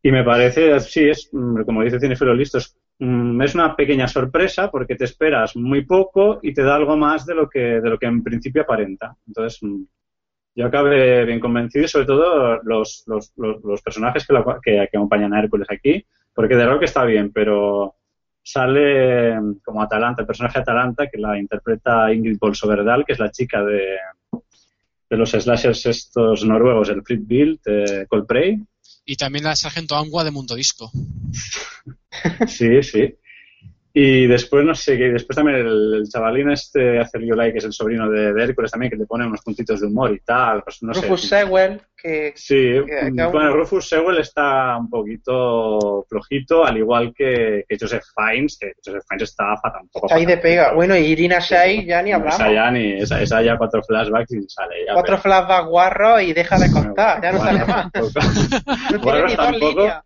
Y 0.03 0.11
me 0.11 0.25
parece, 0.25 0.79
sí, 0.81 1.09
es, 1.09 1.29
mm, 1.33 1.63
como 1.63 1.83
dice 1.83 2.01
Cinefilo 2.01 2.35
Listo, 2.35 2.59
es, 2.59 2.77
mm, 2.99 3.41
es 3.43 3.55
una 3.55 3.77
pequeña 3.77 4.09
sorpresa 4.09 4.71
porque 4.71 4.97
te 4.97 5.05
esperas 5.05 5.55
muy 5.57 5.85
poco 5.85 6.41
y 6.43 6.53
te 6.53 6.63
da 6.63 6.75
algo 6.77 6.97
más 6.97 7.25
de 7.27 7.35
lo 7.35 7.49
que, 7.49 7.81
de 7.81 7.91
lo 7.91 7.99
que 7.99 8.07
en 8.07 8.23
principio 8.23 8.63
aparenta. 8.63 9.17
Entonces, 9.27 9.63
mm, 9.63 9.83
yo 10.57 10.67
acabé 10.67 11.25
bien 11.25 11.41
convencido 11.41 11.85
y 11.85 11.89
sobre 11.89 12.07
todo 12.07 12.61
los, 12.65 13.05
los, 13.07 13.33
los, 13.37 13.63
los 13.65 13.83
personajes 13.83 14.27
que, 14.27 14.35
lo- 14.35 14.61
que, 14.63 14.81
acompañan 14.81 15.35
a 15.35 15.41
Hércules 15.41 15.69
aquí, 15.71 16.05
porque 16.35 16.57
de 16.57 16.67
Rock 16.67 16.85
está 16.85 17.05
bien, 17.05 17.33
pero 17.33 17.97
sale 18.43 19.37
como 19.65 19.83
Atalanta, 19.83 20.23
el 20.23 20.27
personaje 20.27 20.59
Atalanta, 20.59 21.09
que 21.09 21.19
la 21.19 21.39
interpreta 21.39 22.13
Ingrid 22.13 22.39
Bolsoverdal, 22.41 23.05
que 23.05 23.13
es 23.15 23.19
la 23.21 23.31
chica 23.31 23.65
de, 23.65 23.97
de 25.11 25.17
los 25.17 25.31
slashers 25.31 25.87
estos 25.87 26.45
noruegos, 26.45 26.89
el 26.89 27.03
Flip 27.03 27.23
Bill, 27.27 27.61
de. 27.65 28.07
Y 29.05 29.17
también 29.17 29.45
la 29.45 29.57
sargento 29.57 29.97
Angua 29.97 30.25
de 30.25 30.31
Mundo 30.31 30.55
Disco. 30.55 30.91
Sí, 32.47 32.83
sí. 32.83 33.17
Y 33.95 34.27
después, 34.27 34.65
no 34.65 34.75
sé, 34.75 34.97
que 34.97 35.11
después 35.11 35.37
también 35.37 35.59
el, 35.59 35.95
el 35.97 36.09
chavalín 36.09 36.51
este, 36.51 36.99
hace 36.99 37.19
Liolai, 37.19 37.53
que 37.53 37.59
es 37.59 37.65
el 37.65 37.75
sobrino 37.75 38.09
de, 38.09 38.33
de 38.33 38.43
Hércules 38.45 38.71
también, 38.71 38.91
que 38.91 38.97
le 38.97 39.05
pone 39.05 39.27
unos 39.27 39.43
puntitos 39.43 39.81
de 39.83 39.87
humor 39.87 40.13
y 40.15 40.21
tal. 40.21 40.63
Pues 40.63 40.83
no 40.83 40.95
Rufus 40.95 41.21
sé. 41.29 41.41
Sewell, 41.45 41.79
que 41.95 42.33
Sí, 42.35 42.55
que- 42.87 43.13
que- 43.15 43.25
bueno, 43.27 43.53
Rufus 43.55 43.87
Sewell 43.89 44.19
está 44.19 44.79
un 44.79 44.89
poquito 44.89 46.07
flojito, 46.09 46.65
al 46.65 46.79
igual 46.79 47.13
que, 47.15 47.65
que 47.69 47.77
Joseph 47.79 48.03
Fiennes, 48.17 48.57
que 48.59 48.73
Joseph 48.83 49.03
Fiennes 49.09 49.29
está 49.29 49.57
fatal. 49.59 49.83
está 49.93 50.15
ahí 50.15 50.25
de 50.25 50.39
pega. 50.39 50.73
Bueno, 50.73 50.97
y 50.97 51.05
Irina 51.05 51.39
Shayk 51.39 51.87
ya 51.87 52.01
ni 52.03 52.13
hablamos. 52.13 52.35
Esa 52.37 52.51
ya, 52.51 52.71
ni, 52.71 52.95
esa, 52.95 53.21
esa 53.21 53.43
ya 53.43 53.59
cuatro 53.59 53.83
flashbacks 53.83 54.33
y 54.33 54.49
sale 54.49 54.87
ya. 54.87 54.95
Cuatro 54.95 55.19
flashbacks 55.19 55.69
guarros 55.69 56.23
y 56.23 56.33
deja 56.33 56.59
de 56.59 56.71
contar, 56.73 57.23
ya 57.23 57.33
no 57.33 57.39
Bueno, 57.41 57.59
sale 57.59 57.73
más. 57.73 57.93
tampoco. 57.93 58.21
No 58.93 59.01
tiene 59.01 59.27
ni 59.27 59.35
dos 59.37 59.53
líneas. 59.77 60.03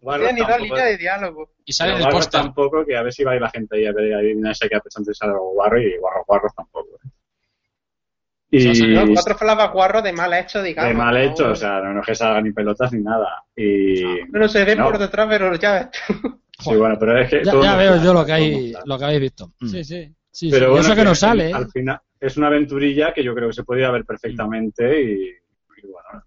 No 0.00 0.04
Guarros 0.06 0.28
tiene 0.28 0.40
ni 0.40 0.46
dos 0.46 0.60
líneas 0.60 0.84
de 0.86 0.96
diálogo. 0.96 1.50
Y 1.64 1.72
sale 1.72 1.94
el 1.96 2.08
póster. 2.08 2.40
tampoco, 2.40 2.84
que 2.86 2.96
a 2.96 3.02
ver 3.02 3.12
si 3.12 3.22
va 3.22 3.32
a 3.32 3.34
ir 3.36 3.40
la 3.42 3.50
gente 3.50 3.76
ahí 3.76 3.86
a 3.86 3.92
ver 3.92 4.14
a 4.14 4.22
Irina 4.22 4.52
Shayk 4.52 4.74
a 4.74 4.80
pensar 4.80 5.04
que 5.04 5.12
sale 5.14 5.32
algo 5.32 5.52
guarro 5.52 5.80
y 5.80 5.96
guarros 5.98 6.26
guarros 6.26 6.54
tampoco. 6.54 6.88
¿eh? 7.04 7.08
Y 8.52 8.94
No, 8.94 9.04
cuatro 9.12 9.36
flashbacks 9.36 9.72
guarros 9.72 10.02
de 10.02 10.12
mal 10.12 10.32
hecho, 10.34 10.62
digamos. 10.62 10.88
de 10.90 10.94
mal 10.96 11.14
¿no? 11.14 11.20
hecho, 11.20 11.50
o 11.50 11.54
sea, 11.54 11.80
no 11.80 12.00
es 12.00 12.06
que 12.06 12.14
salga 12.14 12.40
ni 12.40 12.52
pelotas 12.52 12.92
ni 12.92 13.00
nada. 13.02 13.44
Y 13.54 14.24
Bueno, 14.28 14.48
se 14.48 14.64
ve 14.64 14.74
No. 14.74 14.84
por 14.86 14.98
detrás, 14.98 15.26
pero 15.28 15.54
ya 15.54 15.72
ves 15.74 15.88
sí, 16.58 16.76
bueno, 16.76 16.96
pero 16.98 17.18
es 17.18 17.30
que 17.30 17.44
Ya, 17.44 17.52
todo 17.52 17.62
ya 17.62 17.72
no 17.72 17.78
veo 17.78 17.92
está, 17.94 18.04
yo 18.06 18.12
lo 18.14 18.26
que, 18.26 18.32
hay, 18.32 18.72
no 18.72 18.78
lo 18.86 18.98
que 18.98 19.04
habéis 19.04 19.20
visto. 19.20 19.52
Mm. 19.60 19.66
Sí, 19.68 19.84
sí. 19.84 20.14
Sí, 20.32 20.46
sí. 20.46 20.50
Pero 20.50 20.66
Y 20.66 20.70
bueno, 20.70 20.86
eso 20.86 20.94
que 20.96 21.04
no 21.04 21.14
sale, 21.14 21.50
¿eh? 21.50 21.54
Al 21.54 21.68
final 21.70 22.00
es 22.18 22.36
una 22.36 22.46
aventurilla 22.48 23.12
que 23.12 23.22
yo 23.24 23.34
creo 23.34 23.48
que 23.48 23.54
se 23.54 23.64
podría 23.64 23.90
ver 23.90 24.04
perfectamente 24.04 25.00
y, 25.02 25.22
y 25.28 25.86
bueno, 25.86 26.24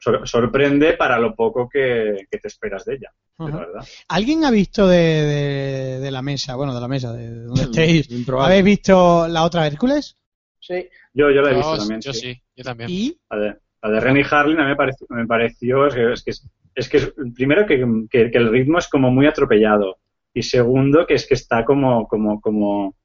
sor- 0.00 0.26
sorprende 0.28 0.94
para 0.94 1.18
lo 1.18 1.34
poco 1.34 1.68
que, 1.68 2.26
que 2.30 2.38
te 2.38 2.48
esperas 2.48 2.84
de 2.84 2.94
ella, 2.94 3.12
la 3.38 3.46
verdad. 3.46 3.84
¿Alguien 4.08 4.44
ha 4.44 4.50
visto 4.50 4.86
de, 4.86 4.96
de- 4.98 5.98
de 6.00 6.10
la 6.10 6.22
mesa, 6.22 6.56
bueno, 6.56 6.74
de 6.74 6.80
la 6.80 6.88
mesa, 6.88 7.12
de 7.12 7.30
donde 7.44 7.62
estéis? 7.70 8.08
¿Habéis 8.38 8.64
visto 8.64 9.26
la 9.28 9.42
otra 9.44 9.66
Hércules? 9.66 10.16
Sí. 10.60 10.88
Yo, 11.12 11.30
yo 11.30 11.42
la 11.42 11.50
he 11.50 11.52
Yo, 11.52 11.58
visto 11.58 11.78
también. 11.78 12.00
yo 12.00 12.12
sí. 12.12 12.20
sí, 12.34 12.42
yo 12.56 12.64
también. 12.64 12.90
Y 12.90 13.16
La 13.30 13.38
de, 13.38 13.56
la 13.82 13.90
de 13.90 14.24
Harlin 14.30 14.58
a 14.60 14.62
mí 14.64 14.68
me 14.70 14.76
pareció, 14.76 15.06
me 15.10 15.26
pareció 15.26 15.86
es 15.86 15.94
que, 15.94 16.12
es 16.12 16.22
que, 16.24 16.30
es- 16.30 16.48
es 16.74 16.88
que 16.88 16.96
es- 16.98 17.12
primero 17.34 17.66
que, 17.66 17.84
que- 18.10 18.30
que 18.30 18.38
el 18.38 18.50
ritmo 18.50 18.78
es 18.78 18.88
como 18.88 19.10
muy 19.10 19.26
atropellado 19.26 19.98
y 20.32 20.42
segundo 20.42 21.06
que 21.06 21.14
es 21.14 21.26
que 21.28 21.34
está 21.34 21.64
como, 21.64 22.08
como, 22.08 22.40
como 22.40 22.96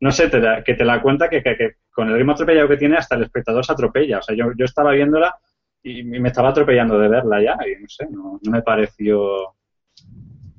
no 0.00 0.10
sé, 0.12 0.28
te 0.28 0.40
da- 0.40 0.64
que 0.64 0.74
te 0.74 0.84
la 0.84 1.00
cuenta 1.00 1.28
que, 1.28 1.42
que- 1.42 1.56
que 1.56 1.70
con 1.92 2.08
el 2.08 2.16
ritmo 2.16 2.32
atropellado 2.32 2.68
que 2.68 2.76
tiene 2.76 2.96
hasta 2.96 3.14
el 3.14 3.22
espectador 3.24 3.64
se 3.64 3.72
atropella. 3.72 4.18
O 4.18 4.22
sea, 4.22 4.34
yo, 4.34 4.46
yo 4.56 4.64
estaba 4.64 4.90
viéndola 4.92 5.36
y, 5.84 6.00
y 6.00 6.02
me 6.04 6.28
estaba 6.28 6.48
atropellando 6.48 6.98
de 6.98 7.08
verla 7.08 7.42
ya 7.42 7.56
y 7.68 7.80
no 7.80 7.88
sé, 7.88 8.06
no, 8.10 8.40
no 8.42 8.50
me 8.50 8.62
pareció 8.62 9.54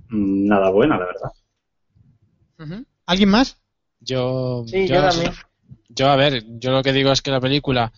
mm, 0.10 0.48
nada 0.48 0.70
buena, 0.70 0.98
la 0.98 1.06
verdad. 1.06 2.86
¿Alguien 3.06 3.30
más? 3.30 3.58
Yo, 4.00 4.64
Sí, 4.68 4.88
yo 4.88 5.02
también. 5.02 5.34
yo, 5.90 6.08
a 6.10 6.16
ver, 6.16 6.44
yo 6.60 6.72
lo 6.72 6.84
que 6.84 6.94
digo 6.94 7.12
es 7.12 7.22
que 7.22 7.32
la 7.32 7.42
película 7.42 7.92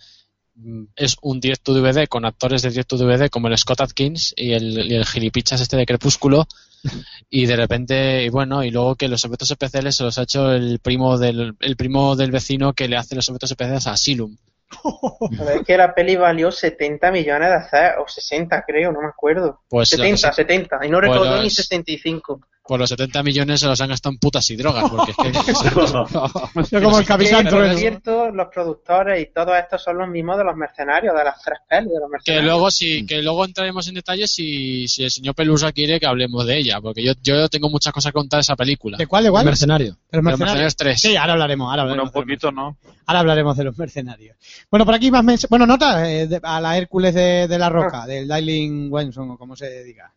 mm, 0.55 0.85
es 0.95 1.17
un 1.21 1.41
directo 1.41 1.73
DVD 1.73 2.07
con 2.07 2.23
actores 2.25 2.61
de 2.61 2.69
directo 2.69 2.97
DVD 2.97 3.29
como 3.29 3.49
el 3.49 3.57
Scott 3.57 3.81
Atkins 3.81 4.33
y 4.37 4.53
el, 4.53 4.89
y 4.89 4.95
el 4.95 5.05
gilipichas 5.05 5.59
este 5.59 5.75
de 5.75 5.85
Crepúsculo 5.85 6.47
y 7.29 7.45
de 7.45 7.55
repente 7.57 8.23
y 8.23 8.29
bueno 8.29 8.63
y 8.63 8.71
luego 8.71 8.95
que 8.95 9.09
los 9.09 9.25
efectos 9.25 9.51
especiales 9.51 9.95
se 9.95 10.03
los 10.03 10.17
ha 10.17 10.23
hecho 10.23 10.53
el 10.53 10.79
primo 10.79 11.17
del 11.17 11.55
el 11.59 11.75
primo 11.75 12.15
del 12.15 12.31
vecino 12.31 12.73
que 12.73 12.87
le 12.87 12.95
hace 12.95 13.15
los 13.15 13.27
efectos 13.27 13.51
especiales 13.51 13.85
a 13.87 13.93
Asylum 13.93 14.37
Pero 15.37 15.49
es 15.51 15.61
que 15.65 15.77
la 15.77 15.93
peli 15.93 16.15
valió 16.15 16.51
70 16.51 17.11
millones 17.11 17.49
de 17.49 17.55
hacer, 17.55 17.99
o 17.99 18.07
60 18.07 18.63
creo, 18.67 18.91
no 18.91 19.01
me 19.01 19.07
acuerdo. 19.07 19.61
Pues 19.69 19.91
lo 19.93 20.03
que 20.03 20.09
70, 20.17 20.33
sí. 20.33 20.35
70, 20.35 20.85
y 20.85 20.89
no 20.89 20.97
Pues 20.99 21.09
recuerdo 21.09 21.35
los- 21.35 21.43
ni 21.43 21.49
65. 21.49 22.41
Por 22.67 22.79
los 22.79 22.89
70 22.89 23.23
millones 23.23 23.59
se 23.61 23.65
los 23.67 23.79
han 23.81 23.89
gastado 23.89 24.13
en 24.13 24.19
putas 24.19 24.49
y 24.49 24.55
drogas 24.55 24.89
porque 24.89 25.11
es 25.11 25.17
que 25.17 25.31
Yo 26.71 26.81
como 26.81 26.99
el 26.99 27.05
capitán 27.05 27.45
Que, 27.45 27.51
por 27.51 27.75
cierto, 27.75 28.31
los 28.31 28.47
productores 28.53 29.21
y 29.21 29.31
todos 29.33 29.55
estos 29.57 29.83
son 29.83 29.97
los 29.97 30.07
mismos 30.09 30.37
de 30.37 30.43
los 30.43 30.55
mercenarios, 30.55 31.15
de 31.15 31.23
las 31.23 31.41
tres 31.41 31.59
pelis 31.67 31.89
de 31.91 31.99
los 31.99 32.07
que 32.07 32.11
mercenarios. 32.11 32.45
luego 32.45 32.71
si 32.71 33.05
que 33.05 33.21
luego 33.21 33.45
entraremos 33.45 33.87
en 33.87 33.95
detalles 33.95 34.31
si, 34.31 34.87
si 34.87 35.03
el 35.03 35.11
señor 35.11 35.35
Pelusa 35.35 35.71
quiere 35.71 35.99
que 35.99 36.05
hablemos 36.07 36.45
de 36.45 36.57
ella 36.57 36.79
porque 36.81 37.03
yo, 37.03 37.13
yo 37.23 37.47
tengo 37.49 37.69
muchas 37.69 37.93
cosas 37.93 38.11
que 38.11 38.17
contar 38.17 38.37
de 38.39 38.41
esa 38.41 38.55
película 38.55 38.97
¿De 38.97 39.07
cuál, 39.07 39.23
de 39.23 39.31
cuál? 39.31 39.45
Mercenario. 39.45 39.97
De 40.11 40.17
los 40.17 40.23
mercenarios. 40.23 40.39
Mercenarios 40.39 40.75
3 40.75 41.01
Sí, 41.01 41.15
ahora 41.15 41.33
hablaremos, 41.33 41.69
ahora 41.69 41.83
Bueno, 41.83 42.03
hablaremos. 42.03 42.15
un 42.15 42.27
de 42.27 42.33
los 42.35 42.39
poquito, 42.41 42.51
¿no? 42.51 42.77
Ahora 43.05 43.19
hablaremos 43.21 43.57
de 43.57 43.63
los 43.63 43.77
mercenarios. 43.77 44.37
Bueno, 44.69 44.85
por 44.85 44.93
aquí 44.95 45.09
más 45.11 45.23
mens- 45.23 45.47
Bueno, 45.49 45.65
nota 45.65 46.11
eh, 46.11 46.27
de- 46.27 46.39
a 46.43 46.59
la 46.59 46.77
Hércules 46.77 47.13
de, 47.15 47.47
de 47.47 47.57
la 47.57 47.69
Roca, 47.69 48.05
del 48.05 48.27
Dyling 48.27 48.91
Wenson, 48.91 49.31
o 49.31 49.37
como 49.37 49.55
se 49.55 49.83
diga. 49.83 50.11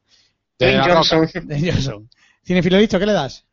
de 0.58 0.72
la 0.74 0.84
Johnson. 0.84 1.28
De 1.46 1.72
Johnson. 1.72 2.08
Cinefilo 2.44 2.78
listo, 2.78 2.98
¿qué 2.98 3.06
le 3.06 3.12
das? 3.12 3.44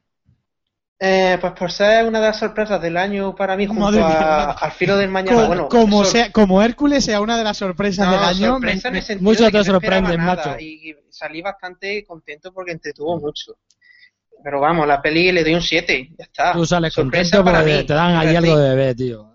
Eh, 0.99 1.38
pues 1.39 1.53
por 1.53 1.71
ser 1.71 2.05
una 2.07 2.19
de 2.19 2.25
las 2.27 2.39
sorpresas 2.39 2.81
del 2.81 2.97
año 2.97 3.35
para 3.35 3.55
mí 3.55 3.67
junto 3.67 3.81
Madre 3.83 4.01
a, 4.01 4.51
al 4.51 4.71
filo 4.71 4.97
del 4.97 5.09
mañana. 5.11 5.41
Co- 5.41 5.47
bueno, 5.47 5.69
como, 5.69 6.03
sor- 6.03 6.11
sea, 6.11 6.31
como 6.31 6.63
Hércules 6.63 7.05
sea 7.05 7.21
una 7.21 7.38
de 7.38 7.43
las 7.43 7.57
sorpresas 7.57 8.07
no, 8.07 8.13
del 8.13 8.23
año. 8.23 8.53
sorpresa 8.53 8.89
me- 8.89 8.97
en 8.97 9.03
te 9.03 10.17
no 10.17 10.17
macho. 10.17 10.59
Y 10.59 10.95
salí 11.09 11.41
bastante 11.43 12.03
contento 12.03 12.51
porque 12.51 12.71
entretuvo 12.71 13.19
mucho. 13.19 13.57
Pero 14.43 14.59
vamos, 14.59 14.88
la 14.88 14.99
peli 15.01 15.31
le 15.31 15.43
doy 15.43 15.53
un 15.53 15.61
7, 15.61 16.09
ya 16.17 16.23
está. 16.23 16.53
Tú 16.53 16.65
sales 16.65 16.93
Sorpresa 16.93 17.38
contento 17.38 17.45
para 17.45 17.59
porque 17.59 17.77
mí, 17.77 17.83
te 17.85 17.93
dan 17.93 18.15
ahí 18.15 18.35
algo 18.35 18.57
de 18.57 18.75
bebé, 18.75 18.95
tío. 18.95 19.33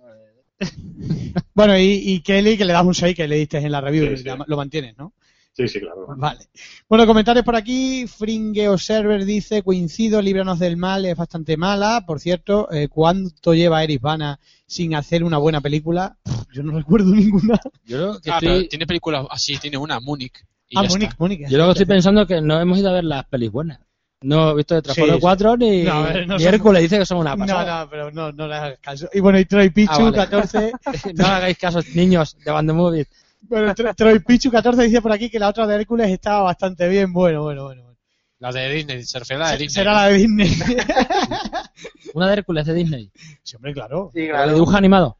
Bueno, 1.55 1.77
y, 1.77 1.83
y 2.05 2.21
Kelly, 2.23 2.57
que 2.57 2.65
le 2.65 2.73
das 2.73 2.85
un 2.85 2.95
6 2.95 3.15
que 3.15 3.29
le 3.29 3.37
diste 3.37 3.59
en 3.59 3.71
la 3.73 3.81
review, 3.81 4.17
Sí, 4.17 4.17
sí. 4.19 4.25
la- 4.25 4.43
lo 4.47 4.57
mantienes, 4.57 4.97
¿no? 4.97 5.13
Sí, 5.55 5.69
sí, 5.69 5.81
claro. 5.81 6.07
Vale. 6.17 6.41
Bueno, 6.89 7.07
comentarios 7.07 7.45
por 7.45 7.55
aquí. 7.57 8.07
Fringe 8.07 8.69
Observer 8.69 9.25
dice, 9.27 9.63
coincido, 9.63 10.23
Líbranos 10.23 10.59
del 10.59 10.79
Mal 10.79 11.05
es 11.05 11.15
bastante 11.17 11.59
mala. 11.59 12.05
Por 12.07 12.21
cierto, 12.21 12.71
eh, 12.73 12.89
¿cuánto 12.89 13.53
lleva 13.53 13.85
Eris 13.85 14.01
Bana 14.01 14.41
sin 14.67 14.95
hacer 14.95 15.23
una 15.23 15.37
buena 15.37 15.61
película? 15.61 16.17
Pff, 16.23 16.45
Yo 16.55 16.63
no 16.63 16.73
recuerdo 16.73 17.07
ninguna. 17.15 17.61
Yo 17.85 17.97
creo 17.99 18.21
que 18.21 18.31
Ah, 18.31 18.39
pero 18.41 18.67
tiene 18.67 18.87
películas 18.87 19.27
así 19.31 19.59
tiene 19.59 19.77
una 19.77 20.01
Múnich 20.01 20.43
y 20.71 20.79
Ah, 20.79 20.85
Múnich. 20.89 21.11
Múnich. 21.19 21.49
yo 21.51 21.59
lo 21.59 21.65
que 21.67 21.71
estoy 21.73 21.87
pensando 21.87 22.23
es 22.23 22.29
que 22.29 22.41
no 22.41 22.59
hemos 22.59 22.79
ido 22.79 22.89
a 22.89 22.93
ver 22.95 23.05
las 23.05 23.27
pelis 23.27 23.51
buenas. 23.53 23.79
No 24.23 24.53
he 24.53 24.55
visto 24.55 24.75
de 24.77 24.83
Transformers 24.83 25.17
Sí, 25.17 25.19
sí. 25.19 25.21
4 25.21 25.57
ni, 25.59 25.83
No, 25.83 25.93
a 25.93 26.03
ver, 26.05 26.27
no 26.29 26.37
ni 26.39 26.45
son- 26.45 26.55
Hércules 26.55 26.83
dice 26.83 26.99
que 26.99 27.05
son 27.07 27.19
una 27.19 27.33
No, 27.37 27.39
pasada. 27.45 27.85
no, 27.85 27.91
pero 27.91 28.11
no, 28.13 28.33
no 28.33 28.47
le 28.47 28.55
hagas 28.55 28.79
caso. 28.81 29.09
Y 29.13 29.21
bueno, 29.21 29.39
y 29.39 29.45
Troy 29.45 29.69
Pichu, 29.69 29.93
Ah, 29.93 29.99
vale. 30.05 30.17
14. 30.17 30.73
No 31.17 31.27
hagáis 31.27 31.59
caso, 31.59 31.81
niños 31.95 32.39
de 32.43 32.51
Band 32.53 32.71
Movie. 32.73 33.07
Bueno, 33.43 33.75
Tro- 33.75 33.95
Troy 33.95 34.19
Pichu, 34.21 34.51
14, 34.51 34.83
dice 34.85 35.03
por 35.03 35.13
aquí 35.13 35.29
que 35.31 35.39
la 35.39 35.49
otra 35.49 35.67
de 35.67 35.75
Hércules 35.77 36.09
estaba 36.11 36.43
bastante 36.43 36.89
bien. 36.89 37.13
Bueno, 37.13 37.43
bueno, 37.43 37.65
bueno. 37.65 37.97
la 38.39 38.51
de 38.53 38.69
Disney 38.73 39.03
a 39.15 39.39
la 39.39 39.51
de 39.53 39.59
Disney 39.59 39.69
Será 39.69 39.93
la 39.95 40.07
de 40.09 40.15
Disney. 40.19 40.51
Una 42.15 42.29
de 42.29 42.33
Hércules 42.35 42.67
de 42.67 42.75
Disney. 42.75 43.11
sí, 43.43 43.57
hombre, 43.57 43.73
claro. 43.73 44.11
Sí, 44.13 44.21
¿La 44.21 44.25
de 44.27 44.31
claro. 44.33 44.55
dibujo 44.55 44.77
animado? 44.77 45.19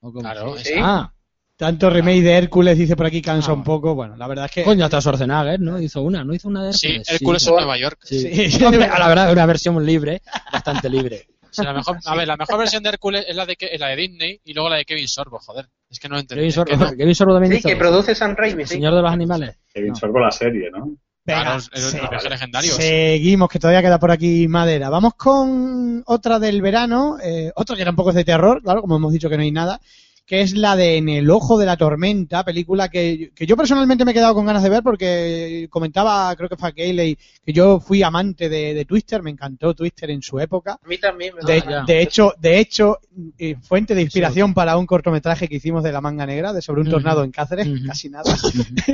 ¿O 0.00 0.12
cómo? 0.12 0.20
claro 0.20 0.56
Sí. 0.58 0.74
Ah, 0.80 1.12
Tanto 1.56 1.88
remake 1.88 2.20
de 2.22 2.32
Hércules, 2.36 2.76
dice 2.76 2.96
por 2.96 3.06
aquí, 3.06 3.22
cansa 3.22 3.50
Ah, 3.52 3.54
un 3.54 3.64
poco. 3.64 3.94
Bueno, 3.94 4.14
la 4.16 4.28
verdad 4.28 4.44
es 4.44 4.50
que. 4.52 4.62
coño, 4.62 4.84
hasta 4.84 5.00
Schwarzenegger, 5.00 5.58
¿no? 5.60 5.80
Hizo 5.80 6.02
una, 6.02 6.22
¿no 6.22 6.34
hizo 6.34 6.48
una 6.48 6.64
de 6.64 6.72
sí 6.74 6.88
Hércules? 6.88 7.08
Hércules 7.12 7.46
en 7.46 7.54
Nueva 7.54 7.78
York 7.78 7.98
Sí. 8.02 8.50
Sí. 8.50 8.64
Hombre, 8.64 8.84
a 8.84 8.98
la 8.98 9.08
verdad, 9.08 9.32
una 9.32 9.46
versión 9.46 9.86
libre, 9.86 10.20
bastante 10.52 10.90
libre. 10.90 11.28
Sí, 11.50 11.62
la 11.64 11.72
mejor, 11.72 11.96
a 12.04 12.14
ver 12.14 12.28
la 12.28 12.36
mejor 12.36 12.58
versión 12.58 12.82
de 12.82 12.90
Hércules 12.90 13.24
es 13.26 13.34
la 13.34 13.46
de 13.46 13.56
que- 13.56 13.78
la 13.78 13.88
de 13.88 13.96
Disney 13.96 14.40
y 14.44 14.52
luego 14.52 14.68
la 14.68 14.76
de 14.76 14.84
Kevin 14.84 15.08
Sorbo 15.08 15.38
joder 15.38 15.66
es 15.90 15.98
que 16.00 16.08
no 16.08 16.14
lo 16.16 16.20
entendí 16.20 16.40
Kevin 16.40 16.48
es 16.48 16.54
que 16.54 16.74
Sorbo, 16.76 16.84
no. 16.90 16.96
Kevin 16.96 17.14
Sorbo 17.14 17.32
también 17.34 17.52
Sí, 17.52 17.58
hizo 17.58 17.68
que 17.68 17.76
produce 17.76 18.14
San 18.14 18.36
Raimi, 18.36 18.62
El 18.62 18.68
sí. 18.68 18.74
Señor 18.74 18.94
de 18.94 19.02
los 19.02 19.10
Animales. 19.12 19.58
Kevin 19.72 19.90
No. 19.90 19.96
Sorbo 19.96 20.18
la 20.20 20.30
serie, 20.30 20.70
¿no? 20.70 20.96
Venga, 21.24 21.42
Claro, 21.42 21.58
es 21.58 21.70
el, 21.72 21.80
sí. 21.82 21.98
el 22.00 22.08
viaje 22.08 22.30
legendario 22.30 22.72
Seguimos, 22.72 23.48
que 23.48 23.58
todavía 23.58 23.82
queda 23.82 23.98
por 23.98 24.10
aquí 24.12 24.46
madera. 24.48 24.90
Vamos 24.90 25.14
con 25.14 26.02
otra 26.06 26.38
del 26.38 26.62
verano, 26.62 27.16
eh, 27.22 27.50
otra 27.56 27.74
que 27.76 27.84
tampoco 27.84 28.10
es 28.10 28.16
de 28.16 28.24
terror, 28.24 28.62
claro, 28.62 28.80
como 28.80 28.96
hemos 28.96 29.12
dicho 29.12 29.28
que 29.28 29.36
no 29.36 29.42
hay 29.42 29.50
nada, 29.50 29.80
que 30.26 30.40
es 30.40 30.54
la 30.54 30.74
de 30.74 30.96
En 30.96 31.08
el 31.08 31.30
ojo 31.30 31.56
de 31.56 31.66
la 31.66 31.76
tormenta, 31.76 32.44
película 32.44 32.88
que, 32.88 33.30
que 33.34 33.46
yo 33.46 33.56
personalmente 33.56 34.04
me 34.04 34.10
he 34.10 34.14
quedado 34.14 34.34
con 34.34 34.44
ganas 34.44 34.62
de 34.64 34.70
ver 34.70 34.82
porque 34.82 35.68
comentaba, 35.70 36.34
creo 36.34 36.48
que 36.48 36.56
fue 36.56 36.74
Keiley, 36.74 37.16
que 37.44 37.52
yo 37.52 37.78
fui 37.78 38.02
amante 38.02 38.48
de, 38.48 38.74
de 38.74 38.84
Twister, 38.84 39.22
me 39.22 39.30
encantó 39.30 39.72
Twister 39.72 40.10
en 40.10 40.22
su 40.22 40.40
época. 40.40 40.80
A 40.82 40.88
mí 40.88 40.98
también. 40.98 41.34
me 41.36 41.42
De, 41.42 41.62
de 41.86 42.02
hecho, 42.02 42.34
de 42.40 42.58
hecho, 42.58 42.98
eh, 43.38 43.54
fuente 43.62 43.94
de 43.94 44.02
inspiración 44.02 44.52
para 44.52 44.76
un 44.76 44.86
cortometraje 44.86 45.48
que 45.48 45.56
hicimos 45.56 45.84
de 45.84 45.92
la 45.92 46.00
manga 46.00 46.26
negra, 46.26 46.52
de 46.52 46.60
sobre 46.60 46.80
un 46.80 46.90
tornado 46.90 47.22
en 47.22 47.30
Cáceres, 47.30 47.68
casi 47.86 48.08
nada. 48.08 48.36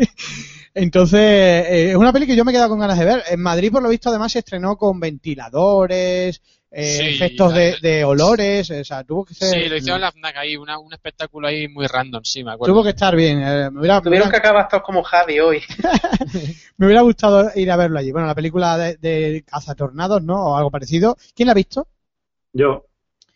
Entonces, 0.74 1.20
eh, 1.20 1.91
es 1.91 1.97
una 1.97 2.12
peli 2.12 2.26
que 2.26 2.37
yo 2.37 2.45
me 2.45 2.53
he 2.53 2.55
quedado 2.55 2.70
con 2.70 2.78
ganas 2.78 2.99
de 2.99 3.07
ver. 3.07 3.22
En 3.30 3.41
Madrid, 3.41 3.72
por 3.72 3.83
lo 3.83 3.89
visto, 3.89 4.11
además 4.11 4.33
se 4.33 4.41
estrenó 4.41 4.76
con 4.76 5.01
ventiladores, 5.01 6.43
eh, 6.74 6.82
Sí, 6.84 7.04
efectos 7.16 7.52
de, 7.54 7.72
la- 7.72 7.78
de 7.80 8.04
olores, 8.04 8.70
o 8.70 8.84
sea, 8.84 9.04
tuvo 9.04 9.24
que 9.24 9.34
ser... 9.34 9.48
Sí, 9.62 9.68
lo 9.68 9.76
hicieron 9.76 9.96
en 9.96 10.00
la 10.02 10.12
FNAC 10.12 10.36
ahí, 10.38 10.56
una- 10.56 10.78
un 10.78 10.92
espectáculo 10.92 11.46
ahí 11.48 11.68
muy 11.68 11.86
random, 11.86 12.22
sí, 12.24 12.42
me 12.42 12.52
acuerdo. 12.52 12.74
Tuvo 12.74 12.82
que 12.82 12.90
estar 12.90 13.14
bien. 13.14 13.42
eh, 13.42 13.70
me, 13.70 13.80
hubiera, 13.80 13.96
me 14.00 14.04
Tuvieron 14.04 14.30
que 14.30 14.36
acabar 14.38 14.68
todos 14.68 14.82
como 14.82 15.02
Javi 15.02 15.38
hoy. 15.40 15.60
me 16.78 16.86
hubiera 16.86 17.02
gustado 17.02 17.50
ir 17.54 17.70
a 17.70 17.76
verlo 17.76 17.98
allí. 17.98 18.10
Bueno, 18.12 18.26
la 18.26 18.34
película 18.34 18.76
de, 18.78 18.96
de 18.96 19.44
cazatornados, 19.46 20.22
¿no? 20.22 20.34
O 20.46 20.56
algo 20.56 20.70
parecido. 20.70 21.16
¿Quién 21.34 21.46
la 21.46 21.52
ha 21.52 21.54
visto? 21.54 21.86
Yo, 22.52 22.86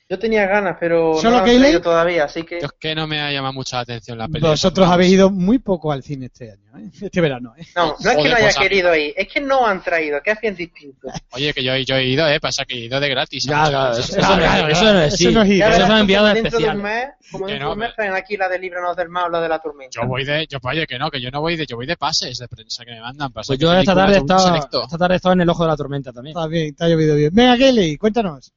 Yo 0.08 0.20
tenía 0.20 0.46
ganas, 0.46 0.76
pero 0.78 1.16
¿Solo 1.20 1.38
no 1.38 1.42
traído 1.42 1.80
todavía, 1.80 2.24
así 2.24 2.44
que... 2.44 2.60
Yo 2.60 2.66
es 2.66 2.72
que 2.78 2.94
no 2.94 3.08
me 3.08 3.20
ha 3.20 3.32
llamado 3.32 3.54
mucho 3.54 3.74
la 3.74 3.82
atención 3.82 4.16
la 4.16 4.28
película. 4.28 4.52
Vosotros 4.52 4.86
habéis 4.88 5.14
ido 5.14 5.30
muy 5.32 5.58
poco 5.58 5.90
al 5.90 6.04
cine 6.04 6.26
este 6.26 6.52
año, 6.52 6.78
¿eh? 6.78 6.90
este 7.02 7.20
verano. 7.20 7.54
¿eh? 7.58 7.66
No, 7.74 7.96
no 7.98 8.10
es 8.10 8.16
que 8.16 8.28
no 8.28 8.36
haya 8.36 8.44
pues, 8.44 8.56
querido 8.56 8.94
ir, 8.94 9.14
es 9.16 9.26
que 9.26 9.40
no 9.40 9.66
han 9.66 9.82
traído, 9.82 10.22
que 10.22 10.32
bien 10.40 10.54
distinto. 10.54 11.08
Oye, 11.32 11.52
que 11.52 11.64
yo, 11.64 11.74
yo 11.78 11.96
he 11.96 12.04
ido, 12.04 12.28
eh, 12.28 12.38
pasa 12.38 12.64
que 12.64 12.74
he 12.74 12.84
ido 12.84 13.00
de 13.00 13.08
gratis. 13.08 13.46
Ya, 13.46 13.68
claro, 13.68 13.92
Eso 13.96 14.00
eso, 14.00 14.12
es- 14.12 14.18
eso 14.18 14.36
no 14.36 14.44
es, 14.44 14.76
eso 14.76 14.84
no 14.92 15.00
es, 15.00 15.06
Eso 15.14 15.16
sí. 15.16 15.34
no 15.34 15.42
es 15.42 15.48
ir. 15.48 15.62
Eso 15.64 15.96
enviados 15.96 16.30
como 16.30 16.42
dentro 16.42 16.58
de 16.60 16.68
un 16.68 16.82
mes, 16.82 17.08
como 17.32 17.46
dentro 17.48 17.64
no, 17.64 17.70
de 17.70 17.72
un 17.74 17.78
mes 17.80 17.94
traen 17.96 18.14
aquí 18.14 18.36
la 18.36 18.48
de 18.48 18.58
Líbranos 18.60 18.96
del 18.96 19.08
Mal 19.08 19.24
o 19.24 19.28
la 19.30 19.40
de 19.40 19.48
la 19.48 19.58
tormenta. 19.58 20.00
Yo 20.00 20.06
voy 20.06 20.24
de, 20.24 20.46
yo, 20.46 20.58
oye, 20.62 20.86
que 20.86 21.00
no, 21.00 21.10
que 21.10 21.20
yo 21.20 21.32
no 21.32 21.40
voy 21.40 21.56
de, 21.56 21.66
yo 21.66 21.74
voy 21.74 21.86
de 21.86 21.96
pases 21.96 22.38
de 22.38 22.46
prensa 22.46 22.84
que 22.84 22.92
me 22.92 23.00
mandan. 23.00 23.32
Pasa 23.32 23.48
Pues 23.48 23.58
que 23.58 23.64
yo 23.64 23.74
esta 23.74 23.92
tarde, 23.92 24.22
selecto. 24.38 24.84
esta 24.84 24.98
tarde 24.98 25.14
he 25.14 25.16
estado 25.16 25.32
en 25.32 25.40
el 25.40 25.48
ojo 25.48 25.64
de 25.64 25.68
la 25.70 25.76
tormenta 25.76 26.12
también. 26.12 26.36
Está 26.36 26.46
bien, 26.46 26.66
está 26.68 26.88
llovido 26.88 27.16
bien. 27.16 27.30
Venga, 27.34 27.56
Kelly, 27.56 27.96
cuéntanos. 27.96 28.52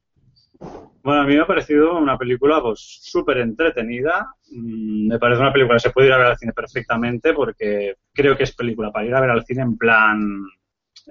Bueno, 1.02 1.22
a 1.22 1.26
mí 1.26 1.36
me 1.36 1.42
ha 1.42 1.48
parecido 1.48 1.98
una 1.98 2.18
película 2.18 2.62
pues 2.62 2.80
súper 3.04 3.38
entretenida. 3.38 4.28
Mm, 4.52 5.08
Me 5.10 5.20
parece 5.20 5.42
una 5.42 5.54
película 5.54 5.76
que 5.78 5.80
se 5.82 5.92
puede 5.92 6.08
ir 6.08 6.14
a 6.14 6.18
ver 6.18 6.28
al 6.28 6.38
cine 6.38 6.54
perfectamente 6.54 7.34
porque 7.34 7.96
creo 8.14 8.36
que 8.38 8.44
es 8.44 8.56
película 8.56 8.92
para 8.92 9.06
ir 9.06 9.16
a 9.16 9.22
ver 9.22 9.30
al 9.30 9.46
cine 9.46 9.62
en 9.64 9.78
plan 9.78 10.42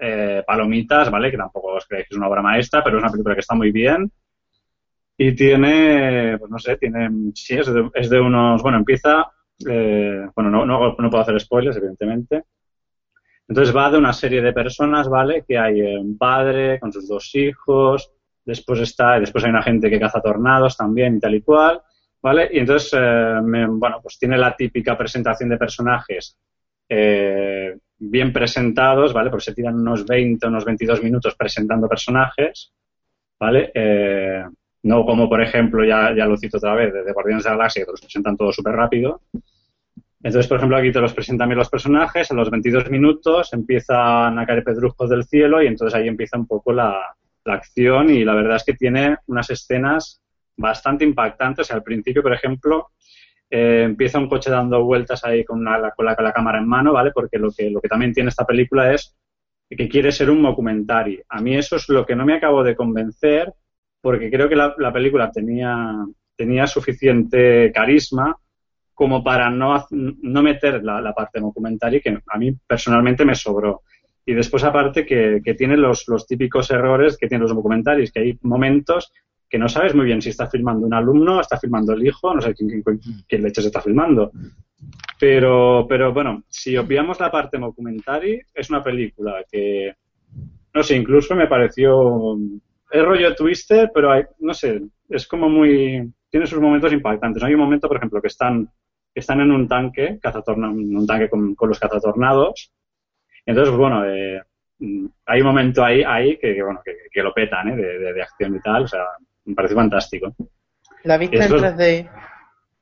eh, 0.01 0.43
palomitas, 0.47 1.11
¿vale? 1.11 1.31
Que 1.31 1.37
tampoco 1.39 1.69
os 1.75 1.87
creéis 1.87 2.09
que 2.09 2.15
es 2.15 2.19
una 2.19 2.29
obra 2.29 2.43
maestra, 2.43 2.83
pero 2.85 2.99
es 2.99 3.03
una 3.03 3.13
película 3.13 3.35
que 3.35 3.41
está 3.41 3.55
muy 3.55 3.73
bien. 3.73 4.11
Y 5.17 5.35
tiene, 5.35 6.37
pues 6.39 6.51
no 6.51 6.59
sé, 6.59 6.77
tiene, 6.77 7.09
sí, 7.35 7.55
es 7.57 7.67
de, 7.73 7.91
es 7.95 8.09
de 8.09 8.21
unos, 8.21 8.63
bueno, 8.63 8.79
empieza, 8.79 9.27
eh, 9.69 10.27
bueno, 10.35 10.51
no, 10.51 10.65
no, 10.65 10.95
no 10.97 11.11
puedo 11.11 11.23
hacer 11.23 11.41
spoilers, 11.41 11.77
evidentemente. 11.77 12.45
Entonces 13.49 13.75
va 13.75 13.91
de 13.91 13.99
una 13.99 14.13
serie 14.13 14.43
de 14.43 14.53
personas, 14.53 15.09
¿vale? 15.09 15.45
Que 15.47 15.59
hay 15.59 15.81
un 15.81 16.17
padre 16.19 16.79
con 16.79 16.93
sus 16.93 17.09
dos 17.09 17.35
hijos, 17.35 18.13
después 18.49 18.81
está, 18.81 19.21
después 19.21 19.45
hay 19.45 19.51
una 19.51 19.63
gente 19.63 19.91
que 19.91 20.01
caza 20.01 20.23
tornados 20.23 20.75
también 20.75 21.17
y 21.17 21.21
tal 21.21 21.35
y 21.35 21.43
cual, 21.43 21.83
¿vale? 22.23 22.49
Y 22.51 22.61
entonces, 22.61 22.99
eh, 22.99 23.41
bueno, 23.69 24.01
pues 24.03 24.19
tiene 24.19 24.39
la 24.39 24.57
típica 24.57 24.97
presentación 24.97 25.51
de 25.51 25.59
personajes 25.59 26.39
eh, 26.89 27.77
bien 27.99 28.33
presentados, 28.33 29.13
¿vale? 29.13 29.29
Porque 29.29 29.45
se 29.45 29.55
tiran 29.55 29.75
unos 29.75 30.07
20, 30.07 30.47
unos 30.47 30.65
22 30.65 31.03
minutos 31.03 31.37
presentando 31.37 31.87
personajes, 31.87 32.73
¿vale? 33.39 33.71
Eh, 33.75 34.43
no 34.85 35.05
como, 35.05 35.29
por 35.29 35.43
ejemplo, 35.43 35.85
ya, 35.85 36.15
ya 36.17 36.25
lo 36.25 36.39
cito 36.39 36.57
otra 36.57 36.75
vez, 36.75 36.95
de, 36.95 37.13
Guardianes 37.13 37.45
de 37.45 37.51
la 37.51 37.57
Galaxia, 37.57 37.85
que 37.85 37.91
los 37.91 38.01
presentan 38.01 38.39
todo 38.39 38.51
súper 38.51 38.73
rápido. 38.73 39.21
Entonces, 40.23 40.49
por 40.49 40.57
ejemplo, 40.57 40.79
aquí 40.79 40.91
te 40.91 41.01
los 41.01 41.13
presentan 41.13 41.51
bien 41.51 41.59
los 41.59 41.69
personajes, 41.69 42.31
a 42.31 42.35
los 42.35 42.51
22 42.51 42.91
minutos 42.91 43.53
empiezan 43.53 44.39
a 44.39 44.47
caer 44.47 44.65
pedrujos 44.65 45.11
del 45.11 45.25
cielo 45.25 45.63
y 45.63 45.67
entonces 45.67 45.95
ahí 45.95 46.09
empieza 46.09 46.39
un 46.39 46.47
poco 46.47 46.73
la, 46.73 46.99
la 47.49 47.55
acción 47.55 48.11
y 48.11 48.25
la 48.25 48.35
verdad 48.35 48.57
es 48.57 48.65
que 48.65 48.75
tiene 48.75 49.17
unas 49.27 49.51
escenas 49.51 50.23
bastante 50.57 51.05
impactantes. 51.05 51.71
Al 51.71 51.83
principio, 51.83 52.23
por 52.23 52.33
ejemplo, 52.33 52.91
eh, 53.51 53.83
empieza 53.85 54.19
un 54.19 54.29
coche 54.29 54.51
dando 54.51 54.85
vueltas 54.85 55.25
ahí 55.25 55.45
con, 55.45 55.65
la, 55.65 55.93
con 55.97 56.07
la 56.07 56.33
cámara 56.33 56.59
en 56.59 56.69
mano, 56.69 56.93
¿vale? 56.93 57.11
Porque 57.13 57.39
lo 57.39 57.51
que, 57.51 57.71
lo 57.71 57.81
que 57.81 57.89
también 57.89 58.13
tiene 58.13 58.29
esta 58.29 58.45
película 58.45 58.93
es 58.93 59.17
que 59.69 59.89
quiere 59.89 60.13
ser 60.13 60.31
un 60.31 60.43
documentary. 60.43 61.21
A 61.29 61.41
mí 61.41 61.57
eso 61.57 61.77
es 61.77 61.89
lo 61.89 62.07
que 62.07 62.17
no 62.17 62.25
me 62.25 62.35
acabo 62.35 62.63
de 62.63 62.77
convencer 62.77 63.53
porque 64.01 64.31
creo 64.31 64.49
que 64.49 64.57
la, 64.57 64.75
la 64.79 64.93
película 64.93 65.31
tenía, 65.31 65.95
tenía 66.37 66.67
suficiente 66.67 67.73
carisma 67.73 68.37
como 68.95 69.23
para 69.23 69.51
no, 69.51 69.87
no 69.91 70.43
meter 70.43 70.83
la, 70.83 71.01
la 71.01 71.13
parte 71.13 71.41
documentary 71.41 72.01
que 72.01 72.19
a 72.27 72.39
mí 72.39 72.53
personalmente 72.67 73.25
me 73.25 73.35
sobró. 73.35 73.83
Y 74.31 74.35
después 74.35 74.63
aparte 74.63 75.07
que, 75.07 75.41
que 75.43 75.55
tiene 75.55 75.79
los, 75.79 76.07
los 76.07 76.27
típicos 76.27 76.71
errores 76.71 77.17
que 77.17 77.29
tienen 77.29 77.45
los 77.47 77.55
documentarios, 77.55 78.13
que 78.13 78.21
hay 78.21 78.39
momentos 78.43 79.11
que 79.49 79.59
no 79.59 79.71
sabes 79.71 79.95
muy 79.95 80.05
bien 80.05 80.21
si 80.21 80.29
está 80.29 80.47
filmando 80.51 80.87
un 80.87 80.93
alumno, 80.93 81.41
está 81.41 81.57
filmando 81.59 81.95
el 81.95 82.07
hijo, 82.07 82.35
no 82.35 82.43
sé 82.43 82.53
quién, 82.53 82.83
quién, 82.83 83.01
quién 83.27 83.43
leches 83.43 83.65
está 83.65 83.81
filmando. 83.81 84.31
Pero, 85.19 85.87
pero 85.89 86.13
bueno, 86.13 86.45
si 86.47 86.77
obviamos 86.77 87.19
la 87.21 87.31
parte 87.31 87.57
documentary, 87.57 88.39
es 88.53 88.69
una 88.69 88.85
película 88.85 89.43
que, 89.51 89.95
no 90.75 90.83
sé, 90.83 90.97
incluso 90.97 91.35
me 91.35 91.47
pareció, 91.47 92.37
es 92.91 93.03
rollo 93.03 93.35
twister, 93.35 93.91
pero 93.95 94.13
hay, 94.13 94.25
no 94.41 94.53
sé, 94.53 94.83
es 95.09 95.27
como 95.27 95.49
muy, 95.49 96.13
tiene 96.29 96.47
sus 96.47 96.61
momentos 96.61 96.93
impactantes. 96.93 97.43
Hay 97.43 97.55
un 97.55 97.61
momento, 97.61 97.89
por 97.89 97.97
ejemplo, 97.97 98.21
que 98.21 98.29
están, 98.29 98.67
que 99.15 99.21
están 99.21 99.41
en 99.41 99.53
un 99.53 99.67
tanque, 99.67 100.19
cazatorna- 100.21 100.71
un 100.71 101.07
tanque 101.07 101.31
con, 101.31 101.55
con 101.55 101.71
los 101.71 101.81
cazatornados, 101.81 102.71
entonces, 103.51 103.71
pues, 103.75 103.79
bueno, 103.79 104.05
eh, 104.07 104.43
mm, 104.79 105.07
hay 105.27 105.41
un 105.41 105.47
momento 105.47 105.85
ahí, 105.85 106.03
ahí 106.07 106.37
que, 106.39 106.55
que, 106.55 106.63
bueno, 106.63 106.81
que, 106.85 106.97
que 107.11 107.23
lo 107.23 107.33
petan, 107.35 107.69
¿eh? 107.69 107.77
de, 107.77 107.99
de- 107.99 108.13
de 108.13 108.23
acción 108.23 108.55
y 108.57 108.61
tal, 108.61 108.85
o 108.85 108.89
sea, 108.89 109.05
me 109.45 109.55
parece 109.55 109.75
fantástico. 109.75 110.35
La 111.05 111.17
viste 111.19 111.37
en 111.37 111.43
Eso- 111.43 111.57
3D. 111.59 112.11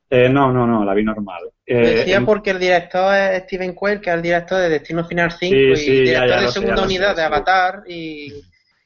Eh, 0.09 0.29
no, 0.29 0.53
no, 0.53 0.65
no, 0.65 0.85
la 0.85 0.93
vi 0.93 1.03
normal. 1.03 1.41
Eh, 1.65 1.95
decía 1.97 2.15
en- 2.17 2.25
porque 2.25 2.51
el 2.51 2.59
director 2.59 3.13
es 3.13 3.43
Steven 3.43 3.73
Quayle, 3.73 3.99
que 3.99 4.09
es 4.09 4.15
el 4.15 4.21
director 4.21 4.57
de 4.59 4.69
Destino 4.69 5.03
Final 5.03 5.31
5 5.31 5.53
Sí, 5.53 5.71
y 5.71 5.75
sí, 5.75 5.95
ya, 6.05 6.23
director 6.23 6.29
ya 6.29 6.41
de 6.41 6.47
sé, 6.47 6.59
segunda 6.59 6.83
unidad 6.83 7.09
sé, 7.15 7.21
de. 7.21 7.27
Avatar. 7.27 7.83
Y 7.87 8.33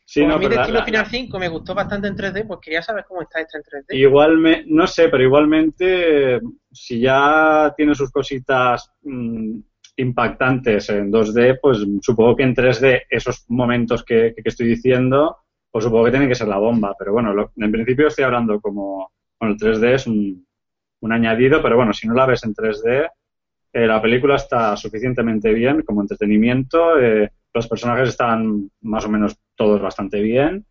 sí, 0.03 0.21
como 0.21 0.29
no, 0.32 0.36
a 0.36 0.39
mí 0.39 0.47
Destino 0.47 0.79
la- 0.79 0.86
Final 0.86 1.05
5 1.05 1.38
me 1.39 1.47
gustó 1.47 1.75
bastante 1.75 2.07
en 2.07 2.15
3D, 2.15 2.47
pues 2.47 2.59
quería 2.59 2.82
saber 2.82 3.05
cómo 3.07 3.21
está 3.21 3.39
esta 3.39 3.59
en 3.59 3.63
3D. 3.63 3.95
Igual 3.95 4.38
me, 4.39 4.63
no 4.65 4.88
sé, 4.88 5.09
pero 5.09 5.21
igualmente, 5.23 6.39
si 6.71 6.99
ya 7.01 7.71
tiene 7.77 7.93
sus 7.93 8.09
cositas 8.11 8.91
mm, 9.03 9.59
impactantes 10.01 10.89
en 10.89 11.11
2D, 11.11 11.57
pues 11.61 11.79
supongo 12.01 12.35
que 12.35 12.43
en 12.43 12.55
3D 12.55 13.03
esos 13.09 13.45
momentos 13.49 14.03
que, 14.03 14.33
que 14.35 14.41
estoy 14.49 14.67
diciendo, 14.67 15.37
pues 15.71 15.85
supongo 15.85 16.05
que 16.05 16.11
tienen 16.11 16.29
que 16.29 16.35
ser 16.35 16.47
la 16.47 16.57
bomba. 16.57 16.95
Pero 16.97 17.13
bueno, 17.13 17.33
lo- 17.33 17.51
en 17.55 17.71
principio 17.71 18.07
estoy 18.07 18.25
hablando 18.25 18.59
como, 18.61 19.11
bueno, 19.39 19.53
el 19.53 19.59
3D 19.59 19.93
es 19.95 20.07
un, 20.07 20.45
un 21.01 21.11
añadido, 21.11 21.61
pero 21.61 21.75
bueno, 21.77 21.93
si 21.93 22.07
no 22.07 22.13
la 22.13 22.25
ves 22.25 22.43
en 22.43 22.53
3D, 22.53 23.09
eh, 23.73 23.87
la 23.87 24.01
película 24.01 24.35
está 24.35 24.75
suficientemente 24.77 25.53
bien 25.53 25.81
como 25.83 26.01
entretenimiento, 26.01 26.99
eh, 26.99 27.31
los 27.53 27.67
personajes 27.67 28.09
están 28.09 28.69
más 28.81 29.05
o 29.05 29.09
menos 29.09 29.37
todos 29.55 29.81
bastante 29.81 30.21
bien 30.21 30.65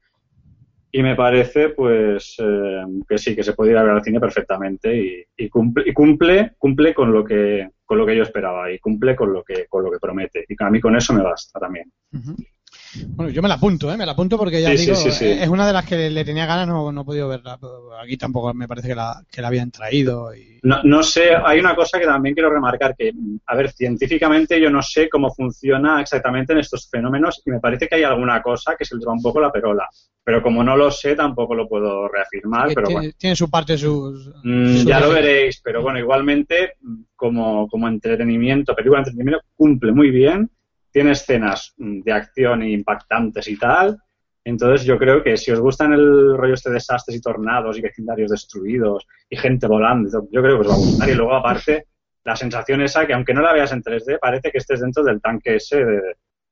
y 0.93 1.03
me 1.03 1.15
parece 1.15 1.71
pues 1.71 2.37
eh, 2.39 2.83
que 3.09 3.19
sí 3.19 3.37
que 3.37 3.45
se 3.45 3.53
puede 3.53 3.73
ir 3.73 3.77
a 3.77 3.83
ver 3.83 3.93
al 3.93 4.03
cine 4.03 4.21
perfectamente 4.21 4.97
y, 4.97 5.25
y 5.37 5.49
cumple 5.49 5.85
y 5.87 5.93
cumple 5.93 6.53
cumple 6.59 6.95
con 6.95 7.13
lo 7.13 7.25
que 7.25 7.69
con 7.85 7.99
lo 7.99 8.07
que 8.07 8.17
yo 8.17 8.23
esperaba 8.23 8.71
y 8.71 8.79
cumple 8.79 9.15
con 9.17 9.33
lo 9.33 9.43
que 9.43 9.67
con 9.69 9.85
lo 9.85 9.91
que 9.91 9.99
promete 9.99 10.45
y 10.49 10.55
a 10.59 10.71
mí 10.71 10.81
con 10.81 10.97
eso 10.97 11.13
me 11.13 11.23
basta 11.23 11.59
también. 11.59 11.91
Bueno, 13.09 13.31
yo 13.31 13.43
me 13.43 13.49
la 13.49 13.55
apunto, 13.55 13.93
¿eh? 13.93 13.97
Me 13.97 14.07
la 14.07 14.13
apunto 14.13 14.37
porque 14.37 14.61
ya 14.61 14.71
Sí, 14.71 14.79
sí, 14.79 14.85
digo, 14.87 14.97
sí, 14.97 15.11
sí. 15.13 15.27
es 15.27 15.49
una 15.49 15.67
de 15.67 15.73
las 15.73 15.85
que 15.85 16.11
le 16.11 16.25
tenía 16.25 16.47
ganas, 16.47 16.67
no, 16.67 16.91
no 16.93 17.03
he 17.03 17.05
podido 17.05 17.29
verla. 17.29 17.59
Aquí 18.03 18.17
tampoco 18.17 18.53
me 18.55 18.69
parece 18.69 18.89
que 18.89 18.95
la, 18.95 19.23
que 19.31 19.43
la 19.43 19.49
habían 19.49 19.71
traído. 19.71 20.35
Y... 20.35 20.59
no, 20.63 20.83
no 20.83 21.03
sé 21.03 21.35
hay 21.35 21.61
una 21.61 21.75
cosa 21.75 21.99
que 21.99 22.07
también 22.07 22.35
quiero 22.35 22.51
remarcar 22.51 22.95
que 22.97 23.13
a 23.47 23.57
ver 23.57 23.71
científicamente 23.73 24.61
yo 24.61 24.71
no 24.71 24.83
sé 24.83 25.09
cómo 25.09 25.33
funciona 25.33 26.01
exactamente 26.01 26.53
en 26.53 26.59
estos 26.61 26.89
fenómenos 26.91 27.43
y 27.45 27.51
me 27.51 27.61
parece 27.61 27.89
que 27.89 27.97
hay 27.97 28.03
alguna 28.03 28.43
cosa 28.43 28.77
que 28.77 28.85
se 28.85 28.97
le 28.97 29.05
va 29.05 29.13
un 29.13 29.23
poco 29.23 29.41
la 29.41 29.51
perola 29.53 29.89
pero 30.23 30.43
como 30.43 30.63
no 30.63 30.77
lo 30.77 30.91
sé 30.91 31.17
tampoco 31.17 31.55
lo 31.55 31.69
puedo 31.69 32.09
reafirmar 32.09 32.69
pero 32.75 32.87
tiene, 32.87 33.01
bueno 33.01 33.15
tiene 33.17 33.37
su 33.37 33.51
parte, 33.51 33.77
sus... 33.77 34.33
Mm, 34.45 34.87
ya 34.87 35.01
lo 35.01 35.11
veréis, 35.11 35.61
pero 35.63 35.83
bueno, 35.83 35.99
igualmente, 35.99 36.75
mm, 36.81 37.03
como, 37.17 37.69
como 37.69 37.89
entretenimiento, 37.89 38.75
película 38.75 38.99
de 38.99 39.11
entretenimiento, 39.11 39.45
cumple 39.57 39.93
muy 39.93 40.11
bien, 40.11 40.51
tiene 40.93 41.13
escenas 41.13 41.75
mm, 41.77 42.01
de 42.03 42.13
acción 42.13 42.63
impactantes 42.63 43.47
y 43.49 43.57
tal, 43.59 43.99
entonces 44.45 44.87
yo 44.87 44.99
creo 44.99 45.23
que 45.23 45.37
si 45.37 45.51
os 45.51 45.61
gustan 45.61 45.93
el 45.93 46.37
rollo 46.37 46.55
este 46.55 46.71
de 46.71 46.75
desastres 46.75 47.17
y 47.17 47.21
tornados 47.21 47.77
y 47.77 47.83
vecindarios 47.83 48.31
destruidos 48.31 49.07
y 49.29 49.37
gente 49.37 49.67
volando, 49.67 50.09
y 50.09 50.13
todo, 50.13 50.29
yo 50.33 50.43
creo 50.43 50.57
que 50.61 50.67
os 50.67 50.71
va 50.71 50.75
a 50.75 50.79
gustar. 50.79 51.09
Y 51.11 51.15
luego 51.15 51.35
aparte, 51.35 51.87
la 52.25 52.35
sensación 52.37 52.81
esa 52.83 53.07
que 53.07 53.13
aunque 53.13 53.35
no 53.35 53.43
la 53.43 53.53
veas 53.53 53.73
en 53.73 53.83
3D, 53.83 54.19
parece 54.21 54.51
que 54.51 54.59
estés 54.59 54.81
dentro 54.81 55.03
del 55.05 55.21
tanque 55.21 55.57
ese 55.57 55.85
de 55.85 56.01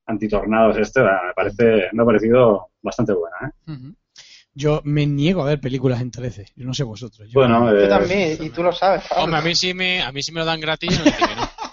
antitornados, 0.05 0.77
este, 0.77 1.01
me 1.01 1.09
parece, 1.35 1.89
me 1.93 2.03
ha 2.03 2.05
parecido 2.05 2.67
bastante 2.81 3.13
buena, 3.13 3.35
¿eh? 3.67 3.93
Yo 4.53 4.81
me 4.83 5.05
niego 5.05 5.41
a 5.43 5.45
ver 5.45 5.59
películas 5.61 6.01
en 6.01 6.09
13. 6.11 6.47
Yo 6.55 6.65
no 6.65 6.73
sé 6.73 6.83
vosotros. 6.83 7.29
Yo- 7.29 7.39
Bueno, 7.39 7.71
Yo 7.71 7.77
eh, 7.79 7.87
también, 7.87 8.37
y 8.43 8.49
tú 8.49 8.63
lo 8.63 8.71
sabes, 8.71 9.03
Pablo. 9.07 9.25
Hombre, 9.25 9.39
a 9.39 9.43
mí 9.43 9.55
sí 9.55 9.73
me, 9.73 10.01
a 10.01 10.11
mí 10.11 10.21
sí 10.23 10.31
me 10.31 10.39
lo 10.41 10.45
dan 10.45 10.59
gratis, 10.59 10.97
no 10.97 11.03
dice 11.05 11.17
que 11.17 11.35
no. 11.35 11.41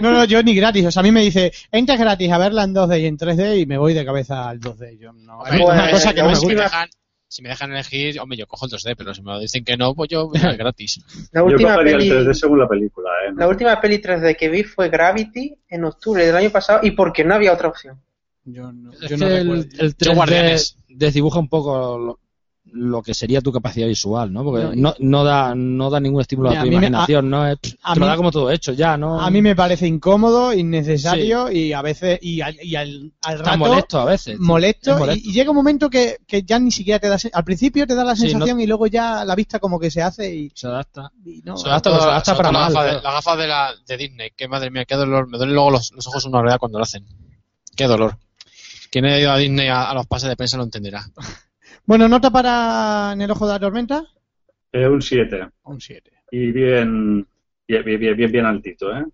No, 0.00 0.12
no, 0.12 0.24
yo 0.24 0.42
ni 0.42 0.54
gratis. 0.54 0.86
O 0.86 0.90
sea, 0.90 1.00
a 1.00 1.02
mí 1.04 1.12
me 1.12 1.22
dice, 1.22 1.52
entras 1.70 1.98
gratis 1.98 2.30
a 2.30 2.38
verla 2.38 2.64
en 2.64 2.74
2D 2.74 3.00
y 3.00 3.06
en 3.06 3.18
3D 3.18 3.60
y 3.60 3.66
me 3.66 3.78
voy 3.78 3.94
de 3.94 4.04
cabeza 4.04 4.48
al 4.48 4.60
2D. 4.60 4.98
Yo 4.98 5.12
no, 5.12 5.38
Hombre, 5.40 5.58
es 5.58 5.70
una 5.70 5.88
pues, 5.90 5.90
cosa 5.90 6.14
que 6.14 6.22
no 6.22 6.28
me 6.30 6.36
si, 6.36 6.46
me 6.46 6.54
gusta. 6.54 6.62
dejan, 6.64 6.88
si 7.28 7.42
me 7.42 7.48
dejan 7.50 7.72
elegir, 7.72 8.20
hombre, 8.20 8.38
yo 8.38 8.46
cojo 8.46 8.66
el 8.66 8.72
2D, 8.72 8.94
pero 8.96 9.14
si 9.14 9.22
me 9.22 9.32
lo 9.32 9.40
dicen 9.40 9.64
que 9.64 9.76
no, 9.76 9.94
pues 9.94 10.08
yo 10.10 10.28
gratis. 10.28 11.00
La 11.32 11.40
yo 11.40 11.46
última, 11.46 11.74
cogería 11.74 11.98
peli, 11.98 12.08
el 12.08 12.26
3D 12.28 12.32
según 12.34 12.58
la 12.58 12.68
película, 12.68 13.10
¿eh? 13.28 13.32
la 13.36 13.48
última 13.48 13.80
peli 13.80 13.98
3D 14.00 14.36
que 14.36 14.48
vi 14.48 14.64
fue 14.64 14.88
Gravity 14.88 15.54
en 15.68 15.84
octubre 15.84 16.24
del 16.26 16.36
año 16.36 16.50
pasado 16.50 16.80
y 16.82 16.92
porque 16.92 17.24
no 17.24 17.34
había 17.34 17.52
otra 17.52 17.68
opción. 17.68 18.00
Yo 18.44 18.72
no, 18.72 18.92
yo 19.08 19.16
no 19.16 19.26
que 19.28 19.38
recuerdo. 19.38 19.62
el, 19.62 19.70
el 19.78 19.94
Yo 20.00 20.12
3D 20.12 20.14
Guardianes. 20.14 20.76
desdibuja 20.88 21.38
un 21.38 21.48
poco 21.48 21.98
lo, 21.98 22.18
lo 22.74 23.02
que 23.02 23.14
sería 23.14 23.40
tu 23.40 23.52
capacidad 23.52 23.86
visual, 23.86 24.32
¿no? 24.32 24.42
Porque 24.44 24.64
No, 24.64 24.72
no, 24.74 24.94
no 24.98 25.24
da 25.24 25.54
no 25.54 25.90
da 25.90 26.00
ningún 26.00 26.20
estímulo 26.22 26.48
Mira, 26.50 26.62
a 26.62 26.64
tu 26.64 26.68
a 26.68 26.70
me- 26.70 26.76
imaginación, 26.76 27.30
¿no? 27.30 27.46
Es, 27.46 27.60
te 27.60 27.76
a 27.82 27.94
lo 27.94 28.00
mí- 28.00 28.06
da 28.06 28.16
como 28.16 28.30
todo 28.30 28.50
hecho, 28.50 28.72
ya, 28.72 28.96
¿no? 28.96 29.20
A 29.20 29.30
mí 29.30 29.42
me 29.42 29.54
parece 29.54 29.86
incómodo, 29.86 30.52
innecesario 30.52 31.50
y 31.50 31.72
a 31.72 31.82
veces 31.82 32.18
y 32.22 32.40
al, 32.40 32.56
y 32.62 32.74
al, 32.76 33.12
al 33.22 33.34
Está 33.36 33.44
rato 33.44 33.58
molesto 33.58 34.00
a 34.00 34.04
veces. 34.06 34.38
molesto, 34.38 34.92
Es 34.92 34.98
molesto. 34.98 35.20
Y, 35.24 35.30
y 35.30 35.32
llega 35.32 35.50
un 35.50 35.56
momento 35.56 35.90
que, 35.90 36.18
que 36.26 36.42
ya 36.42 36.58
ni 36.58 36.70
siquiera 36.70 36.98
te 36.98 37.08
da 37.08 37.16
al 37.32 37.44
principio 37.44 37.86
te 37.86 37.94
da 37.94 38.04
la 38.04 38.16
Sí, 38.16 38.28
sensación 38.30 38.60
y 38.60 38.66
luego 38.66 38.86
ya 38.86 39.24
la 39.24 39.34
vista 39.34 39.58
como 39.58 39.78
que 39.78 39.90
se 39.90 40.02
hace 40.02 40.34
y, 40.34 40.50
Se 40.54 40.66
adapta. 40.66 41.10
y 41.24 41.42
no. 41.44 41.56
Se 41.56 41.68
adapta, 41.68 42.22
se 42.24 42.34
para 42.34 42.52
mal. 42.52 42.72
la 42.72 42.80
gafa, 42.82 42.84
de, 42.84 43.02
la 43.02 43.12
gafa 43.12 43.36
de, 43.36 43.46
la, 43.46 43.70
de 43.86 43.96
Disney, 43.96 44.30
que 44.36 44.48
madre 44.48 44.70
mía, 44.70 44.84
qué 44.86 44.94
dolor. 44.96 45.28
Me 45.28 45.36
duelen 45.38 45.54
luego 45.54 45.70
los, 45.70 45.92
los 45.92 46.06
ojos 46.06 46.24
una 46.24 46.38
realidad 46.40 46.58
cuando 46.58 46.78
lo 46.78 46.84
hacen. 46.84 47.04
Qué 47.76 47.86
dolor. 47.86 48.16
Quien 48.90 49.06
haya 49.06 49.18
ido 49.20 49.32
a 49.32 49.38
Disney 49.38 49.68
a, 49.68 49.90
a 49.90 49.94
los 49.94 50.06
pases 50.06 50.28
de 50.28 50.36
prensa 50.36 50.56
lo 50.58 50.64
entenderá. 50.64 51.04
Bueno, 51.84 52.08
nota 52.08 52.30
para 52.30 53.10
en 53.12 53.22
el 53.22 53.30
ojo 53.30 53.46
de 53.46 53.52
la 53.54 53.60
tormenta, 53.60 54.04
Eh, 54.72 54.86
un 54.86 55.02
7. 55.02 55.48
un 55.64 55.80
7. 55.80 56.10
Y 56.30 56.50
bien, 56.52 57.26
bien, 57.68 57.84
bien, 57.84 58.16
bien, 58.16 58.32
bien 58.32 58.46
altito, 58.46 58.90
¿eh? 58.96 59.04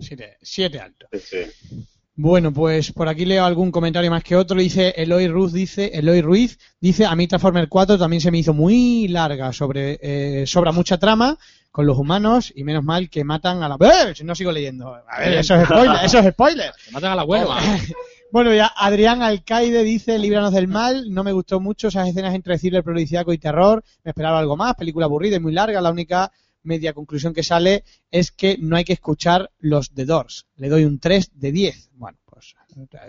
7, 0.00 0.36
7 0.42 0.80
alto. 0.80 1.06
Sí, 1.12 1.18
sí. 1.20 1.84
Bueno, 2.16 2.52
pues 2.52 2.92
por 2.92 3.08
aquí 3.08 3.24
leo 3.24 3.44
algún 3.44 3.72
comentario 3.72 4.10
más 4.10 4.22
que 4.22 4.36
otro. 4.36 4.58
Dice 4.60 4.94
Eloy 4.96 5.26
Ruiz, 5.26 5.52
dice 5.52 5.90
Eloy 5.94 6.20
Ruiz, 6.22 6.58
dice 6.80 7.06
a 7.06 7.14
mí 7.16 7.26
Transformer 7.26 7.68
4 7.68 7.98
también 7.98 8.20
se 8.20 8.30
me 8.30 8.38
hizo 8.38 8.52
muy 8.54 9.08
larga, 9.08 9.52
sobre 9.52 9.98
eh, 10.00 10.46
sobra 10.46 10.70
mucha 10.70 10.98
trama 10.98 11.36
con 11.72 11.86
los 11.86 11.98
humanos 11.98 12.52
y 12.54 12.62
menos 12.62 12.84
mal 12.84 13.10
que 13.10 13.24
matan 13.24 13.62
a 13.64 13.68
la. 13.68 13.76
¡Eh! 13.80 14.14
No 14.22 14.34
sigo 14.36 14.52
leyendo. 14.52 14.94
A 14.94 15.18
ver, 15.18 15.38
eso 15.38 15.56
es 15.56 15.64
spoiler, 15.66 16.04
eso 16.04 16.18
es 16.20 16.32
spoiler. 16.32 16.72
Te 16.84 16.90
matan 16.92 17.12
al 17.12 17.18
abuelo. 17.20 17.48
Bueno, 18.34 18.52
ya 18.52 18.66
Adrián 18.66 19.22
Alcaide 19.22 19.84
dice 19.84 20.18
Líbranos 20.18 20.52
del 20.52 20.66
mal, 20.66 21.04
no 21.14 21.22
me 21.22 21.30
gustó 21.30 21.60
mucho 21.60 21.86
esas 21.86 22.08
escenas 22.08 22.34
entre 22.34 22.58
thriller 22.58 22.82
policíaco 22.82 23.32
y 23.32 23.38
terror, 23.38 23.84
me 24.02 24.08
esperaba 24.08 24.40
algo 24.40 24.56
más, 24.56 24.74
película 24.74 25.06
aburrida 25.06 25.36
y 25.36 25.38
muy 25.38 25.52
larga, 25.52 25.80
la 25.80 25.92
única 25.92 26.32
media 26.64 26.94
conclusión 26.94 27.32
que 27.32 27.44
sale 27.44 27.84
es 28.10 28.32
que 28.32 28.56
no 28.58 28.74
hay 28.74 28.82
que 28.82 28.94
escuchar 28.94 29.52
los 29.60 29.94
The 29.94 30.04
Doors. 30.04 30.48
Le 30.56 30.68
doy 30.68 30.84
un 30.84 30.98
3 30.98 31.30
de 31.32 31.52
10. 31.52 31.90
Bueno, 31.92 32.18
pues 32.24 32.56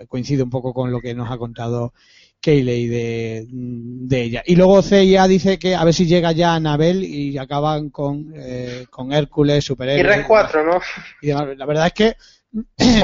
coincide 0.06 0.44
un 0.44 0.50
poco 0.50 0.72
con 0.72 0.92
lo 0.92 1.00
que 1.00 1.12
nos 1.12 1.28
ha 1.28 1.38
contado 1.38 1.92
Keyley 2.40 2.86
de, 2.86 3.48
de 3.50 4.22
ella. 4.22 4.42
Y 4.46 4.54
luego 4.54 4.80
CIA 4.80 5.26
dice 5.26 5.58
que 5.58 5.74
a 5.74 5.82
ver 5.82 5.94
si 5.94 6.06
llega 6.06 6.30
ya 6.30 6.54
Anabel 6.54 7.02
y 7.02 7.36
acaban 7.36 7.90
con, 7.90 8.32
eh, 8.36 8.86
con 8.90 9.12
Hércules, 9.12 9.58
Y 9.58 9.66
superhéroes. 9.66 10.18
Red 10.18 10.26
4, 10.28 10.64
¿no? 10.64 10.80
y 11.20 11.26
demás. 11.26 11.48
La 11.56 11.66
verdad 11.66 11.88
es 11.88 11.92
que 11.94 12.16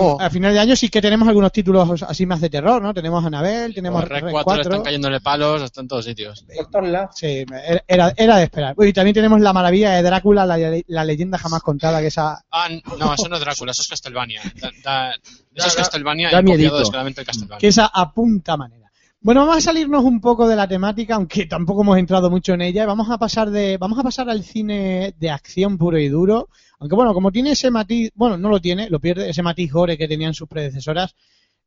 Oh. 0.01 0.17
a 0.21 0.31
final 0.31 0.55
de 0.55 0.61
año 0.61 0.75
sí 0.77 0.89
que 0.89 1.03
tenemos 1.03 1.29
algunos 1.29 1.53
títulos 1.53 2.03
así 2.03 2.25
más 2.25 2.41
de 2.41 2.49
terror, 2.49 2.81
¿no? 2.83 2.95
Tenemos 2.95 3.25
Anabel, 3.25 3.75
tenemos 3.75 4.01
Los 4.01 4.09
Red 4.09 4.23
Red 4.25 4.31
4 4.33 4.45
4. 4.45 4.63
están 4.63 4.83
cayéndole 4.83 5.21
palos, 5.21 5.63
están 5.63 5.85
en 5.85 5.89
todos 5.89 6.05
sitios. 6.05 6.45
Por 6.57 6.71
todos 6.71 6.89
lados. 6.89 7.11
Sí, 7.15 7.45
era, 7.87 8.13
era 8.17 8.37
de 8.39 8.45
esperar. 8.45 8.75
Y 8.79 8.93
también 8.93 9.15
tenemos 9.15 9.41
la 9.41 9.53
maravilla 9.53 9.91
de 9.93 10.03
Drácula, 10.03 10.47
la, 10.47 10.57
la 10.87 11.05
leyenda 11.05 11.37
jamás 11.39 11.63
contada, 11.63 12.01
que 12.01 12.07
esa 12.07 12.43
Ah, 12.51 12.69
no, 12.99 13.15
eso 13.15 13.29
no 13.29 13.37
es 13.37 13.41
Drácula, 13.43 13.73
eso 13.73 13.83
es 13.83 13.89
Castlevania. 13.89 14.41
Da, 14.61 14.71
da- 14.83 15.15
eso 15.55 15.69
es 15.69 15.75
Castlevania 15.77 16.31
da 16.31 16.41
y 16.41 16.45
copiado 16.45 16.79
el 16.79 17.15
Castlevania. 17.25 17.59
que 17.59 17.69
esa 17.69 17.91
apunta 17.93 18.57
manera. 18.57 18.91
Bueno, 19.21 19.43
vamos 19.43 19.59
a 19.59 19.61
salirnos 19.61 20.03
un 20.03 20.21
poco 20.21 20.49
de 20.49 20.57
la 20.57 20.67
temática, 20.67 21.15
aunque 21.15 21.47
tampoco 21.47 21.83
hemos 21.83 21.97
entrado 21.99 22.29
mucho 22.29 22.55
en 22.55 22.63
ella. 22.63 22.87
Vamos 22.87 23.09
a 23.09 23.19
pasar 23.19 23.51
de, 23.51 23.77
vamos 23.79 23.97
a 23.99 24.03
pasar 24.03 24.29
al 24.29 24.43
cine 24.43 25.15
de 25.17 25.31
acción 25.31 25.79
puro 25.79 25.97
y 25.99 26.09
duro. 26.09 26.49
Aunque 26.83 26.97
bueno, 26.97 27.15
como 27.15 27.31
tiene 27.31 27.53
ese 27.53 27.71
matiz, 27.71 28.11
bueno, 28.17 28.37
no 28.37 28.49
lo 28.49 28.61
tiene, 28.61 28.91
lo 28.91 28.99
pierde, 28.99 29.31
ese 29.31 29.41
matiz 29.41 29.71
gore 29.73 29.97
que 29.97 30.09
tenían 30.09 30.35
sus 30.35 30.49
predecesoras. 30.49 31.15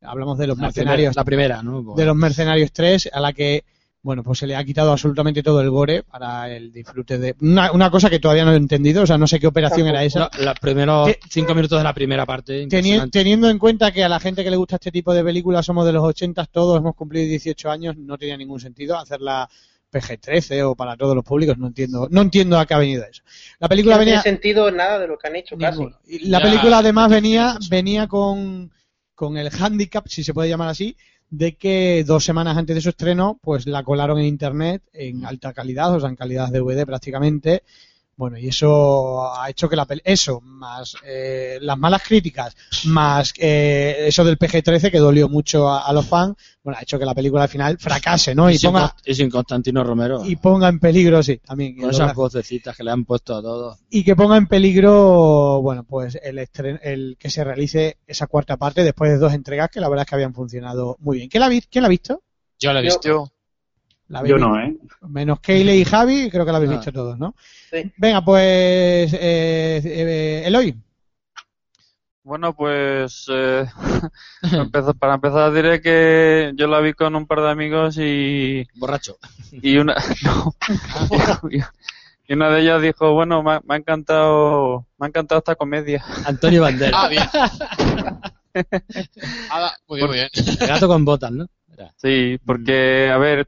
Hablamos 0.01 0.37
de 0.37 0.45
los 0.47 0.57
La 0.57 0.63
mercenarios, 0.63 1.15
primera, 1.15 1.21
la 1.21 1.23
primera, 1.61 1.63
¿no? 1.63 1.95
de 1.95 2.05
los 2.05 2.15
mercenarios 2.17 2.73
3, 2.73 3.11
a 3.13 3.21
la 3.21 3.31
que, 3.31 3.63
bueno, 4.03 4.23
pues 4.23 4.39
se 4.39 4.45
le 4.45 4.57
ha 4.57 4.63
quitado 4.65 4.91
absolutamente 4.91 5.41
todo 5.41 5.61
el 5.61 5.69
gore 5.69 6.03
para 6.03 6.51
el 6.53 6.69
disfrute 6.73 7.17
de, 7.17 7.33
una, 7.39 7.71
una 7.71 7.89
cosa 7.89 8.09
que 8.09 8.19
todavía 8.19 8.43
no 8.43 8.51
he 8.51 8.57
entendido, 8.57 9.03
o 9.03 9.07
sea, 9.07 9.17
no 9.17 9.25
sé 9.25 9.39
qué 9.39 9.47
operación 9.47 9.87
era 9.87 10.03
esa. 10.03 10.29
Los 10.37 10.59
primeros 10.59 11.09
cinco 11.29 11.55
minutos 11.55 11.79
de 11.79 11.83
la 11.85 11.93
primera 11.93 12.25
parte. 12.25 12.67
Teni- 12.67 13.09
teniendo 13.09 13.49
en 13.49 13.57
cuenta 13.57 13.91
que 13.93 14.03
a 14.03 14.09
la 14.09 14.19
gente 14.19 14.43
que 14.43 14.51
le 14.51 14.57
gusta 14.57 14.75
este 14.75 14.91
tipo 14.91 15.13
de 15.13 15.23
películas 15.23 15.65
somos 15.65 15.85
de 15.85 15.93
los 15.93 16.03
80, 16.03 16.45
todos 16.47 16.77
hemos 16.77 16.93
cumplido 16.93 17.25
18 17.25 17.71
años, 17.71 17.95
no 17.97 18.17
tenía 18.17 18.35
ningún 18.35 18.59
sentido 18.59 18.97
hacerla 18.97 19.49
PG-13 19.95 20.63
o 20.63 20.75
para 20.75 20.97
todos 20.97 21.15
los 21.15 21.23
públicos, 21.23 21.57
no 21.57 21.67
entiendo, 21.67 22.07
no 22.11 22.21
entiendo 22.21 22.59
a 22.59 22.65
qué 22.65 22.73
ha 22.73 22.77
venido 22.79 23.03
eso. 23.03 23.23
La 23.59 23.69
película 23.69 23.95
no 23.95 23.99
venía 23.99 24.21
tiene 24.21 24.37
sentido 24.37 24.71
nada 24.71 24.99
de 24.99 25.07
lo 25.07 25.17
que 25.17 25.27
han 25.27 25.35
hecho 25.35 25.57
casi. 25.57 25.83
Y 26.05 26.27
la 26.27 26.39
Ya, 26.39 26.45
película 26.45 26.77
además 26.79 27.09
venía 27.09 27.57
venía 27.69 28.07
con 28.07 28.71
con 29.13 29.37
el 29.37 29.49
handicap, 29.57 30.07
si 30.07 30.23
se 30.23 30.33
puede 30.33 30.49
llamar 30.49 30.67
así, 30.69 30.97
de 31.29 31.55
que 31.55 32.03
dos 32.05 32.25
semanas 32.25 32.57
antes 32.57 32.75
de 32.75 32.81
su 32.81 32.89
estreno, 32.89 33.39
pues 33.41 33.65
la 33.65 33.83
colaron 33.83 34.19
en 34.19 34.25
internet 34.25 34.83
en 34.93 35.25
alta 35.25 35.53
calidad, 35.53 35.93
o 35.95 35.99
sea, 35.99 36.09
en 36.09 36.15
calidad 36.17 36.49
DVD 36.51 36.85
prácticamente. 36.85 37.63
Bueno, 38.17 38.37
y 38.37 38.47
eso 38.47 39.29
ha 39.35 39.49
hecho 39.49 39.67
que 39.67 39.75
la 39.75 39.85
pel 39.85 40.01
eso, 40.05 40.39
más 40.41 40.95
eh, 41.05 41.57
las 41.61 41.77
malas 41.77 42.01
críticas, 42.01 42.55
más 42.85 43.33
eh, 43.37 44.05
eso 44.07 44.23
del 44.23 44.37
PG-13 44.39 44.89
que 44.89 44.99
dolió 44.99 45.27
mucho 45.27 45.67
a, 45.67 45.85
a 45.85 45.91
los 45.91 46.05
fans, 46.05 46.35
bueno, 46.63 46.79
ha 46.79 46.83
hecho 46.83 46.97
que 46.97 47.03
la 47.05 47.13
película 47.13 47.43
al 47.43 47.49
final 47.49 47.77
fracase, 47.77 48.33
¿no? 48.33 48.49
Y 48.49 48.57
sin 48.57 48.71
ponga, 48.71 48.95
y 49.05 49.13
sin 49.15 49.29
Constantino 49.29 49.83
Romero. 49.83 50.25
y 50.25 50.37
ponga 50.37 50.69
en 50.69 50.79
peligro, 50.79 51.21
sí, 51.23 51.39
también. 51.45 51.75
con 51.75 51.89
esas 51.89 52.15
vocecitas 52.15 52.75
que 52.77 52.85
le 52.85 52.91
han 52.91 53.03
puesto 53.03 53.35
a 53.35 53.41
todos. 53.41 53.79
y 53.89 54.05
que 54.05 54.15
ponga 54.15 54.37
en 54.37 54.47
peligro, 54.47 55.61
bueno, 55.61 55.83
pues 55.83 56.17
el, 56.23 56.37
estren- 56.39 56.79
el 56.83 57.17
que 57.19 57.29
se 57.29 57.43
realice 57.43 57.97
esa 58.07 58.27
cuarta 58.27 58.55
parte 58.55 58.83
después 58.85 59.11
de 59.11 59.17
dos 59.17 59.33
entregas 59.33 59.69
que 59.69 59.81
la 59.81 59.89
verdad 59.89 60.03
es 60.03 60.09
que 60.09 60.15
habían 60.15 60.33
funcionado 60.33 60.95
muy 61.01 61.17
bien. 61.17 61.27
¿Quién 61.29 61.41
la, 61.41 61.49
vi- 61.49 61.61
¿quién 61.69 61.81
la 61.81 61.87
ha 61.87 61.89
visto? 61.89 62.23
Yo 62.59 62.71
lo 62.71 62.79
he 62.79 62.83
visto. 62.83 63.01
Yo, 63.09 63.15
¿La 63.25 63.34
Yo 64.25 64.37
no, 64.37 64.59
¿eh? 64.59 64.75
Menos 65.07 65.39
Keyle 65.39 65.75
y 65.77 65.83
Javi, 65.85 66.29
creo 66.29 66.45
que 66.45 66.51
la 66.51 66.57
habéis 66.57 66.73
Ah. 66.73 66.75
visto 66.75 66.91
todos, 66.91 67.17
¿no? 67.17 67.33
Sí. 67.71 67.91
Venga, 67.97 68.23
pues 68.23 69.11
eh, 69.13 69.81
eh, 69.83 70.43
Eloy. 70.45 70.75
bueno, 72.23 72.55
pues 72.55 73.25
eh, 73.29 73.65
para 74.99 75.15
empezar- 75.15 75.53
diré 75.53 75.81
que 75.81 76.51
yo 76.55 76.67
la 76.67 76.79
vi 76.81 76.93
con 76.93 77.15
un 77.15 77.25
par 77.27 77.41
de 77.41 77.49
amigos 77.49 77.97
y, 77.99 78.67
Borracho. 78.75 79.17
y 79.51 79.77
una 79.77 79.95
no. 80.23 80.53
y 82.27 82.33
una 82.33 82.49
de 82.49 82.61
ellas 82.61 82.81
dijo, 82.81 83.13
bueno, 83.13 83.41
me 83.43 83.53
ha, 83.53 83.61
me 83.65 83.75
ha 83.75 83.77
encantado 83.77 84.85
me 84.99 85.05
ha 85.05 85.09
encantado 85.09 85.39
esta 85.39 85.55
comedia. 85.55 86.03
Antonio 86.25 86.61
Banderas. 86.61 86.93
Ah, 87.03 87.07
bien. 87.09 87.23
Ah, 89.51 89.73
muy 89.87 89.97
bien, 89.99 90.07
muy 90.09 90.17
bien. 90.17 90.29
El 90.59 90.67
gato 90.67 90.87
con 90.87 91.03
botas, 91.05 91.31
¿no? 91.31 91.47
Sí, 91.97 92.39
porque, 92.45 93.09
a 93.13 93.17
ver, 93.17 93.47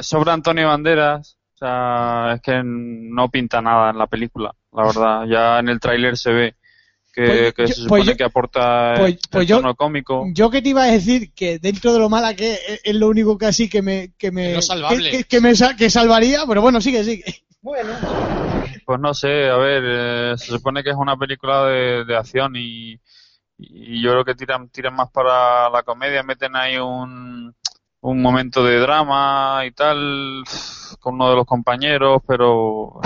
sobra 0.00 0.32
Antonio 0.32 0.68
Banderas, 0.68 1.36
o 1.54 1.58
sea, 1.58 2.32
es 2.34 2.42
que 2.42 2.60
no 2.64 3.28
pinta 3.30 3.60
nada 3.62 3.90
en 3.90 3.98
la 3.98 4.06
película, 4.06 4.54
la 4.72 4.82
verdad. 4.84 5.24
Ya 5.26 5.58
en 5.58 5.68
el 5.68 5.80
tráiler 5.80 6.16
se 6.16 6.32
ve 6.32 6.54
que, 7.14 7.24
Pues 7.24 7.54
que 7.54 7.62
yo- 7.62 7.68
se 7.68 7.74
pues 7.74 7.82
supone 7.84 8.04
yo- 8.04 8.16
que 8.16 8.24
aporta 8.24 8.94
pues- 8.98 9.12
el 9.14 9.18
pues 9.30 9.46
yo- 9.48 9.56
tono 9.56 9.74
cómico. 9.74 10.26
Yo 10.34 10.50
que 10.50 10.60
te 10.60 10.68
iba 10.68 10.82
a 10.82 10.90
decir 10.92 11.32
que 11.32 11.58
dentro 11.58 11.94
de 11.94 11.98
lo 11.98 12.10
mala 12.10 12.34
que 12.34 12.52
es, 12.54 12.80
es 12.84 12.94
lo 12.94 13.08
único 13.08 13.38
casi 13.38 13.70
que 13.70 13.80
me 13.80 14.12
que 14.18 14.30
me 14.30 14.52
lo 14.54 14.60
salvable. 14.62 15.10
que, 15.10 15.16
que- 15.18 15.24
que 15.24 15.40
me 15.40 15.52
que 15.78 15.88
salvaría, 15.88 16.40
pero 16.46 16.60
bueno, 16.60 16.80
sigue, 16.82 17.02
sigue. 17.04 17.24
Bueno, 17.62 17.90
Pues 18.84 19.00
no 19.00 19.12
sé, 19.14 19.48
a 19.48 19.56
ver, 19.56 19.82
eh, 19.84 20.34
se 20.36 20.46
supone 20.52 20.84
que 20.84 20.90
es 20.90 20.96
una 20.96 21.16
película 21.16 21.64
de, 21.64 22.04
de 22.04 22.16
acción 22.16 22.54
y, 22.54 23.00
y 23.58 24.00
yo 24.02 24.12
creo 24.12 24.24
que 24.24 24.34
tiran, 24.36 24.68
tiran 24.68 24.94
más 24.94 25.10
para 25.10 25.68
la 25.70 25.82
comedia, 25.82 26.22
meten 26.22 26.54
ahí 26.54 26.76
un, 26.76 27.52
un 28.10 28.22
momento 28.22 28.64
de 28.64 28.78
drama 28.78 29.62
y 29.66 29.72
tal 29.72 30.44
con 31.00 31.14
uno 31.14 31.30
de 31.30 31.36
los 31.36 31.46
compañeros, 31.46 32.22
pero 32.26 33.00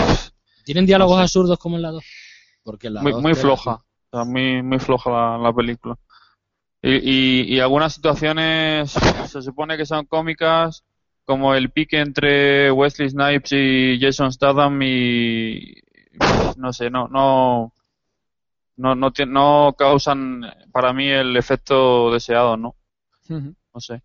¿Tienen 0.65 0.87
diálogos 0.87 1.19
No 1.19 1.19
sé. 1.19 1.23
absurdos 1.23 1.59
como 1.59 1.77
en 1.77 1.83
la 1.83 1.91
2? 1.91 2.05
Porque 2.63 2.91
la 2.91 3.03
muy, 3.03 3.13
dos 3.13 3.23
muy 3.23 3.35
era 3.35 3.35
floja, 3.35 3.75
o 3.75 3.85
sea, 4.11 4.25
muy, 4.25 4.63
muy 4.63 4.79
floja 4.79 5.11
la, 5.11 5.39
la 5.39 5.53
película. 5.53 5.97
Y, 6.83 6.97
y, 6.97 7.55
y 7.57 7.61
algunas 7.61 7.95
situaciones 7.95 8.93
se 8.93 9.43
supone 9.43 9.77
que 9.77 9.87
son 9.87 10.07
cómicas, 10.07 10.85
como 11.25 11.55
el 11.55 11.71
pique 11.71 12.01
entre 12.01 12.71
Wesley 12.73 13.11
Snipes 13.11 13.53
y 13.53 13.99
Jason 14.01 14.33
Statham 14.33 14.83
y 14.83 15.75
no 16.57 16.73
sé, 16.73 16.91
no, 16.91 17.09
no, 17.09 17.73
no, 18.77 18.95
no, 18.95 19.13
no 19.27 19.75
causan 19.79 20.43
para 20.73 20.93
mí 20.93 21.09
el 21.09 21.37
efecto 21.37 22.13
deseado, 22.13 22.57
¿no? 22.57 22.77
No 23.29 23.81
sé. 23.81 24.03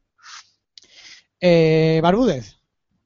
Eh, 1.47 1.99
Barbúdez. 2.01 2.57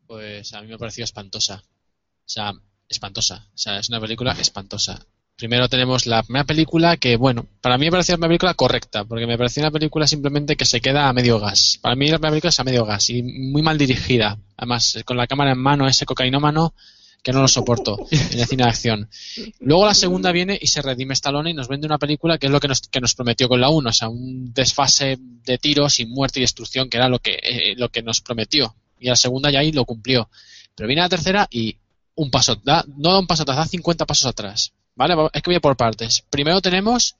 Pues 0.07 0.53
a 0.53 0.61
mí 0.61 0.67
me 0.67 0.75
ha 0.75 0.77
parecido 0.77 1.03
espantosa. 1.03 1.61
O 1.61 2.23
sea, 2.25 2.53
espantosa. 2.87 3.45
O 3.53 3.57
sea, 3.57 3.79
es 3.79 3.89
una 3.89 3.99
película 3.99 4.31
espantosa. 4.31 5.05
Primero 5.35 5.67
tenemos 5.67 6.05
la 6.05 6.23
primera 6.23 6.45
película 6.45 6.95
que, 6.95 7.17
bueno, 7.17 7.47
para 7.59 7.77
mí 7.77 7.85
me 7.85 7.91
pareció 7.91 8.15
una 8.15 8.27
película 8.27 8.53
correcta, 8.53 9.03
porque 9.03 9.27
me 9.27 9.37
pareció 9.37 9.61
una 9.61 9.71
película 9.71 10.07
simplemente 10.07 10.55
que 10.55 10.63
se 10.63 10.79
queda 10.79 11.09
a 11.09 11.13
medio 11.13 11.37
gas. 11.37 11.79
Para 11.81 11.95
mí 11.95 12.07
la 12.07 12.17
primera 12.17 12.31
película 12.31 12.49
es 12.49 12.59
a 12.61 12.63
medio 12.63 12.85
gas 12.85 13.09
y 13.09 13.23
muy 13.23 13.61
mal 13.61 13.77
dirigida. 13.77 14.37
Además, 14.55 14.97
con 15.03 15.17
la 15.17 15.27
cámara 15.27 15.51
en 15.51 15.59
mano, 15.59 15.85
ese 15.89 16.05
cocainómano, 16.05 16.73
que 17.23 17.31
no 17.33 17.41
lo 17.41 17.47
soporto 17.47 18.07
en 18.11 18.39
el 18.39 18.47
cine 18.47 18.63
de 18.63 18.69
acción. 18.69 19.09
Luego 19.59 19.85
la 19.85 19.93
segunda 19.93 20.31
viene 20.31 20.57
y 20.59 20.67
se 20.67 20.81
redime 20.81 21.13
Stallone 21.13 21.51
y 21.51 21.53
nos 21.53 21.67
vende 21.67 21.87
una 21.87 21.97
película 21.97 22.37
que 22.37 22.47
es 22.47 22.51
lo 22.51 22.59
que 22.59 22.67
nos, 22.67 22.81
que 22.81 23.01
nos 23.01 23.15
prometió 23.15 23.47
con 23.47 23.61
la 23.61 23.69
1, 23.69 23.89
o 23.89 23.93
sea, 23.93 24.09
un 24.09 24.53
desfase 24.53 25.17
de 25.19 25.57
tiros 25.57 25.93
sin 25.93 26.09
muerte 26.09 26.39
y 26.39 26.43
destrucción, 26.43 26.89
que 26.89 26.97
era 26.97 27.09
lo 27.09 27.19
que, 27.19 27.39
eh, 27.41 27.75
lo 27.75 27.89
que 27.89 28.01
nos 28.01 28.21
prometió. 28.21 28.75
Y 28.99 29.07
la 29.07 29.15
segunda 29.15 29.51
ya 29.51 29.59
ahí 29.59 29.71
lo 29.71 29.85
cumplió. 29.85 30.29
Pero 30.75 30.87
viene 30.87 31.01
la 31.01 31.09
tercera 31.09 31.47
y 31.49 31.77
un 32.15 32.31
paso, 32.31 32.55
da, 32.55 32.83
no 32.87 33.11
da 33.11 33.19
un 33.19 33.27
paso 33.27 33.43
atrás, 33.43 33.57
da 33.57 33.65
50 33.65 34.05
pasos 34.05 34.25
atrás. 34.25 34.73
¿Vale? 34.95 35.15
Es 35.31 35.41
que 35.41 35.51
voy 35.51 35.59
por 35.59 35.77
partes. 35.77 36.25
Primero 36.29 36.59
tenemos 36.59 37.15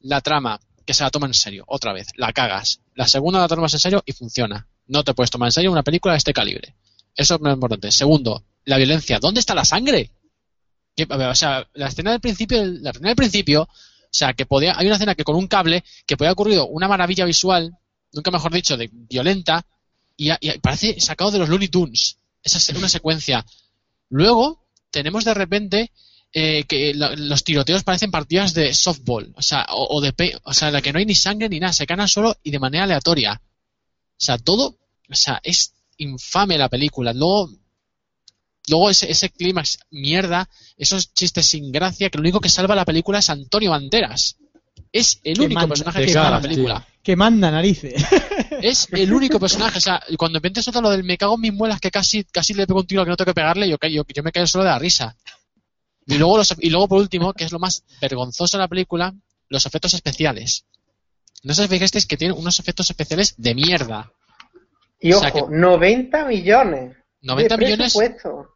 la 0.00 0.20
trama, 0.20 0.60
que 0.84 0.94
se 0.94 1.04
la 1.04 1.10
toma 1.10 1.28
en 1.28 1.34
serio, 1.34 1.64
otra 1.68 1.92
vez, 1.92 2.08
la 2.16 2.32
cagas. 2.32 2.80
La 2.94 3.06
segunda 3.06 3.38
la 3.38 3.48
tomas 3.48 3.72
en 3.74 3.80
serio 3.80 4.02
y 4.04 4.12
funciona. 4.12 4.66
No 4.88 5.04
te 5.04 5.14
puedes 5.14 5.30
tomar 5.30 5.46
en 5.46 5.52
serio 5.52 5.70
una 5.70 5.84
película 5.84 6.14
de 6.14 6.18
este 6.18 6.32
calibre. 6.32 6.74
Eso 7.14 7.36
es 7.36 7.40
muy 7.40 7.52
importante. 7.52 7.92
Segundo, 7.92 8.44
la 8.64 8.76
violencia. 8.76 9.18
¿Dónde 9.18 9.40
está 9.40 9.54
la 9.54 9.64
sangre? 9.64 10.10
Que- 10.96 11.06
o 11.08 11.34
sea, 11.34 11.68
la 11.74 11.88
escena 11.88 12.12
del 12.12 12.20
principio, 12.20 12.64
la 12.64 12.90
escena 12.90 13.08
del 13.08 13.16
principio, 13.16 13.62
o 13.62 13.68
sea, 14.12 14.32
que 14.34 14.46
podía, 14.46 14.74
hay 14.76 14.86
una 14.86 14.96
escena 14.96 15.14
que 15.14 15.24
con 15.24 15.36
un 15.36 15.46
cable 15.46 15.84
que 16.06 16.16
podía 16.16 16.30
haber 16.30 16.34
ocurrido 16.34 16.66
una 16.66 16.88
maravilla 16.88 17.24
visual, 17.24 17.76
nunca 18.12 18.30
mejor 18.30 18.52
dicho, 18.52 18.76
de 18.76 18.90
violenta, 18.92 19.64
y, 20.16 20.30
parece 20.58 21.00
sacado 21.00 21.30
de 21.30 21.38
los 21.38 21.48
Looney 21.48 21.68
Tunes. 21.68 22.18
Esa 22.42 22.58
es 22.58 22.68
una 22.70 22.88
secuencia. 22.88 23.44
Luego 24.08 24.66
tenemos 24.90 25.24
de 25.24 25.34
repente 25.34 25.92
eh, 26.32 26.64
que 26.64 26.92
los 26.94 27.44
tiroteos 27.44 27.84
parecen 27.84 28.10
partidas 28.10 28.54
de 28.54 28.74
softball, 28.74 29.32
o 29.36 29.42
sea, 29.42 29.66
o, 29.70 30.00
de 30.00 30.40
o 30.44 30.52
sea, 30.52 30.68
en 30.68 30.74
la 30.74 30.82
que 30.82 30.92
no 30.92 30.98
hay 30.98 31.06
ni 31.06 31.14
sangre 31.14 31.48
ni 31.48 31.60
nada, 31.60 31.72
se 31.72 31.86
caen 31.86 32.00
al 32.00 32.08
suelo 32.08 32.36
y 32.42 32.50
de 32.50 32.58
manera 32.58 32.84
aleatoria. 32.84 33.40
O 33.42 34.22
sea, 34.22 34.38
todo, 34.38 34.78
o 35.08 35.14
sea, 35.14 35.40
es 35.42 35.72
infame 35.96 36.58
la 36.58 36.68
película. 36.68 37.12
Luego, 37.12 37.50
luego 38.68 38.90
ese, 38.90 39.10
ese 39.10 39.30
clímax 39.30 39.78
mierda, 39.90 40.48
esos 40.76 41.12
chistes 41.12 41.46
sin 41.46 41.70
gracia, 41.72 42.10
que 42.10 42.18
lo 42.18 42.22
único 42.22 42.40
que 42.40 42.48
salva 42.48 42.74
la 42.74 42.84
película 42.84 43.18
es 43.18 43.30
Antonio 43.30 43.70
Banderas. 43.70 44.36
Es 44.92 45.20
el 45.22 45.34
Que 45.38 45.44
único 45.44 45.60
manda- 45.60 45.68
personaje 45.68 46.04
que 46.06 46.12
salva 46.12 46.30
la 46.30 46.40
película. 46.40 46.86
Que 47.02 47.16
manda 47.16 47.50
narices. 47.50 47.94
Es 48.62 48.88
el 48.92 49.10
único 49.12 49.40
personaje. 49.40 49.78
O 49.78 49.80
sea, 49.80 50.02
cuando 50.18 50.36
repente 50.38 50.62
suelta 50.62 50.82
lo 50.82 50.90
del 50.90 51.02
me 51.04 51.16
cago 51.16 51.36
en 51.36 51.40
mis 51.40 51.52
muelas 51.54 51.80
que 51.80 51.90
casi, 51.90 52.24
casi 52.24 52.52
le 52.52 52.66
pego 52.66 52.80
un 52.80 52.86
tiro 52.86 53.04
que 53.04 53.10
no 53.10 53.16
tengo 53.16 53.30
que 53.30 53.34
pegarle, 53.34 53.66
yo, 53.68 53.76
yo, 53.88 54.02
yo 54.14 54.22
me 54.22 54.32
caigo 54.32 54.46
solo 54.46 54.64
de 54.64 54.70
la 54.70 54.78
risa. 54.78 55.16
Y 56.06 56.18
luego, 56.18 56.36
los, 56.36 56.54
y 56.58 56.68
luego, 56.68 56.88
por 56.88 56.98
último, 57.00 57.32
que 57.32 57.44
es 57.44 57.52
lo 57.52 57.58
más 57.58 57.84
vergonzoso 58.02 58.58
de 58.58 58.62
la 58.64 58.68
película, 58.68 59.14
los 59.48 59.64
efectos 59.64 59.94
especiales. 59.94 60.66
No 61.42 61.54
sé 61.54 61.62
si 61.62 61.68
fijasteis 61.68 62.04
que 62.04 62.18
tiene 62.18 62.34
unos 62.34 62.58
efectos 62.58 62.90
especiales 62.90 63.34
de 63.38 63.54
mierda. 63.54 64.12
Y 65.00 65.12
O 65.12 65.18
ojo, 65.18 65.22
sea 65.22 65.32
que- 65.32 65.42
90 65.48 66.24
millones. 66.26 66.96
90 67.22 67.54
de 67.56 67.58
millones 67.76 67.92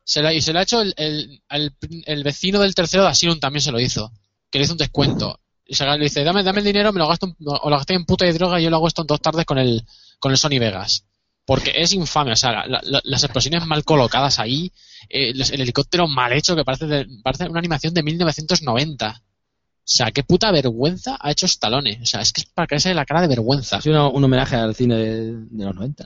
se 0.05 0.23
la, 0.23 0.33
y 0.33 0.41
se 0.41 0.53
lo 0.53 0.59
ha 0.59 0.63
hecho 0.63 0.81
el, 0.81 0.95
el, 0.97 1.43
el- 1.51 1.73
el 2.07 2.25
vecino 2.25 2.61
del 2.61 2.75
tercero 2.75 3.03
de 3.05 3.11
Asylum 3.11 3.39
también 3.41 3.63
se 3.63 3.73
lo 3.73 3.81
hizo. 3.81 4.13
Que 4.51 4.59
le 4.59 4.65
hizo 4.65 4.73
un 4.75 4.79
descuento. 4.79 5.41
Y 5.67 5.75
se 5.75 5.85
le 5.87 5.99
dice, 5.99 6.23
dame, 6.25 6.43
dame 6.43 6.59
el 6.61 6.65
dinero, 6.67 6.93
me 6.93 6.99
lo 6.99 7.09
gasto 7.09 7.27
en- 7.27 7.37
o 7.47 7.71
lo 7.71 7.77
gasté 7.77 7.95
en 7.95 8.05
puta 8.05 8.25
de 8.25 8.33
droga 8.33 8.61
y 8.61 8.65
yo 8.65 8.71
lo 8.71 8.77
hago 8.77 8.89
esto 8.89 9.03
en 9.03 9.07
dos 9.07 9.21
tardes 9.21 9.45
con 9.45 9.59
el, 9.59 9.83
con 10.19 10.31
el 10.33 10.39
Sony 10.39 10.59
Vegas. 10.59 11.05
Porque 11.47 11.73
es 11.77 11.93
infame, 11.93 12.33
o 12.33 12.37
sea, 12.37 12.67
la- 12.67 12.81
la- 12.83 13.01
las 13.05 13.23
explosiones 13.25 13.67
mal 13.67 13.85
colocadas 13.85 14.39
ahí, 14.39 14.73
eh, 15.11 15.33
los- 15.35 15.51
el 15.51 15.61
helicóptero 15.61 16.09
mal 16.09 16.33
hecho 16.33 16.57
que 16.57 16.65
parece, 16.65 16.87
de- 16.87 17.07
parece 17.23 17.49
una 17.49 17.59
animación 17.59 17.93
de 17.93 18.03
1990. 18.03 19.21
O 19.21 19.87
sea, 19.87 20.11
qué 20.11 20.23
puta 20.25 20.51
vergüenza 20.51 21.19
ha 21.21 21.31
hecho 21.31 21.45
Stallone. 21.45 21.99
O 22.03 22.07
sea, 22.07 22.23
es 22.23 22.33
que 22.33 22.41
es 22.41 22.47
para 22.47 22.67
caerse 22.67 22.89
de 22.89 22.95
la 22.95 23.05
cara 23.05 23.21
de 23.21 23.29
vergüenza. 23.29 23.77
Ha 23.77 23.83
sido 23.83 24.11
un 24.11 24.25
homenaje 24.25 24.57
al 24.57 24.75
cine 24.75 24.97
de, 24.97 25.33
de 25.51 25.65
los 25.67 25.75
90. 25.75 26.05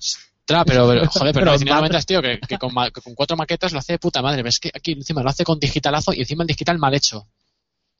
Tra, 0.48 0.64
pero, 0.64 0.88
pero, 0.88 1.06
joder, 1.10 1.34
pero, 1.34 1.52
Pero 1.58 1.74
noventas, 1.76 2.06
tío, 2.06 2.22
que, 2.22 2.40
que 2.40 2.56
con, 2.56 2.72
ma- 2.72 2.90
que 2.90 3.02
con 3.02 3.14
cuatro 3.14 3.36
maquetas 3.36 3.70
lo 3.74 3.80
hace 3.80 3.92
de 3.92 3.98
puta 3.98 4.22
madre. 4.22 4.38
Pero 4.38 4.48
es 4.48 4.58
que 4.58 4.70
aquí 4.74 4.92
encima 4.92 5.22
lo 5.22 5.28
hace 5.28 5.44
con 5.44 5.58
digitalazo 5.60 6.14
y 6.14 6.20
encima 6.20 6.42
el 6.42 6.46
digital 6.48 6.78
mal 6.78 6.94
hecho. 6.94 7.28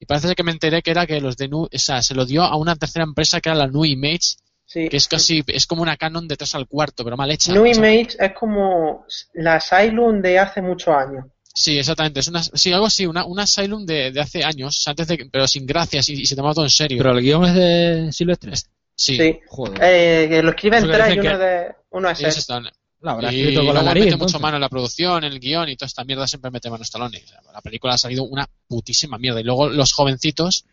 Y 0.00 0.06
parece 0.06 0.34
que 0.34 0.42
me 0.42 0.52
enteré 0.52 0.80
que 0.80 0.90
era 0.92 1.06
que 1.06 1.20
los 1.20 1.36
de 1.36 1.48
Nu, 1.48 1.64
o 1.64 1.68
sea, 1.78 2.00
se 2.02 2.14
lo 2.14 2.24
dio 2.24 2.42
a 2.44 2.56
una 2.56 2.74
tercera 2.76 3.04
empresa 3.04 3.40
que 3.42 3.50
era 3.50 3.58
la 3.58 3.66
Nu 3.66 3.84
Image, 3.84 4.36
Sí. 4.64 4.88
que 4.88 4.96
es 4.98 5.08
casi, 5.08 5.42
es 5.46 5.66
como 5.66 5.82
una 5.82 5.96
Canon 5.96 6.26
de 6.28 6.36
3 6.36 6.54
al 6.54 6.66
cuarto, 6.68 7.02
pero 7.04 7.16
mal 7.16 7.30
hecha. 7.30 7.52
Sea, 7.52 7.66
Image 7.68 8.16
es 8.18 8.32
como 8.32 9.04
la 9.34 9.56
Asylum 9.56 10.20
de 10.22 10.38
hace 10.38 10.60
muchos 10.62 10.88
años. 10.94 11.24
Sí, 11.54 11.78
exactamente. 11.78 12.20
Es 12.20 12.28
una, 12.28 12.42
sí, 12.42 12.72
algo 12.72 12.86
así, 12.86 13.04
una, 13.06 13.24
una 13.24 13.42
Asylum 13.44 13.84
de, 13.84 14.10
de 14.12 14.20
hace 14.20 14.44
años, 14.44 14.82
antes 14.86 15.06
de, 15.08 15.18
que- 15.18 15.26
pero 15.26 15.46
sin 15.48 15.66
gracias 15.66 16.08
y, 16.10 16.14
y 16.20 16.26
se 16.26 16.36
toma 16.36 16.52
todo 16.54 16.64
en 16.66 16.70
serio. 16.70 16.98
Pero 16.98 17.12
el 17.16 17.22
guion 17.22 17.44
es 17.46 17.54
de 17.54 18.12
Silvestre. 18.12 18.52
Sí, 18.98 19.16
Sí. 19.16 19.40
Joder. 19.46 19.78
Eh, 19.82 20.28
que 20.28 20.42
lo 20.42 20.50
escriben 20.50 20.84
Eso 20.84 20.92
tres 20.92 21.14
y 21.14 21.18
uno, 21.20 21.38
de, 21.38 21.74
uno 21.90 22.10
es 22.10 22.48
él. 22.48 22.70
La 23.00 23.12
habrá 23.12 23.32
y 23.32 23.40
escrito 23.40 23.64
con 23.64 23.74
la 23.74 23.82
nariz. 23.82 24.04
mete 24.04 24.14
entonces. 24.14 24.34
mucho 24.34 24.42
mano 24.42 24.56
en 24.56 24.60
la 24.60 24.68
producción, 24.68 25.22
en 25.22 25.32
el 25.32 25.38
guion 25.38 25.68
y 25.68 25.76
toda 25.76 25.86
esta 25.86 26.02
mierda 26.02 26.26
siempre 26.26 26.50
mete 26.50 26.68
mano 26.68 26.82
Stallone. 26.82 27.22
O 27.24 27.28
sea, 27.28 27.40
la 27.52 27.60
película 27.60 27.94
ha 27.94 27.98
salido 27.98 28.24
una 28.24 28.48
putísima 28.66 29.18
mierda. 29.18 29.40
Y 29.40 29.44
luego 29.44 29.68
los 29.68 29.92
jovencitos, 29.92 30.64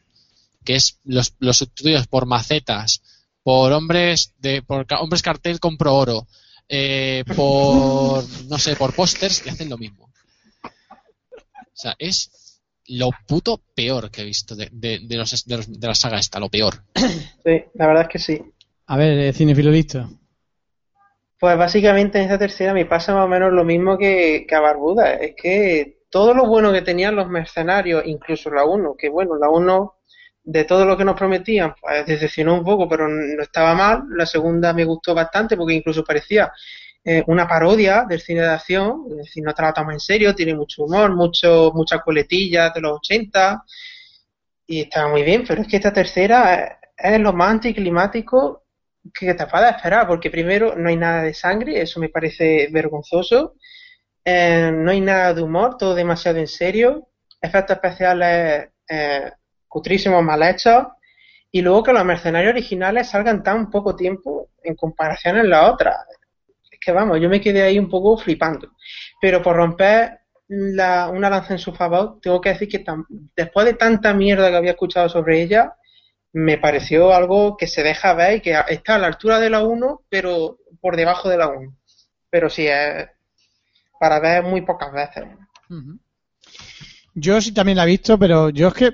que 0.63 0.75
es 0.75 0.99
los, 1.03 1.35
los 1.37 1.57
sustituidos 1.57 2.07
por 2.07 2.25
macetas, 2.25 3.01
por 3.43 3.71
hombres 3.73 4.33
de 4.39 4.63
por 4.63 4.87
hombres 4.99 5.21
cartel 5.21 5.59
compro 5.59 5.93
oro, 5.93 6.27
eh, 6.67 7.23
por 7.35 8.23
no 8.45 8.57
sé, 8.57 8.75
por 8.75 8.95
pósters 8.95 9.45
y 9.45 9.49
hacen 9.49 9.69
lo 9.69 9.77
mismo. 9.77 10.09
O 10.63 11.77
sea, 11.77 11.95
es 11.99 12.31
lo 12.87 13.09
puto 13.27 13.61
peor 13.75 14.11
que 14.11 14.21
he 14.21 14.25
visto 14.25 14.55
de, 14.55 14.69
de, 14.71 14.99
de 15.03 15.17
los, 15.17 15.45
de, 15.45 15.57
los- 15.57 15.79
de 15.79 15.87
la 15.87 15.95
saga 15.95 16.19
esta, 16.19 16.39
lo 16.39 16.49
peor. 16.49 16.83
Sí, 17.43 17.63
la 17.75 17.87
verdad 17.87 18.03
es 18.03 18.09
que 18.09 18.19
sí. 18.19 18.41
A 18.87 18.97
ver, 18.97 19.13
eh, 19.19 19.33
cinefilo 19.33 19.69
listo. 19.71 19.99
Pues 21.39 21.57
básicamente 21.57 22.17
en 22.17 22.25
esta 22.25 22.37
tercera 22.39 22.73
me 22.73 22.85
pasa 22.85 23.13
más 23.13 23.25
o 23.25 23.27
menos 23.27 23.51
lo 23.51 23.63
mismo 23.65 23.97
que, 23.97 24.45
que 24.47 24.55
a 24.55 24.61
Barbuda. 24.61 25.13
Es 25.15 25.35
que 25.35 25.99
todo 26.09 26.33
lo 26.33 26.45
bueno 26.47 26.71
que 26.71 26.81
tenían 26.81 27.15
los 27.15 27.27
mercenarios, 27.29 28.03
incluso 28.05 28.49
la 28.49 28.63
1, 28.65 28.95
que 28.97 29.09
bueno, 29.09 29.35
la 29.35 29.49
1 29.49 29.95
de 30.43 30.63
todo 30.63 30.85
lo 30.85 30.95
que 30.95 31.03
nos 31.05 31.15
prometían, 31.17 31.73
pues 31.81 32.05
decepcionó 32.05 32.53
un 32.53 32.63
poco, 32.63 32.87
pero 32.87 33.07
no 33.09 33.41
estaba 33.43 33.73
mal. 33.75 34.03
La 34.11 34.25
segunda 34.25 34.73
me 34.73 34.85
gustó 34.85 35.13
bastante 35.13 35.57
porque 35.57 35.73
incluso 35.73 36.03
parecía 36.03 36.51
eh, 37.05 37.23
una 37.27 37.47
parodia 37.47 38.05
del 38.09 38.19
cine 38.19 38.41
de 38.41 38.49
acción, 38.49 39.05
es 39.11 39.17
decir, 39.17 39.43
no 39.43 39.53
te 39.53 39.61
la 39.61 39.73
tomas 39.73 39.93
en 39.93 39.99
serio, 39.99 40.35
tiene 40.35 40.55
mucho 40.55 40.83
humor, 40.83 41.15
mucho, 41.15 41.71
muchas 41.73 42.01
coletillas 42.01 42.73
de 42.73 42.81
los 42.81 42.97
80 42.97 43.63
y 44.67 44.81
estaba 44.81 45.09
muy 45.09 45.23
bien, 45.23 45.45
pero 45.47 45.61
es 45.61 45.67
que 45.67 45.77
esta 45.77 45.93
tercera 45.93 46.79
es, 46.97 47.13
es 47.13 47.19
lo 47.19 47.31
más 47.33 47.51
anticlimático 47.51 48.63
que 49.13 49.33
te 49.33 49.47
puedas 49.47 49.75
esperar, 49.75 50.07
porque 50.07 50.31
primero 50.31 50.75
no 50.75 50.89
hay 50.89 50.95
nada 50.95 51.23
de 51.23 51.33
sangre, 51.33 51.81
eso 51.81 51.99
me 51.99 52.09
parece 52.09 52.69
vergonzoso, 52.71 53.55
eh, 54.23 54.71
no 54.73 54.91
hay 54.91 55.01
nada 55.01 55.33
de 55.33 55.43
humor, 55.43 55.77
todo 55.77 55.93
demasiado 55.93 56.39
en 56.39 56.47
serio, 56.47 57.09
efectos 57.39 57.75
especiales 57.75 58.69
eh, 58.89 59.31
cutrísimos, 59.67 60.23
mal 60.23 60.41
hechos, 60.41 60.87
y 61.51 61.61
luego 61.61 61.83
que 61.83 61.93
los 61.93 62.03
mercenarios 62.03 62.51
originales 62.51 63.09
salgan 63.09 63.43
tan 63.43 63.69
poco 63.69 63.95
tiempo 63.95 64.49
en 64.63 64.75
comparación 64.75 65.37
en 65.37 65.49
la 65.49 65.71
otra. 65.71 65.95
Que 66.85 66.91
vamos, 66.91 67.19
yo 67.19 67.29
me 67.29 67.41
quedé 67.41 67.63
ahí 67.63 67.79
un 67.79 67.89
poco 67.89 68.15
flipando. 68.17 68.71
Pero 69.19 69.41
por 69.41 69.55
romper 69.55 70.19
la- 70.47 71.09
una 71.09 71.29
lanza 71.31 71.53
en 71.53 71.59
su 71.59 71.73
favor, 71.73 72.19
tengo 72.21 72.39
que 72.39 72.49
decir 72.49 72.67
que 72.69 72.85
después 73.35 73.65
de 73.65 73.73
tanta 73.73 74.13
mierda 74.13 74.49
que 74.51 74.55
había 74.57 74.71
escuchado 74.71 75.09
sobre 75.09 75.41
ella, 75.41 75.73
me 76.33 76.57
pareció 76.57 77.13
algo 77.13 77.57
que 77.57 77.65
se 77.65 77.81
deja 77.81 78.13
ver 78.13 78.35
y 78.37 78.41
que 78.41 78.55
está 78.69 78.95
a 78.95 78.99
la 78.99 79.07
altura 79.07 79.39
de 79.39 79.49
la 79.49 79.63
1, 79.63 80.03
pero 80.09 80.59
por 80.81 80.95
debajo 80.95 81.29
de 81.29 81.37
la 81.37 81.47
1. 81.47 81.75
Pero 82.29 82.49
sí, 82.49 82.67
es 82.67 83.07
para 83.99 84.19
ver 84.19 84.43
muy 84.43 84.61
pocas 84.61 84.91
veces. 84.91 85.23
Yo 87.15 87.39
sí 87.41 87.53
también 87.53 87.77
la 87.77 87.83
he 87.85 87.87
visto, 87.87 88.19
pero 88.19 88.49
yo 88.49 88.67
es 88.67 88.73
que, 88.73 88.91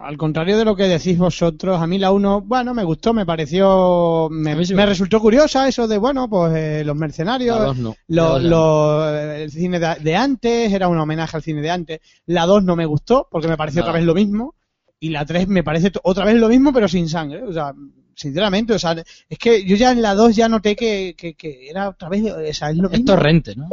al 0.00 0.16
contrario 0.16 0.56
de 0.56 0.64
lo 0.64 0.76
que 0.76 0.84
decís 0.84 1.18
vosotros, 1.18 1.80
a 1.80 1.86
mí 1.86 1.98
la 1.98 2.12
1, 2.12 2.42
bueno, 2.42 2.72
me 2.72 2.84
gustó, 2.84 3.12
me 3.12 3.26
pareció, 3.26 4.28
me, 4.30 4.64
sí 4.64 4.74
resultó 4.74 5.20
curiosa 5.20 5.66
eso 5.66 5.88
de, 5.88 5.98
bueno, 5.98 6.28
pues 6.28 6.54
eh, 6.54 6.82
los 6.84 6.96
mercenarios, 6.96 7.58
La 7.58 7.64
dos 7.64 7.76
no. 7.78 7.96
La 8.06 8.38
dos 8.38 9.14
el 9.40 9.50
cine 9.50 9.80
de, 9.80 9.96
de 10.00 10.16
antes, 10.16 10.72
era 10.72 10.88
un 10.88 10.98
homenaje 10.98 11.36
al 11.36 11.42
cine 11.42 11.60
de 11.62 11.70
antes. 11.70 12.00
La 12.26 12.46
2 12.46 12.64
no 12.64 12.76
me 12.76 12.86
gustó, 12.86 13.28
porque 13.30 13.48
me 13.48 13.56
pareció 13.56 13.82
otra 13.82 13.92
vez 13.94 14.04
lo 14.04 14.14
mismo. 14.14 14.54
Y 15.00 15.10
la 15.10 15.26
3 15.26 15.48
me 15.48 15.64
parece 15.64 15.90
otra 16.04 16.24
vez 16.24 16.36
lo 16.36 16.48
mismo, 16.48 16.72
pero 16.72 16.86
sin 16.88 17.08
sangre. 17.08 17.42
O 17.42 17.52
sea, 17.52 17.74
sinceramente, 18.14 18.72
o 18.72 18.78
sea, 18.78 18.92
es 19.28 19.38
que 19.38 19.64
yo 19.64 19.76
ya 19.76 19.90
en 19.90 20.00
la 20.00 20.14
2 20.14 20.36
ya 20.36 20.48
noté 20.48 20.76
que, 20.76 21.14
que, 21.16 21.34
que 21.34 21.68
era 21.68 21.88
otra 21.88 22.08
vez, 22.08 22.22
o 22.32 22.52
sea, 22.54 22.70
es 22.70 22.76
lo 22.76 22.90
Es 22.90 22.98
mismo. 22.98 23.04
torrente, 23.04 23.54
¿no? 23.56 23.68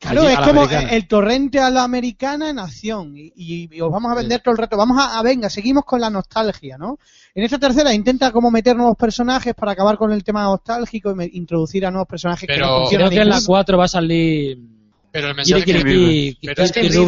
Claro, 0.00 0.20
Allí, 0.22 0.30
es 0.32 0.38
a 0.38 0.42
como 0.42 0.60
americana. 0.62 0.90
el 0.92 1.08
torrente 1.08 1.58
a 1.58 1.70
la 1.70 1.82
americana 1.82 2.50
en 2.50 2.60
acción. 2.60 3.16
Y, 3.16 3.32
y- 3.34 3.68
y 3.76 3.80
os 3.80 3.90
vamos 3.90 4.12
a 4.12 4.14
vender 4.14 4.40
todo 4.40 4.52
el 4.52 4.58
rato. 4.58 4.76
Vamos 4.76 4.96
a, 5.00 5.18
a, 5.18 5.22
venga, 5.24 5.50
seguimos 5.50 5.84
con 5.84 6.00
la 6.00 6.08
nostalgia, 6.08 6.78
¿no? 6.78 6.98
En 7.34 7.42
esta 7.44 7.58
tercera 7.58 7.92
intenta 7.92 8.30
como 8.30 8.48
meter 8.50 8.76
nuevos 8.76 8.96
personajes 8.96 9.54
para 9.54 9.72
acabar 9.72 9.96
con 9.98 10.12
el 10.12 10.22
tema 10.22 10.44
nostálgico 10.44 11.10
y 11.10 11.14
me- 11.16 11.30
introducir 11.32 11.84
a 11.84 11.90
nuevos 11.90 12.06
personajes 12.08 12.46
que 12.46 12.54
Pero- 12.54 12.66
no 12.66 12.78
funcionan 12.82 13.08
Creo 13.08 13.18
que 13.18 13.22
en 13.22 13.28
la 13.28 13.34
ninguno. 13.36 13.46
4 13.54 13.78
va 13.78 13.84
a 13.84 13.88
salir 13.88 14.58
Pero 15.10 15.28
el 15.30 15.34
mensaje 15.34 15.64
Kiri 15.64 15.82
que... 15.82 15.88
Kiri- 15.88 16.38
Pero 16.42 16.62
es 16.62 16.72
que 16.72 16.80
Kiri 16.82 16.92
tío. 16.94 17.06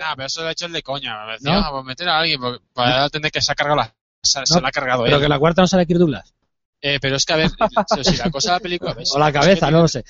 Nah, 0.00 0.14
pero 0.16 0.26
eso 0.26 0.42
lo 0.42 0.48
ha 0.48 0.52
hecho 0.52 0.66
el 0.66 0.72
de 0.72 0.82
coña. 0.82 1.26
Me 1.26 1.32
decía, 1.34 1.52
¿No? 1.52 1.58
"Ah, 1.60 1.68
pues 1.70 1.84
meter 1.84 2.08
a 2.08 2.18
alguien, 2.18 2.40
porque 2.40 2.64
para 2.72 3.08
tener 3.08 3.30
que 3.30 3.40
se 3.40 3.52
ha 3.52 3.54
cargado 3.54 3.76
la... 3.76 3.94
Se, 4.22 4.40
se 4.44 4.54
No, 4.54 4.60
la 4.62 4.68
ha 4.68 4.72
cargado 4.72 5.04
Pero 5.04 5.16
él. 5.16 5.22
que 5.22 5.28
la 5.28 5.38
cuarta 5.38 5.62
no 5.62 5.68
sale 5.68 5.86
Kirk 5.86 6.00
Douglas. 6.00 6.34
Eh, 6.82 6.98
pero 7.00 7.14
es 7.16 7.24
que, 7.24 7.32
a 7.34 7.36
ver, 7.36 7.50
si 8.02 8.16
la 8.16 8.30
cosa 8.30 8.50
de 8.50 8.56
la 8.56 8.60
película... 8.60 8.94
¿ves? 8.94 9.12
O 9.14 9.18
la 9.20 9.28
Es 9.28 9.32
que 9.32 9.38
cabeza, 9.38 9.66
tiene- 9.66 9.72
no 9.76 9.82
lo 9.82 9.88
sé. 9.88 10.04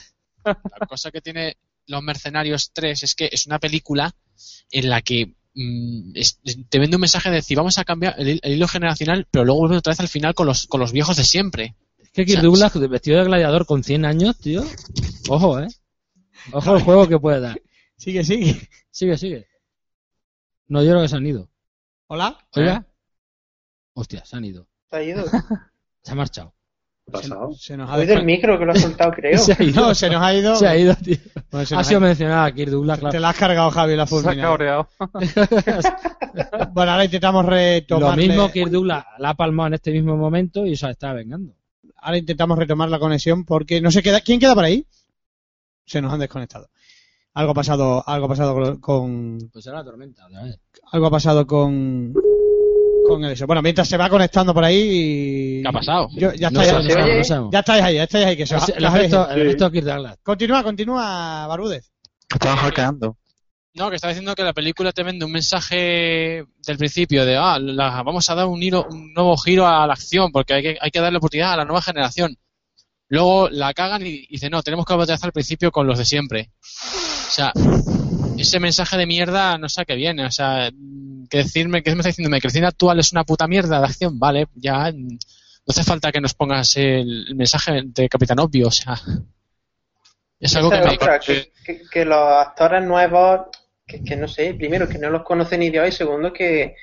La 0.44 0.86
cosa 0.88 1.10
que 1.10 1.20
tiene 1.20 1.56
Los 1.90 2.02
Mercenarios 2.02 2.70
3 2.72 3.02
es 3.02 3.14
que 3.14 3.28
es 3.32 3.46
una 3.46 3.58
película 3.58 4.14
en 4.70 4.88
la 4.88 5.02
que 5.02 5.34
mm, 5.54 6.12
es- 6.14 6.40
te 6.68 6.78
vende 6.78 6.96
un 6.96 7.00
mensaje 7.00 7.28
de 7.30 7.36
decir 7.36 7.56
vamos 7.56 7.78
a 7.78 7.84
cambiar 7.84 8.14
el, 8.18 8.40
el 8.42 8.52
hilo 8.52 8.68
generacional, 8.68 9.26
pero 9.30 9.44
luego 9.44 9.60
vuelve 9.60 9.76
otra 9.78 9.90
vez 9.90 10.00
al 10.00 10.08
final 10.08 10.34
con 10.34 10.46
los, 10.46 10.66
con 10.66 10.80
los 10.80 10.92
viejos 10.92 11.16
de 11.16 11.24
siempre. 11.24 11.74
Es 11.98 12.10
que 12.10 12.24
Kirk 12.24 12.42
Douglas 12.42 12.72
vestido 12.88 13.18
de 13.18 13.24
gladiador 13.24 13.66
con 13.66 13.82
100 13.84 14.04
años, 14.04 14.38
tío. 14.38 14.64
Ojo, 15.28 15.60
eh. 15.60 15.68
Ojo 16.52 16.76
el 16.76 16.82
juego 16.82 17.08
que 17.08 17.18
puede 17.18 17.40
dar. 17.40 17.60
Sigue, 17.96 18.24
sigue. 18.24 18.68
Sigue, 18.90 19.18
sigue. 19.18 19.46
No, 20.68 20.82
yo 20.82 20.90
creo 20.90 21.02
que 21.02 21.08
se 21.08 21.16
han 21.16 21.26
ido. 21.26 21.50
Hola. 22.06 22.38
Oiga. 22.54 22.86
Hostia, 23.94 24.24
se 24.24 24.36
han 24.36 24.44
ido. 24.44 24.66
Se 24.90 24.96
ha 24.96 25.02
ido. 25.02 25.24
Se 26.02 26.12
ha 26.12 26.14
marchado. 26.14 26.54
¿Qué 27.04 27.10
ha 27.10 27.12
pasado? 27.20 27.52
Se 27.52 27.76
nos 27.76 27.90
Ha 27.90 27.94
oído 27.96 28.14
el 28.14 28.24
micro 28.24 28.58
que 28.58 28.64
lo 28.64 28.72
ha 28.72 28.76
soltado, 28.76 29.12
creo. 29.16 29.38
Se 29.38 29.52
ha 29.52 29.62
ido. 29.62 29.80
No, 29.88 29.94
se 29.94 30.08
nos 30.08 30.22
ha 30.22 30.32
ido. 30.34 30.56
Se 30.56 30.66
ha 30.66 30.76
ido, 30.78 30.94
tío. 30.96 31.16
Bueno, 31.50 31.66
Ha 31.78 31.84
sido 31.84 32.00
mencionada 32.00 32.44
a 32.44 32.52
Kirk 32.52 32.70
Douglas, 32.70 32.98
Te 32.98 33.00
claro. 33.00 33.20
la 33.20 33.28
has 33.30 33.36
cargado, 33.36 33.70
Javi, 33.70 33.96
la 33.96 34.06
Se 34.06 34.14
ha 34.14 34.18
fulminada. 34.20 34.48
cabreado. 34.48 34.88
Bueno, 36.72 36.92
ahora 36.92 37.04
intentamos 37.04 37.44
Lo 37.44 37.50
retomarle... 37.50 38.28
mismo 38.28 38.50
Kirk 38.50 38.70
Douglas 38.70 39.04
la 39.18 39.30
ha 39.30 39.34
palmado 39.34 39.68
en 39.68 39.74
este 39.74 39.90
mismo 39.90 40.16
momento 40.16 40.64
y 40.64 40.76
se 40.76 40.88
está 40.90 41.12
vengando. 41.12 41.54
Ahora 41.96 42.18
intentamos 42.18 42.56
retomar 42.56 42.88
la 42.88 42.98
conexión 43.00 43.44
porque 43.44 43.80
no 43.80 43.90
se 43.90 44.02
queda... 44.02 44.20
¿Quién 44.20 44.38
queda 44.38 44.54
por 44.54 44.64
ahí? 44.64 44.86
Se 45.86 46.00
nos 46.00 46.12
han 46.12 46.20
desconectado. 46.20 46.68
Algo 47.34 47.50
ha 47.52 47.54
pasado, 47.54 48.04
algo 48.06 48.26
ha 48.26 48.28
pasado 48.28 48.80
con... 48.80 49.38
Pues 49.52 49.66
era 49.66 49.78
la 49.78 49.84
tormenta, 49.84 50.26
otra 50.26 50.44
vez. 50.44 50.60
Algo 50.92 51.06
ha 51.06 51.10
pasado 51.10 51.46
con... 51.46 52.14
Con 53.14 53.24
eso. 53.24 53.46
Bueno, 53.46 53.62
mientras 53.62 53.88
se 53.88 53.96
va 53.96 54.08
conectando 54.08 54.54
por 54.54 54.64
ahí 54.64 54.78
y... 55.58 55.62
¿Qué 55.62 55.68
ha 55.68 55.72
pasado? 55.72 56.08
Yo- 56.12 56.32
ya 56.34 56.50
No 56.50 56.60
estáis 56.62 57.26
sabemos. 57.26 57.50
Ya 57.52 57.58
estáis 57.60 57.82
ahí, 57.82 57.94
ya 57.96 58.02
estáis 58.04 58.26
ahí. 58.26 58.36
Que 58.36 58.46
se 58.46 58.54
el 58.54 58.60
Kirk. 59.72 60.18
Continúa, 60.22 60.62
continúa, 60.62 61.46
Barúdez. 61.46 61.90
Estaban 62.32 62.56
hackeando. 62.58 63.16
No, 63.74 63.88
que 63.88 63.96
está 63.96 64.08
diciendo 64.08 64.34
que 64.34 64.42
la 64.42 64.52
película 64.52 64.92
te 64.92 65.02
vende 65.02 65.24
un 65.24 65.32
mensaje 65.32 66.44
del 66.66 66.76
principio 66.78 67.24
de 67.24 67.36
ah, 67.36 67.58
la- 67.58 68.02
vamos 68.02 68.28
a 68.28 68.34
dar 68.34 68.46
un, 68.46 68.60
hilo- 68.62 68.86
un 68.90 69.12
nuevo 69.14 69.36
giro 69.36 69.66
a 69.66 69.86
la 69.86 69.92
acción 69.92 70.32
porque 70.32 70.54
hay 70.54 70.62
que, 70.62 70.78
hay 70.80 70.90
que 70.90 71.00
darle 71.00 71.18
oportunidad 71.18 71.52
a 71.52 71.56
la 71.58 71.64
nueva 71.64 71.82
generación. 71.82 72.36
Luego 73.08 73.48
la 73.50 73.72
cagan 73.74 74.06
y 74.06 74.26
dicen, 74.28 74.50
no, 74.52 74.62
tenemos 74.62 74.86
que 74.86 74.94
volver 74.94 75.16
al 75.20 75.32
principio 75.32 75.72
con 75.72 75.86
los 75.86 75.98
de 75.98 76.04
siempre. 76.04 76.50
O 76.62 77.30
sea, 77.32 77.52
ese 78.40 78.60
mensaje 78.60 78.96
de 78.96 79.06
mierda 79.06 79.58
no 79.58 79.68
sé 79.68 79.82
a 79.82 79.84
qué 79.84 79.94
viene. 79.96 80.24
O 80.26 80.30
sea, 80.30 80.70
que 81.28 81.38
decirme, 81.38 81.82
que 81.82 81.94
me 81.94 82.00
está 82.00 82.22
el 82.22 82.50
cine 82.52 82.66
actual 82.66 82.98
es 82.98 83.12
una 83.12 83.24
puta 83.24 83.46
mierda 83.46 83.78
de 83.80 83.86
acción, 83.86 84.18
vale, 84.18 84.48
ya. 84.54 84.90
mm, 84.92 85.08
No 85.08 85.66
hace 85.68 85.84
falta 85.84 86.10
que 86.12 86.20
nos 86.20 86.34
pongas 86.34 86.76
el, 86.76 87.34
mensaje 87.34 87.82
de 87.84 88.08
Capitán 88.08 88.38
Obvio, 88.40 88.68
o 88.68 88.70
sea. 88.70 89.00
Es 90.38 90.56
algo 90.56 90.70
que 90.70 90.80
me. 90.80 90.98
que, 90.98 91.52
que- 91.64 91.82
que 91.90 92.04
los 92.04 92.18
actores 92.18 92.82
nuevos, 92.82 93.40
que, 93.86 94.02
que 94.02 94.16
no 94.16 94.26
sé, 94.26 94.54
primero 94.54 94.88
que 94.88 94.98
no 94.98 95.10
los 95.10 95.22
conocen 95.22 95.60
ni 95.60 95.70
Dios 95.70 95.86
y 95.88 95.92
segundo 95.92 96.32
que 96.32 96.74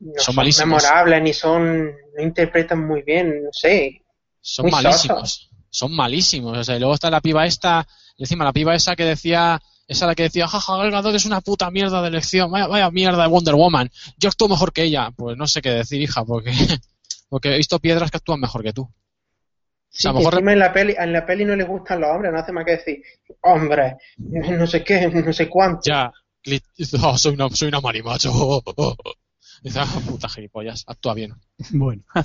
no 0.00 0.12
Son 0.16 0.24
son, 0.26 0.36
malísimos. 0.36 0.82
memorables 0.82 1.22
ni 1.22 1.32
son, 1.32 1.84
no 1.86 2.22
interpretan 2.22 2.86
muy 2.86 3.02
bien, 3.02 3.42
no 3.44 3.50
sé. 3.52 4.02
Son 4.40 4.68
malísimos. 4.70 5.50
Son 5.70 5.94
malísimos. 5.94 6.58
O 6.58 6.64
sea, 6.64 6.76
y 6.76 6.78
luego 6.80 6.94
está 6.94 7.10
la 7.10 7.20
piba 7.20 7.46
esta, 7.46 7.86
y 8.16 8.24
encima 8.24 8.44
la 8.44 8.52
piba 8.52 8.74
esa 8.74 8.96
que 8.96 9.04
decía, 9.04 9.60
esa 9.90 10.06
la 10.06 10.14
que 10.14 10.22
decía, 10.22 10.46
jaja, 10.46 10.76
Gal 10.76 10.92
Gadot 10.92 11.16
es 11.16 11.26
una 11.26 11.40
puta 11.40 11.68
mierda 11.72 12.00
de 12.00 12.06
elección, 12.06 12.48
vaya, 12.48 12.68
vaya 12.68 12.88
mierda 12.92 13.24
de 13.24 13.28
Wonder 13.28 13.56
Woman. 13.56 13.90
Yo 14.18 14.28
actúo 14.28 14.48
mejor 14.48 14.72
que 14.72 14.84
ella. 14.84 15.10
Pues 15.10 15.36
no 15.36 15.48
sé 15.48 15.60
qué 15.60 15.70
decir, 15.70 16.00
hija, 16.00 16.24
porque, 16.24 16.52
porque 17.28 17.52
he 17.52 17.56
visto 17.56 17.80
piedras 17.80 18.08
que 18.08 18.18
actúan 18.18 18.38
mejor 18.38 18.62
que 18.62 18.72
tú. 18.72 18.88
Sí, 19.88 20.06
a 20.06 20.12
lo 20.12 20.20
mejor 20.20 20.48
en 20.48 20.58
la 20.60 20.72
peli, 20.72 20.94
en 20.96 21.12
la 21.12 21.26
peli 21.26 21.44
no 21.44 21.56
les 21.56 21.66
gustan 21.66 22.00
los 22.00 22.08
hombres, 22.08 22.32
no 22.32 22.38
hace 22.38 22.52
más 22.52 22.64
que 22.64 22.76
decir, 22.76 23.02
hombre, 23.40 23.96
no 24.16 24.64
sé 24.68 24.84
qué, 24.84 25.08
no 25.08 25.32
sé 25.32 25.48
cuánto. 25.48 25.80
ya, 25.84 26.12
oh, 27.02 27.18
soy 27.18 27.34
una, 27.34 27.48
soy 27.48 27.66
una 27.66 27.80
marimacho. 27.80 28.30
Oh. 28.32 28.62
Dice, 29.60 29.80
ah, 29.80 29.88
puta 30.08 30.28
gilipollas, 30.28 30.84
actúa 30.86 31.14
bien. 31.14 31.34
Bueno. 31.70 32.04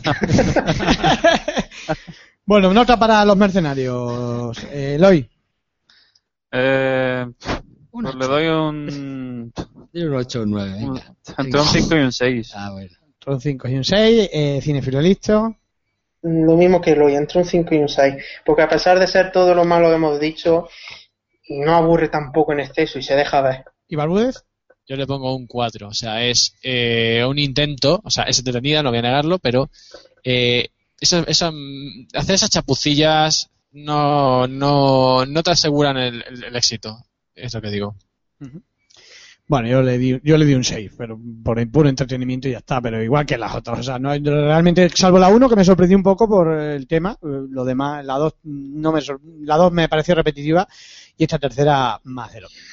bueno, 2.46 2.72
nota 2.76 3.00
para 3.00 3.26
los 3.26 3.36
mercenarios. 3.36 4.64
Eh, 4.66 4.98
Eloy. 4.98 5.28
Eh, 6.58 7.26
pues 7.92 8.16
le 8.16 8.26
doy 8.28 8.48
un. 8.48 9.54
Un 9.96 10.14
8 10.14 10.40
o 10.40 10.44
un 10.44 10.52
9, 10.52 10.74
un- 10.84 10.94
venga. 10.96 11.16
entre 11.38 11.60
un 11.62 11.68
5 11.68 11.96
y 11.96 12.00
un 12.00 12.12
6. 12.12 12.52
Ah, 12.54 12.72
bueno. 12.74 12.90
Un 13.28 13.40
5 13.40 13.68
y 13.70 13.76
un 13.76 13.84
6. 13.86 14.30
Eh, 14.34 14.60
cinefilo 14.62 15.00
listo. 15.00 15.56
Lo 16.22 16.58
mismo 16.58 16.82
que 16.82 16.96
lo 16.98 17.08
entre 17.08 17.40
un 17.40 17.46
5 17.46 17.76
y 17.76 17.78
un 17.78 17.88
6. 17.88 18.16
Porque 18.46 18.64
a 18.64 18.68
pesar 18.68 19.00
de 19.00 19.08
ser 19.08 19.32
todo 19.32 19.56
lo 19.56 19.64
malo 19.64 19.88
que 19.88 19.96
hemos 19.96 20.20
dicho, 20.20 20.68
no 21.48 21.76
aburre 21.76 22.10
tampoco 22.10 22.52
en 22.52 22.60
exceso 22.60 23.00
y 23.00 23.04
se 23.04 23.16
deja 23.16 23.40
ver. 23.42 23.64
¿Y 23.88 23.96
Barbúdez? 23.96 24.44
Yo 24.86 24.98
le 24.98 25.08
pongo 25.08 25.34
un 25.34 25.48
4. 25.48 25.88
O 25.88 25.94
sea, 25.94 26.26
es 26.26 26.56
eh, 26.62 27.24
un 27.26 27.40
intento, 27.40 28.02
o 28.04 28.10
sea, 28.10 28.26
es 28.26 28.38
entretenida, 28.40 28.84
no 28.84 28.90
voy 28.90 29.00
a 29.00 29.04
negarlo, 29.04 29.40
pero 29.40 29.70
eh, 30.26 30.68
esa, 31.00 31.24
esa, 31.28 31.54
hacer 32.14 32.36
esas 32.36 32.50
chapucillas 32.50 33.50
no, 33.76 34.48
no, 34.48 35.26
no 35.26 35.44
te 35.44 35.52
aseguran 35.52 35.98
el, 35.98 36.24
el- 36.28 36.44
el 36.46 36.56
éxito. 36.56 36.98
Es 37.36 37.54
lo 37.54 37.62
que 37.62 37.70
digo. 37.70 37.96
Bueno, 39.48 39.68
yo 39.68 39.84
le 39.84 39.98
di, 40.00 40.20
yo 40.24 40.38
le 40.38 40.46
di 40.46 40.56
un 40.56 40.64
6, 40.64 40.92
pero 40.98 41.20
por 41.44 41.60
el 41.60 41.70
puro 41.70 41.88
entretenimiento 41.88 42.48
y 42.48 42.54
ya 42.54 42.58
está, 42.60 42.82
pero 42.82 43.04
igual 43.04 43.26
que 43.28 43.38
las 43.38 43.54
otras. 43.54 43.80
O 43.80 43.84
sea, 43.84 44.00
no, 44.00 44.10
realmente, 44.18 44.90
salvo 44.90 45.20
la 45.20 45.28
1 45.28 45.48
que 45.50 45.56
me 45.56 45.64
sorprendió 45.64 45.96
un 45.98 46.04
poco 46.04 46.28
por 46.28 46.52
el 46.52 46.88
tema, 46.88 47.12
eh, 47.22 47.46
lo 47.50 47.64
demás, 47.64 48.04
la 48.04 48.16
2 48.16 48.34
no 48.44 48.92
me, 48.92 49.02
la 49.44 49.58
2 49.58 49.72
me 49.72 49.88
pareció 49.88 50.16
repetitiva 50.16 50.68
y 51.16 51.24
esta 51.26 51.38
tercera 51.38 52.00
más 52.06 52.34
de 52.34 52.42
lo 52.42 52.48
mismo. 52.50 52.64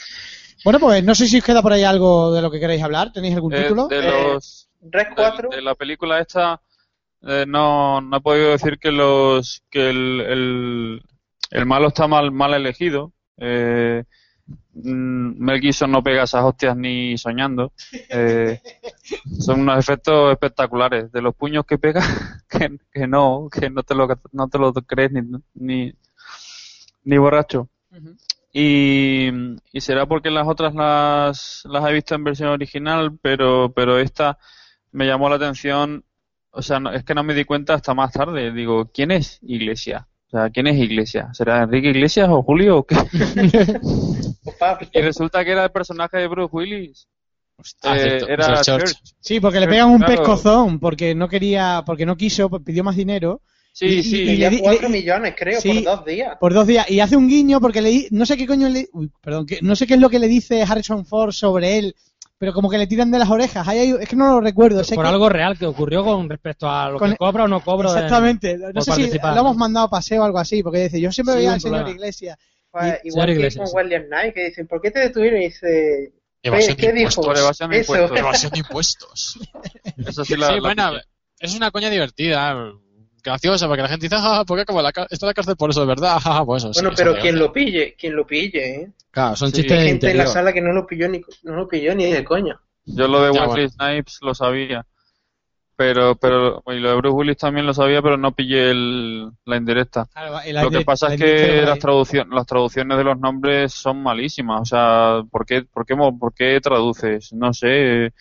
Bueno, 0.64 0.78
pues 0.80 1.04
no 1.04 1.14
sé 1.14 1.26
si 1.26 1.38
os 1.38 1.44
queda 1.44 1.60
por 1.60 1.72
ahí 1.74 1.82
algo 1.82 2.32
de 2.32 2.40
lo 2.40 2.50
que 2.50 2.60
queréis 2.60 2.82
hablar. 2.82 3.12
¿Tenéis 3.12 3.34
algún 3.34 3.52
Eh, 3.52 3.62
título? 3.64 3.88
de 3.88 3.98
Eh, 3.98 4.02
los. 4.32 4.68
Red 4.80 5.08
de, 5.08 5.14
4, 5.14 5.48
de 5.50 5.62
la 5.62 5.74
película 5.74 6.20
esta 6.20 6.60
eh, 7.22 7.44
no, 7.46 8.00
no 8.00 8.16
he 8.16 8.20
podido 8.20 8.50
decir 8.50 8.78
que 8.78 8.92
los 8.92 9.62
que 9.70 9.90
el, 9.90 10.20
el, 10.20 11.02
el 11.50 11.66
malo 11.66 11.88
está 11.88 12.06
mal 12.06 12.32
mal 12.32 12.54
elegido. 12.54 13.12
Eh, 13.38 14.04
mm, 14.74 15.38
Mel 15.44 15.60
Gibson 15.60 15.90
no 15.90 16.02
pega 16.02 16.24
esas 16.24 16.44
hostias 16.44 16.76
ni 16.76 17.16
soñando. 17.18 17.72
Eh, 18.10 18.60
son 19.38 19.60
unos 19.60 19.78
efectos 19.78 20.32
espectaculares. 20.32 21.12
De 21.12 21.22
los 21.22 21.34
puños 21.34 21.64
que 21.66 21.78
pega 21.78 22.02
que, 22.48 22.78
que 22.92 23.06
no 23.06 23.48
que 23.50 23.70
no 23.70 23.82
te 23.82 23.94
lo 23.94 24.08
no 24.32 24.48
te 24.48 24.58
lo 24.58 24.72
crees 24.72 25.12
ni 25.12 25.22
ni, 25.54 25.92
ni 27.04 27.18
borracho. 27.18 27.68
Y, 28.52 29.30
y 29.72 29.80
será 29.80 30.06
porque 30.06 30.30
las 30.30 30.46
otras 30.46 30.74
las, 30.74 31.62
las 31.64 31.88
he 31.88 31.92
visto 31.92 32.14
en 32.14 32.24
versión 32.24 32.50
original, 32.50 33.18
pero, 33.22 33.72
pero 33.74 33.98
esta 33.98 34.38
me 34.90 35.06
llamó 35.06 35.28
la 35.30 35.36
atención. 35.36 36.04
O 36.52 36.62
sea, 36.62 36.78
no- 36.80 36.92
es 36.92 37.02
que 37.04 37.14
no 37.14 37.22
me 37.24 37.34
di 37.34 37.44
cuenta 37.44 37.74
hasta 37.74 37.94
más 37.94 38.12
tarde. 38.12 38.52
Digo, 38.52 38.90
¿quién 38.92 39.10
es 39.10 39.38
Iglesia? 39.42 40.06
O 40.28 40.30
sea, 40.30 40.50
¿quién 40.50 40.66
es 40.66 40.76
Iglesia? 40.78 41.28
¿Será 41.32 41.62
Enrique 41.62 41.88
Iglesias 41.90 42.28
o 42.30 42.42
Julio 42.42 42.78
o 42.78 42.86
qué? 42.86 42.96
Y 44.92 45.00
resulta 45.00 45.44
que 45.44 45.52
era 45.52 45.64
el 45.64 45.70
personaje 45.70 46.18
de 46.18 46.26
Bruce 46.28 46.50
Willis. 46.54 47.08
Ah, 47.82 47.96
Eh, 47.96 48.00
cierto, 48.00 48.28
era 48.28 48.60
Church. 48.62 48.84
Church. 48.84 48.96
Sí, 49.20 49.40
porque 49.40 49.60
le 49.60 49.68
pegan 49.68 49.90
un 49.90 49.98
Claro. 49.98 50.14
pescozón, 50.16 50.80
porque 50.80 51.14
no 51.14 51.28
quería, 51.28 51.82
porque 51.86 52.04
no 52.06 52.16
quiso, 52.16 52.48
pidió 52.62 52.82
más 52.84 52.96
dinero 52.96 53.40
Sí, 53.74 53.86
Y- 53.86 54.02
sí. 54.02 54.16
y- 54.24 54.30
Y 54.32 54.36
ya 54.38 54.50
le 54.50 54.56
di- 54.56 54.62
4 54.62 54.88
le- 54.88 54.98
millones, 54.98 55.34
creo, 55.38 55.58
sí. 55.60 55.72
por 55.82 55.96
dos 55.96 56.04
días. 56.04 56.36
por 56.38 56.52
dos 56.52 56.66
días 56.66 56.90
y 56.90 57.00
hace 57.00 57.16
un 57.16 57.26
guiño 57.26 57.58
porque 57.58 57.80
le 57.80 57.88
di- 57.88 58.08
no 58.10 58.26
sé 58.26 58.36
qué 58.36 58.46
coño 58.46 58.68
le 58.68 58.86
uy, 58.92 59.10
perdón 59.22 59.46
que, 59.46 59.60
no 59.62 59.74
sé 59.76 59.86
qué 59.86 59.94
es 59.94 60.00
lo 60.00 60.10
que 60.10 60.18
le 60.18 60.28
dice 60.28 60.62
Harrison 60.62 61.06
Ford 61.06 61.32
sobre 61.32 61.78
él 61.78 61.94
pero 62.42 62.52
como 62.52 62.68
que 62.68 62.76
le 62.76 62.88
tiran 62.88 63.08
de 63.12 63.20
las 63.20 63.30
orejas 63.30 63.68
Ahí 63.68 63.78
hay- 63.78 63.96
es 64.00 64.08
que 64.08 64.16
no 64.16 64.26
lo 64.26 64.40
recuerdo 64.40 64.82
sé 64.82 64.96
Por 64.96 65.04
que- 65.04 65.10
algo 65.10 65.28
real 65.28 65.56
que 65.56 65.64
ocurrió 65.64 66.02
con 66.02 66.28
respecto 66.28 66.68
a 66.68 66.90
lo 66.90 66.98
Con- 66.98 67.12
que 67.12 67.16
cobra 67.16 67.44
o 67.44 67.46
no 67.48 67.60
cobra. 67.60 67.92
de- 67.92 68.00
exactamente 68.00 68.58
no 68.58 68.80
sé 68.80 68.90
si 68.90 69.00
participar, 69.02 69.34
lo 69.34 69.40
hemos 69.42 69.56
mandado 69.56 69.86
a 69.86 69.90
paseo 69.90 70.22
o 70.22 70.24
algo 70.24 70.40
así 70.40 70.60
porque 70.60 70.80
dice 70.80 71.00
yo 71.00 71.12
siempre 71.12 71.34
Sí, 71.34 71.38
veía 71.38 71.52
al 71.52 71.60
señor. 71.60 71.88
Iglesias 71.88 72.36
Pues, 72.72 72.98
Y- 73.04 73.08
igual 73.08 73.28
Señor 73.28 73.50
que 73.52 73.58
con 73.58 73.66
sí. 73.68 73.72
William 73.76 74.02
Knight, 74.06 74.34
que 74.34 74.44
dicen, 74.46 74.66
¿por 74.66 74.80
qué 74.80 74.90
te 74.90 74.98
detuvieron? 74.98 75.40
Y 75.40 75.44
dice, 75.44 76.12
Evasión 76.42 76.76
¿qué 76.76 76.86
de 76.88 76.92
dijo? 76.94 77.02
impuestos. 77.10 77.26
Por 77.26 77.38
evasión 77.38 77.70
de 77.70 77.78
Eso. 77.78 77.92
impuestos. 77.94 78.18
Evasión 78.18 78.50
de 78.52 78.58
impuestos. 78.58 79.38
Eso 79.98 80.24
sí 80.24 80.36
la, 80.36 80.48
sí, 80.48 80.54
la 80.54 80.60
bueno, 80.60 80.92
es 81.38 81.54
una 81.54 81.70
coña 81.70 81.90
divertida, 81.90 82.54
graciosa, 83.22 83.66
porque 83.66 83.82
la 83.82 83.88
gente 83.88 84.06
dice, 84.06 84.16
ah, 84.18 84.44
¿por 84.46 84.56
qué 84.58 84.62
acaba 84.62 84.82
la 84.82 84.92
ca- 84.92 85.06
está 85.10 85.26
en 85.26 85.28
la 85.28 85.34
cárcel 85.34 85.56
por 85.56 85.70
eso, 85.70 85.80
de 85.80 85.86
verdad? 85.86 86.18
Ah, 86.24 86.42
pues 86.44 86.62
eso, 86.64 86.72
sí, 86.74 86.80
Bueno, 86.82 86.94
pero 86.96 87.16
quien 87.18 87.38
lo 87.38 87.52
pille, 87.52 87.94
quien 87.96 88.16
lo 88.16 88.26
pille, 88.26 88.74
¿eh? 88.82 88.90
Claro, 89.10 89.36
son 89.36 89.50
Sí. 89.50 89.56
chistes 89.56 89.78
Hay 89.78 89.84
de 89.84 89.90
gente 89.90 90.10
en 90.10 90.18
la 90.18 90.26
sala 90.26 90.52
que 90.52 90.60
no 90.60 90.72
lo 90.72 90.86
pilló 90.86 91.08
ni, 91.08 91.20
no 91.42 91.54
lo 91.56 91.68
pilló 91.68 91.94
ni 91.94 92.10
de 92.12 92.24
coña. 92.24 92.58
Yo 92.84 93.06
lo 93.08 93.22
de 93.22 93.32
Ya, 93.32 93.40
Wesley 93.46 93.66
bueno. 93.68 93.94
Snipes 93.94 94.18
lo 94.22 94.34
sabía. 94.34 94.86
Pero, 95.74 96.14
pero, 96.16 96.62
y 96.66 96.74
lo 96.78 96.90
de 96.90 96.96
Bruce 96.96 97.14
Willis 97.14 97.36
también 97.38 97.66
lo 97.66 97.74
sabía, 97.74 98.02
pero 98.02 98.16
no 98.16 98.32
pillé 98.32 98.70
el, 98.70 99.30
la 99.46 99.56
indirecta. 99.56 100.06
Lo 100.62 100.70
que 100.70 100.82
pasa 100.82 101.12
es 101.12 101.20
que 101.20 101.62
las, 101.62 101.78
traducción, 101.78 102.28
las 102.30 102.46
traducciones 102.46 102.98
de 102.98 103.04
los 103.04 103.18
nombres 103.18 103.72
son 103.72 104.02
malísimas. 104.02 104.60
O 104.60 104.64
sea, 104.64 105.22
¿por 105.30 105.44
qué, 105.46 105.62
por 105.62 105.84
qué, 105.86 105.96
por 105.96 106.34
qué 106.34 106.60
traduces? 106.60 107.32
No 107.32 107.52
sé. 107.52 108.12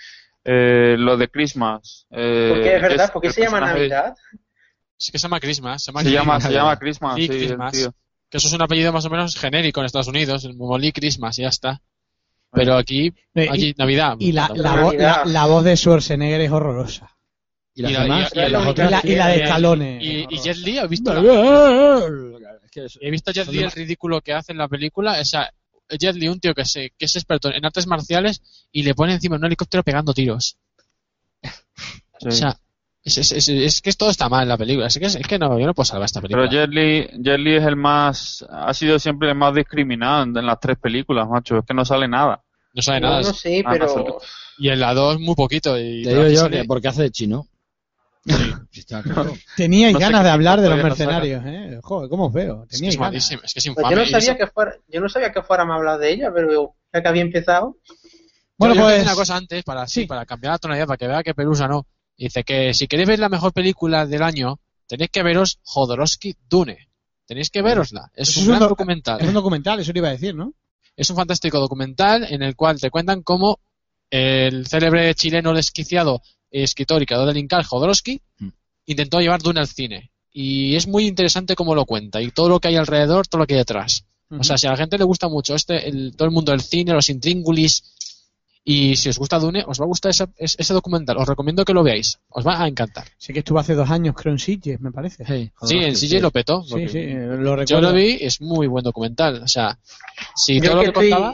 Eh, 0.43 0.95
lo 0.97 1.17
de 1.17 1.27
Christmas. 1.27 2.07
Eh, 2.09 2.49
Porque 2.51 2.75
es 2.77 2.81
verdad, 2.81 3.13
¿por 3.13 3.21
qué 3.21 3.31
se 3.31 3.41
llama 3.41 3.59
Navidad? 3.59 4.15
Sí 5.01 5.11
que 5.11 5.17
se 5.17 5.23
llama 5.23 5.39
Christmas. 5.39 5.81
Se 5.83 5.91
llama, 5.91 6.03
Se 6.03 6.11
llama, 6.11 6.33
se 6.39 6.47
Christmas. 6.47 6.53
llama 6.63 6.77
Christmas, 6.79 7.15
Sí, 7.15 7.21
sí, 7.25 7.31
el 7.33 7.37
Christmas. 7.39 7.71
tío. 7.73 7.95
que 8.29 8.37
eso 8.37 8.47
es 8.47 8.53
un 8.53 8.61
apellido 8.61 8.93
más 8.93 9.03
o 9.03 9.09
menos 9.09 9.35
genérico 9.35 9.79
en 9.81 9.87
Estados 9.87 10.07
Unidos, 10.07 10.45
el 10.45 10.55
Molly 10.55 10.91
Christmas 10.91 11.37
y 11.39 11.41
ya 11.41 11.47
está. 11.49 11.81
Pero 12.51 12.77
aquí, 12.77 13.11
Eh, 13.33 13.47
aquí 13.49 13.69
y- 13.69 13.73
Navidad. 13.77 14.15
Y 14.19 14.31
la, 14.31 14.49
la, 14.53 14.75
vo- 14.83 14.95
la, 14.95 15.23
la 15.25 15.45
voz 15.47 15.63
de 15.63 15.75
Schwarzenegger 15.75 16.39
es 16.41 16.51
horrorosa. 16.51 17.09
Y 17.73 17.81
la- 17.81 18.03
demás, 18.03 18.31
y- 18.33 18.37
y 18.37 18.41
y 18.41 18.49
las 18.49 18.51
la- 18.63 18.69
otras- 18.69 18.87
Y 18.87 18.91
la, 18.91 19.01
y 19.13 19.15
la 19.15 19.27
de 19.27 19.43
Stallone. 19.43 19.99
Y, 20.03 20.27
y 20.29 20.39
Jet 20.39 20.57
Li, 20.57 20.77
¿has 20.77 20.87
visto, 20.89 21.11
he 23.01 23.11
visto 23.11 23.31
a 23.31 23.33
Jet 23.33 23.47
Li 23.47 23.59
el 23.63 23.71
ridículo 23.71 24.21
que 24.21 24.33
hace 24.33 24.51
en 24.51 24.57
la 24.59 24.67
película? 24.67 25.19
O 25.19 25.25
sea, 25.25 25.51
Jet 25.89 26.15
Li, 26.15 26.27
un 26.27 26.39
tío 26.39 26.53
que, 26.53 26.63
se, 26.65 26.91
que 26.97 27.05
es 27.05 27.15
experto 27.15 27.51
en 27.51 27.65
artes 27.65 27.87
marciales 27.87 28.41
y 28.71 28.83
le 28.83 28.93
pone 28.95 29.13
encima 29.13 29.35
un 29.37 29.45
helicóptero 29.45 29.83
pegando 29.83 30.13
tiros. 30.13 30.57
Sí. 31.43 32.27
O 32.27 32.31
sea, 32.31 32.57
es, 33.03 33.17
es, 33.17 33.31
es, 33.31 33.47
es 33.49 33.81
que 33.81 33.91
todo 33.93 34.09
está 34.09 34.29
mal 34.29 34.43
en 34.43 34.49
la 34.49 34.57
película. 34.57 34.87
Es 34.87 34.97
que, 34.99 35.05
es 35.05 35.17
que 35.17 35.39
no, 35.39 35.57
yo 35.59 35.65
no 35.65 35.73
puedo 35.73 35.85
salvar 35.85 36.05
esta 36.05 36.21
película. 36.21 36.47
Pero 36.49 36.67
Jet 36.67 37.39
Li, 37.39 37.55
es 37.55 37.63
el 37.63 37.75
más, 37.75 38.45
ha 38.49 38.73
sido 38.73 38.99
siempre 38.99 39.29
el 39.29 39.35
más 39.35 39.53
discriminado 39.55 40.23
en, 40.23 40.37
en 40.37 40.45
las 40.45 40.59
tres 40.59 40.77
películas, 40.77 41.27
macho. 41.27 41.57
Es 41.57 41.65
que 41.65 41.73
no 41.73 41.83
sale 41.85 42.07
nada. 42.07 42.43
no 42.73 42.81
sabe 42.81 42.99
No, 43.01 43.09
nada. 43.09 43.21
no 43.23 43.33
sé, 43.33 43.63
Ah, 43.65 43.69
pero 43.71 44.19
Y 44.59 44.69
en 44.69 44.79
la 44.79 44.93
2 44.93 45.19
muy 45.19 45.35
poquito. 45.35 45.77
Y 45.79 46.03
Te 46.03 46.09
digo 46.09 46.27
yo 46.27 46.37
sale- 46.41 46.57
que 46.61 46.63
porque 46.65 46.87
hace 46.89 47.01
de 47.03 47.11
chino. 47.11 47.47
Sí, 48.69 48.79
está 48.81 49.01
claro. 49.03 49.33
Teníais 49.57 49.93
No 49.93 49.99
sé 49.99 50.05
ganas 50.05 50.21
qué 50.21 50.25
de 50.25 50.29
hablar 50.29 50.61
de 50.61 50.69
los 50.69 50.83
mercenarios, 50.83 51.43
¿eh? 51.43 51.79
Joder, 51.81 52.07
¿cómo 52.07 52.27
os 52.27 52.33
veo? 52.33 52.63
es 52.65 52.69
que 52.69 52.75
Teníais 52.77 52.93
es 52.93 52.99
ganas. 52.99 53.11
malísimo, 53.11 53.41
es 53.43 53.53
que 53.53 53.59
es 53.59 53.65
pues 53.65 53.77
infame. 53.77 53.95
yo 53.95 53.99
no 54.01 54.05
sabía 54.19 54.37
que 54.37 54.45
fuera, 54.47 54.75
yo 54.87 55.01
no 55.01 55.09
sabía 55.09 55.31
que 55.31 55.41
fuéramos 55.41 55.73
a 55.73 55.77
hablar 55.77 55.97
de 55.99 56.11
ella, 56.13 56.31
pero 56.31 56.75
ya 56.93 57.01
que 57.01 57.07
había 57.07 57.23
empezado, 57.23 57.77
Bueno, 58.57 58.75
yo, 58.75 58.81
yo 58.81 58.85
pues. 58.87 59.01
una 59.03 59.15
cosa 59.15 59.35
antes 59.37 59.63
para 59.63 59.87
sí, 59.87 60.01
sí. 60.01 60.05
para 60.07 60.27
cambiar 60.27 60.53
la 60.53 60.57
tonalidad 60.59 60.85
para 60.85 60.97
que 60.97 61.07
vea 61.07 61.23
que 61.23 61.33
Pelusa 61.33 61.67
no. 61.67 61.87
Dice 62.25 62.43
que 62.43 62.73
si 62.75 62.87
queréis 62.87 63.09
ver 63.09 63.19
la 63.19 63.29
mejor 63.29 63.51
película 63.51 64.05
del 64.05 64.21
año, 64.21 64.59
tenéis 64.85 65.09
que 65.09 65.23
veros 65.23 65.57
Jodorowsky 65.63 66.35
Dune. 66.47 66.87
Tenéis 67.25 67.49
que 67.49 67.63
verosla. 67.63 68.11
Es 68.13 68.37
un 68.37 68.43
es 68.43 68.49
gran 68.49 68.59
documental. 68.59 69.19
Es 69.21 69.27
un 69.27 69.33
documental, 69.33 69.79
eso 69.79 69.91
te 69.91 69.97
iba 69.99 70.09
a 70.09 70.11
decir, 70.11 70.35
¿no? 70.35 70.53
Es 70.95 71.09
un 71.09 71.15
fantástico 71.15 71.59
documental 71.59 72.27
en 72.29 72.43
el 72.43 72.55
cual 72.55 72.79
te 72.79 72.91
cuentan 72.91 73.23
cómo 73.23 73.59
el 74.11 74.67
célebre 74.67 75.15
chileno 75.15 75.53
desquiciado 75.53 76.21
escritor 76.51 77.01
y 77.01 77.05
creador 77.07 77.27
del 77.27 77.37
Incal, 77.37 77.63
Jodorowsky, 77.63 78.21
Mm. 78.37 78.49
intentó 78.85 79.19
llevar 79.19 79.41
Dune 79.41 79.59
al 79.59 79.67
cine. 79.67 80.11
Y 80.31 80.75
es 80.75 80.85
muy 80.87 81.07
interesante 81.07 81.55
cómo 81.55 81.73
lo 81.73 81.85
cuenta 81.85 82.21
y 82.21 82.29
todo 82.29 82.49
lo 82.49 82.59
que 82.59 82.67
hay 82.67 82.75
alrededor, 82.75 83.25
todo 83.27 83.39
lo 83.39 83.47
que 83.47 83.55
hay 83.55 83.59
detrás. 83.61 84.05
O 84.29 84.43
sea, 84.43 84.57
si 84.57 84.67
a 84.67 84.71
la 84.71 84.77
gente 84.77 84.97
le 84.97 85.03
gusta 85.03 85.27
mucho 85.27 85.55
este, 85.55 85.89
el, 85.89 86.15
todo 86.15 86.25
el 86.25 86.33
mundo 86.33 86.51
del 86.53 86.61
cine, 86.61 86.93
los 86.93 87.09
intríngulis, 87.09 87.83
y 88.63 88.95
si 88.95 89.09
os 89.09 89.17
gusta 89.17 89.39
Dune, 89.39 89.63
os 89.65 89.79
va 89.79 89.85
a 89.85 89.87
gustar 89.87 90.11
ese, 90.11 90.27
ese- 90.37 90.73
documental. 90.73 91.17
Os 91.17 91.27
recomiendo 91.27 91.65
que 91.65 91.73
lo 91.73 91.81
veáis. 91.83 92.19
Os 92.29 92.45
va 92.45 92.61
a 92.61 92.67
encantar. 92.67 93.05
Sí 93.17 93.33
que 93.33 93.39
estuvo 93.39 93.57
hace 93.59 93.73
dos 93.73 93.89
años, 93.89 94.13
creo, 94.15 94.33
en 94.33 94.39
Sitges, 94.39 94.79
me 94.79 94.91
parece. 94.91 95.25
Sí, 95.25 95.51
Sí, 95.63 95.77
en 95.77 95.95
CJ 95.95 96.19
lo 96.21 96.31
petó. 96.31 96.63
Sí, 96.63 96.87
sí, 96.87 96.99
eh, 96.99 97.15
lo 97.15 97.55
recuerdo. 97.55 97.65
Yo 97.65 97.81
lo 97.81 97.91
vi, 97.93 98.17
es 98.21 98.39
muy 98.41 98.67
buen 98.67 98.83
documental. 98.83 99.41
O 99.43 99.47
sea, 99.47 99.79
si 100.35 100.59
yo 100.61 100.71
todo 100.71 100.75
lo 100.75 100.81
que 100.81 100.85
que, 100.85 100.89
estoy, 100.91 101.09
contaba... 101.09 101.33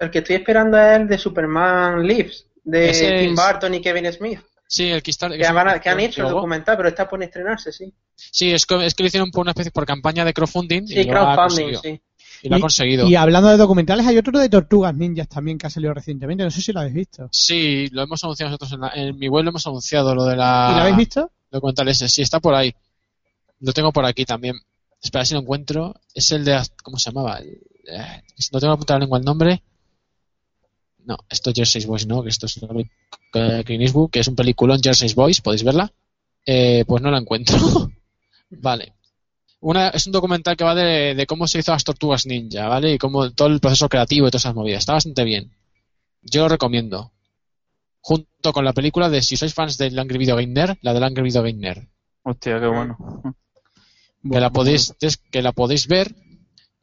el 0.00 0.10
que 0.10 0.18
estoy 0.18 0.36
esperando 0.36 0.78
es 0.78 1.00
el 1.00 1.08
de 1.08 1.18
Superman 1.18 2.06
Lives, 2.06 2.46
de 2.64 2.90
Ese 2.90 3.18
Tim 3.20 3.32
es- 3.32 3.40
Burton 3.46 3.74
y 3.74 3.80
Kevin 3.80 4.12
Smith, 4.12 4.40
Sí, 4.72 4.88
el 4.88 5.02
Kickstarter... 5.02 5.40
que, 5.40 5.50
van 5.52 5.68
a- 5.68 5.80
que 5.80 5.88
han 5.88 5.98
hecho 5.98 6.22
el 6.26 6.32
documental, 6.32 6.76
pero 6.76 6.90
está 6.90 7.08
por 7.08 7.20
estrenarse, 7.22 7.72
sí. 7.72 7.92
Sí, 8.14 8.52
es 8.52 8.66
que, 8.66 8.84
es 8.86 8.94
que 8.94 9.02
lo 9.02 9.06
hicieron 9.08 9.30
por 9.32 9.40
una 9.42 9.50
especie 9.52 9.72
por 9.72 9.84
campaña 9.86 10.24
de 10.24 10.32
crowdfunding 10.34 10.86
Sí, 10.86 10.98
y, 11.00 11.04
lo 11.04 11.18
ha 11.26 11.34
crowdfunding, 11.34 11.76
sí. 11.82 12.00
Y 12.42 12.48
lo 12.48 12.56
ha 12.56 12.60
conseguido. 12.60 13.06
Y 13.08 13.14
hablando 13.16 13.48
de 13.50 13.56
documentales, 13.56 14.06
hay 14.06 14.16
otro 14.16 14.38
de 14.38 14.48
Tortugas 14.48 14.94
Ninjas 14.94 15.28
también 15.28 15.58
que 15.58 15.66
ha 15.66 15.70
salido 15.70 15.92
recientemente. 15.92 16.42
No 16.44 16.50
sé 16.50 16.60
si 16.62 16.72
lo 16.72 16.80
habéis 16.80 16.94
visto. 16.94 17.28
Sí, 17.32 17.88
lo 17.92 18.02
hemos 18.02 18.22
anunciado 18.24 18.50
nosotros 18.50 18.72
en, 18.72 18.80
la- 18.80 18.92
en 18.94 19.18
mi 19.18 19.28
web, 19.28 19.44
lo 19.44 19.50
hemos 19.50 19.66
anunciado, 19.66 20.14
lo 20.14 20.24
de 20.24 20.36
la... 20.36 20.68
¿Y 20.70 20.74
lo 20.76 20.80
habéis 20.82 20.96
visto? 20.96 21.30
documental 21.50 21.88
ese. 21.88 22.08
Sí, 22.08 22.22
está 22.22 22.40
por 22.40 22.54
ahí. 22.54 22.74
Lo 23.60 23.72
tengo 23.72 23.92
por 23.92 24.04
aquí 24.06 24.24
también. 24.24 24.54
Espera 25.02 25.24
si 25.24 25.34
lo 25.34 25.40
encuentro. 25.40 25.94
Es 26.14 26.30
el 26.32 26.44
de... 26.44 26.62
¿Cómo 26.82 26.98
se 26.98 27.10
llamaba? 27.10 27.40
Eh, 27.40 28.22
no 28.52 28.60
tengo 28.60 28.72
apuntado 28.72 28.98
la 28.98 29.04
lengua 29.04 29.18
el 29.18 29.24
nombre. 29.24 29.62
No, 31.04 31.16
esto 31.28 31.50
es 31.50 31.56
Jersey's 31.56 31.86
Boys, 31.86 32.06
no, 32.06 32.22
que 32.22 32.28
esto 32.28 32.46
es 32.46 32.58
Clint 33.64 33.82
Eastwood, 33.82 34.10
que 34.10 34.20
es 34.20 34.28
un 34.28 34.36
peliculón 34.36 34.80
Jersey's 34.82 35.14
Boys, 35.14 35.40
podéis 35.40 35.64
verla. 35.64 35.92
Eh, 36.46 36.84
pues 36.86 37.02
no 37.02 37.10
la 37.10 37.18
encuentro. 37.18 37.56
vale. 38.50 38.94
Una, 39.60 39.88
es 39.90 40.06
un 40.06 40.12
documental 40.12 40.56
que 40.56 40.64
va 40.64 40.74
de, 40.74 41.14
de 41.14 41.26
cómo 41.26 41.46
se 41.46 41.58
hizo 41.58 41.72
las 41.72 41.84
tortugas 41.84 42.24
ninja, 42.26 42.66
¿vale? 42.68 42.94
Y 42.94 42.98
cómo 42.98 43.30
todo 43.30 43.48
el 43.48 43.60
proceso 43.60 43.88
creativo 43.88 44.26
y 44.26 44.30
todas 44.30 44.42
esas 44.42 44.54
movidas. 44.54 44.80
Está 44.80 44.94
bastante 44.94 45.22
bien. 45.24 45.52
Yo 46.22 46.42
lo 46.42 46.48
recomiendo. 46.48 47.12
Junto 48.00 48.52
con 48.52 48.64
la 48.64 48.72
película 48.72 49.10
de 49.10 49.20
si 49.20 49.36
sois 49.36 49.52
fans 49.52 49.76
del 49.76 49.98
Angry 49.98 50.16
Video 50.18 50.36
Game 50.36 50.48
Nerd, 50.54 50.78
la 50.80 50.94
del 50.94 51.04
Angry 51.04 51.22
Video 51.24 51.42
Game 51.42 51.58
Nerd. 51.58 51.84
Hostia, 52.22 52.58
qué 52.58 52.66
bueno. 52.66 52.96
que 54.22 54.40
la 54.40 54.50
podéis 54.50 54.94
que 55.30 55.42
la 55.42 55.52
podéis 55.52 55.86
ver 55.86 56.14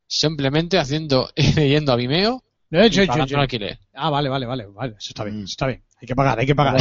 simplemente 0.07 0.77
haciendo 0.77 1.29
yendo 1.35 1.91
a 1.91 1.95
Vimeo 1.95 2.43
De 2.69 2.83
y 2.83 2.85
hecho, 2.87 3.01
un 3.01 3.39
alquiler. 3.39 3.79
Ah, 3.93 4.09
vale, 4.11 4.29
vale, 4.29 4.45
vale, 4.45 4.65
vale. 4.67 4.95
Eso 4.99 5.09
está 5.09 5.23
bien, 5.23 5.37
Mm. 5.39 5.43
eso 5.43 5.51
está 5.51 5.67
bien. 5.67 5.83
Hay 5.99 6.07
que 6.07 6.15
pagar, 6.15 6.39
hay 6.39 6.45
que 6.45 6.53
pagar. 6.55 6.75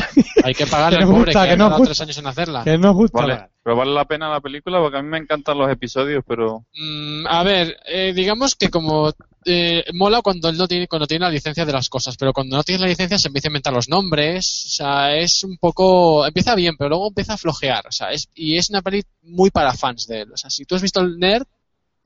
Hay 0.45 0.53
que 0.55 0.65
al 0.71 0.71
pobre 1.07 1.25
gusta, 1.25 1.45
que, 1.45 1.49
que 1.51 1.57
tardado 1.57 1.71
gusta. 1.79 1.85
tres 1.87 2.01
años 2.03 2.19
en 2.19 2.27
hacerla. 2.27 2.65
que 2.65 2.77
nos 2.77 2.95
gusta 2.95 3.19
Vale, 3.19 3.35
pagar. 3.35 3.51
pero 3.63 3.77
vale 3.77 3.93
la 3.95 4.05
pena 4.05 4.29
la 4.29 4.41
película 4.41 4.79
porque 4.79 4.99
a 4.99 5.03
mí 5.03 5.09
me 5.09 5.17
encantan 5.19 5.57
los 5.57 5.71
episodios, 5.71 6.23
pero 6.27 6.67
Mm, 6.79 7.27
a 7.27 7.43
ver, 7.43 7.77
eh, 7.87 8.13
digamos 8.15 8.55
que 8.57 8.69
como 8.69 9.11
eh, 9.47 9.85
mola 9.95 10.21
cuando 10.21 10.49
él 10.51 10.59
no 10.59 10.69
tiene 10.69 10.87
cuando 10.87 11.07
tiene 11.07 11.25
la 11.25 11.31
licencia 11.31 11.65
de 11.65 11.73
las 11.73 11.89
cosas, 11.89 12.17
pero 12.19 12.33
cuando 12.35 12.57
no 12.57 12.63
tienes 12.63 12.83
la 12.83 12.89
licencia 12.89 13.17
se 13.19 13.29
empieza 13.29 13.49
a 13.49 13.51
inventar 13.51 13.73
los 13.73 13.89
nombres, 13.89 14.65
o 14.67 14.69
sea, 14.69 15.17
es 15.17 15.45
un 15.45 15.57
poco 15.57 16.27
empieza 16.27 16.55
bien, 16.55 16.75
pero 16.77 16.91
luego 16.91 17.09
empieza 17.09 17.35
a 17.35 17.39
flojear, 17.39 17.87
o 17.87 17.93
sea, 17.93 18.11
es 18.11 18.29
y 18.35 18.57
es 18.57 18.69
una 18.71 18.83
peli 18.83 19.03
muy 19.23 19.51
para 19.51 19.73
fans 19.73 20.07
de 20.09 20.23
él, 20.23 20.33
o 20.33 20.37
sea, 20.37 20.51
si 20.51 20.65
tú 20.67 20.75
has 20.75 20.83
visto 20.83 21.01
el 21.01 21.19
nerd, 21.19 21.45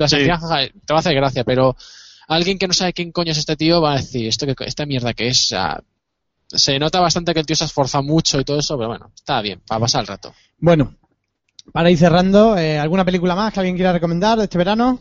Sí. 0.07 0.17
te 0.17 0.29
va 0.29 0.97
a 0.97 0.99
hacer 1.01 1.15
gracia, 1.15 1.45
pero 1.45 1.77
alguien 2.29 2.59
que 2.59 2.67
no 2.69 2.73
sabe 2.73 2.93
quién 2.95 3.11
coño 3.13 3.33
es 3.33 3.39
este 3.39 3.57
tío 3.57 3.83
va 3.83 3.95
a 3.95 3.97
decir, 3.97 4.29
esto 4.29 4.47
que 4.47 4.55
esta 4.65 4.87
mierda 4.87 5.13
que 5.13 5.29
es, 5.29 5.41
o 5.41 5.49
sea, 5.49 5.81
se 6.59 6.79
nota 6.79 7.01
bastante 7.01 7.33
que 7.33 7.41
el 7.41 7.47
tío 7.47 7.57
se 7.57 7.65
esfuerza 7.65 8.03
mucho 8.03 8.41
y 8.41 8.45
todo 8.45 8.59
eso, 8.59 8.77
pero 8.77 8.89
bueno, 8.89 9.13
está 9.15 9.41
bien, 9.41 9.61
para 9.67 9.81
pasar 9.81 10.03
el 10.03 10.09
rato. 10.09 10.35
Bueno, 10.59 10.95
para 11.73 11.91
ir 11.91 11.99
cerrando, 11.99 12.57
eh, 12.57 12.79
¿alguna 12.79 13.05
película 13.05 13.35
más 13.35 13.53
que 13.53 13.61
alguien 13.61 13.77
quiera 13.77 13.93
recomendar 13.93 14.39
de 14.39 14.45
este 14.45 14.59
verano? 14.59 14.99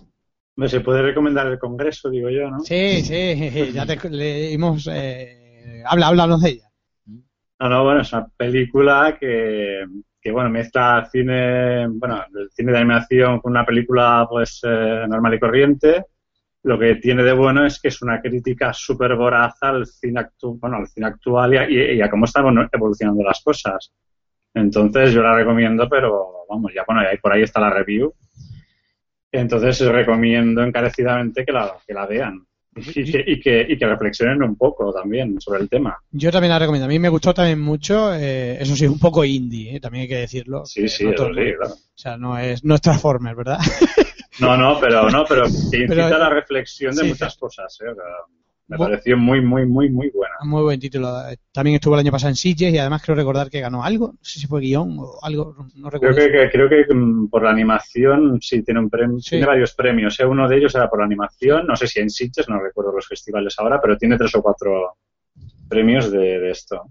Hombre, 0.55 0.69
se 0.69 0.81
puede 0.81 1.01
recomendar 1.01 1.47
el 1.47 1.57
Congreso, 1.57 2.09
digo 2.09 2.29
yo, 2.29 2.49
¿no? 2.49 2.59
Sí, 2.59 3.01
sí, 3.01 3.71
ya 3.73 3.85
te 3.85 4.09
leímos. 4.09 4.87
Eh, 4.91 5.81
habla, 5.85 6.07
háblanos 6.07 6.41
de 6.41 6.49
ella. 6.49 6.69
No, 7.59 7.69
no, 7.69 7.83
bueno, 7.83 8.01
es 8.01 8.13
una 8.13 8.27
película 8.27 9.17
que, 9.19 9.85
que 10.21 10.31
bueno, 10.31 10.49
mezcla 10.49 11.07
cine, 11.11 11.87
bueno, 11.87 12.23
el 12.35 12.49
cine 12.51 12.71
de 12.71 12.77
animación 12.77 13.39
con 13.39 13.51
una 13.51 13.65
película, 13.65 14.27
pues, 14.29 14.61
eh, 14.63 15.05
normal 15.07 15.33
y 15.33 15.39
corriente. 15.39 16.05
Lo 16.63 16.77
que 16.77 16.95
tiene 16.95 17.23
de 17.23 17.33
bueno 17.33 17.65
es 17.65 17.79
que 17.79 17.87
es 17.87 18.01
una 18.01 18.21
crítica 18.21 18.73
súper 18.73 19.15
voraz 19.15 19.55
al 19.61 19.85
cine, 19.85 20.19
actu 20.19 20.57
bueno, 20.59 20.77
al 20.77 20.87
cine 20.87 21.07
actual 21.07 21.53
y 21.53 21.57
a, 21.57 21.69
y- 21.69 22.01
a 22.01 22.09
cómo 22.09 22.25
están 22.25 22.45
evolucionando 22.71 23.23
las 23.23 23.41
cosas. 23.41 23.91
Entonces, 24.53 25.13
yo 25.13 25.21
la 25.21 25.35
recomiendo, 25.35 25.87
pero 25.87 26.45
vamos, 26.49 26.73
ya 26.75 26.83
bueno, 26.85 27.01
ahí 27.01 27.17
por 27.17 27.31
ahí 27.31 27.43
está 27.43 27.61
la 27.61 27.69
review. 27.69 28.13
Entonces, 29.31 29.79
recomiendo 29.81 30.63
encarecidamente 30.63 31.45
que 31.45 31.51
la, 31.51 31.75
que 31.85 31.93
la 31.93 32.05
vean 32.07 32.45
y 32.75 33.03
que, 33.11 33.23
y, 33.27 33.39
que, 33.39 33.65
y 33.69 33.77
que 33.77 33.85
reflexionen 33.87 34.41
un 34.41 34.55
poco 34.55 34.91
también 34.93 35.39
sobre 35.39 35.61
el 35.61 35.69
tema. 35.69 35.97
Yo 36.11 36.31
también 36.31 36.51
la 36.51 36.59
recomiendo. 36.59 36.85
A 36.85 36.89
mí 36.89 36.97
me 36.97 37.09
gustó 37.09 37.33
también 37.33 37.59
mucho. 37.59 38.13
eh, 38.15 38.57
eso 38.61 38.75
sí, 38.75 38.87
un 38.87 38.99
poco 38.99 39.23
indie, 39.23 39.75
eh, 39.75 39.79
también 39.79 40.03
hay 40.03 40.07
que 40.07 40.15
decirlo. 40.17 40.65
Sí, 40.65 40.81
que 40.83 40.89
sí, 40.89 41.05
no 41.05 41.13
todo 41.13 41.27
sí, 41.33 41.53
claro. 41.57 41.73
O 41.73 41.77
sea, 42.01 42.17
no 42.17 42.37
es, 42.39 42.63
no 42.63 42.75
es 42.75 42.81
Transformers, 42.81 43.37
¿verdad? 43.37 43.59
No, 44.39 44.55
no, 44.57 44.79
pero 44.79 45.09
no, 45.09 45.25
pero 45.25 45.45
incita 45.47 45.85
Pero- 45.87 46.05
a 46.15 46.19
la 46.19 46.29
reflexión 46.29 46.95
de 46.95 47.03
sí, 47.03 47.09
muchas 47.09 47.35
cosas. 47.37 47.77
¿eh? 47.81 47.89
O 47.89 47.95
sea, 47.95 48.03
me 48.67 48.77
pareció 48.77 49.17
muy, 49.17 49.41
muy, 49.41 49.65
muy, 49.65 49.89
muy 49.89 50.09
buena. 50.11 50.35
Muy 50.43 50.61
buen 50.61 50.79
título. 50.79 51.11
También 51.51 51.75
estuvo 51.75 51.95
el 51.95 52.01
año 52.01 52.11
pasado 52.11 52.29
en 52.29 52.35
Sitges 52.35 52.71
y 52.71 52.77
además 52.77 53.01
creo 53.03 53.15
recordar 53.15 53.49
que 53.49 53.61
ganó 53.61 53.83
algo. 53.83 54.09
No 54.13 54.19
sé 54.21 54.39
si 54.39 54.45
fue 54.45 54.61
guion 54.61 54.95
o 54.99 55.17
algo, 55.23 55.55
no 55.75 55.89
Creo 55.89 56.11
recuerdo. 56.11 56.15
que, 56.17 56.31
que- 56.31 56.49
creo 56.51 56.69
que 56.69 56.93
mm, 56.93 57.29
por 57.29 57.43
la 57.43 57.49
animación 57.49 58.39
sí 58.41 58.61
tiene 58.61 58.79
un 58.79 58.89
premio, 58.89 59.17
Sí. 59.19 59.31
tiene 59.31 59.47
varios 59.47 59.73
premios. 59.73 60.19
¿eh? 60.19 60.25
Uno 60.25 60.47
de 60.47 60.57
ellos 60.57 60.75
era 60.75 60.87
por 60.87 60.99
la 60.99 61.05
animación, 61.05 61.65
no 61.65 61.75
sé 61.75 61.87
si 61.87 61.99
en 61.99 62.11
Sitges, 62.11 62.47
no 62.47 62.59
recuerdo 62.61 62.91
los 62.91 63.07
festivales 63.07 63.55
ahora, 63.57 63.79
pero 63.81 63.97
tiene 63.97 64.17
tres 64.19 64.35
o 64.35 64.41
cuatro 64.43 64.97
premios 65.67 66.11
de, 66.11 66.39
de 66.39 66.51
esto. 66.51 66.83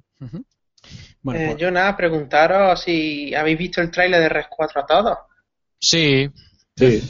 Bueno, 1.23 1.41
Eh, 1.41 1.47
pues- 1.51 1.59
yo 1.59 1.71
nada, 1.71 1.97
preguntaros 1.97 2.81
si 2.83 3.35
habéis 3.37 3.59
visto 3.59 3.81
el 3.81 3.91
tráiler 3.93 4.21
de 4.21 4.29
Res 4.29 4.47
4 4.51 4.81
a 4.83 4.87
todos. 4.87 5.19
Sí. 5.79 6.29
Sí. 6.79 7.03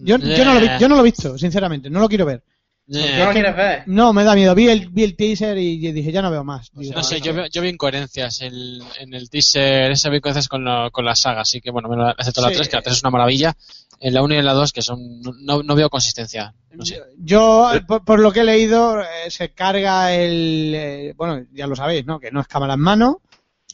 Yo, 0.00 0.16
yo 0.18 0.44
no 0.44 0.54
lo 0.54 0.60
vi- 0.60 0.68
yo 0.80 0.88
no 0.88 0.94
lo 0.96 1.00
he 1.00 1.04
visto, 1.04 1.36
sinceramente. 1.38 1.90
No 1.90 2.00
lo 2.00 2.08
quiero 2.08 2.24
ver. 2.26 2.42
Eh, 2.88 3.16
¿No 3.18 3.24
lo 3.26 3.32
quieres 3.32 3.56
ver? 3.56 3.82
No, 3.86 4.12
me 4.12 4.22
da 4.22 4.36
miedo. 4.36 4.54
Vi 4.54 4.68
el, 4.68 4.88
vi 4.90 5.02
el 5.02 5.16
teaser 5.16 5.58
y 5.58 5.76
dije, 5.90 6.12
ya 6.12 6.22
no 6.22 6.30
veo 6.30 6.44
más. 6.44 6.70
Digo, 6.72 6.94
No 6.94 7.02
sé, 7.02 7.18
no, 7.18 7.24
yo, 7.24 7.34
veo- 7.34 7.46
yo 7.46 7.60
vi 7.62 7.68
incoherencias 7.70 8.42
en, 8.42 8.54
en 9.00 9.12
el 9.12 9.28
teaser, 9.28 9.90
esa 9.90 10.08
vi 10.08 10.18
incoherencias 10.18 10.46
con, 10.48 10.64
la- 10.64 10.90
con 10.92 11.04
la 11.04 11.16
saga, 11.16 11.40
así 11.40 11.60
que 11.60 11.72
bueno, 11.72 11.88
menos- 11.88 12.14
excepto 12.16 12.42
la 12.42 12.50
Sí. 12.50 12.54
3, 12.54 12.68
que 12.68 12.76
la 12.76 12.82
3 12.82 12.96
es 12.96 13.02
una 13.02 13.10
maravilla. 13.10 13.56
En 13.98 14.12
la 14.14 14.22
1 14.22 14.34
y 14.34 14.38
en 14.38 14.44
la 14.44 14.52
2, 14.52 14.72
que 14.72 14.82
son. 14.82 15.00
No, 15.40 15.62
no 15.62 15.74
veo 15.74 15.88
consistencia. 15.90 16.54
No 16.74 16.84
sé. 16.84 17.00
Yo, 17.18 17.70
por, 17.88 18.04
por 18.04 18.20
lo 18.20 18.30
que 18.30 18.40
he 18.40 18.44
leído, 18.44 19.00
eh, 19.00 19.30
se 19.30 19.48
carga 19.52 20.14
el. 20.14 20.72
eh, 20.76 21.14
bueno, 21.16 21.44
ya 21.52 21.66
lo 21.66 21.74
sabéis, 21.74 22.04
¿no? 22.06 22.20
Que 22.20 22.30
no 22.30 22.40
es 22.42 22.46
cámara 22.46 22.74
en 22.74 22.80
mano. 22.80 23.22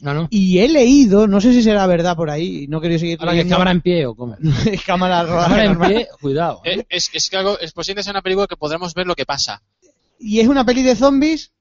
No, 0.03 0.13
no. 0.13 0.27
Y 0.29 0.59
he 0.59 0.67
leído, 0.67 1.27
no 1.27 1.39
sé 1.41 1.53
si 1.53 1.63
será 1.63 1.87
verdad 1.87 2.15
por 2.15 2.29
ahí, 2.29 2.67
no 2.67 2.81
quería 2.81 2.99
seguir 2.99 3.17
Ahora 3.21 3.33
que 3.33 3.39
es 3.41 3.47
cámara 3.47 3.71
en 3.71 3.81
pie 3.81 4.05
o 4.05 4.13
cómo. 4.15 4.35
cámara 4.85 5.25
Cámara 5.27 5.65
en 5.65 5.79
pie, 5.79 6.07
cuidado. 6.21 6.61
¿eh? 6.65 6.79
Eh, 6.79 6.85
Es, 6.89 7.09
es 7.13 7.29
que 7.29 7.37
algo, 7.37 7.57
es 7.59 7.71
posible 7.71 7.99
que 7.99 8.03
sea 8.03 8.11
una 8.11 8.21
película 8.21 8.45
que 8.47 8.57
podremos 8.57 8.93
ver 8.93 9.07
lo 9.07 9.15
que 9.15 9.25
pasa. 9.25 9.61
Y 10.19 10.39
es 10.39 10.47
una 10.47 10.65
peli 10.65 10.83
de 10.83 10.95
zombies 10.95 11.51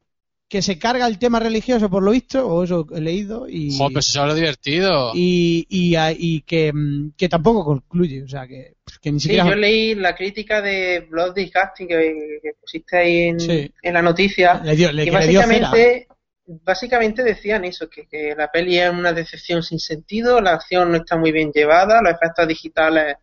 que 0.48 0.60
se 0.60 0.78
carga 0.78 1.06
el 1.06 1.18
tema 1.18 1.40
religioso 1.40 1.88
por 1.88 2.02
lo 2.02 2.10
visto, 2.10 2.46
o 2.46 2.64
eso 2.64 2.86
he 2.94 3.00
leído, 3.00 3.48
y, 3.48 3.70
Joder, 3.74 3.88
pero 3.88 4.00
eso 4.00 4.20
es 4.22 4.28
lo 4.28 4.34
divertido. 4.34 5.12
y, 5.14 5.66
y, 5.70 5.94
a- 5.94 6.12
y 6.12 6.42
que, 6.42 6.70
mm, 6.72 7.12
que 7.16 7.28
tampoco 7.30 7.64
concluye, 7.64 8.22
o 8.24 8.28
sea, 8.28 8.46
que, 8.46 8.74
que 9.00 9.10
ni 9.12 9.18
Sí, 9.18 9.28
siquiera... 9.28 9.48
yo 9.48 9.54
leí 9.56 9.94
la 9.94 10.14
crítica 10.14 10.60
de 10.60 11.06
Blood 11.10 11.34
Disgusting 11.36 11.88
que, 11.88 12.40
que 12.42 12.50
pusiste 12.60 12.98
ahí 12.98 13.16
en, 13.28 13.40
Sí. 13.40 13.70
en 13.82 13.94
la 13.94 14.02
noticia. 14.02 14.60
Le 14.62 14.76
dio, 14.76 14.92
le, 14.92 15.04
y 15.04 15.06
que 15.06 15.12
le 15.12 15.26
dio 15.28 15.40
cera. 15.40 15.70
básicamente, 15.70 16.08
básicamente 16.46 17.22
decían 17.22 17.64
eso, 17.64 17.88
que, 17.88 18.06
que 18.06 18.34
la 18.36 18.50
peli 18.50 18.78
es 18.78 18.90
una 18.90 19.12
decepción 19.12 19.62
sin 19.62 19.78
sentido, 19.78 20.40
la 20.40 20.54
acción 20.54 20.90
no 20.90 20.98
está 20.98 21.16
muy 21.16 21.32
bien 21.32 21.52
llevada, 21.52 22.02
los 22.02 22.12
efectos 22.14 22.48
digitales 22.48 23.16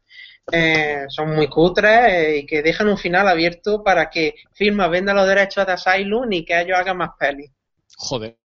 eh, 0.51 1.05
son 1.09 1.35
muy 1.35 1.47
cutres 1.47 2.13
eh, 2.13 2.37
y 2.37 2.45
que 2.45 2.61
dejan 2.61 2.87
un 2.89 2.97
final 2.97 3.27
abierto 3.27 3.83
para 3.83 4.09
que 4.09 4.35
Filma 4.53 4.87
venda 4.87 5.13
los 5.13 5.27
derechos 5.27 5.65
de 5.65 5.73
Asylum 5.73 6.31
y 6.31 6.45
que 6.45 6.59
ellos 6.59 6.77
hagan 6.77 6.97
más 6.97 7.11
pelis. 7.19 7.51
Joder. 7.97 8.37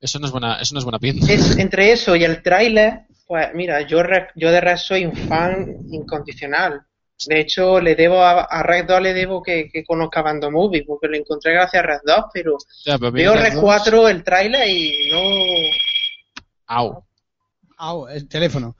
Eso 0.00 0.18
no 0.20 0.26
es 0.26 0.32
buena, 0.32 0.60
eso 0.60 0.74
no 0.74 0.78
es 0.78 0.84
buena 0.84 0.98
pinta. 1.00 1.26
Es, 1.32 1.58
entre 1.58 1.90
eso 1.90 2.14
y 2.14 2.22
el 2.24 2.42
tráiler, 2.42 3.00
pues 3.26 3.48
mira, 3.54 3.80
yo, 3.80 4.02
re- 4.02 4.28
yo 4.36 4.52
de 4.52 4.60
Red 4.60 4.76
soy 4.76 5.04
un 5.04 5.16
fan 5.16 5.66
incondicional. 5.90 6.82
De 7.26 7.40
hecho, 7.40 7.80
le 7.80 7.94
debo 7.96 8.22
a, 8.22 8.42
a 8.42 8.62
Red 8.62 8.86
2 8.86 9.02
le 9.02 9.12
debo 9.14 9.42
que, 9.42 9.68
que 9.72 9.84
conozca 9.84 10.22
Bando 10.22 10.50
Movie, 10.50 10.84
porque 10.84 11.08
lo 11.08 11.16
encontré 11.16 11.52
gracias 11.52 11.82
a 11.82 11.86
Red 11.86 12.00
2, 12.04 12.24
pero 12.32 12.56
Ya, 12.84 12.96
pero 12.98 13.10
veo 13.10 13.34
Red 13.34 13.54
dos- 13.54 13.62
4 13.62 14.08
el 14.08 14.22
tráiler 14.22 14.68
y 14.68 15.10
no... 15.10 15.20
Au. 16.66 17.04
Au, 17.78 18.08
el 18.08 18.28
teléfono. 18.28 18.76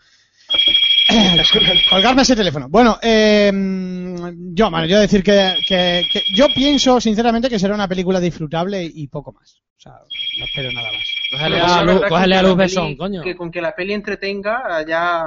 Colgarme 1.90 2.22
ese 2.22 2.36
teléfono. 2.36 2.68
Bueno, 2.68 2.98
eh, 3.02 3.50
yo, 3.52 4.70
bueno, 4.70 4.86
yo 4.86 5.00
decir 5.00 5.22
que, 5.22 5.54
que- 5.66 6.04
que 6.12 6.22
yo 6.34 6.48
pienso 6.54 7.00
sinceramente 7.00 7.48
que 7.48 7.58
será 7.58 7.74
una 7.74 7.88
película 7.88 8.20
disfrutable 8.20 8.82
y 8.82 9.06
poco 9.08 9.32
más. 9.32 9.60
O 9.76 9.80
sea, 9.80 9.92
no 10.38 10.44
espero 10.44 10.72
nada 10.72 10.88
más. 10.92 11.04
Cógele 11.30 11.60
a 11.60 11.82
luz, 11.82 12.02
cógele 12.08 12.36
a 12.36 12.54
besón, 12.54 12.96
coño. 12.96 13.22
Que 13.22 13.36
con 13.36 13.50
que 13.50 13.60
la 13.62 13.74
peli 13.74 13.94
entretenga 13.94 14.84
ya, 14.86 15.24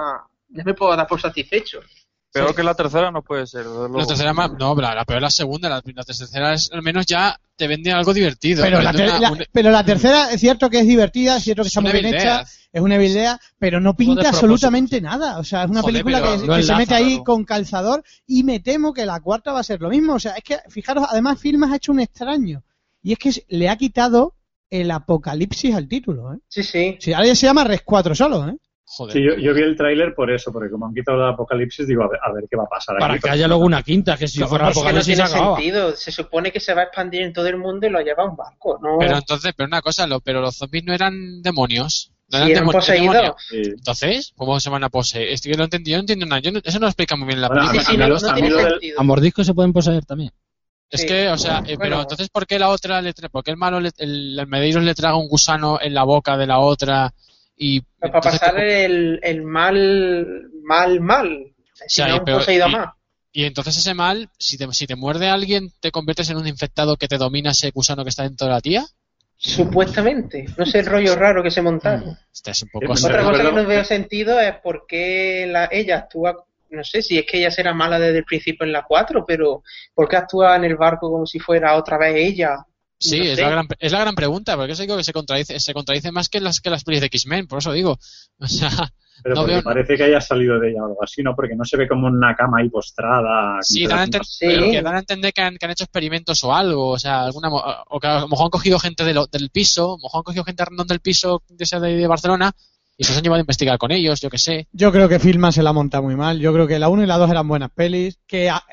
ya 0.50 0.64
me 0.64 0.74
puedo 0.74 0.96
dar 0.96 1.08
por 1.08 1.20
satisfecho. 1.22 1.80
Peor 2.34 2.56
que 2.56 2.64
la 2.64 2.74
tercera 2.76 3.12
no 3.12 3.22
puede 3.22 3.46
ser. 3.46 3.66
La 3.66 4.06
tercera 4.06 4.34
más, 4.34 4.52
no, 4.54 4.74
la, 4.76 4.96
la 4.96 5.04
peor 5.06 5.18
es 5.18 5.24
la 5.24 5.30
segunda, 5.30 5.68
la, 5.70 5.82
la 5.84 6.04
tercera 6.04 6.54
es, 6.54 6.70
al 6.72 6.82
menos 6.82 7.06
ya 7.06 7.38
te 7.58 7.68
vende 7.68 7.92
algo 7.92 8.14
divertido. 8.14 8.64
Pero 8.64 8.82
la, 8.82 8.92
Vende 8.92 9.04
ter- 9.08 9.10
una- 9.12 9.20
la- 9.20 9.32
un- 9.34 9.44
pero 9.52 9.70
la 9.72 9.84
tercera 9.84 10.32
es 10.32 10.40
cierto 10.40 10.70
que 10.70 10.80
es 10.80 10.88
divertida, 10.88 11.38
es 11.38 11.44
cierto 11.44 11.64
que 11.64 11.68
Es 11.68 11.72
está 11.74 11.82
muy 11.82 11.92
una 11.92 12.00
bien 12.00 12.14
idea. 12.14 12.22
hecha, 12.42 12.50
es 12.72 12.82
una 12.82 12.96
idea, 13.04 13.40
pero 13.60 13.82
no 13.82 13.96
pinta 13.96 14.30
absolutamente 14.30 15.02
nada. 15.02 15.40
O 15.40 15.44
sea, 15.44 15.64
es 15.66 15.70
una 15.70 15.82
Joder, 15.82 16.04
película 16.04 16.22
que, 16.22 16.48
no 16.48 16.56
que 16.56 16.64
se 16.64 16.76
mete 16.76 16.94
ahí 16.96 17.10
claro. 17.10 17.24
con 17.26 17.44
calzador 17.44 18.04
y 18.26 18.44
me 18.44 18.62
temo 18.62 18.94
que 18.94 19.06
la 19.06 19.20
cuarta 19.20 19.52
va 19.52 19.60
a 19.60 19.64
ser 19.64 19.82
lo 19.82 19.90
mismo. 19.90 20.14
O 20.14 20.20
sea, 20.20 20.34
es 20.36 20.44
que, 20.44 20.58
fijaros, 20.70 21.06
además 21.10 21.38
Filmas 21.40 21.72
ha 21.72 21.76
hecho 21.76 21.92
un 21.92 22.00
extraño. 22.00 22.64
Y 23.04 23.12
es 23.12 23.20
que 23.20 23.32
le 23.50 23.68
ha 23.68 23.76
quitado 23.76 24.36
el 24.70 24.90
apocalipsis 24.90 25.76
al 25.76 25.90
título. 25.90 26.34
¿eh? 26.34 26.38
Sí, 26.48 26.64
sí. 26.64 26.96
Sí, 27.00 27.12
ahora 27.12 27.28
ya 27.28 27.36
se 27.36 27.46
llama 27.46 27.66
Res 27.66 27.82
4 27.84 28.16
solo. 28.16 28.48
¿eh? 28.48 28.56
Joder. 28.94 29.14
Sí, 29.14 29.24
yo, 29.24 29.36
yo 29.38 29.54
vi 29.54 29.62
el 29.62 29.78
tráiler 29.78 30.14
por 30.14 30.30
eso, 30.30 30.52
porque 30.52 30.70
como 30.70 30.86
han 30.86 30.94
quitado 30.94 31.18
el 31.24 31.30
apocalipsis, 31.34 31.88
digo, 31.88 32.04
a 32.04 32.10
ver, 32.10 32.20
a 32.22 32.34
ver 32.34 32.44
qué 32.50 32.58
va 32.58 32.64
a 32.64 32.68
pasar 32.68 32.98
Para 33.00 33.14
aquí. 33.14 33.24
que 33.24 33.30
haya 33.30 33.48
luego 33.48 33.64
una 33.64 33.82
quinta, 33.84 34.18
que 34.18 34.28
si 34.28 34.38
Claro, 34.40 34.50
fuera 34.50 34.66
no 34.66 34.72
apocalipsis 34.72 35.06
se 35.06 35.14
tiene 35.24 35.30
acababa. 35.30 35.56
sentido. 35.56 35.96
Se 35.96 36.12
supone 36.12 36.52
que 36.52 36.60
se 36.60 36.74
va 36.74 36.82
a 36.82 36.84
expandir 36.86 37.22
en 37.22 37.32
todo 37.32 37.48
el 37.48 37.58
mundo 37.58 37.88
y 37.88 37.90
lo 37.90 38.02
lleva 38.02 38.26
un 38.30 38.36
barco, 38.36 38.80
¿no? 38.84 38.98
Pero 39.00 39.16
entonces, 39.18 39.54
pero 39.56 39.68
una 39.68 39.82
cosa, 39.82 40.06
lo, 40.08 40.20
pero 40.20 40.42
los 40.42 40.58
zombies 40.58 40.84
no 40.84 40.94
eran 40.94 41.42
demonios. 41.42 42.12
No 42.34 42.46
Sí, 42.46 42.52
eran 42.52 42.66
poseídos. 42.66 43.14
demonios. 43.16 43.36
Sí. 43.50 43.62
Entonces, 43.66 44.34
¿cómo 44.36 44.60
se 44.60 44.70
van 44.70 44.84
a 44.84 44.90
poseer? 44.90 45.30
Es 45.30 45.42
que 45.42 45.52
no 45.54 45.64
entendí, 45.66 45.92
yo 45.92 45.98
no 45.98 46.02
entiendo 46.02 46.26
nada. 46.26 46.42
Yo 46.42 46.52
no- 46.52 46.60
eso 46.64 46.78
no 46.80 46.86
lo 46.86 46.90
explica 46.90 47.16
muy 47.16 47.28
bien 47.28 47.38
en 47.38 47.42
la 47.44 47.48
Bueno, 47.48 47.62
película. 47.72 47.84
Sí, 47.84 47.88
sí, 47.90 47.96
a 47.96 47.98
no, 47.98 48.04
mí 48.06 48.10
lo- 48.10 48.20
no 48.20 48.28
a 48.30 48.34
mí 48.36 48.42
tiene 48.42 48.50
lo 48.56 48.58
del- 48.58 48.70
sentido. 48.72 49.00
A 49.00 49.04
mordisco 49.04 49.44
se 49.46 49.54
pueden 49.54 49.72
poseer 49.74 50.06
también. 50.06 50.32
Es 50.90 51.02
Sí. 51.02 51.08
que, 51.08 51.30
o 51.30 51.38
sea, 51.38 51.60
eh, 51.60 51.78
pero 51.78 51.78
Bueno. 51.78 52.02
entonces, 52.02 52.30
¿por 52.30 52.46
qué 52.46 52.60
la 52.60 52.68
otra 52.70 53.02
le 53.02 53.14
tra- 53.14 53.30
por 53.30 53.42
qué 53.44 53.52
el 53.52 53.58
malo, 53.58 53.80
le- 53.80 53.92
el, 53.98 54.38
el 54.38 54.48
Medeiros 54.48 54.84
le 54.84 54.94
traga 54.96 55.16
un 55.16 55.30
gusano 55.30 55.80
en 55.82 55.94
la 55.94 56.04
boca 56.04 56.36
de 56.38 56.48
la 56.48 56.60
otra 56.60 57.14
y 57.64 57.80
Para 57.82 58.16
entonces, 58.16 58.40
pasar 58.40 58.54
¿cómo- 58.56 58.64
el, 58.66 59.20
el 59.22 59.44
mal, 59.44 60.50
mal, 60.64 61.00
mal. 61.00 61.54
Si 61.88 62.02
sea, 62.02 62.08
no 62.08 62.16
y 62.16 62.20
poseído 62.22 62.68
más. 62.70 62.90
y 63.32 63.44
entonces 63.46 63.78
ese 63.78 63.94
mal, 63.94 64.30
si 64.40 64.58
te, 64.58 64.66
si 64.74 64.88
te 64.88 64.96
muerde 64.96 65.30
alguien, 65.30 65.70
te 65.80 65.92
conviertes 65.92 66.30
en 66.32 66.38
un 66.38 66.48
infectado 66.48 66.98
que 66.98 67.08
te 67.08 67.18
domina 67.20 67.52
ese 67.52 67.70
gusano 67.70 68.04
que 68.04 68.10
está 68.10 68.24
dentro 68.24 68.48
de 68.48 68.54
la 68.54 68.62
tía? 68.62 68.84
Supuestamente. 69.38 70.46
No 70.58 70.66
sé 70.66 70.80
el 70.80 70.86
rollo 70.88 71.16
raro 71.16 71.44
que 71.44 71.52
se 71.52 71.62
montaron. 71.62 72.18
Este 72.34 72.52
es 72.52 72.64
un 72.64 72.70
poco... 72.70 72.94
así. 72.94 73.06
Otra 73.06 73.24
cosa 73.24 73.44
que 73.44 73.52
no 73.52 73.66
veo 73.66 73.84
sentido 73.84 74.40
es 74.40 74.56
por 74.58 74.86
qué 74.88 75.46
la, 75.48 75.68
ella 75.72 75.98
actúa, 75.98 76.36
no 76.72 76.84
sé 76.84 77.02
si 77.02 77.18
es 77.18 77.26
que 77.26 77.38
ella 77.40 77.52
será 77.52 77.74
mala 77.74 78.00
desde 78.00 78.20
el 78.20 78.24
principio 78.24 78.66
en 78.66 78.72
la 78.72 78.84
4, 78.84 79.26
pero 79.26 79.64
¿por 79.94 80.08
qué 80.08 80.16
actúa 80.18 80.56
en 80.56 80.66
el 80.66 80.76
barco 80.78 81.12
como 81.12 81.26
si 81.26 81.38
fuera 81.40 81.76
otra 81.76 81.98
vez 81.98 82.16
ella? 82.16 82.56
Sí, 83.02 83.18
No 83.18 83.24
es, 83.26 83.40
la 83.40 83.50
gran, 83.50 83.68
es 83.80 83.92
la 83.92 84.00
gran 84.00 84.16
pregunta, 84.16 84.56
porque 84.56 84.74
eso 84.74 84.84
digo 84.84 84.96
que 84.96 85.04
se 85.04 85.12
contradice, 85.14 85.60
se 85.60 85.74
contradice 85.74 86.12
más 86.12 86.30
que 86.30 86.40
las, 86.40 86.62
que 86.62 86.70
las 86.70 86.84
pelis 86.84 87.02
de 87.02 87.08
X-Men, 87.08 87.48
por 87.48 87.60
eso 87.60 87.72
digo. 87.74 87.98
O 88.40 88.48
sea, 88.48 88.70
Pero 89.24 89.36
No 89.36 89.42
porque 89.42 89.54
veo- 89.56 89.64
parece 89.64 89.98
que 89.98 90.04
haya 90.04 90.20
salido 90.22 90.60
de 90.60 90.72
ella 90.72 90.82
o 90.82 90.86
algo 90.86 91.04
así, 91.04 91.22
¿no? 91.22 91.36
Porque 91.36 91.56
no 91.56 91.64
se 91.66 91.78
ve 91.78 91.88
como 91.88 92.08
una 92.08 92.36
cama 92.36 92.58
ahí 92.60 92.70
postrada. 92.70 93.60
sí, 93.62 93.86
dan 93.86 94.00
a, 94.00 94.06
enten- 94.08 94.24
Sí. 94.24 94.48
que 94.72 94.82
dan 94.82 94.96
a 94.96 95.00
entender 95.00 95.32
que 95.34 95.42
han, 95.42 95.58
que 95.58 95.66
han 95.66 95.72
hecho 95.72 95.84
experimentos 95.84 96.44
o 96.44 96.54
algo, 96.56 96.90
o 96.90 96.98
sea, 97.00 97.24
alguna, 97.24 97.50
mo- 97.50 97.64
o 97.90 98.00
que 98.00 98.08
a 98.08 98.22
lo 98.22 98.28
mejor 98.28 98.46
han 98.46 98.50
cogido 98.52 98.80
gente 98.80 99.04
de 99.04 99.14
lo- 99.14 99.28
del 99.28 99.50
piso, 99.52 99.86
a 99.94 99.98
lo 99.98 100.04
mejor 100.04 100.20
han 100.20 100.24
cogido 100.24 100.44
gente 100.44 100.66
random 100.66 100.88
del 100.88 101.02
piso 101.02 101.44
de, 101.50 101.66
de 101.98 102.08
Barcelona 102.08 102.52
y 102.98 103.04
se 103.04 103.12
los 103.12 103.18
han 103.18 103.24
llevado 103.24 103.40
a 103.40 103.42
investigar 103.42 103.78
con 103.78 103.92
ellos, 103.92 104.22
yo 104.22 104.30
que 104.30 104.38
sé. 104.38 104.68
Yo 104.72 104.92
creo 104.92 105.10
que 105.10 105.20
Filma 105.20 105.52
se 105.52 105.64
la 105.64 105.74
monta 105.74 106.02
muy 106.02 106.16
mal. 106.16 106.40
Yo 106.40 106.54
creo 106.54 106.68
que 106.68 106.78
la 106.78 106.90
1 106.90 107.04
y 107.04 107.08
la 107.08 107.18
2 107.18 107.32
eran 107.32 107.48
buenas 107.48 107.72
pelis. 107.72 108.20
Que 108.28 108.50
ah, 108.50 108.64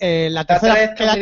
eh, 0.00 0.28
la, 0.30 0.40
La 0.40 0.46
3 0.46 0.60
tercera, 0.60 0.94
que, 0.94 1.04
la, 1.06 1.14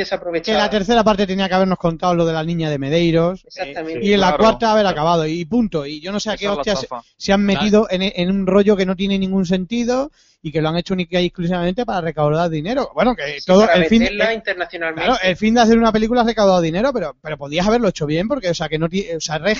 que 0.64 0.68
tercera 0.70 1.04
parte 1.04 1.26
tenía 1.26 1.48
que 1.48 1.54
habernos 1.54 1.78
contado 1.78 2.14
lo 2.14 2.26
de 2.26 2.32
la 2.32 2.42
niña 2.42 2.68
de 2.68 2.78
Medeiros. 2.78 3.44
eh, 3.44 3.48
Exactamente. 3.48 4.04
y 4.04 4.12
en 4.12 4.20
la 4.20 4.36
cuarta 4.36 4.72
haber 4.72 4.86
acabado. 4.86 5.26
Y 5.26 5.44
punto. 5.44 5.86
Y 5.86 6.00
yo 6.00 6.10
no 6.10 6.18
sé 6.18 6.30
a 6.30 6.36
qué 6.36 6.48
hostias 6.48 6.86
se 7.16 7.32
han 7.32 7.42
metido 7.42 7.86
en, 7.90 8.02
en 8.02 8.30
un 8.30 8.46
rollo 8.46 8.76
que 8.76 8.86
no 8.86 8.96
tiene 8.96 9.18
ningún 9.18 9.46
sentido 9.46 10.10
y 10.42 10.52
que 10.52 10.60
lo 10.60 10.68
han 10.68 10.76
hecho 10.76 10.94
única 10.94 11.20
y 11.20 11.26
exclusivamente 11.26 11.84
para 11.84 12.00
recaudar 12.02 12.48
dinero. 12.50 12.90
Bueno, 12.94 13.16
que 13.16 13.40
Sí, 13.40 13.46
todo 13.46 13.62
para 13.66 13.74
el 13.82 13.86
fin, 13.86 14.02
el- 14.02 14.20
internacionalmente. 14.34 15.06
claro, 15.08 15.20
el 15.24 15.36
fin 15.36 15.54
de 15.54 15.60
hacer 15.62 15.76
una 15.78 15.90
película 15.90 16.20
has 16.20 16.26
recaudado 16.26 16.60
dinero, 16.60 16.92
pero, 16.92 17.16
pero 17.20 17.36
podías 17.36 17.66
haberlo 17.66 17.88
hecho 17.88 18.06
bien 18.06 18.28
porque, 18.28 18.50
o 18.50 18.54
sea, 18.54 18.68
que 18.68 18.78
no 18.78 18.88
tiene, 18.88 19.16
o 19.16 19.20
sea, 19.20 19.38
Red, 19.38 19.58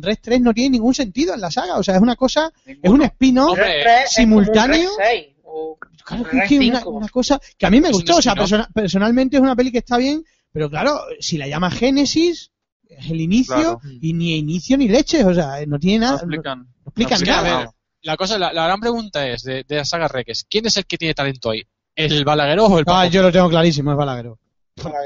Red 0.00 0.18
3 0.22 0.40
no 0.40 0.54
tiene 0.54 0.70
ningún 0.70 0.94
sentido 0.94 1.34
en 1.34 1.40
la 1.40 1.50
saga. 1.50 1.76
O 1.76 1.82
sea, 1.82 1.96
es 1.96 2.00
una 2.00 2.16
cosa, 2.16 2.50
es 2.64 2.76
un 2.76 2.82
Ninguno. 2.82 3.04
spin-off 3.04 3.50
Hombre, 3.50 3.66
Red 3.66 3.82
3 3.82 4.04
es 4.04 4.12
simultáneo. 4.12 4.88
como 4.90 4.94
un 4.94 4.98
Red 5.00 5.06
6 5.10 5.26
o 5.44 5.78
Claro, 6.04 6.22
es 6.24 6.48
que 6.48 6.58
una, 6.58 6.78
5. 6.80 6.90
una 6.90 7.08
cosa 7.08 7.40
que 7.58 7.66
a 7.66 7.70
mí 7.70 7.80
me 7.80 7.88
Es 7.88 7.92
gustó, 7.94 8.16
o 8.16 8.22
sea, 8.22 8.34
persona- 8.34 8.68
personalmente 8.74 9.36
es 9.36 9.42
una 9.42 9.54
peli 9.54 9.70
que 9.70 9.78
está 9.78 9.98
bien, 9.98 10.24
pero 10.50 10.70
claro, 10.70 10.98
si 11.20 11.36
la 11.38 11.46
llama 11.46 11.70
Génesis, 11.70 12.50
es 12.88 13.10
el 13.10 13.20
inicio, 13.20 13.54
Claro. 13.54 13.80
y 14.00 14.12
ni 14.14 14.36
inicio 14.36 14.76
ni 14.78 14.88
leches, 14.88 15.24
o 15.24 15.32
sea, 15.34 15.64
no 15.66 15.78
tiene 15.78 16.00
nada, 16.00 16.12
no, 16.12 16.16
explican. 16.18 16.58
no 16.60 16.66
explican 16.86 17.18
no 17.20 17.22
Es 17.24 17.28
nada. 17.28 17.72
La 18.02 18.16
cosa, 18.16 18.38
la, 18.38 18.52
la 18.52 18.64
gran 18.66 18.80
pregunta 18.80 19.26
es 19.28 19.42
de, 19.42 19.64
de 19.64 19.76
la 19.76 19.84
saga 19.84 20.08
Reques, 20.08 20.44
¿quién 20.48 20.66
es 20.66 20.76
el 20.76 20.86
que 20.86 20.98
tiene 20.98 21.14
talento 21.14 21.50
ahí? 21.50 21.62
¿El 21.94 22.24
Balagueró 22.24 22.66
o 22.66 22.78
el 22.78 22.84
Ah, 22.88 23.02
Paco? 23.02 23.10
yo 23.10 23.22
lo 23.22 23.30
tengo 23.32 23.48
clarísimo, 23.48 23.90
es 23.92 23.96
Balagueró. 23.96 24.38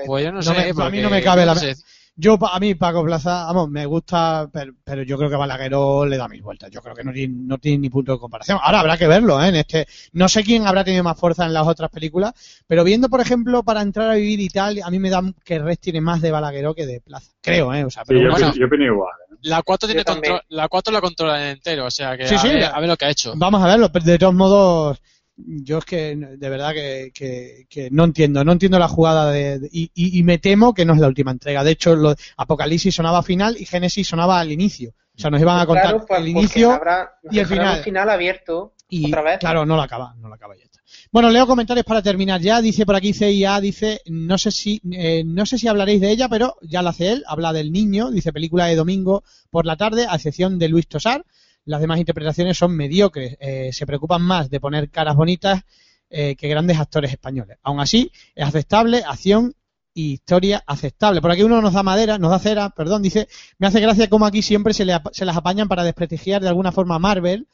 Pues 0.06 0.24
yo 0.24 0.30
no, 0.30 0.36
No 0.38 0.42
sé, 0.42 0.72
me- 0.72 0.84
a 0.84 0.90
mí 0.90 1.00
no 1.00 1.10
me 1.10 1.22
cabe 1.22 1.44
la- 1.44 1.56
sé. 1.56 1.74
Yo, 2.18 2.38
pa- 2.38 2.56
a 2.56 2.58
mí, 2.60 2.74
Paco 2.74 3.04
Plaza, 3.04 3.44
vamos, 3.44 3.68
me 3.68 3.84
gusta, 3.84 4.48
pero, 4.50 4.72
pero 4.82 5.02
yo 5.02 5.18
creo 5.18 5.28
que 5.28 5.36
Balagueró 5.36 6.06
le 6.06 6.16
da 6.16 6.26
mil 6.28 6.40
vueltas. 6.40 6.70
Yo 6.70 6.80
creo 6.80 6.94
que 6.94 7.04
no 7.04 7.12
tiene, 7.12 7.34
no 7.46 7.58
tiene 7.58 7.76
ni 7.78 7.90
punto 7.90 8.12
de 8.12 8.18
comparación. 8.18 8.58
Ahora 8.62 8.80
habrá 8.80 8.96
que 8.96 9.06
verlo, 9.06 9.42
¿eh? 9.42 9.48
En 9.48 9.56
este, 9.56 9.86
no 10.12 10.26
sé 10.28 10.42
quién 10.42 10.66
habrá 10.66 10.82
tenido 10.82 11.04
más 11.04 11.18
fuerza 11.20 11.44
en 11.44 11.52
las 11.52 11.66
otras 11.66 11.90
películas, 11.90 12.32
pero 12.66 12.84
viendo, 12.84 13.10
por 13.10 13.20
ejemplo, 13.20 13.62
para 13.62 13.82
entrar 13.82 14.10
a 14.10 14.14
vivir 14.14 14.40
y 14.40 14.48
tal, 14.48 14.80
a 14.82 14.90
mí 14.90 14.98
me 14.98 15.10
da 15.10 15.20
que 15.44 15.58
Red 15.58 15.76
tiene 15.78 16.00
más 16.00 16.22
de 16.22 16.30
Balagueró 16.30 16.74
que 16.74 16.86
de 16.86 17.02
Plaza. 17.02 17.32
Creo, 17.42 17.74
¿eh? 17.74 17.84
O 17.84 17.90
sea, 17.90 18.02
Sí, 18.06 18.14
yo, 18.14 18.30
bueno, 18.30 18.54
yo 18.54 18.64
opino 18.66 18.84
igual. 18.84 19.12
¿eh? 19.30 19.36
La 19.42 19.62
4 19.62 19.86
tiene 19.86 20.02
control, 20.02 20.40
la 20.48 20.68
4 20.68 20.92
la 20.94 21.00
controla 21.02 21.42
en 21.42 21.48
entero, 21.56 21.84
o 21.84 21.90
sea 21.90 22.16
que 22.16 22.26
Sí, 22.26 22.34
a, 22.34 22.38
sí, 22.38 22.48
ver, 22.48 22.64
a 22.64 22.80
ver 22.80 22.88
lo 22.88 22.96
que 22.96 23.04
ha 23.04 23.10
hecho. 23.10 23.34
vamos 23.36 23.62
a 23.62 23.66
verlo. 23.66 23.92
pero 23.92 24.04
De 24.06 24.18
todos 24.18 24.34
modos, 24.34 25.02
yo 25.36 25.78
es 25.78 25.84
que 25.84 26.16
de 26.16 26.48
verdad 26.48 26.72
que, 26.72 27.10
que- 27.14 27.66
que 27.68 27.90
no 27.90 28.04
entiendo, 28.04 28.42
no 28.44 28.52
entiendo 28.52 28.78
la 28.78 28.88
jugada 28.88 29.30
de, 29.30 29.58
de- 29.58 29.68
y, 29.72 30.22
me 30.22 30.38
temo 30.38 30.72
que 30.74 30.84
no 30.84 30.94
es 30.94 31.00
la 31.00 31.08
última 31.08 31.30
entrega. 31.30 31.62
De 31.62 31.72
hecho, 31.72 31.94
lo, 31.94 32.14
Apocalipsis 32.36 32.94
sonaba 32.94 33.22
final 33.22 33.56
y 33.58 33.66
Génesis 33.66 34.06
sonaba 34.08 34.40
al 34.40 34.50
inicio. 34.50 34.94
O 35.16 35.18
sea, 35.20 35.30
nos 35.30 35.40
iban 35.40 35.58
a 35.60 35.66
contar 35.66 35.84
Claro, 35.90 36.04
pues, 36.06 36.20
el 36.20 36.28
inicio 36.28 36.72
habrá- 36.72 37.10
y 37.30 37.38
el 37.38 37.46
final 37.46 38.10
abierto 38.10 38.74
y 38.88 39.06
otra 39.08 39.22
vez. 39.22 39.38
claro, 39.38 39.64
no 39.66 39.76
la 39.76 39.84
acaba, 39.84 40.14
no 40.18 40.28
la 40.28 40.36
acaba 40.36 40.54
ya 40.56 40.64
está. 40.64 40.80
Bueno, 41.10 41.30
leo 41.30 41.46
comentarios 41.46 41.84
para 41.86 42.02
terminar 42.02 42.40
ya. 42.40 42.60
Dice 42.60 42.84
por 42.86 42.94
aquí 42.96 43.12
CIA, 43.12 43.60
dice, 43.60 44.00
no 44.06 44.38
sé 44.38 44.50
si 44.50 44.80
eh, 44.92 45.22
no 45.24 45.44
sé 45.46 45.58
si 45.58 45.68
hablaréis 45.68 46.00
de 46.00 46.10
ella, 46.10 46.28
pero 46.28 46.56
ya 46.62 46.82
la 46.82 46.90
hace 46.90 47.12
él. 47.12 47.24
Habla 47.26 47.52
del 47.52 47.72
niño, 47.72 48.10
dice 48.10 48.32
película 48.32 48.66
de 48.66 48.76
domingo 48.76 49.24
por 49.50 49.66
la 49.66 49.76
tarde, 49.76 50.06
a 50.08 50.14
excepción 50.16 50.58
de 50.58 50.68
Luis 50.68 50.86
Tosar. 50.86 51.24
Las 51.66 51.80
demás 51.80 51.98
interpretaciones 51.98 52.56
son 52.56 52.74
mediocres. 52.74 53.36
Eh, 53.38 53.70
se 53.72 53.86
preocupan 53.86 54.22
más 54.22 54.48
de 54.48 54.60
poner 54.60 54.88
caras 54.88 55.16
bonitas 55.16 55.62
eh, 56.08 56.36
que 56.36 56.48
grandes 56.48 56.78
actores 56.78 57.10
españoles. 57.10 57.58
Aún 57.62 57.80
así, 57.80 58.10
es 58.34 58.46
aceptable, 58.46 59.02
acción 59.06 59.54
y 59.92 60.12
historia 60.12 60.62
aceptable. 60.66 61.20
Por 61.20 61.30
aquí 61.30 61.42
uno 61.42 61.60
nos 61.60 61.72
da 61.74 61.82
madera, 61.82 62.18
nos 62.18 62.30
da 62.30 62.38
cera, 62.38 62.70
perdón, 62.70 63.02
dice, 63.02 63.28
me 63.58 63.66
hace 63.66 63.80
gracia 63.80 64.08
como 64.08 64.26
aquí 64.26 64.42
siempre 64.42 64.72
se, 64.72 64.84
le, 64.84 64.96
se 65.12 65.24
las 65.24 65.36
apañan 65.36 65.68
para 65.68 65.84
desprestigiar 65.84 66.42
de 66.42 66.48
alguna 66.48 66.70
forma 66.70 66.94
a 66.94 66.98
Marvel, 66.98 67.48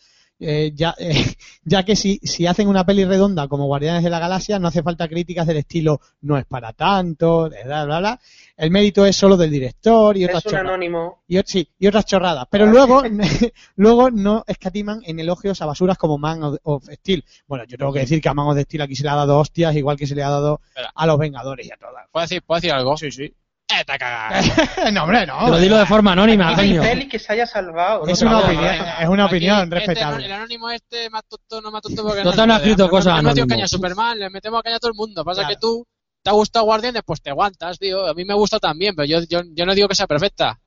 eh, 0.44 0.72
ya, 0.74 0.94
eh, 0.98 1.36
ya 1.64 1.84
que 1.84 1.94
si, 1.94 2.18
si 2.22 2.46
hacen 2.46 2.68
una 2.68 2.84
peli 2.84 3.04
redonda 3.04 3.46
como 3.46 3.66
Guardianes 3.66 4.02
de 4.02 4.10
la 4.10 4.18
Galaxia, 4.18 4.58
no 4.58 4.68
hace 4.68 4.82
falta 4.82 5.08
críticas 5.08 5.46
del 5.46 5.58
estilo 5.58 6.00
no 6.20 6.36
es 6.36 6.44
para 6.44 6.72
tanto, 6.72 7.48
bla, 7.48 7.84
bla, 7.84 7.98
bla. 8.00 8.20
El 8.62 8.70
mérito 8.70 9.04
es 9.04 9.16
solo 9.16 9.36
del 9.36 9.50
director 9.50 10.16
y 10.16 10.24
otras 10.24 10.38
Es 10.38 10.46
un 10.46 10.50
chorradas. 10.52 10.68
anónimo. 10.70 11.24
Y, 11.26 11.40
sí, 11.44 11.68
y 11.80 11.86
otras 11.88 12.04
chorradas. 12.06 12.46
Pero 12.48 12.66
luego, 12.66 13.02
luego 13.74 14.10
no 14.12 14.44
escatiman 14.46 15.00
en 15.04 15.18
elogios 15.18 15.60
a 15.62 15.66
basuras 15.66 15.98
como 15.98 16.16
Man 16.16 16.42
of, 16.44 16.56
of 16.62 16.84
Steel. 16.92 17.24
Bueno, 17.48 17.64
yo 17.64 17.76
tengo 17.76 17.92
que 17.92 17.98
decir 18.00 18.20
que 18.20 18.28
a 18.28 18.34
Man 18.34 18.46
of 18.46 18.58
Steel 18.60 18.82
aquí 18.82 18.94
se 18.94 19.02
le 19.02 19.10
ha 19.10 19.16
dado 19.16 19.38
hostias, 19.40 19.74
igual 19.74 19.96
que 19.96 20.06
se 20.06 20.14
le 20.14 20.22
ha 20.22 20.30
dado 20.30 20.60
Espera. 20.68 20.92
a 20.94 21.06
los 21.06 21.18
Vengadores 21.18 21.66
y 21.66 21.72
a 21.72 21.76
todas. 21.76 22.06
¿Puedo 22.12 22.22
decir, 22.22 22.42
¿puedo 22.42 22.58
decir 22.60 22.72
algo? 22.72 22.96
Sí, 22.96 23.10
sí. 23.10 23.24
¡Eh, 23.24 23.84
te 23.86 23.98
cagas! 23.98 24.46
no, 24.92 25.04
hombre, 25.04 25.26
no. 25.26 25.38
Pero 25.46 25.58
dilo 25.58 25.78
de 25.78 25.86
forma 25.86 26.12
anónima, 26.12 26.54
coño. 26.54 26.82
peli 26.82 27.08
que 27.08 27.18
se 27.18 27.32
haya 27.32 27.46
salvado. 27.46 28.06
Es 28.06 28.22
¿no? 28.22 28.28
una 28.28 28.38
opinión, 28.40 28.74
es 29.00 29.08
una 29.08 29.26
opinión 29.26 29.62
este 29.62 29.74
respetable. 29.74 30.26
el 30.26 30.32
anónimo 30.32 30.70
este 30.70 31.10
más 31.10 31.22
tonto, 31.26 31.60
no 31.62 31.70
más 31.72 31.80
tonto 31.82 32.02
porque 32.04 32.22
No 32.22 32.32
te 32.32 32.40
han 32.42 32.50
sé, 32.50 32.56
escrito 32.56 32.84
le- 32.84 32.90
cosas 32.90 33.16
Le 33.16 33.22
metido 33.22 33.30
anónimos. 33.44 33.48
caña 33.48 33.64
a 33.64 33.68
Superman, 33.68 34.18
le 34.20 34.30
metemos 34.30 34.62
caña 34.62 34.76
a 34.76 34.78
todo 34.78 34.90
el 34.90 34.96
mundo. 34.96 35.24
Pasa 35.24 35.40
Claro. 35.42 35.54
que 35.54 35.60
tú 35.60 35.86
te 36.22 36.30
ha 36.30 36.34
gustado 36.34 36.64
Guardianes, 36.64 37.02
pues 37.04 37.20
te 37.20 37.30
aguantas, 37.30 37.78
tío. 37.78 38.06
A 38.06 38.14
mí 38.14 38.24
me 38.24 38.34
gusta 38.34 38.58
también, 38.58 38.94
pero 38.94 39.06
yo, 39.06 39.20
yo, 39.28 39.42
yo 39.52 39.66
no 39.66 39.74
digo 39.74 39.88
que 39.88 39.94
sea 39.94 40.06
perfecta. 40.06 40.58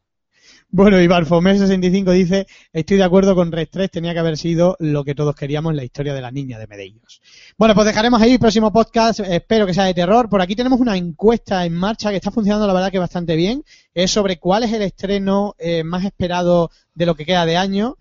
Bueno, 0.69 0.99
y 0.99 1.07
Barfomé65 1.07 2.11
dice, 2.11 2.47
estoy 2.73 2.97
de 2.97 3.03
acuerdo 3.03 3.33
con 3.33 3.51
Red 3.51 3.69
3, 3.71 3.89
tenía 3.89 4.13
que 4.13 4.19
haber 4.19 4.37
sido 4.37 4.75
lo 4.79 5.05
que 5.05 5.15
todos 5.15 5.35
queríamos 5.35 5.71
en 5.71 5.77
la 5.77 5.85
historia 5.85 6.13
de 6.13 6.21
la 6.21 6.31
niña 6.31 6.59
de 6.59 6.67
Medeiros. 6.67 7.21
Bueno, 7.57 7.73
pues 7.75 7.85
dejaremos 7.85 8.21
ahí, 8.21 8.37
próximo 8.37 8.73
podcast, 8.73 9.21
espero 9.21 9.65
que 9.65 9.73
sea 9.73 9.85
de 9.85 9.93
terror. 9.93 10.27
Por 10.27 10.41
aquí 10.41 10.55
tenemos 10.55 10.79
una 10.81 10.97
encuesta 10.97 11.65
en 11.65 11.75
marcha 11.75 12.09
que 12.09 12.17
está 12.17 12.31
funcionando 12.31 12.67
la 12.67 12.73
verdad 12.73 12.91
que 12.91 12.99
bastante 12.99 13.35
bien. 13.35 13.63
Es 13.93 14.11
sobre 14.11 14.37
cuál 14.37 14.63
es 14.63 14.73
el 14.73 14.81
estreno 14.81 15.55
eh, 15.59 15.83
más 15.83 16.03
esperado 16.03 16.71
de 16.93 17.05
lo 17.05 17.15
que 17.15 17.25
queda 17.25 17.45
de 17.45 17.55
año. 17.55 17.97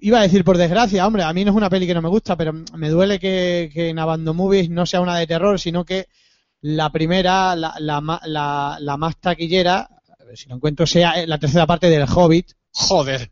Iba 0.00 0.20
a 0.20 0.22
decir 0.22 0.44
por 0.44 0.56
desgracia, 0.56 1.06
hombre, 1.06 1.22
a 1.22 1.32
mí 1.34 1.44
no 1.44 1.50
es 1.50 1.56
una 1.56 1.68
peli 1.68 1.86
que 1.86 1.94
no 1.94 2.02
me 2.02 2.08
gusta, 2.08 2.36
pero 2.36 2.52
me 2.52 2.88
duele 2.88 3.18
que, 3.18 3.70
que 3.72 3.90
en 3.90 3.98
Abandon 3.98 4.36
Movies 4.36 4.70
no 4.70 4.86
sea 4.86 5.02
una 5.02 5.18
de 5.18 5.26
terror, 5.26 5.60
sino 5.60 5.84
que 5.84 6.06
la 6.62 6.90
primera, 6.90 7.54
la, 7.54 7.74
la, 7.78 8.00
ma- 8.00 8.20
la- 8.24 8.78
la 8.80 8.96
más 8.96 9.16
taquillera, 9.18 9.80
a 10.18 10.24
ver 10.24 10.36
si 10.36 10.48
lo 10.48 10.56
encuentro, 10.56 10.86
sea 10.86 11.20
eh, 11.22 11.26
la 11.26 11.38
tercera 11.38 11.66
parte 11.66 11.88
del 11.90 12.06
Hobbit. 12.08 12.52
Joder. 12.74 13.30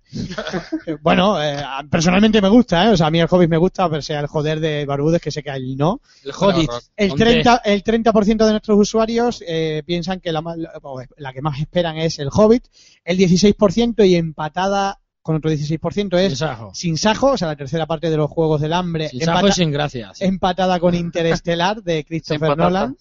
Eh, 0.86 0.96
Bueno, 1.00 1.42
eh, 1.42 1.56
personalmente 1.90 2.42
me 2.42 2.50
gusta, 2.50 2.84
¿eh? 2.84 2.88
O 2.90 2.96
sea, 2.98 3.06
a 3.06 3.10
mí 3.10 3.20
el 3.20 3.26
Hobbit 3.30 3.48
me 3.48 3.56
gusta, 3.56 3.88
pero 3.88 4.02
sea 4.02 4.20
el 4.20 4.26
joder 4.26 4.60
de 4.60 4.84
Barbudes, 4.84 5.22
que 5.22 5.30
sé 5.30 5.42
que 5.42 5.50
a 5.50 5.56
él 5.56 5.76
no. 5.78 6.02
El 6.24 6.32
Hobbit. 6.36 6.70
El 6.96 7.10
Hombre. 7.12 7.42
30%, 7.42 7.60
el 7.64 7.82
30 7.82 8.12
de 8.12 8.50
nuestros 8.50 8.78
usuarios 8.78 9.42
eh, 9.46 9.82
piensan 9.86 10.20
que 10.20 10.30
la, 10.32 10.42
ma- 10.42 10.56
la- 10.56 11.32
que 11.32 11.40
más 11.40 11.58
esperan 11.58 11.96
es 11.96 12.18
el 12.18 12.28
Hobbit. 12.30 12.64
El 13.04 13.16
16% 13.16 14.06
y 14.06 14.16
empatada 14.16 15.00
con 15.22 15.36
otro 15.36 15.50
16% 15.50 16.18
es 16.18 16.28
Sin 16.28 16.36
sajo. 16.36 16.70
Sin 16.74 16.98
Sajo, 16.98 17.26
o 17.32 17.36
sea, 17.36 17.48
la 17.48 17.56
tercera 17.56 17.86
parte 17.86 18.10
de 18.10 18.16
los 18.16 18.30
Juegos 18.30 18.60
del 18.60 18.72
Hambre. 18.74 19.08
Sin 19.08 19.20
empata- 19.20 19.34
sajo 19.36 19.48
y 19.48 19.52
sin 19.52 19.70
gracia. 19.70 20.10
sí. 20.14 20.24
empatada 20.24 20.80
con 20.80 20.94
Interestelar 20.94 21.82
de 21.82 22.04
Christopher. 22.04 22.56
Nolan. 22.58 22.96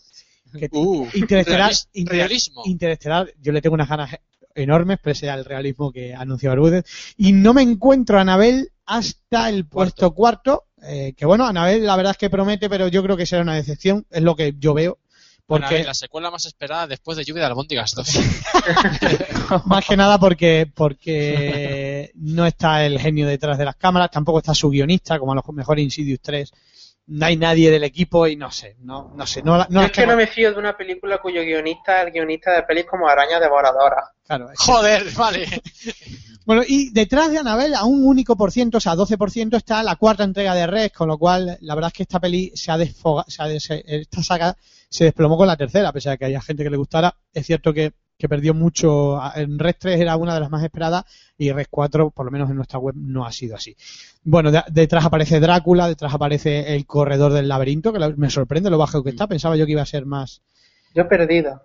Que- 0.58 0.70
Uh, 0.72 1.08
Interestelar, 1.14 1.74
realismo. 1.94 2.62
Interestelar, 2.66 3.34
yo 3.42 3.52
le 3.52 3.62
tengo 3.62 3.74
unas 3.76 3.90
ganas 3.90 4.16
enormes, 4.56 5.00
pese 5.02 5.30
al 5.30 5.46
realismo 5.46 5.92
que 5.92 6.14
anunció 6.14 6.50
Barbudes. 6.50 6.84
Y 7.18 7.32
no 7.34 7.54
me 7.54 7.62
encuentro 7.62 8.18
a 8.18 8.22
Anabel 8.22 8.72
hasta 8.86 9.50
el 9.50 9.66
puesto 9.66 10.12
cuarto. 10.14 10.66
eh, 10.82 11.14
que 11.16 11.26
bueno, 11.26 11.46
Anabel 11.46 11.86
la 11.86 11.96
verdad 11.96 12.12
es 12.12 12.18
que 12.18 12.30
promete, 12.30 12.70
pero 12.70 12.88
yo 12.88 13.04
creo 13.04 13.16
que 13.18 13.26
será 13.26 13.42
una 13.44 13.56
decepción, 13.56 14.06
es 14.10 14.22
lo 14.24 14.36
que 14.36 14.56
yo 14.58 14.74
veo. 14.74 14.98
Bueno, 15.48 15.66
a 15.66 15.70
Porque, 15.70 15.76
ver, 15.80 15.86
la 15.88 15.94
secuela 15.96 16.30
más 16.30 16.46
esperada 16.46 16.86
después 16.86 17.18
de 17.18 17.24
Lluvia 17.24 17.42
de 17.42 17.48
Albóndigas 17.48 17.94
2. 17.96 18.08
más 19.66 19.86
que 19.86 19.98
nada 19.98 20.20
porque, 20.20 20.72
porque 20.74 22.12
no 22.16 22.46
está 22.46 22.86
el 22.86 23.00
genio 23.00 23.28
detrás 23.28 23.58
de 23.58 23.66
las 23.66 23.76
cámaras, 23.76 24.12
tampoco 24.12 24.40
está 24.40 24.54
su 24.54 24.70
guionista, 24.70 25.18
como 25.20 25.32
a 25.32 25.36
lo 25.36 25.54
mejor 25.54 25.80
Insidious 25.80 26.20
3. 26.22 26.52
No 27.10 27.26
hay 27.26 27.36
nadie 27.38 27.72
del 27.72 27.84
equipo 27.84 28.28
y 28.28 28.36
no 28.36 28.52
sé, 28.52 28.76
no, 28.82 29.12
no 29.16 29.26
sé, 29.26 29.42
no, 29.42 29.58
la- 29.58 29.68
no 29.70 29.82
Yo 29.82 29.88
es 29.88 29.92
que 29.92 30.06
no 30.06 30.16
me 30.16 30.28
fío 30.28 30.54
de 30.54 30.60
una 30.60 30.78
película 30.78 31.18
cuyo 31.18 31.42
guionista 31.42 32.02
es 32.02 32.08
el 32.08 32.14
guionista 32.14 32.54
de 32.54 32.64
pelis 32.64 32.86
como 32.86 33.08
Araña 33.08 33.40
Devoradora. 33.40 34.12
claro, 34.26 34.52
es 34.52 34.60
que- 34.60 34.66
Joder, 34.72 35.04
vale. 35.18 35.46
Bueno, 36.46 36.64
y 36.68 36.90
detrás 36.92 37.30
de 37.30 37.38
Anabel, 37.38 37.76
a 37.76 37.84
un 37.84 38.04
único 38.04 38.36
por 38.36 38.52
ciento, 38.52 38.80
o 38.80 38.82
sea, 38.82 38.96
12%, 38.96 39.56
está 39.56 39.84
la 39.84 39.98
cuarta 39.98 40.24
entrega 40.24 40.56
de 40.56 40.66
Red, 40.66 40.90
con 40.98 41.08
lo 41.08 41.16
cual 41.20 41.60
la 41.62 41.76
verdad 41.76 41.90
es 41.90 41.94
que 41.94 42.04
esta 42.04 42.20
peli 42.20 42.52
se 42.56 42.72
ha 42.72 42.78
desfogado, 42.80 43.28
esta 43.28 44.24
saga 44.24 44.58
se 44.90 45.04
desplomó 45.04 45.38
con 45.38 45.46
la 45.46 45.56
tercera, 45.58 45.92
pese 45.94 46.10
a 46.10 46.18
que 46.18 46.26
haya 46.26 46.42
gente 46.42 46.64
que 46.64 46.72
le 46.72 46.78
gustara. 46.78 47.16
Es 47.32 47.46
cierto 47.46 47.72
que, 47.72 47.92
que 48.20 48.28
perdió 48.30 48.54
mucho. 48.54 49.18
En 49.34 49.58
Red 49.58 49.76
3 49.80 50.00
era 50.02 50.18
una 50.18 50.34
de 50.34 50.42
las 50.42 50.50
más 50.52 50.62
esperadas 50.64 51.06
y 51.38 51.52
Red 51.52 51.68
4, 51.70 52.12
por 52.12 52.26
lo 52.26 52.32
menos 52.32 52.50
en 52.50 52.58
nuestra 52.58 52.78
web, 52.78 52.94
no 52.98 53.26
ha 53.26 53.32
sido 53.32 53.56
así. 53.56 53.76
Bueno, 54.24 54.52
de- 54.52 54.62
detrás 54.70 55.06
aparece 55.06 55.40
Drácula, 55.40 55.88
detrás 55.88 56.14
aparece 56.14 56.76
el 56.76 56.86
corredor 56.86 57.32
del 57.32 57.48
laberinto, 57.48 57.94
que 57.94 58.00
me 58.18 58.30
sorprende 58.30 58.70
lo 58.70 58.78
bajo 58.78 59.02
que 59.04 59.12
está. 59.12 59.26
Pensaba 59.26 59.56
yo 59.56 59.66
que 59.66 59.72
iba 59.72 59.82
a 59.82 59.86
ser 59.88 60.06
más. 60.06 60.42
Yo 60.94 61.08
perdido. 61.08 61.64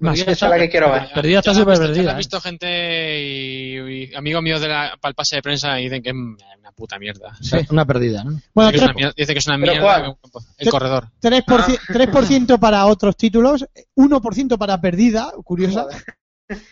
Más 0.00 0.18
Esa 0.18 0.30
es 0.32 0.40
la 0.42 0.58
que 0.58 0.68
quiero 0.68 0.92
ver. 0.92 1.08
Perdida 1.14 1.38
está 1.40 1.54
súper 1.54 1.78
perdida. 1.78 2.12
he 2.12 2.16
visto 2.16 2.40
gente 2.40 3.20
y, 3.22 4.04
y 4.10 4.14
amigos 4.14 4.42
míos 4.42 4.60
de 4.60 4.68
la, 4.68 4.96
para 5.00 5.10
el 5.10 5.14
pase 5.14 5.36
de 5.36 5.42
prensa 5.42 5.80
y 5.80 5.84
dicen 5.84 6.02
que 6.02 6.10
es 6.10 6.14
una 6.14 6.72
puta 6.74 6.98
mierda. 6.98 7.36
Sí, 7.40 7.56
Una 7.70 7.84
perdida, 7.84 8.24
¿no? 8.24 8.40
Bueno, 8.54 8.70
Dice 8.70 8.78
que 8.80 8.84
es 8.84 8.86
una 8.86 8.92
3%, 8.92 8.96
mierda, 8.96 9.14
dice 9.16 9.32
que 9.32 9.38
es 9.38 9.46
una 9.46 9.58
¿Pero 9.58 9.72
mierda 9.72 10.16
el 10.58 10.70
corredor. 10.70 11.08
3%, 11.20 11.44
Ah. 11.48 11.66
3% 11.92 12.58
para 12.58 12.86
otros 12.86 13.16
títulos, 13.16 13.66
1% 13.96 14.58
para 14.58 14.80
Perdida, 14.80 15.32
curiosa. 15.44 15.86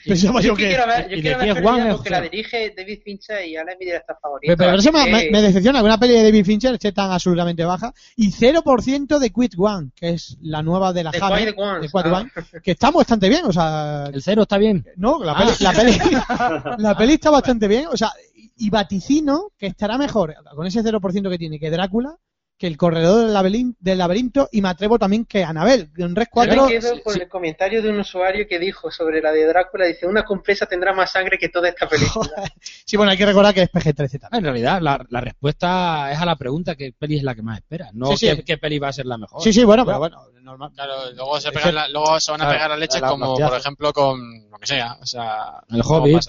Yo 0.05 0.15
Yo 0.15 0.55
que 0.55 0.63
que. 0.65 0.69
quiero 0.69 0.87
ver, 0.87 1.09
yo 1.09 1.17
y 1.17 1.23
quiero 1.23 1.39
ver 1.39 1.87
es 1.89 1.95
porque 1.95 2.11
la 2.11 2.21
dirige 2.21 2.75
David 2.77 3.01
Fincher 3.05 3.47
y 3.47 3.57
ahora 3.57 3.73
es 3.73 3.79
mi 3.79 3.87
director 3.87 4.17
favorito. 4.21 4.55
Pero, 4.57 4.57
pero 4.57 4.79
eso 4.79 4.93
me, 4.93 5.01
así 5.01 5.11
me- 5.11 5.25
que- 5.25 5.31
me 5.31 5.43
decepciona, 5.43 5.79
que 5.81 5.85
una 5.85 5.99
peli 5.99 6.15
de 6.15 6.23
David 6.25 6.45
Fincher 6.45 6.75
esté 6.75 6.93
tan 6.93 7.11
absolutamente 7.11 7.65
baja. 7.65 7.93
Y 8.17 8.31
0% 8.33 9.19
de 9.19 9.31
Quit 9.31 9.55
One, 9.57 9.91
que 9.95 10.11
es 10.11 10.37
la 10.41 10.63
nueva 10.63 10.93
de 10.93 11.05
la 11.05 11.11
The 11.11 11.19
Hammer, 11.23 11.45
de 11.47 11.55
Quit 11.55 11.91
ah. 11.95 12.19
One, 12.21 12.31
que 12.63 12.71
está 12.73 12.91
bastante 12.91 13.29
bien, 13.29 13.45
o 13.45 13.53
sea, 13.53 14.11
El 14.13 14.23
cero 14.23 14.43
está 14.43 14.59
bien. 14.59 14.85
no, 14.97 15.23
la 15.23 15.37
peli, 15.37 15.51
la 15.61 15.73
peli, 15.73 15.99
la 16.79 16.97
peli 16.97 17.13
está 17.15 17.31
bastante 17.31 17.69
bien, 17.69 17.87
o 17.91 17.97
sea, 17.97 18.13
y, 18.35 18.67
y 18.67 18.71
vaticino 18.71 19.53
que 19.59 19.67
estará 19.67 19.97
mejor 19.99 20.35
con 20.55 20.67
ese 20.67 20.83
0% 20.83 21.31
que 21.31 21.39
tiene 21.39 21.59
que 21.61 21.71
Drácula, 21.71 22.17
que 22.59 22.67
el 22.67 22.77
corredor 22.77 23.23
del 23.23 23.33
laberinto, 23.33 23.79
del 23.81 23.99
laberinto 23.99 24.49
y 24.51 24.61
me 24.61 24.69
atrevo 24.69 24.99
también 24.99 25.25
que 25.25 25.45
Anabel. 25.45 25.91
En 25.97 26.15
Yo 26.15 26.23
4, 26.29 26.67
me 26.67 26.73
quedo 26.73 27.03
con 27.03 27.15
sí. 27.15 27.21
el 27.21 27.29
comentario 27.29 27.81
de 27.83 27.91
un 27.91 28.01
usuario 28.01 28.49
que 28.49 28.59
dijo 28.59 28.91
sobre 28.91 29.23
la 29.23 29.31
de 29.31 29.47
Drácula, 29.47 29.87
dice, 29.87 30.07
una 30.07 30.25
compresa 30.25 30.67
tendrá 30.67 30.93
más 30.93 31.13
sangre 31.13 31.39
que 31.39 31.49
toda 31.49 31.69
esta 31.69 31.89
película. 31.89 32.31
sí, 32.85 32.97
bueno, 32.97 33.13
hay 33.13 33.19
que 33.19 33.27
recordar 33.27 33.55
que 33.55 33.63
es 33.63 33.71
PG-13 33.71 34.21
también. 34.21 34.29
En 34.33 34.43
realidad, 34.43 34.81
la, 34.83 35.07
la 35.09 35.21
respuesta 35.21 36.11
es 36.11 36.19
a 36.19 36.27
la 36.27 36.37
pregunta 36.37 36.75
qué 36.75 36.93
peli 36.99 37.19
es 37.19 37.23
la 37.23 37.37
que 37.37 37.43
más 37.43 37.59
espera, 37.59 37.91
no 37.93 38.09
Sí, 38.09 38.27
sí. 38.29 38.37
qué, 38.37 38.45
qué 38.45 38.59
peli 38.59 38.81
va 38.81 38.89
a 38.89 38.93
ser 38.93 39.07
la 39.07 39.19
mejor. 39.19 39.41
Sí, 39.41 39.53
sí, 39.53 39.63
bueno, 39.63 39.87
pero 39.87 39.99
bueno, 39.99 40.21
normal. 40.49 40.71
Claro, 40.75 40.93
luego 41.15 41.41
se, 41.41 41.53
pegan 41.53 41.75
la- 41.75 41.89
luego 41.89 42.19
se 42.21 42.31
van 42.33 42.41
a 42.41 42.45
claro, 42.45 42.57
pegar 42.59 42.73
a 42.73 42.77
leche 42.77 43.01
la- 43.01 43.07
la- 43.07 43.13
como, 43.13 43.35
por 43.37 43.55
ejemplo, 43.57 43.93
con 43.93 44.51
lo 44.51 44.59
que 44.59 44.67
sea. 44.67 44.97
O 45.01 45.07
sea, 45.07 45.61
El 45.71 45.83
¿cómo 45.83 45.99
Hobbit. 46.05 46.21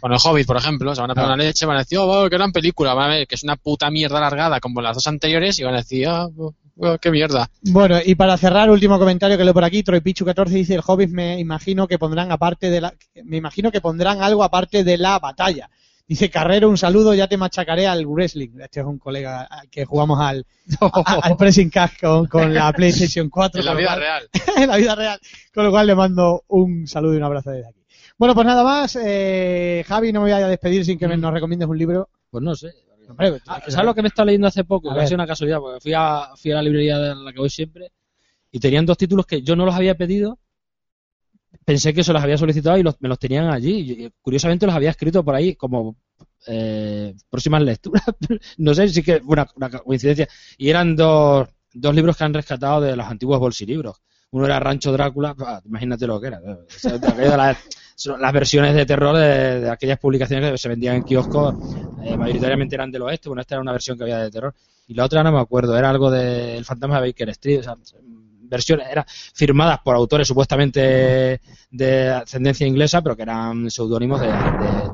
Con 0.00 0.12
el 0.12 0.18
Hobbit, 0.22 0.46
por 0.46 0.56
ejemplo, 0.56 0.94
se 0.94 1.00
van 1.00 1.10
a 1.10 1.14
pegar 1.14 1.26
Claro. 1.28 1.34
una 1.36 1.44
leche, 1.44 1.66
van 1.66 1.76
a 1.76 1.80
decir, 1.80 1.98
oh, 2.00 2.28
qué 2.28 2.36
gran 2.36 2.50
película, 2.52 2.94
van 2.94 3.10
a 3.10 3.14
ver 3.14 3.26
que 3.26 3.34
es 3.36 3.42
una 3.44 3.56
puta 3.56 3.90
mierda 3.90 4.20
largada 4.20 4.58
como 4.60 4.80
las 4.80 4.94
dos 4.96 5.06
anteriores 5.06 5.58
y 5.58 5.62
van 5.64 5.74
a 5.74 5.78
decir, 5.78 6.08
ah, 6.08 6.26
oh, 6.36 6.54
oh, 6.78 6.98
qué 6.98 7.10
mierda. 7.10 7.48
Bueno, 7.62 7.98
y 8.04 8.14
para 8.16 8.36
cerrar, 8.36 8.70
último 8.70 8.98
comentario 8.98 9.36
que 9.38 9.44
leo 9.44 9.54
por 9.54 9.64
aquí, 9.64 9.82
Troy 9.82 10.00
Pichu 10.00 10.24
14 10.24 10.54
dice, 10.54 10.74
el 10.74 10.82
Hobbit 10.84 11.10
me 11.10 11.38
imagino 11.38 11.86
que 11.86 11.98
pondrán 11.98 12.32
aparte 12.32 12.70
de 12.70 12.80
la, 12.80 12.94
me 13.24 13.36
imagino 13.36 13.70
que 13.70 13.80
pondrán 13.80 14.22
algo 14.22 14.42
aparte 14.42 14.82
de 14.82 14.98
la 14.98 15.18
batalla. 15.18 15.70
Dice 16.12 16.28
Carrero, 16.28 16.68
un 16.68 16.76
saludo, 16.76 17.14
ya 17.14 17.26
te 17.26 17.38
machacaré 17.38 17.86
al 17.86 18.04
wrestling. 18.06 18.50
Este 18.60 18.80
es 18.80 18.86
un 18.86 18.98
colega 18.98 19.48
que 19.70 19.86
jugamos 19.86 20.20
al, 20.20 20.44
a- 20.78 21.20
al 21.22 21.36
pressing 21.38 21.70
cast 21.70 21.98
con, 21.98 22.26
con 22.26 22.52
la 22.52 22.70
PlayStation 22.76 23.30
4. 23.30 23.60
En 23.60 23.64
la 23.66 23.72
vida 23.74 23.86
cual- 23.88 23.98
real. 24.00 24.28
en 24.58 24.68
la 24.68 24.76
vida 24.76 24.94
real. 24.94 25.18
Con 25.54 25.64
lo 25.64 25.70
cual 25.70 25.86
le 25.86 25.94
mando 25.94 26.44
un 26.48 26.86
saludo 26.86 27.14
y 27.14 27.16
un 27.16 27.22
abrazo 27.24 27.50
desde 27.50 27.70
aquí. 27.70 27.82
Bueno, 28.18 28.34
pues 28.34 28.46
nada 28.46 28.62
más. 28.62 28.94
Eh, 29.02 29.84
Javi, 29.88 30.12
no 30.12 30.20
me 30.20 30.32
voy 30.34 30.42
a 30.42 30.48
despedir 30.48 30.84
sin 30.84 30.98
que 30.98 31.08
me- 31.08 31.16
nos 31.16 31.32
recomiendes 31.32 31.66
un 31.66 31.78
libro. 31.78 32.10
Pues 32.30 32.44
no 32.44 32.54
sé. 32.54 32.72
Hombre, 33.08 33.40
Ah, 33.46 33.62
¿Sabes 33.66 33.86
lo 33.86 33.94
que 33.94 34.02
me 34.02 34.08
está 34.08 34.22
leyendo 34.22 34.48
hace 34.48 34.64
poco? 34.64 34.92
Que 34.92 35.00
ha 35.00 35.06
sido 35.06 35.14
una 35.16 35.26
casualidad, 35.26 35.60
porque 35.60 35.80
fui 35.80 35.94
a, 35.94 36.28
fui 36.36 36.52
a 36.52 36.56
la 36.56 36.62
librería 36.62 36.98
de 36.98 37.14
la 37.14 37.32
que 37.32 37.38
voy 37.38 37.48
siempre 37.48 37.90
y 38.50 38.60
tenían 38.60 38.84
dos 38.84 38.98
títulos 38.98 39.24
que 39.24 39.40
yo 39.40 39.56
no 39.56 39.64
los 39.64 39.74
había 39.74 39.94
pedido. 39.94 40.38
Pensé 41.64 41.92
que 41.94 42.02
se 42.02 42.12
los 42.12 42.22
había 42.22 42.36
solicitado 42.38 42.76
y 42.78 42.82
los- 42.82 43.00
me 43.00 43.08
los 43.08 43.18
tenían 43.18 43.48
allí. 43.50 43.92
Y, 44.04 44.10
curiosamente 44.20 44.66
los 44.66 44.74
había 44.74 44.90
escrito 44.90 45.22
por 45.24 45.34
ahí 45.34 45.54
como 45.54 45.96
eh, 46.46 47.14
próximas 47.30 47.62
lecturas. 47.62 48.04
no 48.58 48.74
sé 48.74 48.88
si 48.88 49.02
que 49.02 49.20
fue 49.20 49.36
una, 49.56 49.70
coincidencia. 49.70 50.28
Y 50.58 50.70
eran 50.70 50.96
dos, 50.96 51.48
dos 51.72 51.94
libros 51.94 52.16
que 52.16 52.24
han 52.24 52.34
rescatado 52.34 52.80
de 52.80 52.96
los 52.96 53.06
antiguos 53.06 53.38
bolsilibros. 53.38 54.00
Uno 54.30 54.46
era 54.46 54.58
Rancho 54.58 54.92
Drácula, 54.92 55.36
imagínate 55.66 56.06
lo 56.06 56.18
que 56.18 56.28
era. 56.28 56.40
De 56.40 57.36
las, 57.36 57.58
las 58.18 58.32
versiones 58.32 58.74
de 58.74 58.86
terror 58.86 59.14
de, 59.14 59.60
de 59.60 59.70
aquellas 59.70 59.98
publicaciones 59.98 60.52
que 60.52 60.58
se 60.58 60.70
vendían 60.70 60.96
en 60.96 61.02
kioscos, 61.02 61.54
eh, 62.02 62.16
mayoritariamente 62.16 62.74
eran 62.74 62.90
del 62.90 63.02
oeste. 63.02 63.28
Bueno, 63.28 63.42
esta 63.42 63.56
era 63.56 63.62
una 63.62 63.72
versión 63.72 63.98
que 63.98 64.04
había 64.04 64.18
de 64.18 64.30
terror. 64.30 64.54
Y 64.86 64.94
la 64.94 65.04
otra 65.04 65.22
no 65.22 65.32
me 65.32 65.40
acuerdo, 65.40 65.76
era 65.76 65.90
algo 65.90 66.10
del 66.10 66.64
fantasma 66.64 67.00
de 67.00 67.08
Baker 67.08 67.28
Street. 67.28 67.60
O 67.60 67.62
sea, 67.62 67.76
versiones 68.52 68.86
eran 68.88 69.04
firmadas 69.08 69.80
por 69.82 69.96
autores 69.96 70.28
supuestamente 70.28 71.40
de 71.70 72.08
ascendencia 72.10 72.66
inglesa, 72.66 73.02
pero 73.02 73.16
que 73.16 73.22
eran 73.22 73.70
seudónimos 73.70 74.20
de, 74.20 74.52
de, 74.52 74.90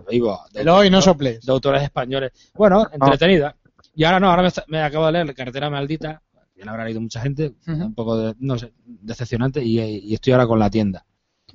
de- 0.52 0.64
no 0.90 1.02
soples. 1.02 1.44
de 1.44 1.52
autores 1.52 1.82
españoles. 1.82 2.32
Bueno, 2.54 2.86
entretenida. 3.10 3.54
Y 3.94 4.04
ahora 4.04 4.20
no, 4.20 4.30
ahora 4.30 4.42
me, 4.44 4.50
me 4.68 4.80
acabo 4.82 5.06
de 5.06 5.12
leer 5.12 5.34
Carretera 5.34 5.68
Maldita, 5.68 6.22
que 6.56 6.64
la 6.64 6.70
habrá 6.72 6.84
leído 6.84 7.00
mucha 7.00 7.20
gente, 7.20 7.52
un 7.66 7.94
poco 7.94 8.16
de- 8.16 8.34
no 8.38 8.56
sé, 8.58 8.72
decepcionante, 8.84 9.62
y, 9.62 9.80
y 9.80 10.14
estoy 10.14 10.32
ahora 10.32 10.46
con 10.46 10.58
la 10.58 10.70
tienda. 10.70 11.04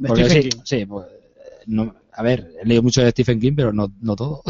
Porque 0.07 0.23
sí, 0.29 0.49
sí, 0.63 0.85
pues, 0.85 1.05
no, 1.67 1.95
a 2.15 2.23
ver, 2.23 2.51
he 2.61 2.65
leído 2.65 2.83
mucho 2.83 3.01
de 3.01 3.11
Stephen 3.11 3.39
King, 3.39 3.53
pero 3.55 3.73
no, 3.73 3.91
no 4.01 4.15
todo. 4.15 4.43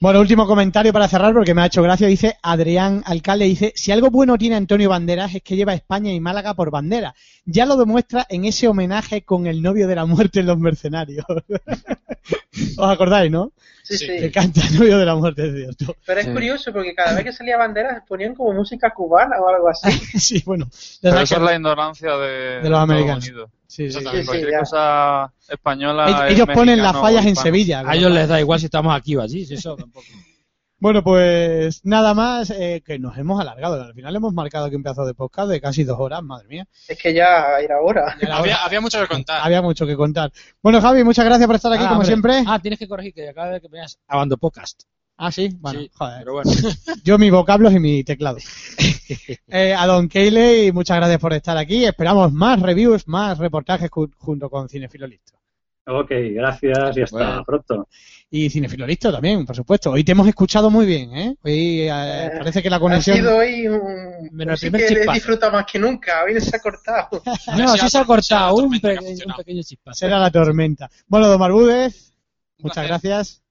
Bueno, 0.00 0.20
último 0.20 0.46
comentario 0.46 0.92
para 0.92 1.08
cerrar 1.08 1.32
porque 1.32 1.54
me 1.54 1.62
ha 1.62 1.66
hecho 1.66 1.82
gracia. 1.82 2.06
Dice 2.06 2.36
Adrián 2.42 3.02
Alcalde, 3.06 3.44
dice, 3.44 3.72
si 3.76 3.92
algo 3.92 4.10
bueno 4.10 4.36
tiene 4.38 4.56
Antonio 4.56 4.88
Banderas 4.88 5.34
es 5.34 5.42
que 5.42 5.56
lleva 5.56 5.72
a 5.72 5.76
España 5.76 6.12
y 6.12 6.20
Málaga 6.20 6.54
por 6.54 6.70
bandera. 6.70 7.14
Ya 7.44 7.66
lo 7.66 7.76
demuestra 7.76 8.26
en 8.28 8.44
ese 8.44 8.68
homenaje 8.68 9.22
con 9.22 9.46
el 9.46 9.62
novio 9.62 9.88
de 9.88 9.94
la 9.94 10.06
muerte 10.06 10.40
en 10.40 10.46
Los 10.46 10.58
Mercenarios. 10.58 11.24
¿Os 12.76 12.90
acordáis, 12.90 13.30
no? 13.30 13.52
Sí. 13.82 14.06
Que 14.06 14.30
canta 14.30 14.60
el 14.66 14.78
novio 14.78 14.98
de 14.98 15.04
la 15.04 15.14
muerte, 15.16 15.46
es 15.48 15.54
cierto. 15.54 15.96
Pero 16.06 16.20
es 16.20 16.26
Sí. 16.26 16.32
curioso 16.32 16.72
porque 16.72 16.94
cada 16.94 17.14
vez 17.14 17.24
que 17.24 17.32
salía 17.32 17.56
banderas 17.56 18.02
ponían 18.06 18.34
como 18.34 18.52
música 18.52 18.90
cubana 18.90 19.36
o 19.40 19.48
algo 19.48 19.68
así. 19.68 19.90
sí, 20.20 20.42
bueno. 20.46 20.68
Pero 21.00 21.18
esa 21.20 21.36
es 21.36 21.42
la 21.42 21.54
ignorancia 21.54 22.16
de, 22.16 22.60
de 22.62 22.70
los 22.70 22.78
americanos. 22.78 23.26
Unidos. 23.28 23.50
sí, 23.66 23.90
sí. 23.90 23.98
Sí, 23.98 24.04
Cualquier 24.24 24.58
cosa 24.60 25.32
española. 25.48 26.26
Ellos, 26.28 26.46
ponen 26.54 26.82
las 26.82 26.92
fallas 26.92 27.26
en. 27.26 27.36
Sevilla. 27.36 27.82
A 27.84 27.96
ellos 27.96 28.10
les 28.12 28.28
da 28.28 28.38
igual 28.40 28.60
si 28.60 28.66
estamos 28.66 28.94
aquí 28.94 29.16
o 29.16 29.22
allí, 29.22 29.44
si 29.44 29.54
eso 29.54 29.76
tampoco. 29.76 30.06
Bueno, 30.82 31.04
pues 31.04 31.80
nada 31.84 32.12
más, 32.12 32.50
eh, 32.50 32.82
que 32.84 32.98
nos 32.98 33.16
hemos 33.16 33.40
alargado. 33.40 33.80
Al 33.80 33.94
final 33.94 34.16
hemos 34.16 34.34
marcado 34.34 34.66
aquí 34.66 34.74
un 34.74 34.82
pedazo 34.82 35.06
de 35.06 35.14
podcast 35.14 35.48
de 35.48 35.60
casi 35.60 35.84
dos 35.84 35.96
horas, 36.00 36.24
madre 36.24 36.48
mía. 36.48 36.66
Es 36.88 36.98
que 36.98 37.14
ya 37.14 37.60
era 37.60 37.80
hora. 37.80 38.16
Era 38.20 38.40
hora. 38.40 38.64
Había, 38.64 38.80
mucho 38.80 39.00
que 39.00 39.06
contar. 39.06 39.40
Había 39.44 39.62
mucho 39.62 39.86
que 39.86 39.94
contar. 39.94 40.32
Bueno, 40.60 40.80
Javi, 40.80 41.04
muchas 41.04 41.24
gracias 41.24 41.46
por 41.46 41.54
estar 41.54 41.72
aquí, 41.72 41.84
Ah, 41.84 41.88
como 41.90 42.00
hombre. 42.00 42.06
siempre. 42.08 42.44
Ah, 42.48 42.58
tienes 42.58 42.80
que 42.80 42.88
corregir 42.88 43.14
que 43.14 43.28
acaba 43.28 43.50
de 43.50 43.60
que 43.60 43.68
veas 43.68 43.96
Abando 44.08 44.36
Podcast. 44.38 44.82
Ah, 45.16 45.30
sí, 45.30 45.56
bueno, 45.60 45.78
Sí, 45.78 45.90
joder. 45.94 46.18
Pero 46.18 46.32
bueno. 46.32 46.50
Yo 47.04 47.16
mis 47.16 47.30
vocablos 47.30 47.72
y 47.74 47.78
mi 47.78 48.02
teclado. 48.02 48.38
Eh, 49.48 49.74
a 49.74 49.86
Don 49.86 50.08
Keyley, 50.08 50.72
muchas 50.72 50.96
gracias 50.96 51.20
por 51.20 51.32
estar 51.34 51.56
aquí. 51.58 51.84
Esperamos 51.84 52.32
más 52.32 52.60
reviews, 52.60 53.06
más 53.06 53.36
reportajes 53.38 53.90
ju- 53.90 54.10
junto 54.16 54.48
con 54.50 54.68
Cinefilo 54.68 55.06
Listo. 55.06 55.34
Ok, 55.84 56.10
gracias 56.34 56.96
y 56.96 57.02
hasta 57.02 57.16
Bueno. 57.16 57.44
pronto. 57.44 57.88
Y 58.30 58.48
Cinefilo 58.48 58.86
Listo 58.86 59.12
también, 59.12 59.44
por 59.44 59.56
supuesto. 59.56 59.90
Hoy 59.90 60.04
te 60.04 60.12
hemos 60.12 60.28
escuchado 60.28 60.70
muy 60.70 60.86
bien, 60.86 61.14
¿eh? 61.16 61.36
Hoy 61.42 61.82
eh, 61.82 62.30
parece 62.38 62.62
que 62.62 62.70
la 62.70 62.76
Ha 62.76 62.80
conexión... 62.80 63.16
sido 63.16 63.36
hoy 63.36 63.66
un... 63.66 63.80
Menos 64.30 64.62
el 64.62 64.70
sí 64.70 64.76
que 64.78 64.86
he 65.02 65.12
disfrutado 65.12 65.52
más 65.52 65.66
que 65.70 65.78
nunca. 65.80 66.22
Hoy 66.24 66.40
se 66.40 66.56
ha 66.56 66.60
cortado. 66.60 67.08
No, 67.58 67.76
sí 67.76 67.88
se 67.88 67.98
ha 67.98 68.04
cortado 68.04 68.54
un, 68.54 68.74
ha 68.76 68.80
pequeño, 68.80 69.24
un 69.26 69.34
pequeño 69.36 69.62
chispazo. 69.62 69.98
Será 69.98 70.18
la 70.18 70.30
tormenta. 70.30 70.88
Bueno, 71.08 71.26
Don 71.28 71.40
Marbudes, 71.40 72.14
Un 72.58 72.68
muchas 72.68 72.86
gracias. 72.86 73.42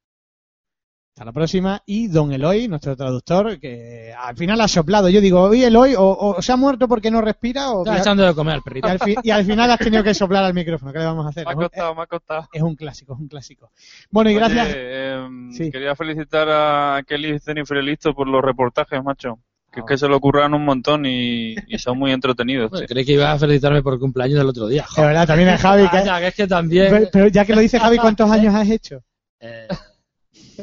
Hasta 1.13 1.25
la 1.25 1.33
próxima. 1.33 1.81
Y 1.85 2.07
Don 2.07 2.31
Eloy, 2.31 2.69
nuestro 2.69 2.95
traductor, 2.95 3.59
que 3.59 4.13
al 4.17 4.35
final 4.38 4.61
ha 4.61 4.67
soplado. 4.69 5.09
Yo 5.09 5.19
digo, 5.19 5.41
oye 5.41 5.67
Eloy, 5.67 5.93
o, 5.95 6.03
o 6.05 6.41
se 6.41 6.53
ha 6.53 6.55
muerto 6.55 6.88
porque 6.88 7.11
no 7.11 7.19
respira, 7.21 7.71
o... 7.71 7.83
Está 7.85 7.97
echando 7.99 8.25
de 8.25 8.33
comer 8.33 8.55
al 8.55 8.61
perrito. 8.61 8.88
Y 8.88 8.91
al, 8.91 8.99
fi- 8.99 9.15
y 9.21 9.29
al 9.29 9.43
final 9.45 9.69
has 9.69 9.79
tenido 9.79 10.03
que 10.03 10.13
soplar 10.13 10.45
al 10.45 10.53
micrófono. 10.53 10.93
¿Qué 10.93 10.99
le 10.99 11.05
vamos 11.05 11.25
a 11.25 11.29
hacer? 11.29 11.45
Me 11.45 11.51
ha 11.51 11.55
costado, 11.55 11.95
me 11.95 12.01
ha 12.03 12.07
costado. 12.07 12.47
es 12.53 12.61
un 12.61 12.75
clásico, 12.75 13.13
es 13.13 13.19
un 13.19 13.27
clásico. 13.27 13.71
Bueno, 14.09 14.29
y 14.29 14.35
gracias. 14.35 14.69
Em, 14.73 15.51
Sí. 15.51 15.69
Quería 15.69 15.95
felicitar 15.97 16.47
a 16.49 17.03
Kelly 17.05 17.35
y 17.35 17.39
Jennifer 17.39 17.83
Listo 17.83 18.13
por 18.13 18.27
los 18.27 18.41
reportajes, 18.41 19.03
macho. 19.03 19.38
Que 19.69 19.81
Ah. 19.81 19.83
es 19.85 19.89
que 19.89 19.97
se 19.97 20.07
lo 20.07 20.15
ocurran 20.15 20.53
un 20.53 20.63
montón 20.63 21.05
y, 21.05 21.55
y 21.67 21.77
son 21.77 21.97
muy 21.99 22.11
entretenidos. 22.13 22.69
Bueno, 22.71 22.85
creí 22.88 23.03
que 23.05 23.13
ibas 23.13 23.35
a 23.35 23.39
felicitarme 23.39 23.81
por 23.81 23.93
el 23.93 23.99
cumpleaños 23.99 24.38
del 24.39 24.47
otro 24.47 24.67
día. 24.67 24.85
De 24.95 25.01
verdad, 25.01 25.27
también 25.27 25.49
es 25.49 25.61
Javi. 25.61 25.83
que- 25.91 25.97
Vaya, 25.97 26.19
que 26.19 26.27
es 26.27 26.35
que 26.35 26.47
también. 26.47 26.88
pero, 26.89 27.09
pero 27.11 27.27
ya 27.27 27.43
que 27.43 27.53
lo 27.53 27.59
dice 27.61 27.79
Javi, 27.81 27.97
¿cuántos 27.97 28.31
años 28.31 28.55
has 28.55 28.69
hecho? 28.69 29.01
eh, 29.41 29.67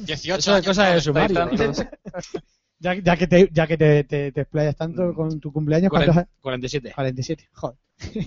18 0.04 0.38
eso 0.38 0.56
es 0.56 0.66
cosa 0.66 0.86
de 0.94 1.00
sumario. 1.00 1.50
Ya, 2.80 2.94
ya 2.94 3.16
que 3.16 3.26
te, 3.26 3.48
ya 3.52 3.66
que 3.66 3.76
te, 3.76 4.04
te, 4.04 4.30
te 4.30 4.40
explayas 4.42 4.76
tanto 4.76 5.12
con 5.12 5.40
tu 5.40 5.52
cumpleaños, 5.52 5.90
¿cuántos 5.90 6.14
Cuaren- 6.14 6.18
años? 6.18 6.28
47. 6.40 6.92
47. 6.94 7.48
Joder. 7.52 7.76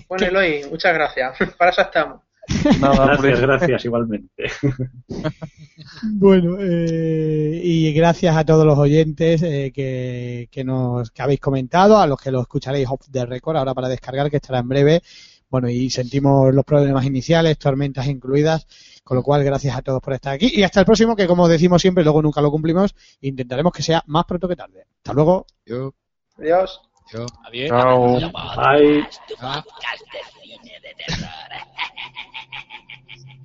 Bueno, 0.06 0.26
Eloy, 0.26 0.64
muchas 0.70 0.92
gracias. 0.92 1.38
Para 1.58 1.70
eso 1.70 1.80
estamos. 1.80 2.20
Nada, 2.78 3.14
hombre. 3.14 3.30
Gracias, 3.30 3.40
gracias, 3.40 3.84
igualmente. 3.86 4.50
Bueno, 6.02 6.56
eh, 6.60 7.60
y 7.62 7.92
gracias 7.92 8.36
a 8.36 8.44
todos 8.44 8.64
los 8.66 8.78
oyentes 8.78 9.42
eh, 9.42 9.72
que, 9.74 10.48
que 10.50 10.64
nos 10.64 11.10
que 11.10 11.22
habéis 11.22 11.40
comentado, 11.40 11.98
a 11.98 12.06
los 12.06 12.20
que 12.20 12.30
lo 12.30 12.40
escucharéis 12.40 12.88
off 12.88 13.08
the 13.10 13.24
record, 13.26 13.56
ahora 13.56 13.74
para 13.74 13.88
descargar, 13.88 14.30
que 14.30 14.36
estará 14.36 14.58
en 14.60 14.68
breve. 14.68 15.02
Bueno, 15.52 15.68
y 15.68 15.90
sentimos 15.90 16.54
los 16.54 16.64
problemas 16.64 17.04
iniciales, 17.04 17.58
tormentas 17.58 18.06
incluidas, 18.06 18.66
con 19.04 19.18
lo 19.18 19.22
cual 19.22 19.44
gracias 19.44 19.76
a 19.76 19.82
todos 19.82 20.00
por 20.00 20.14
estar 20.14 20.32
aquí 20.32 20.50
y 20.50 20.62
hasta 20.62 20.80
el 20.80 20.86
próximo 20.86 21.14
que 21.14 21.26
como 21.26 21.46
decimos 21.46 21.82
siempre, 21.82 22.02
luego 22.02 22.22
nunca 22.22 22.40
lo 22.40 22.50
cumplimos, 22.50 22.94
intentaremos 23.20 23.70
que 23.70 23.82
sea 23.82 24.02
más 24.06 24.24
pronto 24.24 24.48
que 24.48 24.56
tarde. 24.56 24.86
Hasta 24.96 25.12
luego. 25.12 25.44
Adiós. 25.68 25.92
Adiós. 26.38 26.80
Adiós. 27.44 27.68
Chao. 27.68 28.18
Bye. 28.56 29.06